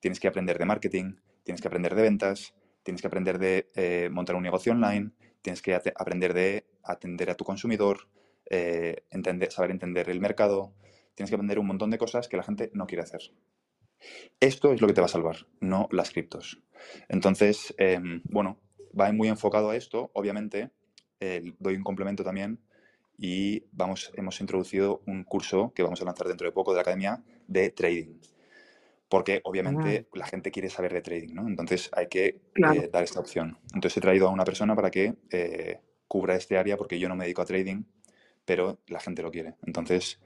tienes 0.00 0.18
que 0.18 0.26
aprender 0.26 0.58
de 0.58 0.64
marketing, 0.64 1.16
tienes 1.44 1.60
que 1.60 1.68
aprender 1.68 1.94
de 1.94 2.02
ventas, 2.02 2.54
tienes 2.82 3.00
que 3.00 3.06
aprender 3.06 3.38
de 3.38 3.70
eh, 3.76 4.08
montar 4.10 4.34
un 4.34 4.42
negocio 4.42 4.72
online, 4.72 5.12
tienes 5.40 5.62
que 5.62 5.74
aprender 5.74 6.34
de 6.34 6.66
atender 6.82 7.30
a 7.30 7.36
tu 7.36 7.44
consumidor, 7.44 8.08
eh, 8.46 9.04
entender, 9.10 9.52
saber 9.52 9.70
entender 9.70 10.10
el 10.10 10.20
mercado, 10.20 10.74
tienes 11.14 11.30
que 11.30 11.36
aprender 11.36 11.60
un 11.60 11.68
montón 11.68 11.90
de 11.90 11.98
cosas 11.98 12.26
que 12.26 12.36
la 12.36 12.42
gente 12.42 12.72
no 12.74 12.88
quiere 12.88 13.02
hacer. 13.02 13.20
Esto 14.40 14.72
es 14.72 14.80
lo 14.80 14.88
que 14.88 14.94
te 14.94 15.00
va 15.00 15.04
a 15.04 15.08
salvar, 15.08 15.46
no 15.60 15.88
las 15.92 16.10
criptos. 16.10 16.60
Entonces, 17.08 17.74
em, 17.78 18.22
bueno, 18.24 18.58
va 18.98 19.12
muy 19.12 19.28
enfocado 19.28 19.70
a 19.70 19.76
esto, 19.76 20.10
obviamente. 20.14 20.70
doy 21.58 21.76
un 21.76 21.84
complemento 21.84 22.24
también 22.24 22.58
y 23.20 23.66
vamos, 23.72 24.10
hemos 24.14 24.40
introducido 24.40 25.02
un 25.06 25.24
curso 25.24 25.72
que 25.74 25.82
vamos 25.82 26.00
a 26.00 26.06
lanzar 26.06 26.26
dentro 26.26 26.46
de 26.46 26.52
poco 26.52 26.72
de 26.72 26.76
la 26.76 26.82
academia 26.82 27.22
de 27.46 27.70
trading. 27.70 28.18
Porque 29.10 29.42
obviamente 29.44 30.06
la 30.14 30.26
gente 30.26 30.50
quiere 30.50 30.70
saber 30.70 30.94
de 30.94 31.02
trading, 31.02 31.34
¿no? 31.34 31.46
Entonces 31.46 31.90
hay 31.92 32.06
que 32.06 32.40
eh, 32.54 32.88
dar 32.90 33.04
esta 33.04 33.20
opción. 33.20 33.58
Entonces 33.74 33.98
he 33.98 34.00
traído 34.00 34.28
a 34.28 34.30
una 34.30 34.44
persona 34.44 34.74
para 34.74 34.90
que 34.90 35.16
eh, 35.30 35.80
cubra 36.08 36.34
este 36.34 36.56
área 36.56 36.78
porque 36.78 36.98
yo 36.98 37.08
no 37.10 37.16
me 37.16 37.24
dedico 37.24 37.42
a 37.42 37.44
trading, 37.44 37.82
pero 38.46 38.78
la 38.86 39.00
gente 39.00 39.22
lo 39.22 39.30
quiere. 39.30 39.56
Entonces, 39.66 40.18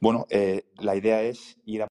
bueno, 0.00 0.26
eh, 0.30 0.64
la 0.78 0.96
idea 0.96 1.22
es 1.22 1.58
ir 1.66 1.84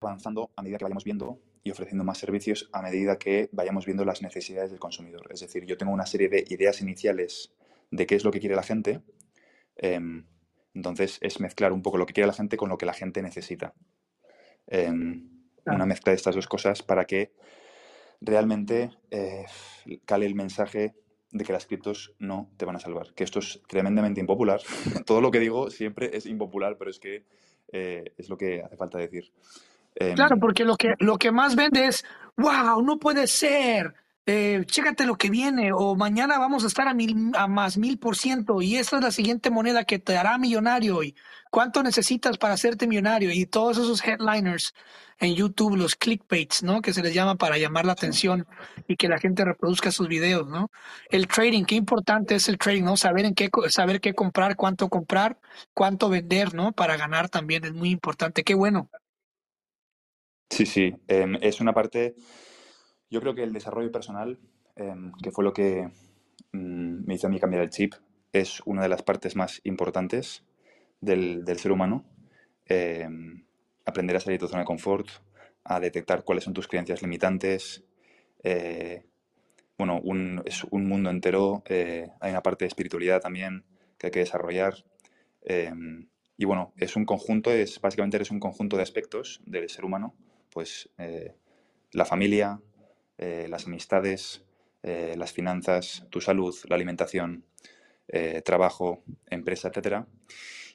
avanzando 0.00 0.50
a 0.54 0.62
medida 0.62 0.78
que 0.78 0.84
vayamos 0.84 1.04
viendo 1.04 1.40
y 1.62 1.70
ofreciendo 1.70 2.04
más 2.04 2.18
servicios 2.18 2.68
a 2.72 2.82
medida 2.82 3.18
que 3.18 3.48
vayamos 3.52 3.86
viendo 3.86 4.04
las 4.04 4.22
necesidades 4.22 4.70
del 4.70 4.80
consumidor. 4.80 5.28
Es 5.30 5.40
decir, 5.40 5.64
yo 5.66 5.76
tengo 5.76 5.92
una 5.92 6.06
serie 6.06 6.28
de 6.28 6.44
ideas 6.48 6.80
iniciales 6.80 7.52
de 7.90 8.06
qué 8.06 8.14
es 8.14 8.24
lo 8.24 8.30
que 8.30 8.40
quiere 8.40 8.56
la 8.56 8.62
gente 8.62 9.02
Em, 9.82 10.26
entonces 10.74 11.18
es 11.22 11.40
mezclar 11.40 11.72
un 11.72 11.82
poco 11.82 11.96
lo 11.96 12.04
que 12.04 12.12
quiere 12.12 12.26
la 12.26 12.34
gente 12.34 12.58
con 12.58 12.68
lo 12.68 12.76
que 12.76 12.86
la 12.86 12.92
gente 12.92 13.22
necesita. 13.22 13.74
Em, 14.66 15.28
una 15.64 15.86
mezcla 15.86 16.12
de 16.12 16.16
estas 16.16 16.34
dos 16.34 16.46
cosas 16.46 16.82
para 16.82 17.06
que 17.06 17.32
realmente 18.20 18.90
eh, 19.10 19.46
cale 20.04 20.26
el 20.26 20.34
mensaje 20.34 20.94
de 21.32 21.44
que 21.44 21.52
las 21.52 21.66
criptos 21.66 22.14
no 22.18 22.50
te 22.56 22.66
van 22.66 22.76
a 22.76 22.80
salvar. 22.80 23.14
Que 23.14 23.24
esto 23.24 23.38
es 23.38 23.62
tremendamente 23.68 24.20
impopular. 24.20 24.60
Todo 25.06 25.20
lo 25.20 25.30
que 25.30 25.40
digo 25.40 25.70
siempre 25.70 26.10
es 26.14 26.26
impopular, 26.26 26.76
pero 26.76 26.90
es 26.90 26.98
que 26.98 27.24
eh, 27.72 28.12
es 28.18 28.28
lo 28.28 28.36
que 28.36 28.62
hace 28.62 28.76
falta 28.76 28.98
decir. 28.98 29.32
Em, 30.00 30.14
claro, 30.14 30.38
porque 30.40 30.64
lo 30.64 30.76
que, 30.76 30.94
lo 30.98 31.18
que 31.18 31.30
más 31.30 31.54
vende 31.54 31.86
es, 31.86 32.04
wow, 32.36 32.82
no 32.82 32.98
puede 32.98 33.26
ser 33.26 33.94
eh, 34.26 34.62
chécate 34.64 35.06
lo 35.06 35.16
que 35.16 35.28
viene, 35.28 35.72
o 35.72 35.94
mañana 35.96 36.38
vamos 36.38 36.64
a 36.64 36.68
estar 36.68 36.88
a, 36.88 36.94
mil, 36.94 37.32
a 37.34 37.46
más 37.48 37.76
mil 37.76 37.98
por 37.98 38.16
ciento, 38.16 38.62
y 38.62 38.76
esta 38.76 38.96
es 38.96 39.02
la 39.02 39.10
siguiente 39.10 39.50
moneda 39.50 39.84
que 39.84 39.98
te 39.98 40.16
hará 40.16 40.38
millonario, 40.38 41.02
y 41.02 41.14
cuánto 41.50 41.82
necesitas 41.82 42.38
para 42.38 42.54
hacerte 42.54 42.86
millonario, 42.86 43.30
y 43.32 43.46
todos 43.46 43.76
esos 43.78 44.02
headliners 44.06 44.72
en 45.18 45.34
YouTube, 45.34 45.76
los 45.76 45.96
clickbaits, 45.96 46.62
¿no? 46.62 46.80
Que 46.80 46.94
se 46.94 47.02
les 47.02 47.12
llama 47.12 47.36
para 47.36 47.58
llamar 47.58 47.84
la 47.84 47.92
atención 47.92 48.46
y 48.88 48.96
que 48.96 49.08
la 49.08 49.18
gente 49.18 49.44
reproduzca 49.44 49.90
sus 49.90 50.08
videos, 50.08 50.48
¿no? 50.48 50.70
El 51.10 51.26
trading, 51.26 51.64
qué 51.64 51.74
importante 51.74 52.36
es 52.36 52.48
el 52.48 52.56
trading, 52.56 52.84
¿no? 52.84 52.96
Saber 52.96 53.26
en 53.26 53.34
qué, 53.34 53.50
saber 53.68 54.00
qué 54.00 54.14
comprar, 54.14 54.56
cuánto 54.56 54.88
comprar, 54.88 55.38
cuánto 55.74 56.08
vender, 56.08 56.54
¿no? 56.54 56.72
Para 56.72 56.96
ganar 56.96 57.28
también 57.28 57.64
es 57.64 57.72
muy 57.74 57.90
importante. 57.90 58.44
Qué 58.44 58.54
bueno. 58.54 58.88
Sí, 60.50 60.66
sí, 60.66 60.94
em, 61.08 61.36
es 61.40 61.60
una 61.60 61.72
parte 61.72 62.14
yo 63.10 63.20
creo 63.20 63.34
que 63.34 63.42
el 63.42 63.52
desarrollo 63.52 63.90
personal, 63.90 64.38
em, 64.76 65.12
que 65.22 65.32
fue 65.32 65.44
lo 65.44 65.52
que 65.52 65.90
mm, 66.52 67.06
me 67.06 67.14
hizo 67.14 67.26
a 67.26 67.30
mí 67.30 67.40
cambiar 67.40 67.62
el 67.62 67.70
chip, 67.70 67.94
es 68.32 68.60
una 68.64 68.82
de 68.82 68.88
las 68.88 69.02
partes 69.02 69.36
más 69.36 69.60
importantes 69.64 70.44
del, 71.00 71.44
ser 71.58 71.72
humano. 71.72 72.04
Em, 72.66 73.44
aprender 73.84 74.16
a 74.16 74.20
salir 74.20 74.38
de 74.38 74.46
tu 74.46 74.48
zona 74.48 74.60
de 74.60 74.66
confort, 74.66 75.08
a 75.64 75.80
detectar 75.80 76.24
cuáles 76.24 76.44
son 76.44 76.54
tus 76.54 76.68
creencias 76.68 77.02
limitantes. 77.02 77.84
Eh, 78.44 79.04
bueno, 79.78 80.00
es 80.44 80.64
un 80.70 80.86
mundo 80.88 81.10
entero. 81.10 81.62
Eh, 81.66 82.08
hay 82.20 82.30
una 82.30 82.42
parte 82.42 82.64
de 82.64 82.68
espiritualidad 82.68 83.20
también 83.20 83.64
que 83.98 84.06
hay 84.08 84.10
que 84.12 84.20
desarrollar. 84.20 84.74
Y 86.36 86.44
bueno, 86.44 86.72
es 86.76 86.96
un 86.96 87.04
conjunto, 87.04 87.50
es 87.50 87.80
básicamente 87.80 88.16
eres 88.16 88.30
un 88.30 88.40
conjunto 88.40 88.76
de 88.76 88.82
aspectos 88.82 89.40
del 89.46 89.68
ser 89.68 89.84
humano. 89.84 90.14
Pues 90.50 90.88
eh, 90.98 91.34
la 91.92 92.04
familia, 92.04 92.60
eh, 93.18 93.46
las 93.48 93.66
amistades, 93.66 94.42
eh, 94.82 95.14
las 95.16 95.32
finanzas, 95.32 96.06
tu 96.10 96.20
salud, 96.20 96.54
la 96.68 96.76
alimentación, 96.76 97.44
trabajo, 98.44 99.04
empresa, 99.28 99.68
etcétera. 99.68 100.04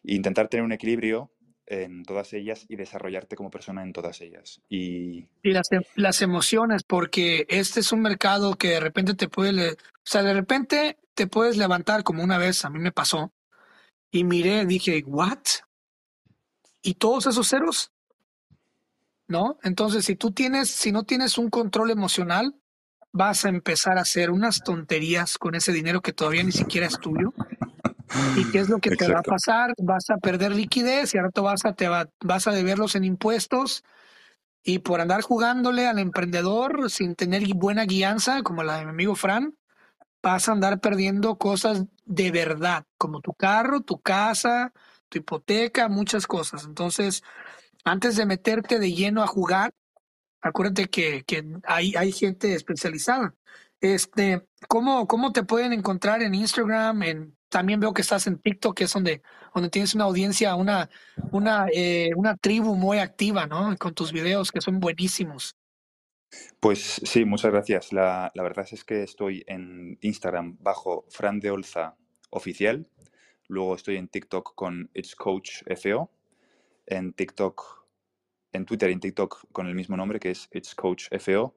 Intentar 0.04 0.48
tener 0.48 0.64
un 0.64 0.72
equilibrio 0.72 1.32
en 1.66 2.04
todas 2.04 2.32
ellas 2.32 2.66
y 2.70 2.78
desarrollarte 2.78 3.36
como 3.36 3.50
persona 3.50 3.84
en 3.84 3.92
todas 3.92 4.22
ellas. 4.22 4.62
Y, 4.70 5.28
y 5.44 5.52
las, 5.52 5.70
em, 5.72 5.84
las, 5.96 6.22
emociones, 6.22 6.84
porque 6.84 7.46
este 7.50 7.82
es 7.82 7.92
un 7.92 8.02
mercado 8.02 8.56
que 8.56 8.70
de 8.70 8.80
repente 8.80 9.16
te 9.16 9.28
puede, 9.28 9.72
o 9.72 9.76
sea, 10.06 10.24
de 10.24 10.34
repente 10.34 10.98
te 11.14 11.28
puedes 11.28 11.58
levantar 11.58 12.04
como 12.04 12.24
una 12.24 12.38
vez, 12.38 12.64
a 12.64 12.70
mí 12.70 12.80
me 12.80 12.94
pasó, 12.94 13.34
y 14.12 14.24
miré, 14.24 14.66
dije, 14.66 15.04
¿what? 15.06 15.40
¿Y 16.82 16.96
todos 16.96 17.26
esos 17.28 17.50
ceros? 17.50 17.92
¿No? 19.28 19.58
Entonces, 19.64 20.06
si 20.06 20.16
tú 20.16 20.32
tienes, 20.32 20.70
si 20.70 20.92
no 20.92 21.04
tienes 21.04 21.38
un 21.38 21.50
control 21.50 21.92
emocional, 21.92 22.56
vas 23.12 23.46
a 23.46 23.50
empezar 23.50 23.98
a 23.98 24.02
hacer 24.02 24.30
unas 24.30 24.64
tonterías 24.64 25.38
con 25.38 25.56
ese 25.56 25.72
dinero 25.72 26.02
que 26.02 26.14
todavía 26.14 26.44
ni 26.44 26.52
siquiera 26.52 26.88
es 26.88 27.00
tuyo. 27.00 27.34
¿Y 28.36 28.52
qué 28.52 28.60
es 28.60 28.70
lo 28.70 28.80
que 28.80 28.96
te 28.96 29.08
va 29.12 29.20
a 29.20 29.24
pasar? 29.24 29.74
Vas 29.78 30.10
a 30.10 30.18
perder 30.18 30.54
liquidez 30.54 31.14
y 31.14 31.18
ahora 31.18 31.32
vas 31.42 31.66
a, 31.66 31.74
te 31.74 31.88
vas 31.88 32.48
a 32.48 32.52
deberlos 32.52 32.96
en 32.96 33.04
impuestos 33.04 33.84
y 34.68 34.80
por 34.80 35.00
andar 35.00 35.22
jugándole 35.22 35.88
al 35.88 36.00
emprendedor 36.00 36.90
sin 36.90 37.16
tener 37.16 37.44
buena 37.54 37.86
guianza, 37.86 38.42
como 38.42 38.64
la 38.64 38.78
de 38.78 38.86
mi 38.86 38.90
amigo 38.90 39.16
Fran, 39.16 39.56
vas 40.24 40.50
a 40.50 40.54
andar 40.54 40.80
perdiendo 40.80 41.38
cosas 41.38 41.86
de 42.06 42.32
verdad, 42.32 42.84
como 42.98 43.22
tu 43.22 43.34
carro, 43.34 43.82
tu 43.82 44.00
casa, 44.00 44.74
tu 45.08 45.20
hipoteca, 45.20 45.88
muchas 45.88 46.26
cosas. 46.26 46.66
Entonces, 46.66 47.24
antes 47.86 48.18
de 48.18 48.26
meterte 48.26 48.80
de 48.80 48.92
lleno 48.92 49.24
a 49.24 49.28
jugar, 49.28 49.72
acuérdate 50.42 50.88
que, 50.88 51.24
hay, 51.64 52.12
gente 52.12 52.54
especializada. 52.54 53.34
Este, 53.80 54.44
¿cómo, 54.68 55.08
¿Cómo 55.08 55.32
te 55.32 55.44
pueden 55.44 55.72
encontrar 55.72 56.24
en 56.24 56.34
Instagram? 56.34 57.04
En, 57.04 57.38
también 57.48 57.80
veo 57.80 57.94
que 57.94 58.02
estás 58.02 58.26
en 58.26 58.40
TikTok, 58.40 58.76
que 58.76 58.84
es 58.86 58.94
donde, 58.94 59.22
tienes 59.72 59.94
una 59.94 60.06
audiencia, 60.06 60.56
una, 60.56 60.90
una, 61.32 61.68
eh, 61.72 62.10
una 62.16 62.36
tribu 62.36 62.76
muy 62.76 62.98
activa, 62.98 63.46
¿no? 63.46 63.78
Con 63.78 63.94
tus 63.94 64.12
videos 64.12 64.52
que 64.52 64.62
son 64.62 64.80
buenísimos. 64.80 65.56
Pues 66.60 67.00
sí, 67.04 67.24
muchas 67.24 67.52
gracias. 67.52 67.94
La, 67.94 68.32
la 68.34 68.44
verdad 68.44 68.68
es 68.72 68.84
que 68.84 69.04
estoy 69.04 69.44
en 69.48 70.00
Instagram 70.02 70.58
bajo 70.60 71.06
Fran 71.10 71.40
de 71.40 71.52
Olza 71.52 71.96
oficial. 72.32 72.88
Luego 73.48 73.76
estoy 73.76 73.98
en 73.98 74.08
TikTok 74.08 74.56
con 74.56 74.90
It's 74.96 75.16
Coach 75.16 75.62
FO 75.82 76.15
en 76.86 77.14
TikTok, 77.14 77.86
en 78.52 78.66
Twitter 78.66 78.90
y 78.90 78.94
en 78.94 79.00
TikTok 79.00 79.52
con 79.52 79.68
el 79.68 79.76
mismo 79.76 79.98
nombre 79.98 80.20
que 80.20 80.32
es 80.32 80.50
It's 80.52 80.76
Coach 80.76 81.08
FO 81.20 81.56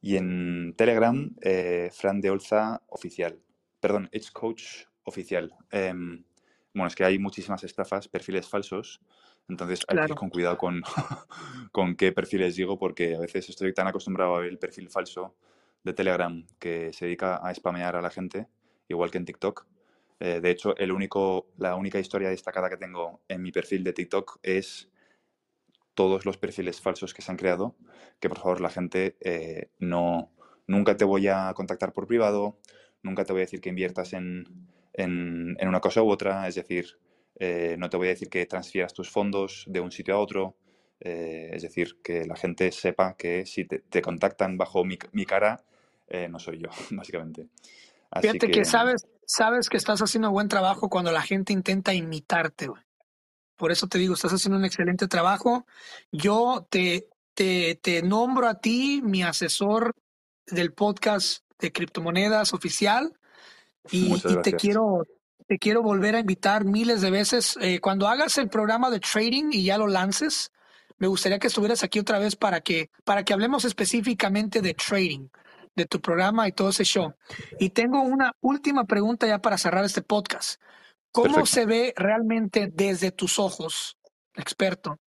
y 0.00 0.16
en 0.16 0.74
Telegram 0.76 1.34
eh, 1.42 1.90
Fran 1.92 2.20
de 2.20 2.30
Olza 2.30 2.82
oficial. 2.88 3.40
Perdón, 3.80 4.08
It's 4.12 4.30
Coach 4.30 4.84
oficial. 5.04 5.52
Em, 5.70 6.24
bueno, 6.72 6.88
es 6.88 6.94
que 6.94 7.04
hay 7.04 7.18
muchísimas 7.18 7.64
estafas, 7.64 8.08
perfiles 8.08 8.48
falsos, 8.48 9.00
entonces 9.48 9.80
hay 9.88 9.98
que 9.98 10.04
ir 10.04 10.14
con 10.14 10.30
cuidado 10.30 10.56
con, 10.56 10.82
con 11.72 11.96
qué 11.96 12.12
perfiles 12.12 12.56
digo 12.56 12.78
porque 12.78 13.16
a 13.16 13.20
veces 13.20 13.48
estoy 13.48 13.74
tan 13.74 13.88
acostumbrado 13.88 14.36
a 14.36 14.40
ver 14.40 14.48
el 14.48 14.58
perfil 14.58 14.88
falso 14.88 15.34
de 15.82 15.92
Telegram 15.92 16.46
que 16.58 16.92
se 16.92 17.06
dedica 17.06 17.36
a 17.36 17.54
spamear 17.54 17.96
a 17.96 18.02
la 18.02 18.10
gente, 18.10 18.46
igual 18.88 19.10
que 19.10 19.18
en 19.18 19.24
TikTok, 19.24 19.66
eh, 20.20 20.40
de 20.40 20.50
hecho, 20.50 20.76
el 20.76 20.92
único, 20.92 21.48
la 21.56 21.74
única 21.76 21.98
historia 21.98 22.28
destacada 22.28 22.68
que 22.68 22.76
tengo 22.76 23.22
en 23.26 23.40
mi 23.40 23.52
perfil 23.52 23.82
de 23.82 23.94
TikTok 23.94 24.38
es 24.42 24.90
todos 25.94 26.26
los 26.26 26.36
perfiles 26.36 26.80
falsos 26.80 27.14
que 27.14 27.22
se 27.22 27.32
han 27.32 27.38
creado, 27.38 27.74
que 28.20 28.28
por 28.28 28.38
favor 28.38 28.60
la 28.60 28.68
gente 28.68 29.16
eh, 29.20 29.70
no, 29.78 30.30
nunca 30.66 30.96
te 30.96 31.06
voy 31.06 31.26
a 31.28 31.52
contactar 31.54 31.94
por 31.94 32.06
privado, 32.06 32.58
nunca 33.02 33.24
te 33.24 33.32
voy 33.32 33.40
a 33.40 33.44
decir 33.46 33.62
que 33.62 33.70
inviertas 33.70 34.12
en, 34.12 34.44
una 34.98 35.80
cosa 35.80 36.02
u 36.02 36.10
otra, 36.10 36.46
es 36.46 36.54
decir, 36.54 36.98
eh, 37.36 37.76
no 37.78 37.88
te 37.88 37.96
voy 37.96 38.08
a 38.08 38.10
decir 38.10 38.28
que 38.28 38.44
transfieras 38.44 38.92
tus 38.92 39.08
fondos 39.08 39.64
de 39.68 39.80
un 39.80 39.90
sitio 39.90 40.14
a 40.14 40.18
otro, 40.18 40.54
es 41.02 41.62
decir, 41.62 41.96
que 42.02 42.26
la 42.26 42.36
gente 42.36 42.70
sepa 42.72 43.16
que 43.16 43.46
si 43.46 43.64
te, 43.64 44.02
contactan 44.02 44.58
bajo 44.58 44.84
mi, 44.84 44.98
mi 45.12 45.24
cara, 45.24 45.64
no 46.28 46.38
soy 46.38 46.58
yo, 46.58 46.68
básicamente. 46.90 47.48
Fíjate 48.20 48.50
que, 48.50 48.66
sabes, 48.66 49.06
sabes 49.30 49.68
que 49.68 49.76
estás 49.76 50.00
haciendo 50.00 50.30
buen 50.30 50.48
trabajo 50.48 50.88
cuando 50.88 51.12
la 51.12 51.22
gente 51.22 51.52
intenta 51.52 51.94
imitarte, 51.94 52.68
Por 53.56 53.70
eso 53.70 53.86
te 53.86 53.98
digo, 53.98 54.14
estás 54.14 54.32
haciendo 54.32 54.58
un 54.58 54.64
excelente 54.64 55.06
trabajo. 55.06 55.66
Yo 56.10 56.66
te, 56.68 57.08
te, 57.34 57.76
te 57.76 58.02
nombro 58.02 58.48
a 58.48 58.58
ti 58.58 59.02
mi 59.04 59.22
asesor 59.22 59.94
del 60.46 60.72
podcast 60.72 61.44
de 61.60 61.70
criptomonedas 61.70 62.54
oficial 62.54 63.16
y, 63.90 64.18
te 64.42 64.54
quiero 64.54 65.06
te 65.46 65.58
quiero 65.58 65.82
volver 65.82 66.14
a 66.14 66.20
invitar 66.20 66.64
miles 66.64 67.00
de 67.00 67.10
veces. 67.10 67.56
Eh, 67.60 67.80
cuando 67.80 68.08
hagas 68.08 68.38
el 68.38 68.48
programa 68.48 68.90
de 68.90 69.00
trading 69.00 69.50
y 69.52 69.64
ya 69.64 69.78
lo 69.78 69.86
lances, 69.86 70.52
me 70.98 71.08
gustaría 71.08 71.38
que 71.38 71.48
estuvieras 71.48 71.82
aquí 71.82 71.98
otra 71.98 72.18
vez 72.18 72.36
para 72.36 72.60
que, 72.60 72.90
para 73.04 73.24
que 73.24 73.32
hablemos 73.32 73.64
específicamente 73.64 74.60
de 74.60 74.74
trading 74.74 75.28
de 75.76 75.86
tu 75.86 76.00
programa 76.00 76.48
y 76.48 76.52
todo 76.52 76.70
ese 76.70 76.84
show. 76.84 77.14
Y 77.58 77.70
tengo 77.70 78.02
una 78.02 78.34
última 78.40 78.84
pregunta 78.84 79.26
ya 79.26 79.40
para 79.40 79.58
cerrar 79.58 79.84
este 79.84 80.02
podcast. 80.02 80.60
¿Cómo 81.12 81.46
se 81.46 81.66
ve 81.66 81.92
realmente 81.96 82.70
desde 82.72 83.10
tus 83.10 83.38
ojos, 83.38 83.98
experto? 84.34 85.00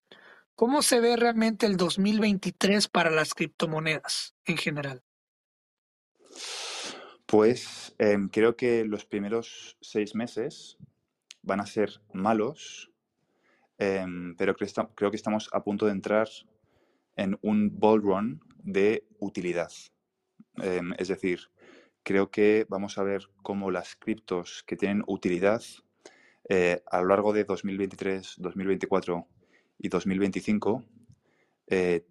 ¿Cómo 0.55 0.83
se 0.83 1.01
ve 1.01 1.17
realmente 1.17 1.67
el 1.67 1.77
2023 1.77 2.89
para 2.89 3.11
las 3.11 3.35
criptomonedas 3.35 4.35
en 4.45 4.57
general? 4.57 5.03
Pues 7.27 7.95
em, 7.99 8.29
creo 8.29 8.57
que 8.57 8.85
los 8.85 9.07
primeros 9.07 9.79
seis 9.81 10.15
meses 10.15 10.77
van 11.43 11.61
a 11.61 11.67
ser 11.67 12.03
malos, 12.13 12.91
em, 13.79 14.37
pero 14.37 14.55
creo, 14.55 15.11
que 15.11 15.17
estamos 15.17 15.49
a 15.53 15.63
punto 15.65 15.87
de 15.87 15.93
entrar 15.93 16.29
en 17.17 17.39
un 17.43 17.71
bull 17.79 18.03
run 18.03 18.41
de 18.59 19.07
utilidad. 19.19 19.71
Em, 20.57 20.93
es 20.99 21.09
decir, 21.09 21.51
creo 22.03 22.31
que 22.31 22.67
vamos 22.69 22.99
a 22.99 23.03
ver 23.03 23.29
cómo 23.43 23.71
las 23.71 23.97
criptos 23.97 24.65
que 24.67 24.77
tienen 24.77 25.03
utilidad 25.07 25.63
eh, 26.49 26.83
a 26.91 27.01
lo 27.01 27.09
largo 27.09 27.33
de 27.33 27.45
2023, 27.45 28.35
2024 28.39 29.27
y 29.79 29.89
2025 29.89 30.85
eh, 31.69 32.07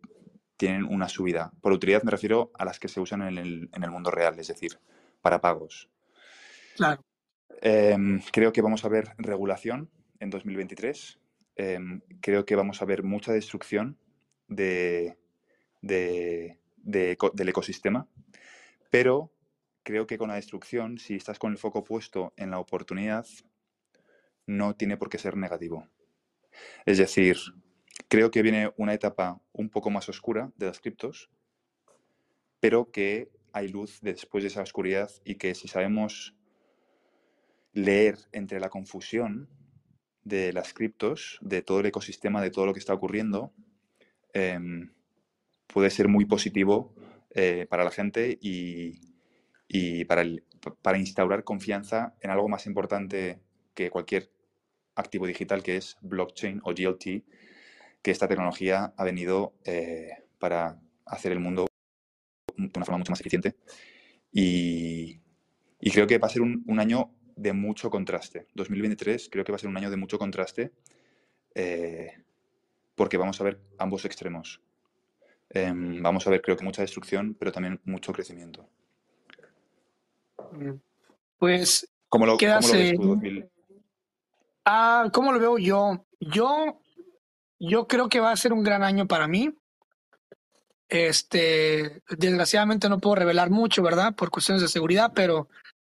tienen 0.58 0.86
una 0.86 1.10
subida. 1.10 1.52
Por 1.62 1.74
utilidad 1.74 2.04
me 2.04 2.12
refiero 2.12 2.52
a 2.58 2.66
las 2.66 2.80
que 2.80 2.88
se 2.88 3.00
usan 3.00 3.22
en 3.24 3.38
el, 3.38 3.70
en 3.74 3.84
el 3.84 3.92
mundo 3.92 4.12
real, 4.12 4.40
es 4.40 4.48
decir, 4.48 4.80
para 5.22 5.42
pagos. 5.42 5.90
Claro. 6.76 7.04
Em, 7.62 8.22
creo 8.32 8.52
que 8.52 8.62
vamos 8.62 8.86
a 8.86 8.90
ver 8.90 9.10
regulación 9.18 9.90
en 10.20 10.30
2023. 10.30 11.20
Em, 11.56 12.02
creo 12.22 12.46
que 12.46 12.56
vamos 12.56 12.82
a 12.82 12.86
ver 12.86 13.04
mucha 13.04 13.34
destrucción 13.34 13.98
de, 14.48 15.18
del 16.84 17.50
ecosistema, 17.50 18.08
pero 18.90 19.32
creo 19.84 20.08
que 20.08 20.18
con 20.18 20.30
la 20.30 20.36
destrucción, 20.36 20.98
si 20.98 21.16
estás 21.16 21.40
con 21.40 21.52
el 21.52 21.58
foco 21.58 21.84
puesto 21.84 22.34
en 22.38 22.52
la 22.52 22.60
oportunidad, 22.60 23.26
no 24.46 24.76
tiene 24.76 24.98
por 24.98 25.10
qué 25.10 25.18
ser 25.18 25.38
negativo. 25.38 25.88
Es 26.86 26.98
decir, 26.98 27.38
creo 28.08 28.32
que 28.32 28.42
viene 28.42 28.72
una 28.78 28.94
etapa 28.94 29.42
un 29.54 29.70
poco 29.70 29.90
más 29.90 30.10
oscura 30.10 30.52
de 30.58 30.68
las 30.68 30.80
criptos, 30.80 31.30
pero 32.60 32.92
que 32.92 33.30
hay 33.54 33.68
luz 33.68 34.00
después 34.02 34.44
de 34.44 34.50
esa 34.50 34.62
oscuridad 34.62 35.12
y 35.24 35.36
que 35.36 35.56
si 35.56 35.68
sabemos 35.68 36.36
leer 37.74 38.18
entre 38.32 38.60
la 38.60 38.70
confusión 38.70 39.50
de 40.24 40.54
las 40.54 40.74
criptos, 40.74 41.40
de 41.42 41.62
todo 41.62 41.80
el 41.80 41.88
ecosistema, 41.88 42.42
de 42.42 42.52
todo 42.52 42.66
lo 42.66 42.74
que 42.74 42.80
está 42.80 42.94
ocurriendo, 42.94 43.52
em, 44.34 44.92
puede 45.72 45.90
ser 45.90 46.08
muy 46.08 46.26
positivo 46.26 46.94
eh, 47.32 47.66
para 47.70 47.84
la 47.84 47.92
gente 47.92 48.38
y, 48.42 49.00
para, 50.06 50.98
instaurar 50.98 51.44
confianza 51.44 52.16
en 52.22 52.30
algo 52.30 52.50
más 52.50 52.66
importante 52.66 53.40
que 53.74 53.90
cualquier 53.90 54.30
activo 54.96 55.26
digital, 55.26 55.64
que 55.64 55.78
es 55.78 55.98
blockchain 56.02 56.62
o 56.64 56.74
GLT, 56.74 57.24
que 58.02 58.12
esta 58.12 58.28
tecnología 58.28 58.94
ha 58.98 59.04
venido 59.04 59.54
eh, 59.64 60.10
para 60.40 60.80
hacer 61.06 61.32
el 61.32 61.40
mundo 61.40 61.68
de 62.58 62.72
una 62.76 62.86
forma 62.86 62.98
mucho 63.00 63.12
más 63.12 63.22
eficiente. 63.22 63.56
Y, 64.32 65.20
creo 65.92 66.08
que 66.08 66.18
va 66.18 66.28
a 66.28 66.32
ser 66.32 66.42
un, 66.42 66.80
año 66.80 67.12
de 67.36 67.54
mucho 67.54 67.90
contraste. 67.90 68.48
2023 68.56 69.30
creo 69.32 69.46
que 69.46 69.52
va 69.52 69.56
a 69.56 69.60
ser 69.60 69.70
un 69.70 69.78
año 69.78 69.90
de 69.90 69.98
mucho 69.98 70.20
contraste 70.20 70.72
porque 72.96 73.18
vamos 73.18 73.42
a 73.42 73.44
ver 73.44 73.60
ambos 73.78 74.06
extremos. 74.06 74.62
Em, 75.54 76.02
vamos 76.02 76.26
a 76.26 76.30
ver, 76.30 76.42
creo 76.42 76.56
que 76.56 76.64
mucha 76.64 76.82
destrucción, 76.82 77.36
pero 77.38 77.52
también 77.52 77.80
mucho 77.84 78.14
crecimiento. 78.14 78.68
Pues, 81.38 81.88
¿cómo 82.08 82.26
lo, 82.26 82.38
¿cómo 82.38 82.68
lo 82.68 82.74
ves 82.74 82.94
tú, 82.96 83.20
Ah, 84.64 85.10
¿cómo 85.12 85.34
lo 85.34 85.40
veo 85.40 85.58
yo? 85.58 86.06
Yo, 86.20 86.80
yo 87.60 87.88
creo 87.88 88.10
que 88.10 88.20
va 88.20 88.32
a 88.32 88.38
ser 88.38 88.54
un 88.54 88.64
gran 88.64 88.84
año 88.84 89.08
para 89.08 89.28
mí. 89.28 89.54
Este, 90.88 92.04
desgraciadamente 92.10 92.90
no 92.90 93.00
puedo 93.00 93.16
revelar 93.16 93.50
mucho, 93.50 93.82
¿verdad? 93.82 94.14
Por 94.14 94.30
cuestiones 94.30 94.62
de 94.62 94.68
seguridad, 94.68 95.14
pero 95.16 95.50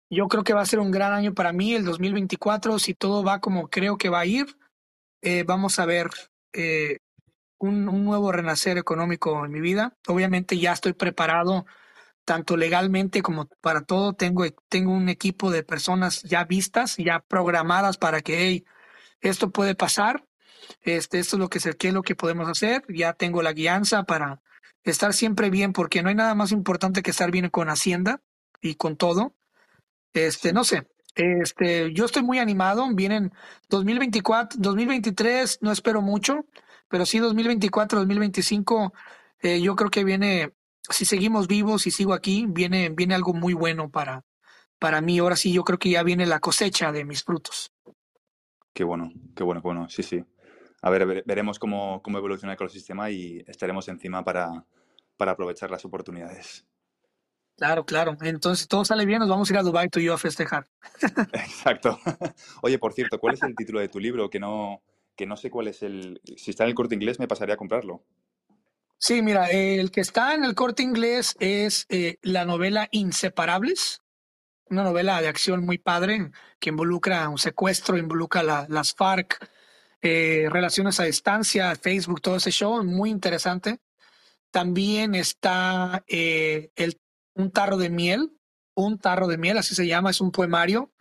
yo 0.10 0.28
creo 0.28 0.44
que 0.44 0.54
va 0.54 0.62
a 0.62 0.66
ser 0.66 0.80
un 0.80 0.92
gran 0.92 1.14
año 1.14 1.34
para 1.34 1.54
mí, 1.54 1.74
el 1.74 1.86
2024, 1.86 2.78
si 2.80 2.94
todo 2.94 3.24
va 3.24 3.40
como 3.40 3.70
creo 3.70 3.98
que 3.98 4.10
va 4.10 4.22
a 4.22 4.26
ir. 4.26 4.46
Eh, 5.22 5.44
vamos 5.44 5.80
a 5.80 5.86
ver 5.86 6.10
eh, 6.54 7.00
un, 7.58 7.90
un, 7.90 8.06
nuevo 8.06 8.32
renacer 8.32 8.78
económico 8.78 9.46
en 9.46 9.52
mi 9.52 9.62
vida. 9.62 9.96
Obviamente 10.08 10.58
ya 10.58 10.74
estoy 10.74 10.94
preparado 10.94 11.66
tanto 12.28 12.58
legalmente 12.58 13.22
como 13.22 13.48
para 13.62 13.82
todo. 13.82 14.14
Tengo, 14.14 14.44
tengo 14.68 14.92
un 14.92 15.08
equipo 15.08 15.50
de 15.50 15.64
personas 15.64 16.24
ya 16.24 16.44
vistas, 16.44 16.98
ya 16.98 17.22
programadas 17.22 17.98
para 17.98 18.22
que 18.22 18.66
esto 19.22 19.52
puede 19.52 19.76
pasar. 19.76 20.26
Este, 20.82 21.20
esto 21.20 21.38
es 21.38 21.40
lo 21.40 21.50
que, 21.50 21.60
qué 21.78 21.88
es 21.88 21.94
lo 21.94 22.04
que 22.04 22.16
podemos 22.16 22.50
hacer. 22.50 22.84
Ya 22.90 23.14
tengo 23.14 23.42
la 23.42 23.54
guianza 23.54 24.04
para 24.04 24.42
estar 24.84 25.14
siempre 25.14 25.50
bien, 25.50 25.74
porque 25.74 26.04
no 26.04 26.10
hay 26.10 26.16
nada 26.16 26.36
más 26.36 26.52
importante 26.52 27.02
que 27.02 27.12
estar 27.12 27.32
bien 27.32 27.50
con 27.50 27.70
Hacienda 27.70 28.22
y 28.62 28.76
con 28.76 28.98
todo. 28.98 29.34
Este, 30.14 30.54
no 30.54 30.64
sé. 30.64 30.88
Este, 31.16 31.94
yo 31.94 32.06
estoy 32.06 32.24
muy 32.24 32.40
animado. 32.40 32.88
Vienen 32.94 33.32
2024, 33.70 34.60
2023, 34.60 35.60
no 35.62 35.72
espero 35.72 36.02
mucho, 36.02 36.46
pero 36.88 37.06
sí 37.06 37.20
2024, 37.20 38.00
2025, 38.00 38.94
eh, 39.42 39.62
yo 39.62 39.76
creo 39.76 39.90
que 39.90 40.04
viene 40.04 40.54
si 40.90 41.06
seguimos 41.06 41.48
vivos 41.48 41.88
y 41.88 41.92
sigo 41.92 42.14
aquí, 42.14 42.46
viene, 42.48 42.90
viene 42.90 43.16
algo 43.16 43.34
muy 43.34 43.54
bueno 43.54 43.90
para, 43.90 44.24
para 44.80 45.02
mí. 45.02 45.20
Ahora 45.20 45.36
sí, 45.36 45.52
yo 45.52 45.64
creo 45.64 45.80
que 45.80 45.90
ya 45.90 46.04
viene 46.04 46.26
la 46.26 46.40
cosecha 46.40 46.92
de 46.92 47.06
mis 47.06 47.24
frutos. 47.24 47.72
Qué 48.74 48.84
bueno, 48.84 49.12
qué 49.36 49.44
bueno, 49.44 49.62
qué 49.62 49.68
bueno. 49.68 49.90
Sí, 49.90 50.04
sí. 50.04 50.24
A 50.82 50.90
ver, 50.90 51.24
veremos 51.26 51.60
cómo, 51.60 52.02
cómo 52.04 52.20
evoluciona 52.20 52.54
el 52.54 52.56
ecosistema 52.56 53.10
y 53.10 53.44
estaremos 53.48 53.88
encima 53.88 54.24
para, 54.24 54.66
para 55.18 55.32
aprovechar 55.32 55.72
las 55.72 55.84
oportunidades. 55.86 56.66
Claro, 57.58 57.86
claro. 57.86 58.16
Entonces, 58.22 58.68
todo 58.68 58.86
sale 58.86 59.06
bien, 59.06 59.20
nos 59.20 59.30
vamos 59.30 59.50
a 59.50 59.54
ir 59.54 59.60
a 59.60 59.64
Dubai 59.64 59.90
tú 59.90 60.00
y 60.00 60.06
yo 60.06 60.14
a 60.14 60.18
festejar. 60.20 60.68
Exacto. 61.34 62.00
Oye, 62.62 62.78
por 62.78 62.94
cierto, 62.94 63.20
¿cuál 63.20 63.34
es 63.34 63.42
el 63.42 63.56
título 63.56 63.80
de 63.80 63.90
tu 63.90 64.00
libro? 64.00 64.30
Que 64.30 64.40
no, 64.40 64.84
que 65.18 65.26
no 65.26 65.36
sé 65.36 65.50
cuál 65.50 65.68
es 65.68 65.84
el... 65.84 66.22
Si 66.38 66.52
está 66.52 66.64
en 66.64 66.70
el 66.70 66.76
corte 66.76 66.96
inglés, 66.96 67.20
me 67.20 67.28
pasaría 67.28 67.56
a 67.56 67.58
comprarlo. 67.58 68.06
Sí, 69.00 69.22
mira, 69.22 69.50
el 69.50 69.92
que 69.92 70.02
está 70.02 70.34
en 70.34 70.44
el 70.44 70.56
corte 70.56 70.84
inglés 70.84 71.36
es 71.40 71.86
eh, 71.90 72.18
la 72.22 72.46
novela 72.46 72.88
Inseparables, 72.92 74.02
una 74.70 74.84
novela 74.84 75.22
de 75.22 75.28
acción 75.28 75.66
muy 75.66 75.78
padre 75.78 76.32
que 76.60 76.70
involucra 76.70 77.28
un 77.30 77.38
secuestro, 77.38 77.98
involucra 77.98 78.66
las 78.68 78.94
FARC, 78.94 79.50
eh, 80.02 80.48
relaciones 80.50 81.00
a 81.00 81.04
distancia, 81.04 81.76
Facebook, 81.76 82.22
todo 82.22 82.38
ese 82.38 82.52
show, 82.52 82.84
muy 82.84 83.10
interesante. 83.10 83.80
También 84.52 85.16
está 85.16 86.04
eh, 86.08 86.72
el, 86.76 87.00
un 87.34 87.52
tarro 87.52 87.78
de 87.78 87.90
miel, 87.90 88.32
un 88.76 89.00
tarro 89.00 89.28
de 89.28 89.38
miel, 89.38 89.58
así 89.58 89.76
se 89.76 89.88
llama, 89.88 90.12
es 90.12 90.22
un 90.22 90.32
poemario. 90.32 90.92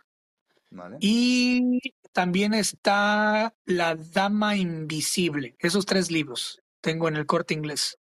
Y 0.99 1.79
también 2.17 2.55
está 2.55 3.53
La 3.65 3.93
Dama 3.95 4.55
Invisible, 4.55 5.55
esos 5.59 5.85
tres 5.85 6.09
libros 6.09 6.63
tengo 6.81 7.07
en 7.07 7.15
el 7.15 7.27
corte 7.27 7.53
inglés. 7.53 7.99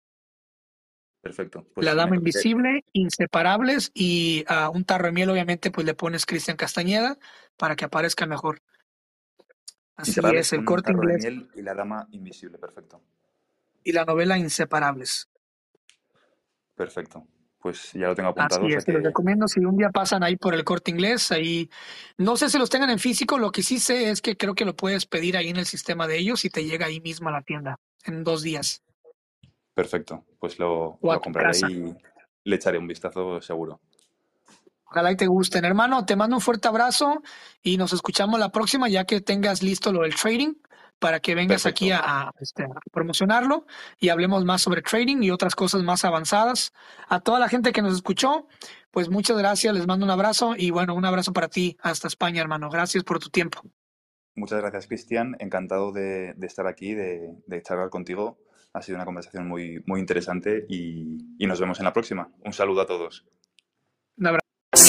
Perfecto. 1.21 1.65
Pues 1.73 1.85
la 1.85 1.95
Dama 1.95 2.17
Invisible, 2.17 2.85
Inseparables 2.93 3.93
y 3.95 4.45
a 4.49 4.69
un 4.69 4.85
tarro 4.85 5.07
de 5.07 5.13
miel, 5.13 5.31
obviamente, 5.31 5.71
pues 5.71 5.87
le 5.87 5.95
pones 5.95 6.27
Cristian 6.27 6.57
Castañeda 6.57 7.19
para 7.57 7.77
que 7.77 7.85
aparezca 7.85 8.27
mejor. 8.27 8.63
Así 9.95 10.19
es, 10.35 10.53
el 10.55 10.65
corte 10.65 10.91
inglés. 10.91 11.25
y 11.55 11.63
la 11.63 11.75
Dama 11.75 12.09
Invisible, 12.11 12.59
perfecto. 12.59 13.01
Y 13.85 13.93
la 13.93 14.05
novela 14.05 14.37
Inseparables. 14.37 15.31
Perfecto. 16.75 17.29
Pues 17.61 17.93
ya 17.93 18.07
lo 18.07 18.15
tengo 18.15 18.31
apuntado. 18.31 18.67
Así 18.67 18.75
es, 18.75 18.85
te 18.85 18.93
recomiendo 18.93 19.47
si 19.47 19.61
un 19.61 19.77
día 19.77 19.91
pasan 19.91 20.23
ahí 20.23 20.37
por 20.37 20.55
el 20.55 20.65
corte 20.65 20.91
inglés, 20.91 21.31
ahí 21.31 21.69
no 22.17 22.37
sé 22.37 22.49
si 22.49 22.59
los 22.59 22.71
tengan 22.71 22.89
en 22.89 22.99
físico, 22.99 23.39
lo 23.39 23.53
que 23.53 23.63
sí 23.63 23.79
sé 23.79 24.11
es 24.11 24.23
que 24.23 24.37
creo 24.37 24.55
que 24.55 24.65
lo 24.65 24.75
puedes 24.75 25.05
pedir 25.05 25.37
ahí 25.37 25.51
en 25.51 25.57
el 25.57 25.67
sistema 25.67 26.07
de 26.07 26.19
ellos 26.19 26.45
y 26.47 26.51
te 26.51 26.65
llega 26.65 26.87
ahí 26.87 27.01
mismo 27.01 27.29
a 27.29 27.33
la 27.33 27.43
tienda 27.43 27.79
en 28.05 28.25
dos 28.25 28.43
días. 28.43 28.83
Perfecto, 29.75 30.25
pues 30.39 30.59
lo, 30.59 30.99
compraré 31.23 31.59
y 31.69 31.95
le 32.45 32.57
echaré 32.57 32.79
un 32.79 32.87
vistazo 32.87 33.43
seguro. 33.43 33.81
Ojalá 34.87 35.13
y 35.13 35.17
te 35.17 35.27
gusten. 35.27 35.65
Hermano, 35.65 36.05
te 36.05 36.17
mando 36.17 36.37
un 36.37 36.43
fuerte 36.43 36.67
abrazo 36.67 37.23
y 37.63 37.77
nos 37.77 37.93
escuchamos 37.93 38.41
la 38.41 38.51
próxima 38.51 38.89
ya 38.89 39.05
que 39.05 39.21
tengas 39.21 39.63
listo 39.63 39.93
lo 39.93 40.03
del 40.03 40.17
trading 40.17 40.55
para 41.01 41.19
que 41.19 41.35
vengas 41.35 41.67
aquí 41.67 41.91
a, 41.91 42.31
este, 42.39 42.63
a, 42.63 42.69
promocionarlo 42.93 43.67
y 43.99 44.11
hablemos 44.11 44.45
más 44.45 44.63
sobre 44.63 44.83
trading 44.83 45.23
y 45.23 45.31
otras 45.31 45.57
cosas 45.57 45.83
más 45.83 46.05
avanzadas. 46.05 46.73
A 47.09 47.21
toda 47.21 47.41
la 47.41 47.49
gente 47.49 47.73
que 47.73 47.83
nos 47.83 47.95
escuchó, 47.95 48.47
pues 48.93 49.09
muchas 49.09 49.37
gracias, 49.37 49.75
les 49.75 49.87
mando 49.87 50.05
un 50.05 50.11
abrazo 50.11 50.55
y 50.57 50.71
bueno, 50.71 50.95
un 50.95 51.05
abrazo 51.05 51.33
para 51.33 51.49
ti 51.49 51.77
hasta 51.81 52.07
España, 52.07 52.41
hermano. 52.41 52.71
Gracias 52.71 53.03
por 53.03 53.19
tu 53.19 53.31
tiempo. 53.31 53.63
Muchas 54.37 54.61
gracias, 54.61 54.87
Cristian. 54.87 55.37
Encantado 55.41 55.91
de, 55.91 56.37
estar 56.43 56.67
aquí, 56.67 56.95
de, 56.95 57.35
de, 57.47 57.63
charlar 57.63 57.91
contigo. 57.91 58.39
Ha 58.73 58.83
sido 58.83 58.97
una 58.97 59.05
conversación 59.05 59.49
muy, 59.49 59.83
muy 59.87 59.99
interesante 59.99 60.67
y, 60.69 61.19
y 61.39 61.47
nos 61.47 61.61
vemos 61.61 61.81
en 61.81 61.85
la 61.85 61.93
próxima. 61.93 62.31
Un 62.45 62.53
saludo 62.53 62.83
a 62.83 62.87
todos. 62.87 63.27